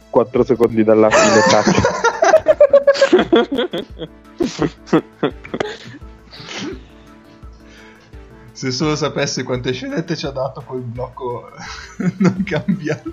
4 0.09 0.43
secondi 0.43 0.83
dalla 0.83 1.09
fine 1.09 1.41
touch. 1.51 1.81
se 8.61 8.69
solo 8.69 8.95
sapesse 8.95 9.41
quante 9.41 9.71
scenette 9.71 10.15
ci 10.15 10.27
ha 10.27 10.29
dato 10.29 10.61
quel 10.61 10.81
blocco 10.81 11.49
non 12.17 12.43
cambiato 12.43 13.11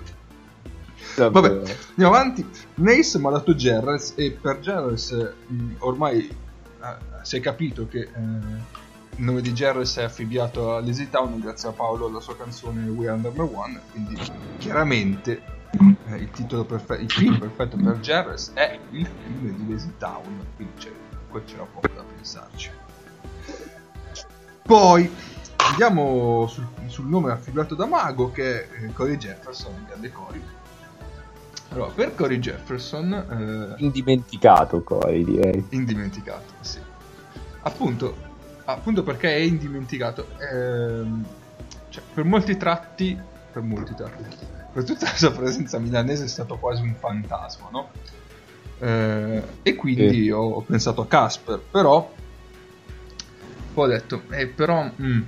Vabbè, 1.15 1.61
andiamo 1.89 2.15
avanti. 2.15 2.47
Nace 2.75 3.17
mi 3.17 3.25
ha 3.25 3.31
dato 3.31 3.55
Gerrels 3.55 4.13
e 4.15 4.37
per 4.39 4.59
Gerrels 4.59 5.33
mh, 5.47 5.71
ormai 5.79 6.27
eh, 6.27 6.97
si 7.23 7.37
è 7.37 7.39
capito 7.39 7.87
che 7.87 8.01
eh, 8.01 8.09
il 9.15 9.23
nome 9.23 9.41
di 9.41 9.51
Gerrels 9.51 9.97
è 9.97 10.03
affibbiato 10.03 10.75
a 10.75 10.81
Lazy 10.81 11.09
Town 11.09 11.39
grazie 11.39 11.69
a 11.69 11.71
Paolo 11.71 12.05
alla 12.05 12.19
sua 12.19 12.37
canzone 12.37 12.87
We 12.87 13.09
Are 13.09 13.19
Number 13.19 13.49
One, 13.51 13.81
quindi 13.91 14.17
chiaramente 14.59 15.41
eh, 16.05 16.15
il 16.15 16.29
titolo 16.29 16.63
perfetto, 16.63 17.01
il 17.01 17.11
film 17.11 17.39
perfetto 17.39 17.75
per 17.75 17.99
Gerrels 17.99 18.51
è 18.53 18.79
il 18.91 19.07
film 19.07 19.55
di 19.57 19.71
Lazy 19.71 19.93
Town, 19.97 20.45
quindi 20.55 20.73
c'è, 20.77 20.91
qua 21.27 21.41
c'era 21.43 21.63
poco 21.63 21.89
da 21.93 22.03
pensarci. 22.03 22.69
Poi 24.69 25.11
andiamo 25.69 26.47
sul, 26.47 26.65
sul 26.87 27.05
nome 27.07 27.31
affibbiato 27.31 27.75
da 27.75 27.85
Mago 27.85 28.31
che 28.31 28.69
è 28.69 28.83
eh, 28.85 28.93
Corey 28.93 29.17
Jefferson, 29.17 29.73
il 29.75 29.85
grande 29.87 30.11
Corey. 30.11 30.41
Allora, 31.71 31.91
per 31.91 32.15
Corey 32.15 32.39
Jefferson, 32.39 33.75
eh, 33.77 33.83
Indimenticato, 33.83 34.81
Cory, 34.81 35.23
direi. 35.23 35.65
indimenticato, 35.69 36.53
sì. 36.61 36.79
Appunto, 37.61 38.15
appunto 38.65 39.03
perché 39.03 39.29
è 39.35 39.39
indimenticato. 39.39 40.27
ehm, 40.39 41.25
cioè, 41.89 42.03
per 42.13 42.23
molti 42.23 42.57
tratti, 42.57 43.19
per 43.51 43.61
molti 43.63 43.93
tratti, 43.95 44.23
per 44.73 44.83
tutta 44.83 45.05
la 45.05 45.15
sua 45.15 45.31
presenza 45.31 45.77
milanese 45.79 46.23
è 46.25 46.27
stato 46.27 46.57
quasi 46.57 46.81
un 46.83 46.95
fantasma, 46.95 47.69
no? 47.71 47.89
Eh, 48.79 49.43
e 49.63 49.75
quindi 49.75 50.23
Sì. 50.23 50.29
ho, 50.29 50.41
ho 50.51 50.61
pensato 50.61 51.01
a 51.01 51.07
Casper, 51.07 51.59
però 51.59 52.11
poi 53.73 53.85
ho 53.85 53.87
detto, 53.91 54.21
eh, 54.29 54.47
però 54.47 54.89
mm, 55.01 55.21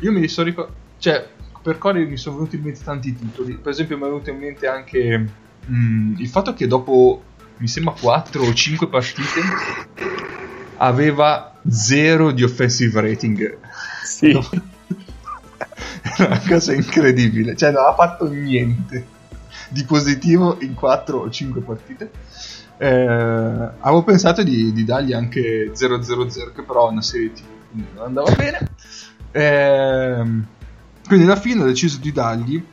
io 0.00 0.12
mi 0.12 0.28
sono 0.28 0.46
ricordato, 0.48 0.76
cioè, 0.98 1.26
per 1.62 1.78
Corey 1.78 2.06
mi 2.06 2.16
sono 2.16 2.36
venuti 2.36 2.56
in 2.56 2.62
mente 2.62 2.80
tanti 2.84 3.14
titoli, 3.14 3.54
per 3.54 3.72
esempio 3.72 3.96
mi 3.96 4.04
è 4.04 4.06
venuto 4.06 4.30
in 4.30 4.38
mente 4.38 4.66
anche 4.66 5.28
mm, 5.70 6.14
il 6.18 6.28
fatto 6.28 6.54
che 6.54 6.66
dopo, 6.66 7.22
mi 7.56 7.68
sembra 7.68 7.94
4 7.98 8.42
o 8.42 8.52
5 8.52 8.88
partite, 8.88 9.40
aveva 10.76 11.58
zero 11.68 12.30
di 12.32 12.42
offensive 12.42 13.00
rating. 13.00 13.58
Sì. 14.04 14.32
No. 15.58 16.18
Era 16.18 16.26
una 16.28 16.42
cosa 16.46 16.72
incredibile, 16.72 17.56
cioè 17.56 17.72
non 17.72 17.84
ha 17.84 17.94
fatto 17.94 18.28
niente 18.30 19.06
di 19.70 19.84
positivo 19.84 20.56
in 20.60 20.74
4 20.74 21.18
o 21.18 21.30
5 21.30 21.60
partite. 21.62 22.10
Eh, 22.78 22.86
avevo 22.86 24.02
pensato 24.04 24.42
di, 24.42 24.72
di 24.72 24.84
dargli 24.84 25.12
anche 25.12 25.72
0-0-0, 25.74 26.52
che 26.54 26.62
però 26.62 26.88
è 26.88 26.92
una 26.92 27.02
serie 27.02 27.32
TV, 27.32 27.44
quindi 27.70 27.88
non 27.94 28.04
andava 28.04 28.30
bene. 28.34 28.70
Ehm, 29.36 30.46
quindi 31.06 31.26
alla 31.26 31.36
fine 31.36 31.62
ho 31.62 31.66
deciso 31.66 31.98
di 31.98 32.10
dargli 32.10 32.64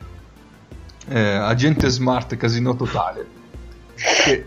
eh, 1.08 1.20
Agente 1.20 1.90
Smart 1.90 2.34
Casino 2.38 2.74
Totale, 2.74 3.26
che 3.94 4.44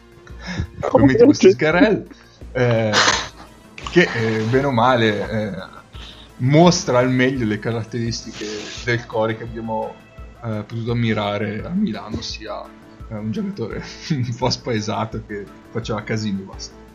come 0.88 1.04
mette 1.04 1.24
questi 1.26 1.50
sgarel, 1.50 2.06
eh, 2.52 2.92
che 3.90 4.08
eh, 4.10 4.42
bene 4.44 4.66
o 4.66 4.70
male 4.70 5.30
eh, 5.30 5.52
mostra 6.38 6.98
al 6.98 7.10
meglio 7.10 7.44
le 7.44 7.58
caratteristiche 7.58 8.46
del 8.84 9.04
core 9.04 9.36
che 9.36 9.42
abbiamo 9.42 9.94
eh, 10.42 10.64
potuto 10.66 10.92
ammirare 10.92 11.62
a 11.62 11.68
Milano, 11.68 12.22
sia 12.22 12.64
eh, 13.10 13.14
un 13.14 13.30
giocatore 13.32 13.84
un 14.10 14.34
po' 14.34 14.48
spaesato 14.48 15.22
che 15.26 15.44
faceva 15.70 16.02
casino 16.02 16.40
e 16.40 16.44
basta. 16.44 16.86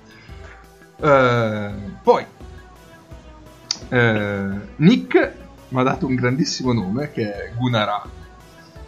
Poi 2.01 2.25
Eh, 3.93 4.49
Nick 4.77 5.33
mi 5.67 5.79
ha 5.79 5.83
dato 5.83 6.07
un 6.07 6.15
grandissimo 6.15 6.73
nome 6.73 7.11
che 7.11 7.31
è 7.31 7.51
Gunara, 7.55 8.01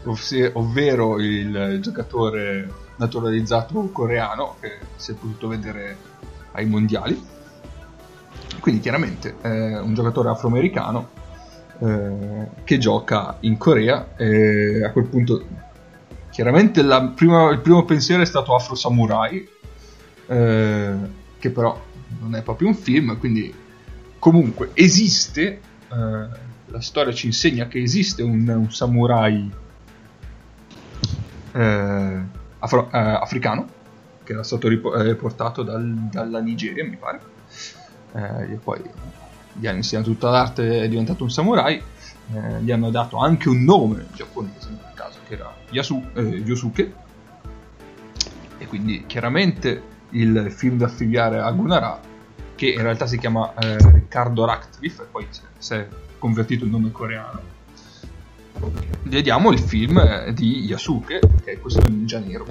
ovsi- 0.05 0.49
ovvero 0.53 1.19
il 1.19 1.77
giocatore 1.79 2.67
naturalizzato 2.95 3.89
coreano 3.91 4.55
che 4.59 4.79
si 4.95 5.11
è 5.11 5.13
potuto 5.13 5.47
vedere 5.47 5.95
ai 6.53 6.65
mondiali. 6.65 7.23
Quindi 8.59 8.81
chiaramente 8.81 9.35
è 9.41 9.79
un 9.79 9.93
giocatore 9.93 10.29
afroamericano 10.29 11.09
eh, 11.81 12.47
che 12.63 12.79
gioca 12.79 13.37
in 13.41 13.57
Corea 13.57 14.15
e 14.15 14.83
a 14.83 14.89
quel 14.89 15.05
punto 15.05 15.45
chiaramente 16.31 16.83
prima- 17.13 17.51
il 17.51 17.59
primo 17.59 17.85
pensiero 17.85 18.23
è 18.23 18.25
stato 18.25 18.55
Afro 18.55 18.73
Samurai 18.73 19.47
eh, 20.27 20.93
che 21.37 21.49
però 21.51 21.79
non 22.21 22.33
è 22.33 22.41
proprio 22.41 22.69
un 22.69 22.75
film 22.75 23.19
quindi 23.19 23.53
comunque 24.25 24.71
esiste 24.73 25.61
eh, 25.87 26.27
la 26.65 26.81
storia 26.81 27.13
ci 27.13 27.27
insegna 27.27 27.67
che 27.67 27.79
esiste 27.79 28.23
un, 28.23 28.47
un 28.49 28.71
samurai 28.71 29.51
eh, 31.51 32.23
afro- 32.57 32.89
eh, 32.91 32.97
africano 32.97 33.67
che 34.23 34.33
era 34.33 34.41
stato 34.41 34.67
eh, 34.67 35.13
portato 35.13 35.61
dal- 35.61 36.07
dalla 36.09 36.39
Nigeria 36.39 36.83
mi 36.83 36.95
pare. 36.95 37.21
Eh, 38.13 38.53
e 38.53 38.55
poi 38.55 38.81
gli 39.53 39.67
hanno 39.67 39.77
insegnato 39.77 40.09
tutta 40.09 40.31
l'arte 40.31 40.81
è 40.81 40.89
diventato 40.89 41.21
un 41.21 41.29
samurai. 41.29 41.79
Eh, 42.33 42.61
gli 42.63 42.71
hanno 42.71 42.89
dato 42.89 43.17
anche 43.17 43.47
un 43.47 43.63
nome 43.63 44.07
giapponese 44.11 44.69
in 44.69 44.79
quel 44.79 44.93
caso 44.95 45.19
che 45.27 45.35
era 45.35 45.53
Yasu- 45.69 46.17
Yosuke. 46.17 46.93
E 48.57 48.65
quindi 48.65 49.03
chiaramente 49.05 49.83
il 50.09 50.47
film 50.49 50.79
da 50.79 50.87
affiliare 50.87 51.41
a 51.41 51.51
Gunara 51.51 52.13
che 52.55 52.67
in 52.67 52.81
realtà 52.81 53.05
si 53.05 53.17
chiama 53.17 53.53
eh, 53.55 53.77
Riccardo 53.77 54.45
Ratcliffe 54.45 55.03
e 55.03 55.05
poi 55.11 55.27
si 55.57 55.73
è 55.73 55.87
convertito 56.17 56.65
il 56.65 56.71
nome 56.71 56.91
coreano 56.91 57.53
vediamo 59.03 59.51
il 59.51 59.59
film 59.59 59.97
eh, 59.97 60.33
di 60.33 60.65
Yasuke 60.65 61.19
che 61.43 61.51
è 61.51 61.59
questo 61.59 61.87
ninja 61.89 62.19
nero 62.19 62.45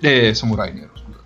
eh, 0.00 0.34
samurai 0.34 0.72
nero 0.72 0.90
scusa 0.94 1.20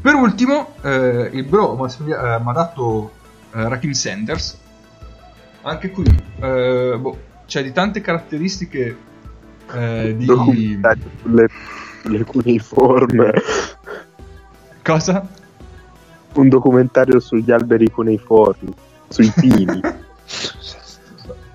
per 0.00 0.14
ultimo 0.14 0.74
eh, 0.82 1.30
il 1.32 1.44
bro 1.44 1.76
mi 1.76 2.12
ha 2.12 2.38
dato 2.52 3.12
eh, 3.54 3.68
Rakim 3.68 3.92
Sanders 3.92 4.58
anche 5.62 5.90
qui 5.90 6.04
eh, 6.40 6.96
boh, 7.00 7.18
c'è 7.46 7.62
di 7.62 7.72
tante 7.72 8.00
caratteristiche 8.00 8.96
eh, 9.72 10.14
di 10.16 10.26
sulle, 11.20 11.48
sulle 12.02 12.24
cuneiforme. 12.24 13.32
cosa? 14.82 15.28
Un 16.34 16.48
documentario 16.48 17.20
sugli 17.20 17.50
alberi 17.50 17.90
cuneiformi, 17.90 18.72
sui 19.08 19.30
pini. 19.34 19.80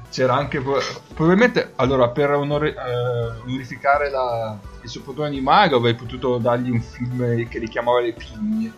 c'era 0.10 0.34
anche 0.36 0.60
pro- 0.62 0.80
probabilmente 1.14 1.74
allora 1.76 2.10
per 2.10 2.32
onore- 2.32 2.74
eh, 2.74 3.42
onorificare 3.46 4.10
la- 4.10 4.58
il 4.82 4.90
suo 4.90 5.02
produttore 5.02 5.28
animale 5.30 5.76
avrei 5.76 5.94
potuto 5.94 6.38
dargli 6.40 6.72
un 6.72 6.82
film 6.82 7.48
che 7.48 7.60
richiamava 7.60 8.02
le 8.02 8.14
pigne 8.14 8.74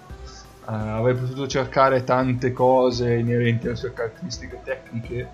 Eh, 0.69 0.71
avrei 0.73 1.15
potuto 1.15 1.47
cercare 1.47 2.03
tante 2.03 2.51
cose 2.53 3.13
inerenti 3.15 3.67
alle 3.67 3.75
sue 3.75 3.91
caratteristiche 3.93 4.59
tecniche 4.63 5.29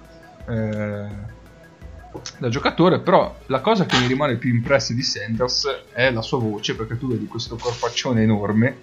eh, 0.48 1.08
da 2.38 2.50
giocatore 2.50 3.00
però 3.00 3.36
la 3.48 3.60
cosa 3.60 3.86
che 3.86 3.98
mi 3.98 4.08
rimane 4.08 4.38
più 4.38 4.54
impressa 4.54 4.94
di 4.94 5.02
Sanders 5.02 5.86
è 5.92 6.10
la 6.12 6.22
sua 6.22 6.38
voce 6.40 6.76
perché 6.76 6.98
tu 6.98 7.08
vedi 7.10 7.26
questo 7.28 7.58
corpaccione 7.58 8.22
enorme 8.22 8.78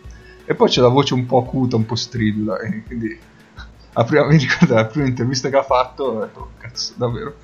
e 0.45 0.55
poi 0.55 0.69
c'è 0.69 0.81
la 0.81 0.89
voce 0.89 1.15
un 1.15 1.27
po' 1.27 1.39
acuta 1.39 1.77
un 1.77 1.87
po' 1.87 1.95
stridula 1.95 2.59
e 2.61 2.83
quindi 2.85 3.19
la 3.93 4.05
prima, 4.05 4.27
mi 4.27 4.37
ricordo 4.37 4.75
la 4.75 4.87
prima 4.87 5.07
intervista 5.07 5.49
che 5.49 5.57
ha 5.57 5.63
fatto 5.63 6.05
ho 6.05 6.21
detto 6.21 6.51
cazzo 6.59 6.95
davvero? 6.97 7.37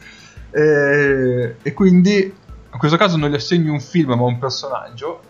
E, 0.51 1.57
e 1.63 1.73
quindi 1.75 2.33
in 2.71 2.79
questo 2.79 2.97
caso 2.97 3.17
non 3.17 3.31
gli 3.31 3.35
assegno 3.35 3.73
un 3.73 3.81
film 3.81 4.15
ma 4.15 4.23
un 4.23 4.39
personaggio 4.39 5.21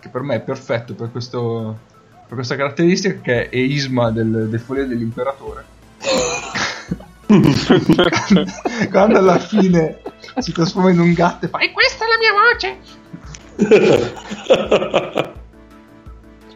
che 0.00 0.08
per 0.08 0.22
me 0.22 0.36
è 0.36 0.40
perfetto 0.40 0.94
per, 0.94 1.10
questo, 1.10 1.78
per 2.26 2.34
questa 2.34 2.56
caratteristica 2.56 3.20
che 3.20 3.48
è 3.48 3.56
Isma 3.56 4.10
del, 4.10 4.48
del 4.48 4.60
Folie 4.60 4.86
dell'Imperatore. 4.86 5.64
Quando, 7.26 8.10
quando 8.90 9.18
alla 9.18 9.38
fine 9.38 10.00
si 10.38 10.52
trasforma 10.52 10.90
in 10.90 10.98
un 10.98 11.12
gatto 11.12 11.44
e 11.46 11.48
fa 11.48 11.58
e 11.58 11.70
questa 11.72 12.04
è 12.04 12.08
la 12.08 12.18
mia 12.18 12.32
voce 12.42 12.78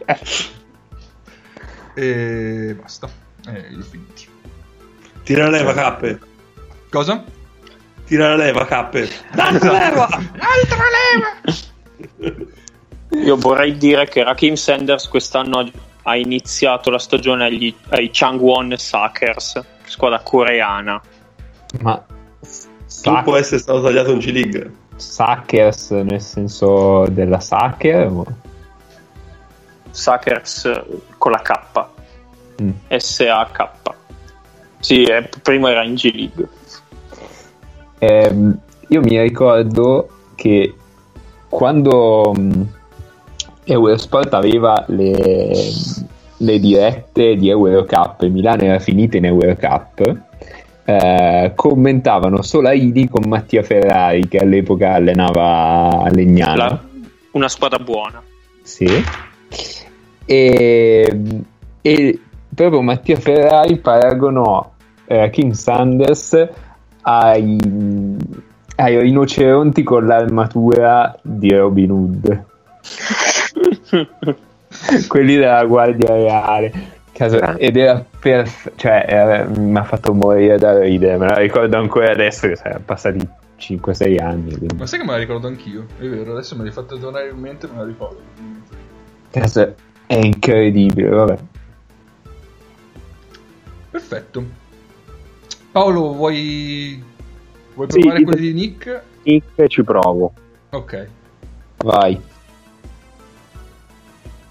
e 1.95 2.75
basta 2.79 3.09
e 3.47 3.65
li 3.69 3.79
ho 3.79 3.83
finiti 3.83 4.27
Tira 5.23 5.43
la 5.49 5.57
leva, 5.57 5.73
cappe. 5.73 6.19
cosa? 6.89 7.21
Tira 8.05 8.29
la 8.29 8.35
leva, 8.45 8.65
cappe. 8.65 9.09
altra 9.31 9.73
leva 9.73 10.07
Io 13.25 13.35
vorrei 13.35 13.75
dire 13.77 14.05
che 14.07 14.23
Rakim 14.23 14.53
Sanders 14.55 15.07
quest'anno 15.09 15.69
ha 16.03 16.15
iniziato 16.15 16.89
la 16.89 16.99
stagione 16.99 17.45
agli, 17.45 17.73
ai 17.89 18.09
Changwon 18.11 18.75
Suckers, 18.77 19.61
squadra 19.85 20.19
coreana. 20.21 21.01
Ma 21.81 21.97
Tu 21.97 22.47
Sac- 22.85 23.23
può 23.23 23.35
essere 23.35 23.59
stato 23.59 23.81
tagliato 23.81 24.11
in 24.11 24.19
G-League. 24.19 24.71
Suckers 24.95 25.89
nel 25.91 26.21
senso 26.21 27.05
della 27.09 27.39
Sucker? 27.41 28.23
Suckers 29.97 30.83
con 31.17 31.31
la 31.31 31.41
K. 31.41 31.85
Mm. 32.61 32.69
S-A-K. 32.87 33.69
Sì, 34.79 35.03
eh, 35.03 35.29
prima 35.41 35.71
era 35.71 35.83
in 35.83 35.95
G-League. 35.95 36.47
Ehm, 37.99 38.57
io 38.89 39.01
mi 39.01 39.19
ricordo 39.19 40.07
che 40.35 40.73
quando 41.49 42.33
mh, 42.35 42.61
Eurosport 43.65 44.33
aveva 44.33 44.83
le, 44.87 45.51
le 46.37 46.59
dirette 46.59 47.35
di 47.35 47.49
Eurocup 47.49 48.21
e 48.21 48.29
Milano 48.29 48.63
era 48.63 48.79
finita 48.79 49.17
in 49.17 49.25
Eurocup 49.25 50.25
eh, 50.85 51.51
commentavano 51.53 52.41
Solaini 52.41 53.09
con 53.09 53.27
Mattia 53.27 53.61
Ferrari 53.61 54.27
che 54.29 54.37
all'epoca 54.37 54.93
allenava 54.93 56.03
a 56.03 56.09
Legnano 56.09 56.55
La- 56.55 56.81
una 57.31 57.49
squadra 57.49 57.79
buona. 57.79 58.23
sì. 58.61 58.87
E, 60.29 61.43
e 61.81 62.19
proprio 62.53 62.81
Mattia 62.81 63.15
Ferrari 63.17 63.77
paragonò 63.77 64.69
eh, 65.05 65.29
King 65.29 65.53
Sanders 65.53 66.47
ai, 67.01 67.57
ai 68.75 68.99
rinoceronti 68.99 69.83
con 69.83 70.05
l'armatura 70.05 71.17
di 71.21 71.49
Robin 71.55 71.91
Hood, 71.91 72.43
quelli 75.07 75.35
della 75.35 75.63
Guardia 75.65 76.13
Reale. 76.13 76.95
Caso- 77.13 77.55
ed 77.57 77.77
era 77.77 78.05
perfetto, 78.19 78.75
cioè 78.75 79.05
era- 79.07 79.45
mi 79.45 79.77
ha 79.77 79.83
fatto 79.83 80.13
morire 80.13 80.57
da 80.59 80.77
ridere, 80.77 81.17
me 81.17 81.27
la 81.27 81.37
ricordo 81.37 81.77
ancora 81.77 82.11
adesso 82.11 82.47
che 82.47 82.55
sono 82.57 82.79
passati 82.85 83.17
5-6 83.59 84.21
anni. 84.21 84.55
quindi. 84.55 84.75
ma 84.77 84.85
sai 84.85 84.99
che 84.99 85.05
me 85.05 85.13
la 85.13 85.17
ricordo 85.17 85.47
anch'io 85.47 85.85
è 85.97 86.05
vero 86.07 86.33
adesso 86.33 86.55
me 86.55 86.61
l'hai 86.63 86.71
fatto 86.71 86.95
tornare 86.99 87.29
in 87.29 87.39
mente 87.39 87.65
me 87.67 87.77
la 87.77 87.85
ricordo 87.85 88.19
Cazzo, 89.31 89.73
è 90.07 90.15
incredibile, 90.15 91.09
vabbè. 91.09 91.37
perfetto 93.91 94.43
Paolo 95.71 96.13
vuoi 96.13 97.03
vuoi 97.75 97.87
Sì, 97.91 97.99
provare 97.99 98.23
quelli 98.23 98.41
di 98.47 98.53
Nick? 98.53 99.01
Nick 99.23 99.67
ci 99.67 99.83
provo. 99.83 100.33
ok 100.71 101.07
Vai. 101.77 102.19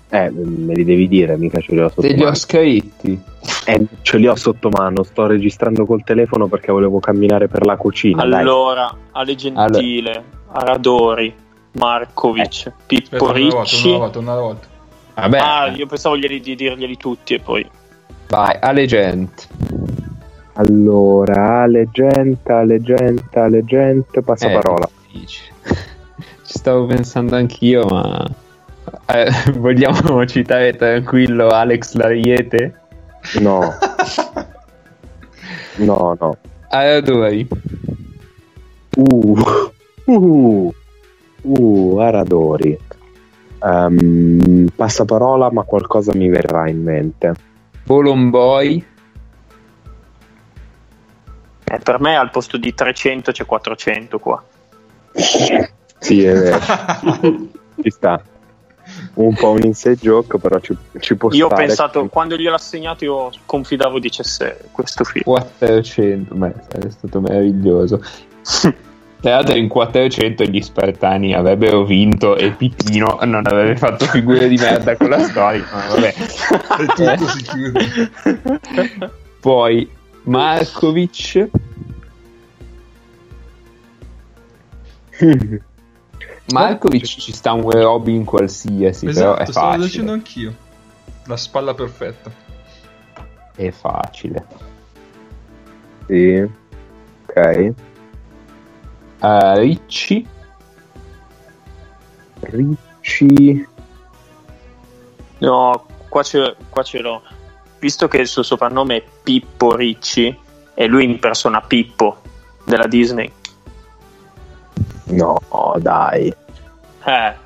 Eh, 0.08 0.30
me 0.30 0.74
li 0.74 0.84
devi 0.84 1.08
dire, 1.08 1.36
mica 1.36 1.58
ce 1.60 1.72
li 1.72 1.80
ho 1.80 1.88
sotto 1.88 2.02
Te 2.02 2.12
li 2.12 2.20
ho 2.20 2.24
mano. 2.26 2.34
scritti. 2.36 3.20
Eh, 3.66 3.86
ce 4.02 4.18
li 4.18 4.28
ho 4.28 4.36
sotto 4.36 4.68
mano, 4.68 5.02
sto 5.02 5.26
registrando 5.26 5.84
col 5.86 6.04
telefono 6.04 6.46
perché 6.46 6.70
volevo 6.70 7.00
camminare 7.00 7.48
per 7.48 7.66
la 7.66 7.76
cucina. 7.76 8.24
dai. 8.24 8.42
Allora, 8.42 8.96
Ale 9.10 9.34
Gentile, 9.34 10.22
Aradori, 10.52 11.34
Markovic, 11.72 12.44
Aspetta, 12.46 12.76
Pippo 12.86 13.24
una 13.24 13.32
volta, 13.32 13.48
una 13.48 13.62
Ricci. 13.64 13.90
volta, 13.90 14.18
una 14.20 14.34
volta. 14.38 14.66
Vabbè, 15.16 15.38
Ah, 15.38 15.68
io 15.68 15.86
pensavo 15.86 16.16
glieli- 16.18 16.40
di 16.40 16.55
dirglieli 16.55 16.97
tutti 16.98 17.32
e 17.34 17.40
poi. 17.40 17.66
vai, 18.28 18.56
alle 18.60 18.84
gente. 18.86 19.44
Allora, 20.55 21.66
leggenda, 21.66 22.62
leggenda, 22.62 23.47
leggenda, 23.48 24.20
passaparola. 24.22 24.88
Eh. 25.12 25.26
Ci 25.26 26.59
stavo 26.59 26.86
pensando 26.86 27.34
anch'io, 27.36 27.84
ma 27.86 28.26
eh, 29.06 29.30
vogliamo 29.56 30.24
citare 30.26 30.74
tranquillo 30.74 31.48
Alex 31.48 31.94
Lariete? 31.94 32.74
No. 33.40 33.72
no, 35.76 36.16
no. 36.20 36.36
Aradori. 36.68 37.47
Uh, 38.97 39.38
uh, 40.06 40.74
uh, 41.43 41.98
Aradori. 41.98 42.78
Ehm, 43.66 44.68
passaparola, 44.74 45.51
ma 45.51 45.62
qualcosa 45.62 46.12
mi 46.14 46.28
verrà 46.28 46.68
in 46.68 46.82
mente. 46.82 47.34
Bolomboy. 47.84 48.84
Eh, 51.64 51.78
per 51.80 52.01
me 52.01 52.16
al 52.16 52.30
posto 52.30 52.59
di 52.59 52.72
300 52.72 53.32
c'è 53.32 53.44
400 53.44 54.18
qua. 54.18 54.43
Sì, 55.98 56.22
è 56.22 56.34
vero. 56.34 56.59
ci 57.82 57.90
sta. 57.90 58.22
Un 59.14 59.34
po' 59.34 59.51
un 59.51 59.62
inside 59.62 59.97
joke, 59.97 60.38
però 60.38 60.60
ci, 60.60 60.76
ci 61.01 61.16
può 61.16 61.30
Io 61.32 61.47
ho 61.47 61.55
pensato, 61.55 62.06
quando 62.06 62.36
gliel'ho 62.36 62.55
assegnato, 62.55 63.02
io 63.02 63.30
confidavo 63.47 63.98
dicesse 63.98 64.68
questo 64.70 65.05
film. 65.05 65.24
400, 65.24 66.34
beh, 66.34 66.55
sarebbe 66.68 66.90
stato 66.90 67.20
meraviglioso. 67.20 68.01
Tra 69.26 69.34
l'altro 69.34 69.56
in 69.56 69.66
400 69.66 70.44
gli 70.44 70.62
spartani 70.62 71.34
avrebbero 71.34 71.82
vinto 71.82 72.36
e 72.36 72.52
Pitino 72.52 73.18
non 73.24 73.44
avrebbe 73.44 73.76
fatto 73.76 74.04
figure 74.06 74.46
di 74.46 74.54
merda 74.54 74.96
con 74.96 75.08
la 75.08 75.18
storia, 75.18 75.66
ma 75.72 75.86
vabbè. 75.88 76.14
È 76.14 77.16
tutto 77.16 77.26
si 77.26 77.42
chiude. 77.42 78.10
Poi 79.40 79.90
Markovic, 80.22 81.48
Markovic 86.52 87.04
ci 87.04 87.32
sta 87.32 87.52
un 87.52 87.68
Robin 87.68 88.24
qualsiasi, 88.24 89.06
però 89.06 89.34
è 89.34 89.42
esatto, 89.42 89.50
stavo 89.50 89.82
dicendo 89.82 90.12
facile. 90.12 90.12
anch'io. 90.12 90.54
La 91.24 91.36
spalla 91.36 91.74
perfetta. 91.74 92.30
È 93.56 93.70
facile. 93.72 94.46
Sì. 96.06 96.48
Ok. 97.26 97.74
Uh, 99.20 99.55
Ricci, 99.59 100.26
Ricci. 102.40 103.66
No, 105.38 105.86
qua 106.09 106.22
ce, 106.22 106.56
qua 106.68 106.82
ce 106.82 107.01
l'ho. 107.01 107.22
Visto 107.78 108.09
che 108.09 108.18
il 108.18 108.26
suo 108.26 108.43
soprannome 108.43 108.97
è 108.97 109.05
Pippo 109.22 109.74
Ricci 109.74 110.36
e 110.74 110.86
lui 110.86 111.05
impersona 111.05 111.60
Pippo 111.60 112.18
della 112.64 112.86
Disney. 112.86 113.30
No, 115.05 115.38
dai. 115.78 116.34
Eh, 117.05 117.44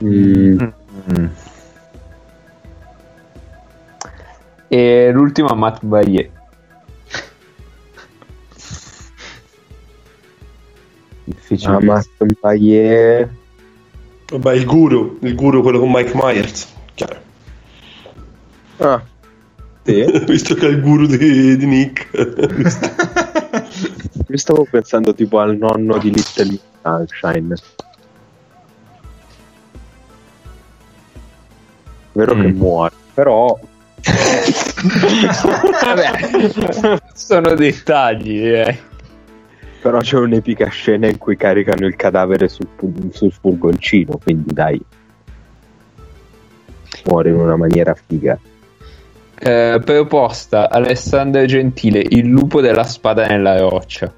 Mm, 0.00 0.58
Mm. 1.10 1.26
E 4.68 5.10
l'ultimo 5.12 5.48
Matt 5.54 5.82
Baillet. 5.82 6.30
Difficile. 11.28 11.74
Ah, 11.74 11.80
Matt 11.80 12.08
Bayer. 12.40 13.28
Vabbè, 14.30 14.54
il 14.54 14.64
guru, 14.64 15.18
il 15.22 15.34
guru 15.34 15.62
quello 15.62 15.78
con 15.78 15.90
Mike 15.90 16.12
Myers. 16.14 16.72
Chiaro. 16.94 17.16
Ah, 18.78 19.02
sì. 19.84 20.04
Visto 20.26 20.54
che 20.54 20.66
è 20.66 20.70
il 20.70 20.80
guru 20.80 21.06
di, 21.06 21.56
di 21.56 21.66
Nick. 21.66 22.08
Io 24.28 24.36
stavo 24.36 24.66
pensando 24.70 25.14
tipo 25.14 25.38
al 25.38 25.56
nonno 25.56 25.96
di 25.98 26.12
Little 26.12 26.58
Sunshine. 26.82 27.54
Vero 32.12 32.34
che 32.34 32.48
Mm. 32.48 32.56
muore, 32.56 32.94
però 33.14 33.58
Vabbè, 35.84 36.98
sono 37.14 37.54
dettagli. 37.54 38.42
eh. 38.44 38.78
Però 39.80 39.98
c'è 39.98 40.16
un'epica 40.16 40.68
scena 40.68 41.06
in 41.06 41.18
cui 41.18 41.36
caricano 41.36 41.86
il 41.86 41.96
cadavere 41.96 42.48
sul, 42.48 42.66
sul 43.12 43.32
furgoncino, 43.32 44.18
quindi 44.22 44.52
dai. 44.52 44.80
Muore 47.04 47.28
in 47.30 47.36
una 47.36 47.56
maniera 47.56 47.94
figa. 47.94 48.38
Eh, 49.40 49.80
proposta 49.84 50.68
Alessandro 50.68 51.44
Gentile, 51.44 52.02
il 52.08 52.26
lupo 52.26 52.60
della 52.60 52.84
spada 52.84 53.26
nella 53.26 53.58
roccia. 53.60 54.12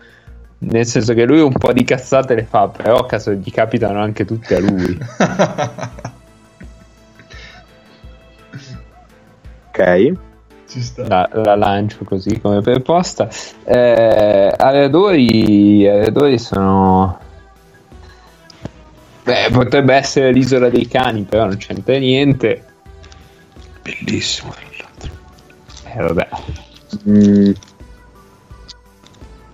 Nel 0.63 0.87
senso 0.87 1.15
che 1.15 1.25
lui 1.25 1.41
un 1.41 1.53
po' 1.53 1.73
di 1.73 1.85
cazzate 1.85 2.35
le 2.35 2.45
fa, 2.45 2.69
però 2.69 2.99
a 2.99 3.07
caso 3.07 3.33
gli 3.33 3.51
capitano 3.51 4.01
anche 4.01 4.25
tutte 4.25 4.57
a 4.57 4.61
lui. 4.61 4.99
Ok? 9.81 10.13
Ci 10.71 10.83
sta. 10.83 11.07
La, 11.09 11.29
la 11.33 11.57
lancio 11.57 12.05
così 12.05 12.41
come 12.41 12.61
proposta. 12.61 13.29
Eh, 13.65 14.55
Aradori, 14.57 15.87
Aradori 15.89 16.39
sono. 16.39 17.19
Beh, 19.25 19.49
potrebbe 19.53 19.95
essere 19.95 20.33
l'isola 20.33 20.69
dei 20.71 20.87
cani, 20.87 21.23
però 21.23 21.47
non 21.47 21.57
c'entra 21.57 21.99
niente. 21.99 22.65
Bellissimo, 23.83 24.53
tra 24.53 24.63
l'altro. 24.79 25.13
Eh, 25.93 26.03
vabbè. 26.03 26.29
Mm, 27.09 27.53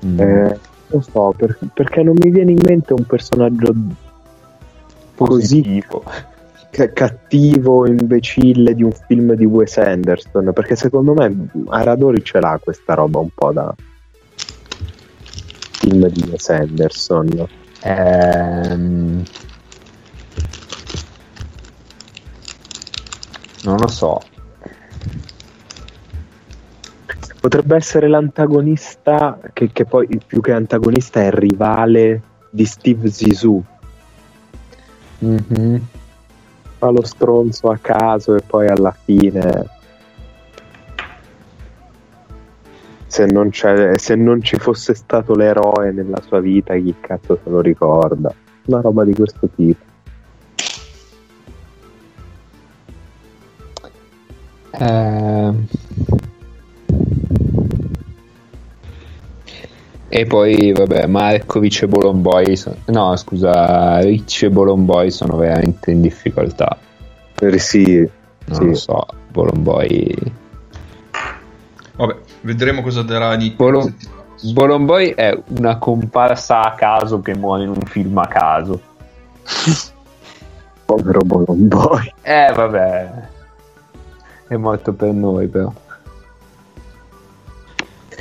Mm. 0.05 0.21
eh, 0.21 0.59
non 0.89 1.03
so, 1.03 1.35
per- 1.37 1.59
perché 1.73 2.03
non 2.03 2.15
mi 2.19 2.31
viene 2.31 2.51
in 2.53 2.59
mente 2.63 2.93
un 2.93 3.05
personaggio 3.05 3.73
così 3.73 3.95
Positivo. 5.17 6.05
Ca- 6.77 6.93
cattivo, 6.93 7.87
imbecille 7.87 8.75
di 8.75 8.83
un 8.83 8.93
film 8.93 9.33
di 9.33 9.47
Wes 9.47 9.79
Anderson, 9.79 10.53
perché 10.53 10.77
secondo 10.77 11.15
me 11.15 11.49
Aradori 11.69 12.23
ce 12.23 12.39
l'ha 12.39 12.61
questa 12.63 12.93
roba 12.93 13.19
un 13.19 13.31
po' 13.35 13.51
da 13.53 13.75
film 15.73 16.07
di 16.09 16.29
Wes 16.29 16.51
Anderson. 16.51 17.49
Ehm, 17.83 19.23
Non 23.65 23.79
lo 23.79 23.89
so. 23.89 24.21
Potrebbe 27.41 27.75
essere 27.75 28.07
l'antagonista, 28.07 29.41
che, 29.53 29.73
che 29.73 29.85
poi 29.85 30.07
più 30.25 30.41
che 30.41 30.53
antagonista 30.53 31.21
è 31.21 31.31
rivale 31.33 32.23
di 32.51 32.65
Steve 32.65 33.11
Zissou. 33.11 33.61
Mhm. 35.19 35.83
Fa 36.79 36.91
lo 36.91 37.05
stronzo 37.05 37.71
a 37.71 37.79
caso 37.79 38.35
e 38.35 38.43
poi 38.47 38.69
alla 38.69 38.93
fine... 38.93 39.75
Se 43.07 43.25
non, 43.25 43.51
se 43.51 44.15
non 44.15 44.43
ci 44.43 44.57
fosse 44.57 44.95
stato 44.95 45.35
l'eroe 45.35 45.91
nella 45.91 46.21
sua 46.21 46.41
vita, 46.41 46.75
chi 46.75 46.95
cazzo 47.01 47.39
se 47.43 47.49
lo 47.49 47.61
ricorda? 47.61 48.35
Una 48.67 48.81
roba 48.81 49.05
di 49.05 49.15
questo 49.15 49.49
tipo. 49.55 49.85
Ehm. 54.79 55.67
E 60.19 60.25
poi, 60.25 60.73
vabbè, 60.73 61.05
Markovic 61.09 61.83
e 61.83 61.89
Bolomboi, 61.89 62.57
sono- 62.57 62.77
no 62.87 63.15
scusa, 63.17 63.99
Ricci 63.99 64.47
e 64.47 64.51
Bolomboi 64.51 65.11
sono 65.11 65.37
veramente 65.37 65.91
in 65.91 66.01
difficoltà. 66.01 66.75
Eh, 67.39 67.59
Sì, 67.59 68.09
Non 68.47 68.57
Sì. 68.61 68.65
lo 68.69 68.75
so, 68.75 69.07
Bolomboi... 69.31 70.17
Vabbè, 71.97 72.17
vedremo 72.43 72.81
cosa 72.81 73.03
darà 73.03 73.35
Nick. 73.37 73.57
Bolo- 73.57 73.79
la 73.81 73.85
settimana 73.85 74.23
prossima. 74.29 74.53
Bolomboi 74.55 75.11
è 75.11 75.39
una 75.59 75.77
comparsa 75.79 76.63
a 76.63 76.75
caso 76.75 77.21
che 77.21 77.35
muore 77.37 77.65
in 77.65 77.71
un 77.71 77.83
film 77.85 78.17
a 78.17 78.27
caso. 78.27 78.81
povero 80.87 81.21
Bolomboi. 81.21 82.15
Eh, 82.23 82.53
vabbè. 82.55 83.13
È 84.49 84.57
morto 84.57 84.93
per 84.95 85.13
noi, 85.13 85.47
però. 85.49 85.71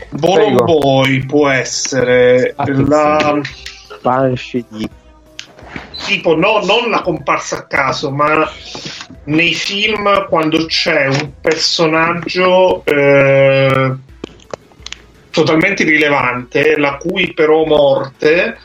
Bolomboi 0.10 1.26
può 1.26 1.50
essere 1.50 2.54
Attenzione. 2.56 2.88
la, 2.88 3.42
Banshee 4.02 4.66
di 4.70 4.90
tipo 6.06 6.36
no, 6.36 6.60
non 6.64 6.90
la 6.90 7.02
comparsa 7.02 7.58
a 7.58 7.66
caso, 7.66 8.12
ma 8.12 8.50
nei 9.26 9.54
film 9.54 10.28
quando 10.28 10.66
c'è 10.66 11.08
un 11.08 11.32
personaggio 11.42 12.84
eh, 12.86 13.96
totalmente 15.32 15.84
irrilevante, 15.84 16.78
la 16.78 16.98
cui 16.98 17.34
però 17.34 17.66
morte 17.66 18.58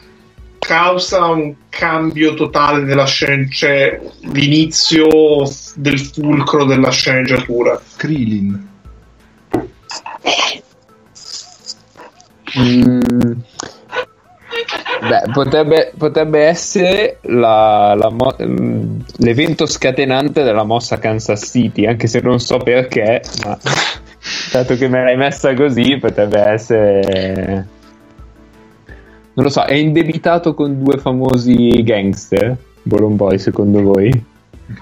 causa 0.59 1.25
un 1.27 1.55
cambio 1.69 2.35
totale 2.35 2.85
della 2.85 3.07
scena, 3.07 3.47
cioè 3.51 3.99
l'inizio 4.21 5.43
del 5.75 5.99
fulcro 5.99 6.65
della 6.65 6.91
sceneggiatura. 6.91 7.81
Krillin. 7.97 8.69
Mm. 12.59 13.33
Beh, 15.09 15.31
potrebbe, 15.33 15.93
potrebbe 15.97 16.41
essere 16.45 17.19
la- 17.23 17.95
la 17.95 18.11
mo- 18.11 18.37
mm, 18.43 19.01
l'evento 19.19 19.65
scatenante 19.67 20.43
della 20.43 20.65
mossa 20.65 20.99
Kansas 20.99 21.49
City, 21.51 21.87
anche 21.87 22.07
se 22.07 22.21
non 22.21 22.39
so 22.39 22.59
perché, 22.59 23.23
ma 23.45 23.59
dato 24.53 24.77
che 24.77 24.89
me 24.89 25.03
l'hai 25.05 25.17
messa 25.17 25.55
così, 25.55 25.97
potrebbe 25.99 26.39
essere. 26.41 27.67
Non 29.33 29.45
lo 29.45 29.49
so, 29.49 29.63
è 29.65 29.75
indebitato 29.75 30.53
con 30.55 30.83
due 30.83 30.99
famosi 30.99 31.83
gangster. 31.83 32.57
Bolomboi, 32.83 33.39
secondo 33.39 33.81
voi? 33.83 34.25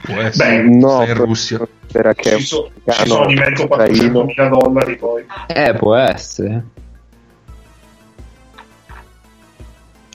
Può 0.02 0.14
essere. 0.16 0.62
Beh, 0.62 0.68
no, 0.68 1.04
in 1.04 1.14
Russia. 1.14 1.60
Era 1.92 2.12
che 2.14 2.36
Ci, 2.36 2.42
so- 2.44 2.70
ci 2.86 3.06
sono 3.08 3.26
di 3.26 3.34
mezzo 3.34 3.66
400 3.68 4.20
ucraino. 4.20 4.24
mila 4.24 4.48
dollari 4.48 4.96
poi. 4.96 5.24
Eh, 5.46 5.74
può 5.74 5.94
essere. 5.94 6.64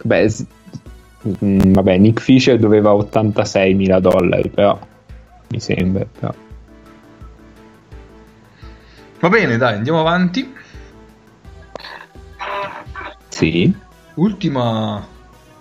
Beh, 0.03 0.29
s- 0.29 0.45
mm, 1.43 1.73
vabbè, 1.73 1.97
Nick 1.97 2.21
Fisher 2.21 2.59
doveva 2.59 2.93
86 2.93 3.73
mila 3.73 3.99
dollari, 3.99 4.49
però 4.49 4.77
mi 5.49 5.59
sembra. 5.59 6.05
Però. 6.19 6.33
Va 9.19 9.29
bene, 9.29 9.57
dai, 9.57 9.75
andiamo 9.75 9.99
avanti. 10.01 10.53
Sì. 13.29 13.73
Ultima, 14.15 15.05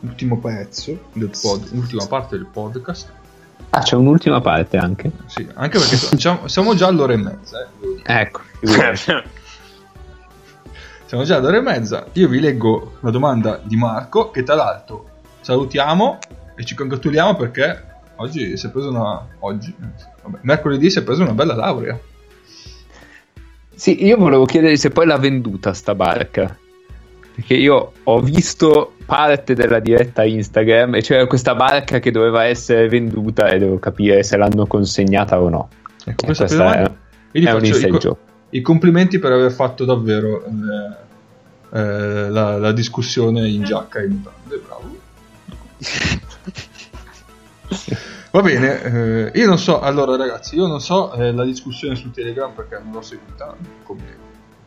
ultimo 0.00 0.38
pezzo 0.38 0.98
del 1.12 1.30
pod, 1.40 1.68
ultima 1.72 2.06
parte 2.06 2.36
del 2.36 2.46
podcast. 2.46 3.10
Ah, 3.70 3.80
c'è 3.80 3.94
un'ultima 3.96 4.40
parte 4.40 4.76
anche. 4.76 5.10
Sì, 5.26 5.48
anche 5.54 5.78
perché 5.78 5.96
siamo, 6.18 6.46
siamo 6.48 6.74
già 6.74 6.88
all'ora 6.88 7.14
e 7.14 7.16
mezza. 7.16 7.62
eh. 7.62 8.02
Ecco. 8.20 8.40
Siamo 11.12 11.26
già 11.26 11.36
all'ora 11.36 11.58
e 11.58 11.60
mezza. 11.60 12.06
Io 12.14 12.26
vi 12.26 12.40
leggo 12.40 12.94
la 13.00 13.10
domanda 13.10 13.60
di 13.62 13.76
Marco, 13.76 14.30
che 14.30 14.42
tra 14.44 14.54
l'altro 14.54 15.10
salutiamo 15.42 16.18
e 16.56 16.64
ci 16.64 16.74
congratuliamo 16.74 17.36
perché 17.36 17.84
oggi 18.16 18.56
si 18.56 18.66
è 18.66 18.70
preso 18.70 18.88
una. 18.88 19.28
Oggi, 19.40 19.74
vabbè, 20.22 20.38
mercoledì 20.40 20.88
si 20.88 21.00
è 21.00 21.02
preso 21.02 21.20
una 21.20 21.34
bella 21.34 21.54
laurea. 21.54 22.00
Sì, 23.74 24.06
io 24.06 24.16
volevo 24.16 24.46
chiedere 24.46 24.74
se 24.78 24.88
poi 24.88 25.04
l'ha 25.04 25.18
venduta 25.18 25.74
sta 25.74 25.94
barca. 25.94 26.56
Perché 27.34 27.56
io 27.56 27.92
ho 28.04 28.20
visto 28.22 28.94
parte 29.04 29.52
della 29.52 29.80
diretta 29.80 30.24
Instagram 30.24 30.94
e 30.94 31.02
c'era 31.02 31.26
questa 31.26 31.54
barca 31.54 31.98
che 31.98 32.10
doveva 32.10 32.44
essere 32.44 32.88
venduta 32.88 33.50
e 33.50 33.58
devo 33.58 33.78
capire 33.78 34.22
se 34.22 34.38
l'hanno 34.38 34.66
consegnata 34.66 35.38
o 35.38 35.50
no. 35.50 35.68
Ecco, 36.06 36.24
questa, 36.24 36.46
questa 36.46 36.56
domanda- 36.56 36.88
è- 36.88 37.38
io 37.38 37.40
gli 37.42 37.44
è 37.44 37.52
un 37.52 37.58
faccio 37.58 37.64
i, 37.64 37.68
inside 37.68 37.90
co- 37.90 37.98
joke. 37.98 38.31
I 38.54 38.60
complimenti 38.60 39.18
per 39.18 39.32
aver 39.32 39.50
fatto 39.52 39.84
davvero 39.84 40.44
eh, 40.44 40.50
eh, 41.78 42.28
la, 42.28 42.58
la 42.58 42.72
discussione 42.72 43.48
in 43.48 43.62
giacca 43.64 44.00
e 44.00 44.04
in 44.04 44.10
mutande. 44.12 44.62
Bravo. 44.66 45.00
Va 48.32 48.40
bene, 48.40 48.82
eh, 48.82 49.30
io 49.38 49.46
non 49.46 49.58
so, 49.58 49.80
allora 49.80 50.16
ragazzi, 50.16 50.56
io 50.56 50.66
non 50.66 50.80
so 50.80 51.12
eh, 51.12 51.32
la 51.32 51.44
discussione 51.44 51.94
su 51.96 52.10
Telegram 52.10 52.50
perché 52.52 52.80
non 52.82 52.92
l'ho 52.92 53.02
seguita 53.02 53.54
come... 53.82 54.20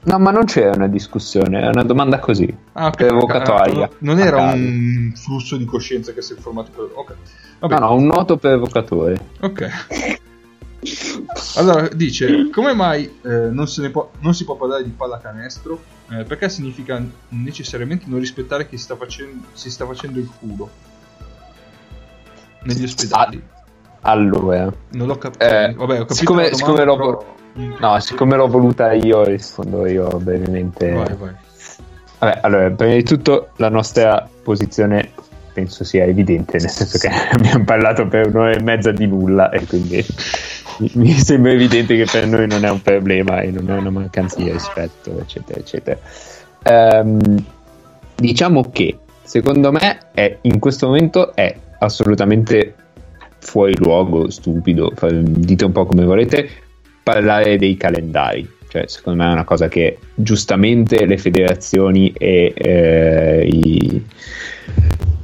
No, 0.04 0.20
ma 0.20 0.30
non 0.30 0.46
c'era 0.46 0.76
una 0.76 0.88
discussione, 0.88 1.62
è 1.62 1.68
una 1.68 1.84
domanda 1.84 2.20
così. 2.20 2.56
Ah, 2.74 2.88
ok, 2.88 3.02
Evocatoria. 3.02 3.86
ok, 3.86 3.96
Non 4.00 4.20
era 4.20 4.38
un 4.54 5.12
flusso 5.16 5.58
di 5.58 5.66
coscienza 5.66 6.14
che 6.14 6.22
si 6.22 6.34
è 6.34 6.36
formato 6.36 6.70
per... 6.70 6.90
Ok, 6.94 7.16
vabbè. 7.60 7.80
No, 7.80 7.80
no, 7.88 7.94
un 7.96 8.06
noto 8.06 8.38
per 8.38 8.52
evocatore. 8.52 9.20
Ok. 9.42 9.70
Allora, 11.56 11.88
dice, 11.90 12.50
come 12.52 12.74
mai 12.74 13.04
eh, 13.24 13.30
non, 13.52 13.66
può- 13.92 14.12
non 14.20 14.34
si 14.34 14.44
può 14.46 14.56
parlare 14.56 14.84
di 14.84 14.90
pallacanestro? 14.92 15.82
Eh, 16.12 16.24
perché 16.24 16.50
significa 16.50 17.02
necessariamente 17.30 18.06
non 18.08 18.20
rispettare 18.20 18.68
chi 18.68 18.78
sta 18.78 18.96
facendo, 18.96 19.48
si 19.54 19.70
sta 19.72 19.86
facendo 19.86 20.20
il 20.20 20.30
culo 20.40 20.70
negli 22.64 22.84
ospedali. 22.84 23.42
Allora, 24.02 24.72
Non 24.92 25.08
l'ho 25.08 25.18
capito. 25.18 25.44
Eh, 25.44 25.74
Vabbè, 25.74 25.94
ho 25.94 26.06
capito 26.06 26.14
siccome- 26.14 26.50
domanda, 26.50 26.58
siccome 26.58 26.84
l'ho 26.84 26.96
però- 26.96 27.36
no, 27.80 28.00
siccome 28.00 28.36
l'ho 28.36 28.48
voluta 28.48 28.92
io, 28.94 29.24
rispondo 29.24 29.88
io 29.88 30.08
brevemente. 30.20 30.92
Vai, 30.92 31.16
vai. 31.16 31.36
Vabbè, 32.20 32.40
allora, 32.44 32.70
prima 32.72 32.94
di 32.94 33.04
tutto 33.04 33.50
la 33.58 33.70
nostra 33.70 34.28
posizione 34.44 35.12
penso 35.54 35.84
sia 35.84 36.04
evidente, 36.04 36.58
nel 36.60 36.70
senso 36.70 36.98
che 36.98 37.08
abbiamo 37.32 37.64
parlato 37.64 38.08
per 38.08 38.28
un'ora 38.28 38.52
e 38.52 38.62
mezza 38.62 38.92
di 38.92 39.08
nulla 39.08 39.50
e 39.50 39.66
quindi 39.66 40.06
mi- 40.96 41.12
sembra 41.12 41.52
evidente 41.52 41.96
che 41.96 42.06
per 42.10 42.28
noi 42.28 42.48
non 42.48 42.64
è 42.66 42.70
un 42.70 42.82
problema 42.82 43.42
e 43.42 43.52
non 43.52 43.70
è 43.70 43.78
una 43.78 43.90
mancanza 43.90 44.38
di 44.38 44.52
rispetto, 44.52 45.20
eccetera, 45.20 45.60
eccetera. 45.60 46.00
Ehm, 46.64 47.46
diciamo 48.16 48.70
che 48.72 48.98
secondo 49.24 49.72
me 49.72 50.10
è, 50.14 50.38
in 50.42 50.60
questo 50.60 50.88
momento 50.88 51.36
è 51.36 51.56
assolutamente 51.80 52.76
fuori 53.40 53.76
luogo, 53.78 54.30
stupido, 54.30 54.92
dite 55.12 55.66
un 55.66 55.72
po' 55.72 55.86
come 55.86 56.06
volete, 56.06 56.50
parlare 57.04 57.58
dei 57.58 57.78
calendari. 57.78 58.55
Cioè, 58.76 58.88
secondo 58.88 59.24
me 59.24 59.30
è 59.30 59.32
una 59.32 59.46
cosa 59.46 59.70
che 59.70 60.00
giustamente 60.14 61.06
le 61.06 61.18
federazioni 61.18 62.12
e 62.12 62.52
eh, 62.54 63.48
i- 63.50 64.06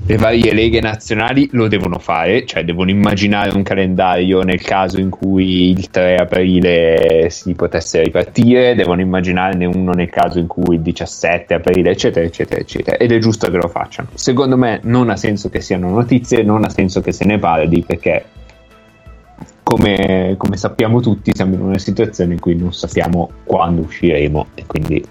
le 0.04 0.18
varie 0.18 0.54
leghe 0.54 0.80
nazionali 0.80 1.50
lo 1.52 1.68
devono 1.68 2.00
fare, 2.00 2.46
cioè 2.46 2.64
devono 2.64 2.90
immaginare 2.90 3.54
un 3.54 3.62
calendario 3.62 4.42
nel 4.42 4.62
caso 4.62 5.00
in 5.00 5.10
cui 5.10 5.70
il 5.70 5.90
3 5.90 6.16
aprile 6.16 7.28
si 7.30 7.54
potesse 7.54 8.02
ripartire, 8.02 8.74
devono 8.74 9.02
immaginarne 9.02 9.66
uno 9.66 9.92
nel 9.92 10.10
caso 10.10 10.40
in 10.40 10.48
cui 10.48 10.76
il 10.76 10.82
17 10.82 11.54
aprile, 11.54 11.92
eccetera, 11.92 12.26
eccetera, 12.26 12.62
eccetera. 12.62 12.98
Ed 12.98 13.12
è 13.12 13.20
giusto 13.20 13.50
che 13.52 13.58
lo 13.58 13.68
facciano. 13.68 14.10
Secondo 14.14 14.58
me 14.58 14.80
non 14.84 15.10
ha 15.10 15.18
senso 15.18 15.50
che 15.50 15.60
siano 15.60 15.90
notizie, 15.90 16.42
non 16.42 16.64
ha 16.64 16.70
senso 16.70 17.02
che 17.02 17.12
se 17.12 17.26
ne 17.26 17.38
parli 17.38 17.84
perché 17.86 18.24
come, 19.64 20.36
come 20.38 20.58
sappiamo 20.58 21.00
tutti 21.02 21.32
siamo 21.34 21.56
in 21.56 21.62
una 21.62 21.78
situazione 21.78 22.34
in 22.34 22.40
cui 22.40 22.56
non 22.56 22.74
sappiamo 22.74 23.30
quando 23.44 23.82
usciremo 23.82 24.48
e 24.56 24.66
quindi 24.66 25.04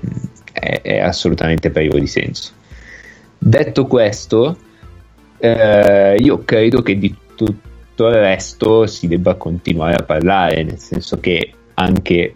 mh, 0.00 0.08
è, 0.52 0.80
è 0.82 0.98
assolutamente 0.98 1.70
privo 1.70 1.98
di 1.98 2.06
senso. 2.06 2.52
Detto 3.38 3.86
questo, 3.86 4.56
eh, 5.38 6.16
io 6.18 6.44
credo 6.44 6.82
che 6.82 6.98
di 6.98 7.14
tutto 7.34 8.08
il 8.08 8.14
resto 8.14 8.86
si 8.86 9.06
debba 9.06 9.34
continuare 9.34 9.94
a 9.94 10.02
parlare, 10.02 10.64
nel 10.64 10.78
senso 10.78 11.20
che 11.20 11.52
anche 11.74 12.34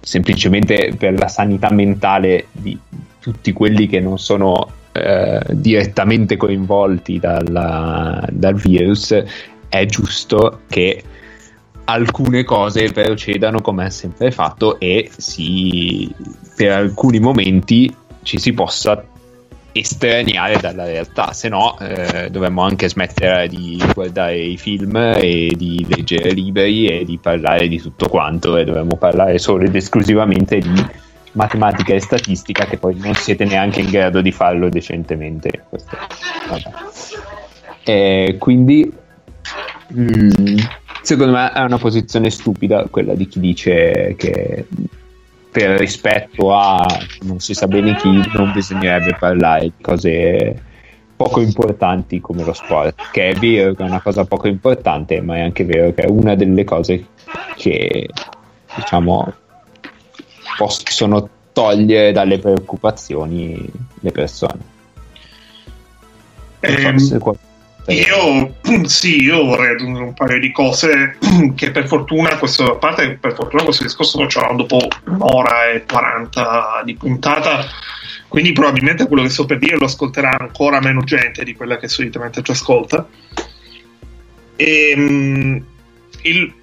semplicemente 0.00 0.94
per 0.96 1.18
la 1.18 1.28
sanità 1.28 1.72
mentale 1.72 2.46
di 2.52 2.78
tutti 3.18 3.52
quelli 3.52 3.86
che 3.88 4.00
non 4.00 4.18
sono 4.18 4.70
eh, 4.92 5.40
direttamente 5.50 6.36
coinvolti 6.36 7.18
dalla- 7.18 8.24
dal 8.30 8.54
virus, 8.54 9.20
è 9.68 9.86
giusto 9.86 10.60
che 10.68 11.02
alcune 11.84 12.44
cose 12.44 12.90
procedano 12.92 13.60
come 13.60 13.84
ha 13.84 13.90
sempre 13.90 14.30
fatto 14.30 14.78
e 14.78 15.10
si, 15.16 16.12
per 16.56 16.72
alcuni 16.72 17.18
momenti 17.18 17.94
ci 18.22 18.38
si 18.38 18.52
possa 18.52 19.04
estraniare 19.76 20.58
dalla 20.60 20.84
realtà, 20.84 21.32
se 21.32 21.48
no 21.48 21.76
eh, 21.80 22.30
dovremmo 22.30 22.62
anche 22.62 22.88
smettere 22.88 23.48
di 23.48 23.82
guardare 23.92 24.38
i 24.38 24.56
film 24.56 24.94
e 24.96 25.52
di 25.56 25.84
leggere 25.88 26.30
libri 26.30 26.86
e 26.86 27.04
di 27.04 27.18
parlare 27.18 27.66
di 27.66 27.80
tutto 27.80 28.08
quanto 28.08 28.56
e 28.56 28.64
dovremmo 28.64 28.96
parlare 28.96 29.38
solo 29.38 29.64
ed 29.64 29.74
esclusivamente 29.74 30.60
di 30.60 30.86
matematica 31.32 31.92
e 31.92 32.00
statistica 32.00 32.66
che 32.66 32.78
poi 32.78 32.96
non 33.00 33.14
siete 33.14 33.44
neanche 33.44 33.80
in 33.80 33.90
grado 33.90 34.20
di 34.20 34.30
farlo 34.30 34.68
decentemente. 34.68 35.64
Eh, 37.82 38.36
quindi 38.38 38.92
mm, 39.92 40.56
secondo 41.04 41.32
me 41.32 41.52
è 41.52 41.60
una 41.60 41.78
posizione 41.78 42.30
stupida 42.30 42.86
quella 42.90 43.14
di 43.14 43.28
chi 43.28 43.38
dice 43.38 44.14
che 44.16 44.66
per 45.50 45.78
rispetto 45.78 46.54
a 46.54 46.84
non 47.22 47.38
si 47.40 47.54
sa 47.54 47.68
bene 47.68 47.94
chi 47.96 48.08
non 48.32 48.52
bisognerebbe 48.52 49.14
parlare 49.18 49.64
di 49.64 49.72
cose 49.80 50.62
poco 51.14 51.40
importanti 51.40 52.20
come 52.20 52.42
lo 52.42 52.52
sport 52.52 53.10
che 53.12 53.28
è 53.28 53.34
vero 53.34 53.74
che 53.74 53.84
è 53.84 53.86
una 53.86 54.00
cosa 54.00 54.24
poco 54.24 54.48
importante 54.48 55.20
ma 55.20 55.36
è 55.36 55.40
anche 55.42 55.64
vero 55.64 55.92
che 55.92 56.02
è 56.02 56.08
una 56.08 56.34
delle 56.34 56.64
cose 56.64 57.06
che 57.56 58.08
diciamo 58.74 59.32
possono 60.56 61.28
togliere 61.52 62.12
dalle 62.12 62.38
preoccupazioni 62.38 63.70
le 64.00 64.10
persone. 64.10 64.72
Non 66.60 66.76
so 66.76 66.88
Ehm, 66.88 66.96
se 66.96 67.18
qual- 67.18 67.38
Io 67.86 68.56
sì, 68.88 69.22
io 69.22 69.44
vorrei 69.44 69.74
aggiungere 69.74 70.04
un 70.04 70.14
paio 70.14 70.38
di 70.38 70.50
cose 70.50 71.18
che 71.54 71.70
per 71.70 71.86
fortuna, 71.86 72.38
questo, 72.38 72.72
a 72.72 72.76
parte 72.76 73.18
per 73.20 73.34
fortuna 73.34 73.62
questo 73.62 73.84
discorso 73.84 74.18
lo 74.18 74.24
facciamo 74.24 74.56
dopo 74.56 74.88
un'ora 75.06 75.70
e 75.70 75.84
40 75.84 76.82
di 76.84 76.94
puntata, 76.94 77.66
quindi 78.28 78.52
probabilmente 78.52 79.06
quello 79.06 79.22
che 79.22 79.28
sto 79.28 79.44
per 79.44 79.58
dire 79.58 79.76
lo 79.76 79.84
ascolterà 79.84 80.36
ancora 80.38 80.80
meno 80.80 81.02
gente 81.02 81.44
di 81.44 81.54
quella 81.54 81.76
che 81.76 81.88
solitamente 81.88 82.42
ci 82.42 82.52
ascolta. 82.52 83.06
Ehm, 84.56 85.64
il, 86.22 86.54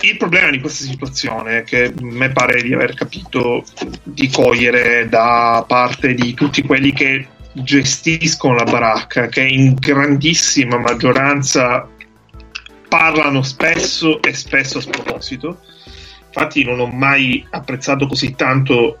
il 0.00 0.16
problema 0.16 0.50
di 0.50 0.60
questa 0.60 0.84
situazione, 0.84 1.64
che 1.64 1.92
mi 2.00 2.30
pare 2.32 2.62
di 2.62 2.72
aver 2.72 2.94
capito 2.94 3.62
di 4.02 4.30
cogliere 4.30 5.06
da 5.08 5.62
parte 5.68 6.14
di 6.14 6.32
tutti 6.32 6.62
quelli 6.62 6.92
che 6.94 7.26
gestiscono 7.52 8.54
la 8.54 8.64
baracca, 8.64 9.28
che 9.28 9.42
in 9.42 9.74
grandissima 9.74 10.78
maggioranza 10.78 11.88
parlano 12.88 13.42
spesso 13.42 14.20
e 14.22 14.34
spesso 14.34 14.78
a 14.78 14.82
sproposito. 14.82 15.60
Infatti, 16.26 16.64
non 16.64 16.80
ho 16.80 16.86
mai 16.86 17.46
apprezzato 17.50 18.06
così 18.06 18.34
tanto 18.34 18.98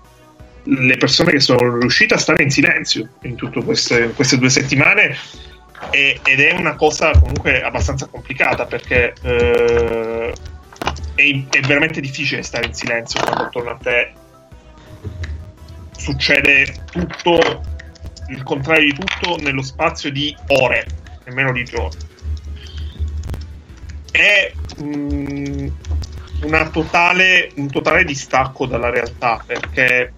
le 0.64 0.96
persone 0.96 1.32
che 1.32 1.40
sono 1.40 1.78
riuscite 1.78 2.14
a 2.14 2.18
stare 2.18 2.42
in 2.42 2.50
silenzio 2.50 3.08
in 3.22 3.34
tutte 3.34 3.62
queste, 3.64 4.12
queste 4.12 4.38
due 4.38 4.50
settimane. 4.50 5.16
e- 5.90 6.20
ed 6.24 6.40
è 6.40 6.52
una 6.52 6.76
cosa 6.76 7.10
comunque 7.10 7.60
abbastanza 7.62 8.06
complicata 8.06 8.66
perché 8.66 9.14
eh, 9.22 10.32
è, 11.14 11.42
è 11.50 11.60
veramente 11.62 12.00
difficile 12.00 12.42
stare 12.42 12.66
in 12.66 12.74
silenzio 12.74 13.20
quando 13.20 13.42
attorno 13.44 13.70
a 13.70 13.76
te 13.82 14.12
succede 15.96 16.84
tutto 16.90 17.62
il 18.28 18.42
contrario 18.42 18.92
di 18.92 18.98
tutto 18.98 19.36
nello 19.38 19.62
spazio 19.62 20.10
di 20.10 20.34
ore, 20.48 20.86
nemmeno 21.24 21.52
di 21.52 21.64
giorni. 21.64 22.00
È 24.10 24.52
mm, 24.82 25.68
una 26.42 26.68
totale, 26.68 27.50
un 27.56 27.70
totale 27.70 28.04
distacco 28.04 28.66
dalla 28.66 28.90
realtà 28.90 29.42
perché 29.44 30.12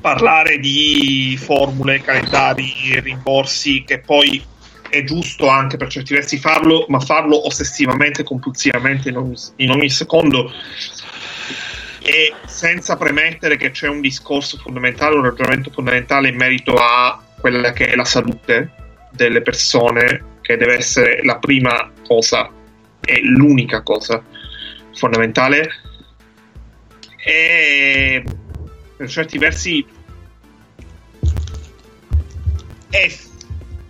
parlare 0.00 0.58
di 0.58 1.38
formule, 1.40 2.00
calendari, 2.00 3.00
rimborsi, 3.00 3.84
che 3.84 4.00
poi 4.00 4.44
è 4.90 5.04
giusto 5.04 5.48
anche 5.48 5.78
per 5.78 5.88
certi 5.88 6.12
versi 6.12 6.38
farlo, 6.38 6.84
ma 6.88 7.00
farlo 7.00 7.46
ossessivamente, 7.46 8.24
compulsivamente 8.24 9.08
in 9.08 9.16
ogni, 9.16 9.36
in 9.56 9.70
ogni 9.70 9.88
secondo 9.88 10.52
e 12.02 12.34
senza 12.46 12.96
premettere 12.96 13.56
che 13.56 13.70
c'è 13.70 13.88
un 13.88 14.00
discorso 14.00 14.58
fondamentale, 14.58 15.16
un 15.16 15.24
ragionamento 15.24 15.70
fondamentale 15.70 16.28
in 16.28 16.36
merito 16.36 16.74
a 16.74 17.22
quella 17.40 17.72
che 17.72 17.86
è 17.86 17.94
la 17.94 18.04
salute 18.04 18.70
delle 19.10 19.42
persone, 19.42 20.38
che 20.40 20.56
deve 20.56 20.74
essere 20.74 21.24
la 21.24 21.38
prima 21.38 21.90
cosa 22.06 22.50
e 23.00 23.20
l'unica 23.22 23.82
cosa 23.82 24.22
fondamentale. 24.94 25.70
E 27.24 28.24
per 28.96 29.08
certi 29.08 29.38
versi 29.38 29.86
è 32.90 33.10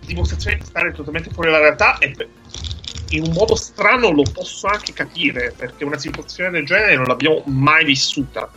dimostrazione 0.05 0.57
di 0.57 0.65
stare 0.65 0.91
totalmente 0.91 1.31
fuori 1.31 1.49
dalla 1.49 1.63
realtà 1.63 1.97
e 1.97 2.13
in 3.15 3.23
un 3.27 3.33
modo 3.33 3.55
strano 3.55 4.11
lo 4.11 4.23
posso 4.23 4.67
anche 4.67 4.93
capire 4.93 5.53
perché 5.55 5.83
una 5.83 5.97
situazione 5.97 6.51
del 6.51 6.65
genere 6.65 6.95
non 6.95 7.05
l'abbiamo 7.05 7.43
mai 7.45 7.85
vissuta. 7.85 8.49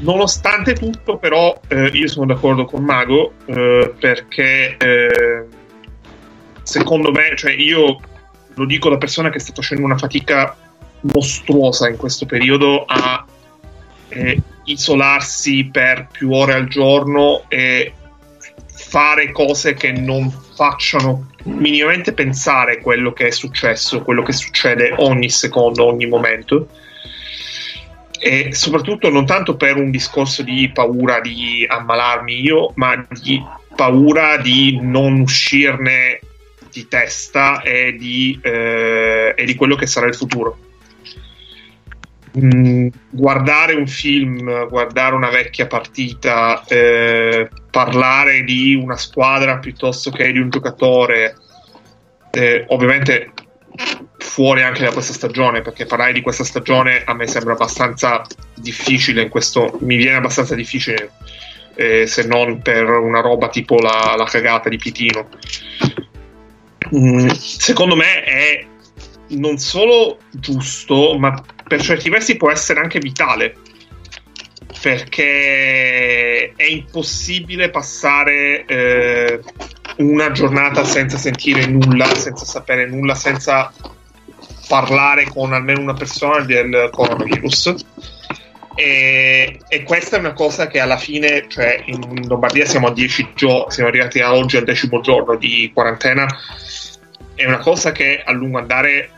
Nonostante 0.00 0.74
tutto, 0.74 1.16
però, 1.18 1.58
eh, 1.68 1.86
io 1.86 2.08
sono 2.08 2.26
d'accordo 2.26 2.64
con 2.64 2.84
Mago 2.84 3.34
eh, 3.46 3.94
perché 3.98 4.76
eh, 4.76 5.46
secondo 6.62 7.10
me, 7.10 7.34
cioè 7.36 7.52
io 7.52 8.00
lo 8.54 8.64
dico 8.66 8.88
da 8.88 8.98
persona 8.98 9.30
che 9.30 9.38
sta 9.38 9.52
facendo 9.54 9.84
una 9.84 9.96
fatica 9.96 10.56
mostruosa 11.12 11.88
in 11.88 11.96
questo 11.96 12.26
periodo 12.26 12.84
a 12.84 13.24
eh, 14.08 14.40
isolarsi 14.64 15.64
per 15.66 16.08
più 16.10 16.32
ore 16.32 16.54
al 16.54 16.68
giorno 16.68 17.44
e 17.48 17.92
fare 18.66 19.32
cose 19.32 19.74
che 19.74 19.92
non 19.92 20.30
facciano 20.30 21.30
minimamente 21.44 22.12
pensare 22.12 22.80
quello 22.80 23.12
che 23.12 23.28
è 23.28 23.30
successo, 23.30 24.02
quello 24.02 24.22
che 24.22 24.32
succede 24.32 24.94
ogni 24.96 25.30
secondo, 25.30 25.84
ogni 25.84 26.06
momento. 26.06 26.68
E 28.18 28.54
soprattutto 28.54 29.10
non 29.10 29.26
tanto 29.26 29.56
per 29.56 29.76
un 29.76 29.90
discorso 29.90 30.42
di 30.42 30.70
paura 30.72 31.20
di 31.20 31.66
ammalarmi 31.68 32.40
io, 32.40 32.72
ma 32.76 33.06
di 33.10 33.42
paura 33.74 34.38
di 34.38 34.78
non 34.80 35.20
uscirne 35.20 36.20
di 36.70 36.88
testa 36.88 37.60
e 37.62 37.94
di, 37.96 38.38
eh, 38.42 39.34
e 39.36 39.44
di 39.44 39.54
quello 39.54 39.76
che 39.76 39.86
sarà 39.86 40.06
il 40.06 40.14
futuro. 40.14 40.58
Guardare 42.36 43.74
un 43.74 43.86
film, 43.86 44.68
guardare 44.68 45.14
una 45.14 45.30
vecchia 45.30 45.68
partita, 45.68 46.64
eh, 46.66 47.48
parlare 47.70 48.42
di 48.42 48.74
una 48.74 48.96
squadra 48.96 49.58
piuttosto 49.58 50.10
che 50.10 50.32
di 50.32 50.40
un 50.40 50.50
giocatore, 50.50 51.36
eh, 52.32 52.64
ovviamente 52.68 53.32
fuori 54.18 54.62
anche 54.62 54.82
da 54.82 54.90
questa 54.90 55.12
stagione, 55.12 55.62
perché 55.62 55.86
parlare 55.86 56.12
di 56.12 56.22
questa 56.22 56.42
stagione 56.42 57.04
a 57.04 57.14
me 57.14 57.28
sembra 57.28 57.52
abbastanza 57.52 58.22
difficile 58.54 59.22
in 59.22 59.28
questo, 59.28 59.78
mi 59.82 59.94
viene 59.94 60.16
abbastanza 60.16 60.56
difficile 60.56 61.12
eh, 61.76 62.06
se 62.08 62.26
non 62.26 62.62
per 62.62 62.88
una 62.88 63.20
roba 63.20 63.48
tipo 63.48 63.78
la, 63.78 64.14
la 64.16 64.24
cagata 64.24 64.68
di 64.68 64.76
Pitino. 64.76 65.28
Mm, 66.96 67.28
secondo 67.28 67.94
me 67.94 68.24
è 68.24 68.66
non 69.28 69.58
solo 69.58 70.18
giusto, 70.30 71.16
ma 71.18 71.40
per 71.66 71.80
certi 71.80 72.08
versi 72.08 72.36
può 72.36 72.50
essere 72.50 72.80
anche 72.80 72.98
vitale. 72.98 73.56
Perché 74.80 76.52
è 76.54 76.64
impossibile 76.64 77.70
passare 77.70 78.64
eh, 78.66 79.40
una 79.98 80.30
giornata 80.30 80.84
senza 80.84 81.16
sentire 81.16 81.66
nulla, 81.66 82.06
senza 82.14 82.44
sapere 82.44 82.86
nulla, 82.86 83.14
senza 83.14 83.72
parlare 84.68 85.24
con 85.24 85.52
almeno 85.52 85.80
una 85.80 85.94
persona 85.94 86.40
del 86.44 86.90
coronavirus. 86.92 87.74
E, 88.76 89.60
e, 89.68 89.82
questa 89.84 90.16
è 90.16 90.18
una 90.18 90.32
cosa 90.32 90.66
che 90.66 90.80
alla 90.80 90.96
fine, 90.96 91.46
cioè 91.48 91.82
in 91.86 92.26
Lombardia 92.26 92.66
siamo 92.66 92.88
a 92.88 92.92
10 92.92 93.30
giorni, 93.34 93.70
siamo 93.70 93.88
arrivati 93.88 94.20
a 94.20 94.34
oggi 94.34 94.56
al 94.56 94.64
decimo 94.64 95.00
giorno 95.00 95.36
di 95.36 95.70
quarantena, 95.72 96.26
è 97.34 97.44
una 97.44 97.58
cosa 97.58 97.92
che 97.92 98.22
a 98.24 98.32
lungo 98.32 98.58
andare 98.58 99.10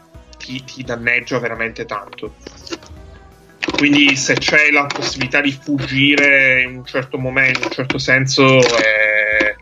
ti, 0.46 0.62
ti 0.62 0.82
danneggia 0.84 1.40
veramente 1.40 1.84
tanto. 1.84 2.36
Quindi 3.76 4.14
se 4.14 4.34
c'è 4.34 4.70
la 4.70 4.86
possibilità 4.86 5.40
di 5.40 5.50
fuggire 5.50 6.62
in 6.62 6.76
un 6.76 6.84
certo 6.84 7.18
momento, 7.18 7.58
in 7.58 7.64
un 7.64 7.70
certo 7.72 7.98
senso, 7.98 8.58
è, 8.58 9.56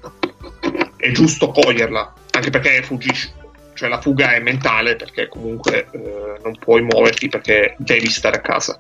è 0.96 1.10
giusto 1.10 1.48
coglierla, 1.48 2.12
anche 2.32 2.50
perché 2.50 2.82
fuggisci, 2.82 3.32
cioè 3.72 3.88
la 3.88 4.00
fuga 4.00 4.34
è 4.34 4.40
mentale 4.40 4.94
perché 4.96 5.26
comunque 5.28 5.88
eh, 5.90 6.38
non 6.44 6.54
puoi 6.58 6.82
muoverti 6.82 7.28
perché 7.28 7.76
devi 7.78 8.10
stare 8.10 8.36
a 8.36 8.40
casa. 8.40 8.78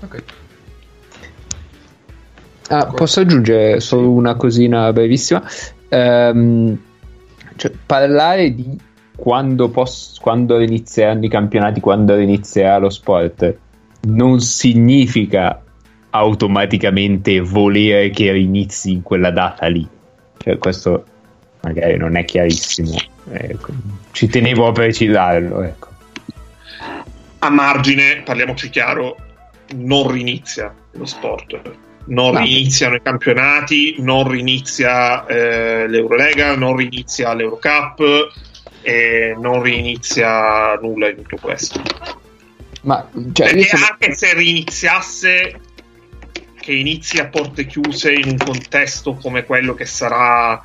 Ok. 0.00 0.22
Ah, 2.68 2.86
posso 2.86 3.20
aggiungere 3.20 3.80
solo 3.80 4.10
una 4.10 4.34
cosina 4.34 4.92
brevissima? 4.92 5.42
Um, 5.88 6.89
cioè, 7.60 7.72
parlare 7.84 8.54
di 8.54 8.74
quando, 9.14 9.68
pos- 9.68 10.16
quando 10.18 10.58
inizieranno 10.60 11.26
i 11.26 11.28
campionati, 11.28 11.78
quando 11.78 12.18
inizierà 12.18 12.78
lo 12.78 12.88
sport, 12.88 13.54
non 14.04 14.40
significa 14.40 15.62
automaticamente 16.08 17.38
volere 17.40 18.08
che 18.08 18.34
inizi 18.34 18.92
in 18.92 19.02
quella 19.02 19.30
data 19.30 19.66
lì. 19.66 19.86
Cioè, 20.38 20.56
questo 20.56 21.04
magari 21.60 21.98
non 21.98 22.16
è 22.16 22.24
chiarissimo. 22.24 22.96
Ecco. 23.30 23.72
Ci 24.12 24.26
tenevo 24.28 24.68
a 24.68 24.72
precisarlo. 24.72 25.60
Ecco. 25.60 25.88
A 27.40 27.50
margine, 27.50 28.22
parliamoci 28.24 28.70
chiaro, 28.70 29.18
non 29.74 30.10
rinizia 30.10 30.74
lo 30.92 31.04
sport 31.04 31.60
non 32.10 32.34
no. 32.34 32.40
riniziano 32.40 32.96
i 32.96 33.02
campionati, 33.02 33.96
non 33.98 34.28
rinizia 34.28 35.26
eh, 35.26 35.88
l'Eurolega, 35.88 36.56
non 36.56 36.76
rinizia 36.76 37.34
l'Eurocup 37.34 38.02
e 38.82 39.36
non 39.38 39.62
rinizia 39.62 40.74
nulla 40.80 41.10
di 41.10 41.16
tutto 41.16 41.36
questo. 41.40 41.80
Ma 42.82 43.08
cioè, 43.32 43.52
Perché 43.52 43.76
sono... 43.76 43.86
anche 43.90 44.14
se 44.14 44.34
riniziasse, 44.34 45.60
che 46.60 46.72
inizi 46.72 47.18
a 47.18 47.28
porte 47.28 47.66
chiuse 47.66 48.12
in 48.12 48.28
un 48.30 48.36
contesto 48.36 49.14
come 49.14 49.44
quello 49.44 49.74
che 49.74 49.86
sarà 49.86 50.62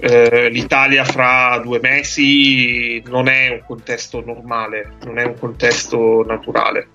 eh, 0.00 0.48
l'Italia 0.48 1.04
fra 1.04 1.60
due 1.62 1.78
mesi, 1.80 3.02
non 3.06 3.28
è 3.28 3.50
un 3.50 3.62
contesto 3.66 4.22
normale, 4.24 4.94
non 5.04 5.18
è 5.18 5.24
un 5.24 5.38
contesto 5.38 6.24
naturale. 6.26 6.88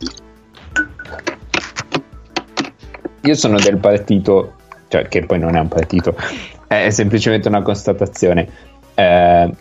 Io 3.22 3.36
sono 3.36 3.60
del 3.60 3.78
partito, 3.78 4.54
cioè 4.88 5.08
che 5.08 5.26
poi 5.26 5.40
non 5.40 5.56
è 5.56 5.60
un 5.60 5.68
partito, 5.68 6.16
è 6.68 6.90
semplicemente 6.90 7.48
una 7.48 7.62
constatazione. 7.62 8.48
Eh, 8.94 9.52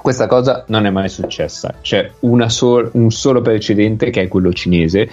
questa 0.00 0.26
cosa 0.26 0.64
non 0.68 0.86
è 0.86 0.90
mai 0.90 1.08
successa. 1.08 1.74
C'è 1.80 2.10
sol- 2.46 2.90
un 2.94 3.10
solo 3.10 3.42
precedente 3.42 4.10
che 4.10 4.22
è 4.22 4.28
quello 4.28 4.52
cinese, 4.52 5.08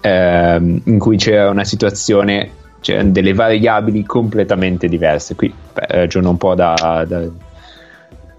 ehm, 0.00 0.82
in 0.84 0.98
cui 0.98 1.16
c'era 1.16 1.50
una 1.50 1.64
situazione, 1.64 2.50
c'erano 2.80 3.10
delle 3.10 3.34
variabili 3.34 4.04
completamente 4.04 4.88
diverse. 4.88 5.34
Qui 5.34 5.52
ragiono 5.72 6.30
un 6.30 6.36
po' 6.36 6.54
da, 6.54 7.04
da, 7.06 7.22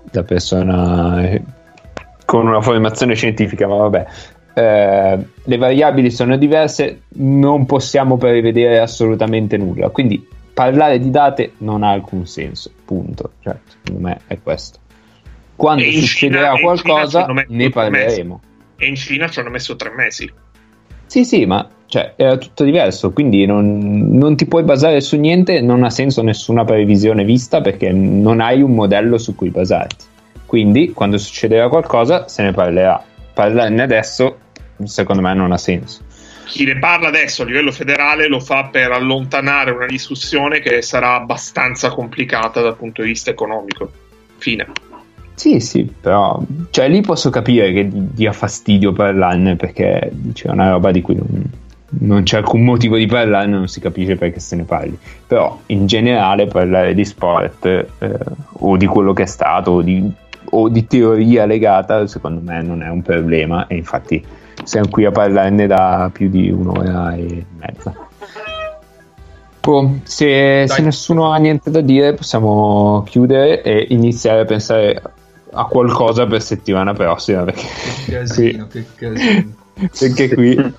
da 0.09 0.23
persona 0.23 1.21
eh, 1.23 1.43
con 2.25 2.47
una 2.47 2.61
formazione 2.61 3.15
scientifica, 3.15 3.67
ma 3.67 3.75
vabbè. 3.75 4.05
Eh, 4.53 5.19
le 5.43 5.57
variabili 5.57 6.11
sono 6.11 6.37
diverse, 6.37 7.03
non 7.15 7.65
possiamo 7.65 8.17
prevedere 8.17 8.79
assolutamente 8.79 9.57
nulla. 9.57 9.89
Quindi 9.89 10.25
parlare 10.53 10.99
di 10.99 11.09
date 11.09 11.53
non 11.59 11.83
ha 11.83 11.91
alcun 11.91 12.25
senso. 12.25 12.71
Punto. 12.85 13.31
Cioè, 13.41 13.55
secondo 13.65 14.07
me 14.07 14.19
è 14.27 14.39
questo. 14.41 14.79
Quando 15.55 15.83
succederà 15.83 16.55
Cina, 16.55 16.61
qualcosa, 16.61 17.25
ne 17.47 17.69
parleremo. 17.69 18.41
E 18.77 18.87
in 18.87 18.95
Cina 18.95 19.27
ci 19.27 19.39
hanno 19.39 19.49
messo 19.49 19.75
tre 19.75 19.91
mesi. 19.95 20.31
Sì, 21.05 21.25
sì, 21.25 21.45
ma 21.45 21.67
cioè, 21.89 22.13
era 22.15 22.37
tutto 22.37 22.63
diverso, 22.63 23.11
quindi 23.11 23.47
non, 23.47 24.11
non, 24.11 24.35
ti 24.35 24.45
puoi 24.45 24.61
basare 24.61 25.01
su 25.01 25.17
niente, 25.17 25.59
non 25.59 25.83
ha 25.83 25.89
senso 25.89 26.21
nessuna 26.21 26.63
previsione 26.63 27.23
vista 27.23 27.61
perché 27.61 27.91
non 27.91 28.41
hai 28.41 28.61
un 28.61 28.75
modello 28.75 29.17
su 29.17 29.33
cui 29.33 29.49
basarti. 29.49 30.05
Quindi, 30.45 30.91
quando 30.93 31.17
succederà 31.17 31.67
qualcosa, 31.67 32.27
se 32.27 32.43
ne 32.43 32.51
parlerà. 32.51 33.03
Parlarne 33.39 33.81
adesso 33.81 34.37
secondo 34.83 35.21
me 35.21 35.33
non 35.33 35.53
ha 35.53 35.57
senso. 35.57 36.01
Chi 36.43 36.65
ne 36.65 36.77
parla 36.77 37.07
adesso 37.07 37.43
a 37.43 37.45
livello 37.45 37.71
federale 37.71 38.27
lo 38.27 38.41
fa 38.41 38.65
per 38.65 38.91
allontanare 38.91 39.71
una 39.71 39.85
discussione 39.85 40.59
che 40.59 40.81
sarà 40.81 41.13
abbastanza 41.13 41.89
complicata 41.89 42.59
dal 42.59 42.75
punto 42.75 43.01
di 43.01 43.07
vista 43.07 43.29
economico. 43.29 43.89
Fine. 44.39 44.67
Sì, 45.35 45.61
sì, 45.61 45.89
però 46.01 46.41
cioè, 46.69 46.89
lì 46.89 46.99
posso 46.99 47.29
capire 47.29 47.71
che 47.71 47.87
dia 47.89 48.33
fastidio 48.33 48.91
parlarne 48.91 49.55
perché 49.55 50.11
c'è 50.33 50.49
una 50.49 50.71
roba 50.71 50.91
di 50.91 51.01
cui 51.01 51.15
non, 51.15 51.49
non 52.01 52.23
c'è 52.23 52.39
alcun 52.39 52.65
motivo 52.65 52.97
di 52.97 53.05
parlare, 53.05 53.47
non 53.47 53.69
si 53.69 53.79
capisce 53.79 54.17
perché 54.17 54.41
se 54.41 54.57
ne 54.57 54.63
parli. 54.63 54.99
Però 55.25 55.61
in 55.67 55.85
generale 55.85 56.47
parlare 56.47 56.93
di 56.93 57.05
sport 57.05 57.65
eh, 57.65 57.85
o 58.51 58.75
di 58.75 58.85
quello 58.85 59.13
che 59.13 59.23
è 59.23 59.27
stato 59.27 59.71
o 59.71 59.81
di, 59.81 60.11
o 60.51 60.69
di 60.69 60.87
teoria 60.87 61.45
legata, 61.45 62.05
secondo 62.07 62.41
me 62.43 62.61
non 62.61 62.81
è 62.81 62.89
un 62.89 63.01
problema 63.01 63.67
e 63.67 63.75
infatti 63.75 64.23
siamo 64.63 64.89
qui 64.89 65.05
a 65.05 65.11
parlarne 65.11 65.67
da 65.67 66.09
più 66.11 66.29
di 66.29 66.49
un'ora 66.49 67.15
e 67.15 67.45
mezza. 67.57 67.93
Boh, 69.61 69.99
se, 70.03 70.65
se, 70.67 70.81
nessuno 70.81 71.31
ha 71.31 71.37
niente 71.37 71.69
da 71.69 71.81
dire, 71.81 72.13
possiamo 72.13 73.03
chiudere 73.05 73.61
e 73.61 73.87
iniziare 73.89 74.41
a 74.41 74.45
pensare 74.45 75.01
a 75.51 75.65
qualcosa 75.65 76.25
per 76.25 76.41
settimana 76.41 76.93
prossima. 76.93 77.43
Perché 77.43 77.65
che 78.05 78.11
casino, 78.17 78.67
qui, 78.67 78.85
che 78.95 79.11
casino. 79.13 79.53
Perché 79.97 80.33
qui 80.33 80.73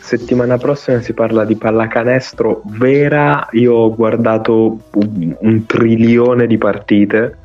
settimana 0.00 0.58
prossima 0.58 1.00
si 1.00 1.12
parla 1.14 1.44
di 1.44 1.56
pallacanestro 1.56 2.62
vera. 2.64 3.48
Io 3.52 3.74
ho 3.74 3.94
guardato 3.94 4.78
un, 4.94 5.36
un 5.38 5.66
trilione 5.66 6.46
di 6.46 6.58
partite 6.58 7.38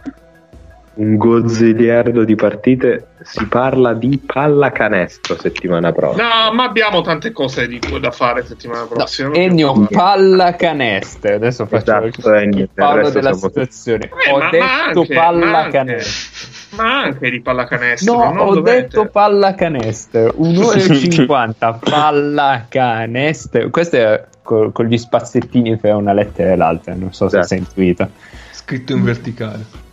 un 0.97 1.15
gozziliardo 1.17 2.23
di 2.23 2.35
partite. 2.35 3.07
Si 3.23 3.45
parla 3.45 3.93
di 3.93 4.21
pallacanestro 4.23 5.37
settimana 5.39 5.91
prossima. 5.91 6.45
No, 6.45 6.53
ma 6.53 6.63
abbiamo 6.63 7.01
tante 7.01 7.31
cose 7.31 7.67
di, 7.67 7.79
da 7.99 8.11
fare 8.11 8.45
settimana 8.45 8.85
prossima. 8.85 9.29
No, 9.29 9.35
Ennio, 9.35 9.87
pallacanestro. 9.91 11.35
Adesso 11.35 11.65
faccio 11.65 12.05
esatto, 12.05 12.33
Ennio, 12.33 12.67
parlo 12.73 13.09
della 13.09 13.33
situazione. 13.33 14.05
Eh, 14.05 14.31
ho 14.31 14.37
ma, 14.37 14.49
detto 14.49 14.99
anche, 15.01 15.13
pallacanestro. 15.13 16.55
Ma 16.77 17.01
anche 17.03 17.29
di 17.29 17.41
pallacanestro. 17.41 18.13
No, 18.13 18.23
non 18.31 18.47
ho 18.47 18.53
dovete. 18.53 18.81
detto 18.81 19.05
pallacanestro. 19.07 20.33
Un'ora 20.35 20.77
e 20.77 20.81
50. 20.81 21.73
Pallacanestro. 21.83 23.69
Questo 23.69 23.95
è 23.95 24.25
co- 24.41 24.71
con 24.71 24.85
gli 24.85 24.97
spazzettini 24.97 25.77
fra 25.77 25.95
una 25.95 26.13
lettera 26.13 26.51
e 26.51 26.55
l'altra. 26.55 26.93
Non 26.93 27.13
so 27.13 27.29
se 27.29 27.39
Esatto. 27.39 27.47
si 27.47 27.53
è 27.55 27.57
intuita. 27.57 28.09
Scritto 28.51 28.93
in 28.93 29.03
verticale. 29.03 29.85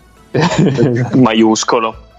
Maiuscolo. 1.14 2.12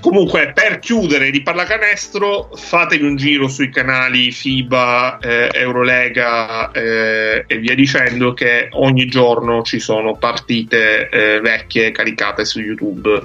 Comunque, 0.00 0.52
per 0.54 0.78
chiudere 0.78 1.30
di 1.30 1.42
pallacanestro, 1.42 2.50
fatevi 2.54 3.04
un 3.04 3.16
giro 3.16 3.48
sui 3.48 3.70
canali 3.70 4.30
FIBA, 4.30 5.18
eh, 5.18 5.50
Eurolega 5.52 6.70
eh, 6.70 7.44
e 7.46 7.58
via 7.58 7.74
dicendo, 7.74 8.32
che 8.34 8.68
ogni 8.72 9.06
giorno 9.06 9.62
ci 9.62 9.80
sono 9.80 10.16
partite 10.16 11.08
eh, 11.08 11.40
vecchie 11.40 11.90
caricate 11.90 12.44
su 12.44 12.60
YouTube, 12.60 13.20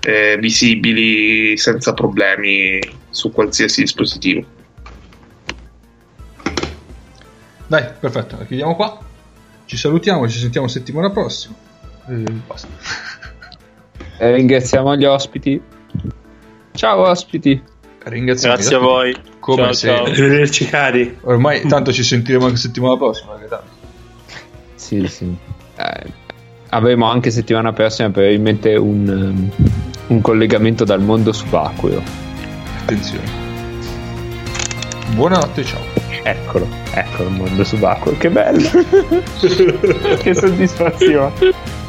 eh, 0.00 0.36
visibili 0.38 1.56
senza 1.56 1.92
problemi 1.92 2.80
su 3.10 3.32
qualsiasi 3.32 3.82
dispositivo. 3.82 4.44
Dai, 7.66 7.84
perfetto, 7.98 8.36
la 8.38 8.44
chiudiamo 8.44 8.76
qua. 8.76 8.98
Ci 9.64 9.76
salutiamo, 9.76 10.28
ci 10.28 10.38
sentiamo 10.38 10.68
settimana 10.68 11.10
prossima. 11.10 11.54
E 12.08 12.24
basta. 12.46 13.20
Eh, 14.22 14.30
ringraziamo 14.30 14.94
gli 14.94 15.04
ospiti. 15.04 15.60
Ciao 16.74 17.08
ospiti. 17.08 17.60
Ringraziamo. 18.04 18.54
Grazie 18.54 18.76
a 18.76 18.78
voi. 18.78 19.16
Come 19.40 19.62
ciao, 19.62 19.72
se- 19.72 19.88
ciao. 19.88 20.04
Arrivederci 20.04 20.64
cari. 20.66 21.18
Ormai 21.22 21.66
tanto 21.66 21.92
ci 21.92 22.04
sentiremo 22.04 22.44
anche 22.44 22.56
settimana 22.56 22.96
prossima. 22.96 23.36
che 23.36 23.48
tanto. 23.48 23.66
Sì, 24.76 25.08
sì. 25.08 25.36
Eh, 25.74 26.04
avremo 26.68 27.10
anche 27.10 27.32
settimana 27.32 27.72
prossima 27.72 28.10
probabilmente 28.10 28.76
un, 28.76 29.08
um, 29.08 29.50
un 30.06 30.20
collegamento 30.20 30.84
dal 30.84 31.00
mondo 31.00 31.32
subacqueo. 31.32 32.00
Attenzione. 32.82 33.28
Buonanotte, 35.16 35.64
ciao. 35.64 35.82
Eccolo, 36.22 36.68
eccolo 36.94 37.28
il 37.28 37.34
mondo 37.34 37.64
subacqueo. 37.64 38.16
Che 38.16 38.30
bello! 38.30 38.68
che 40.22 40.32
soddisfazione. 40.32 41.80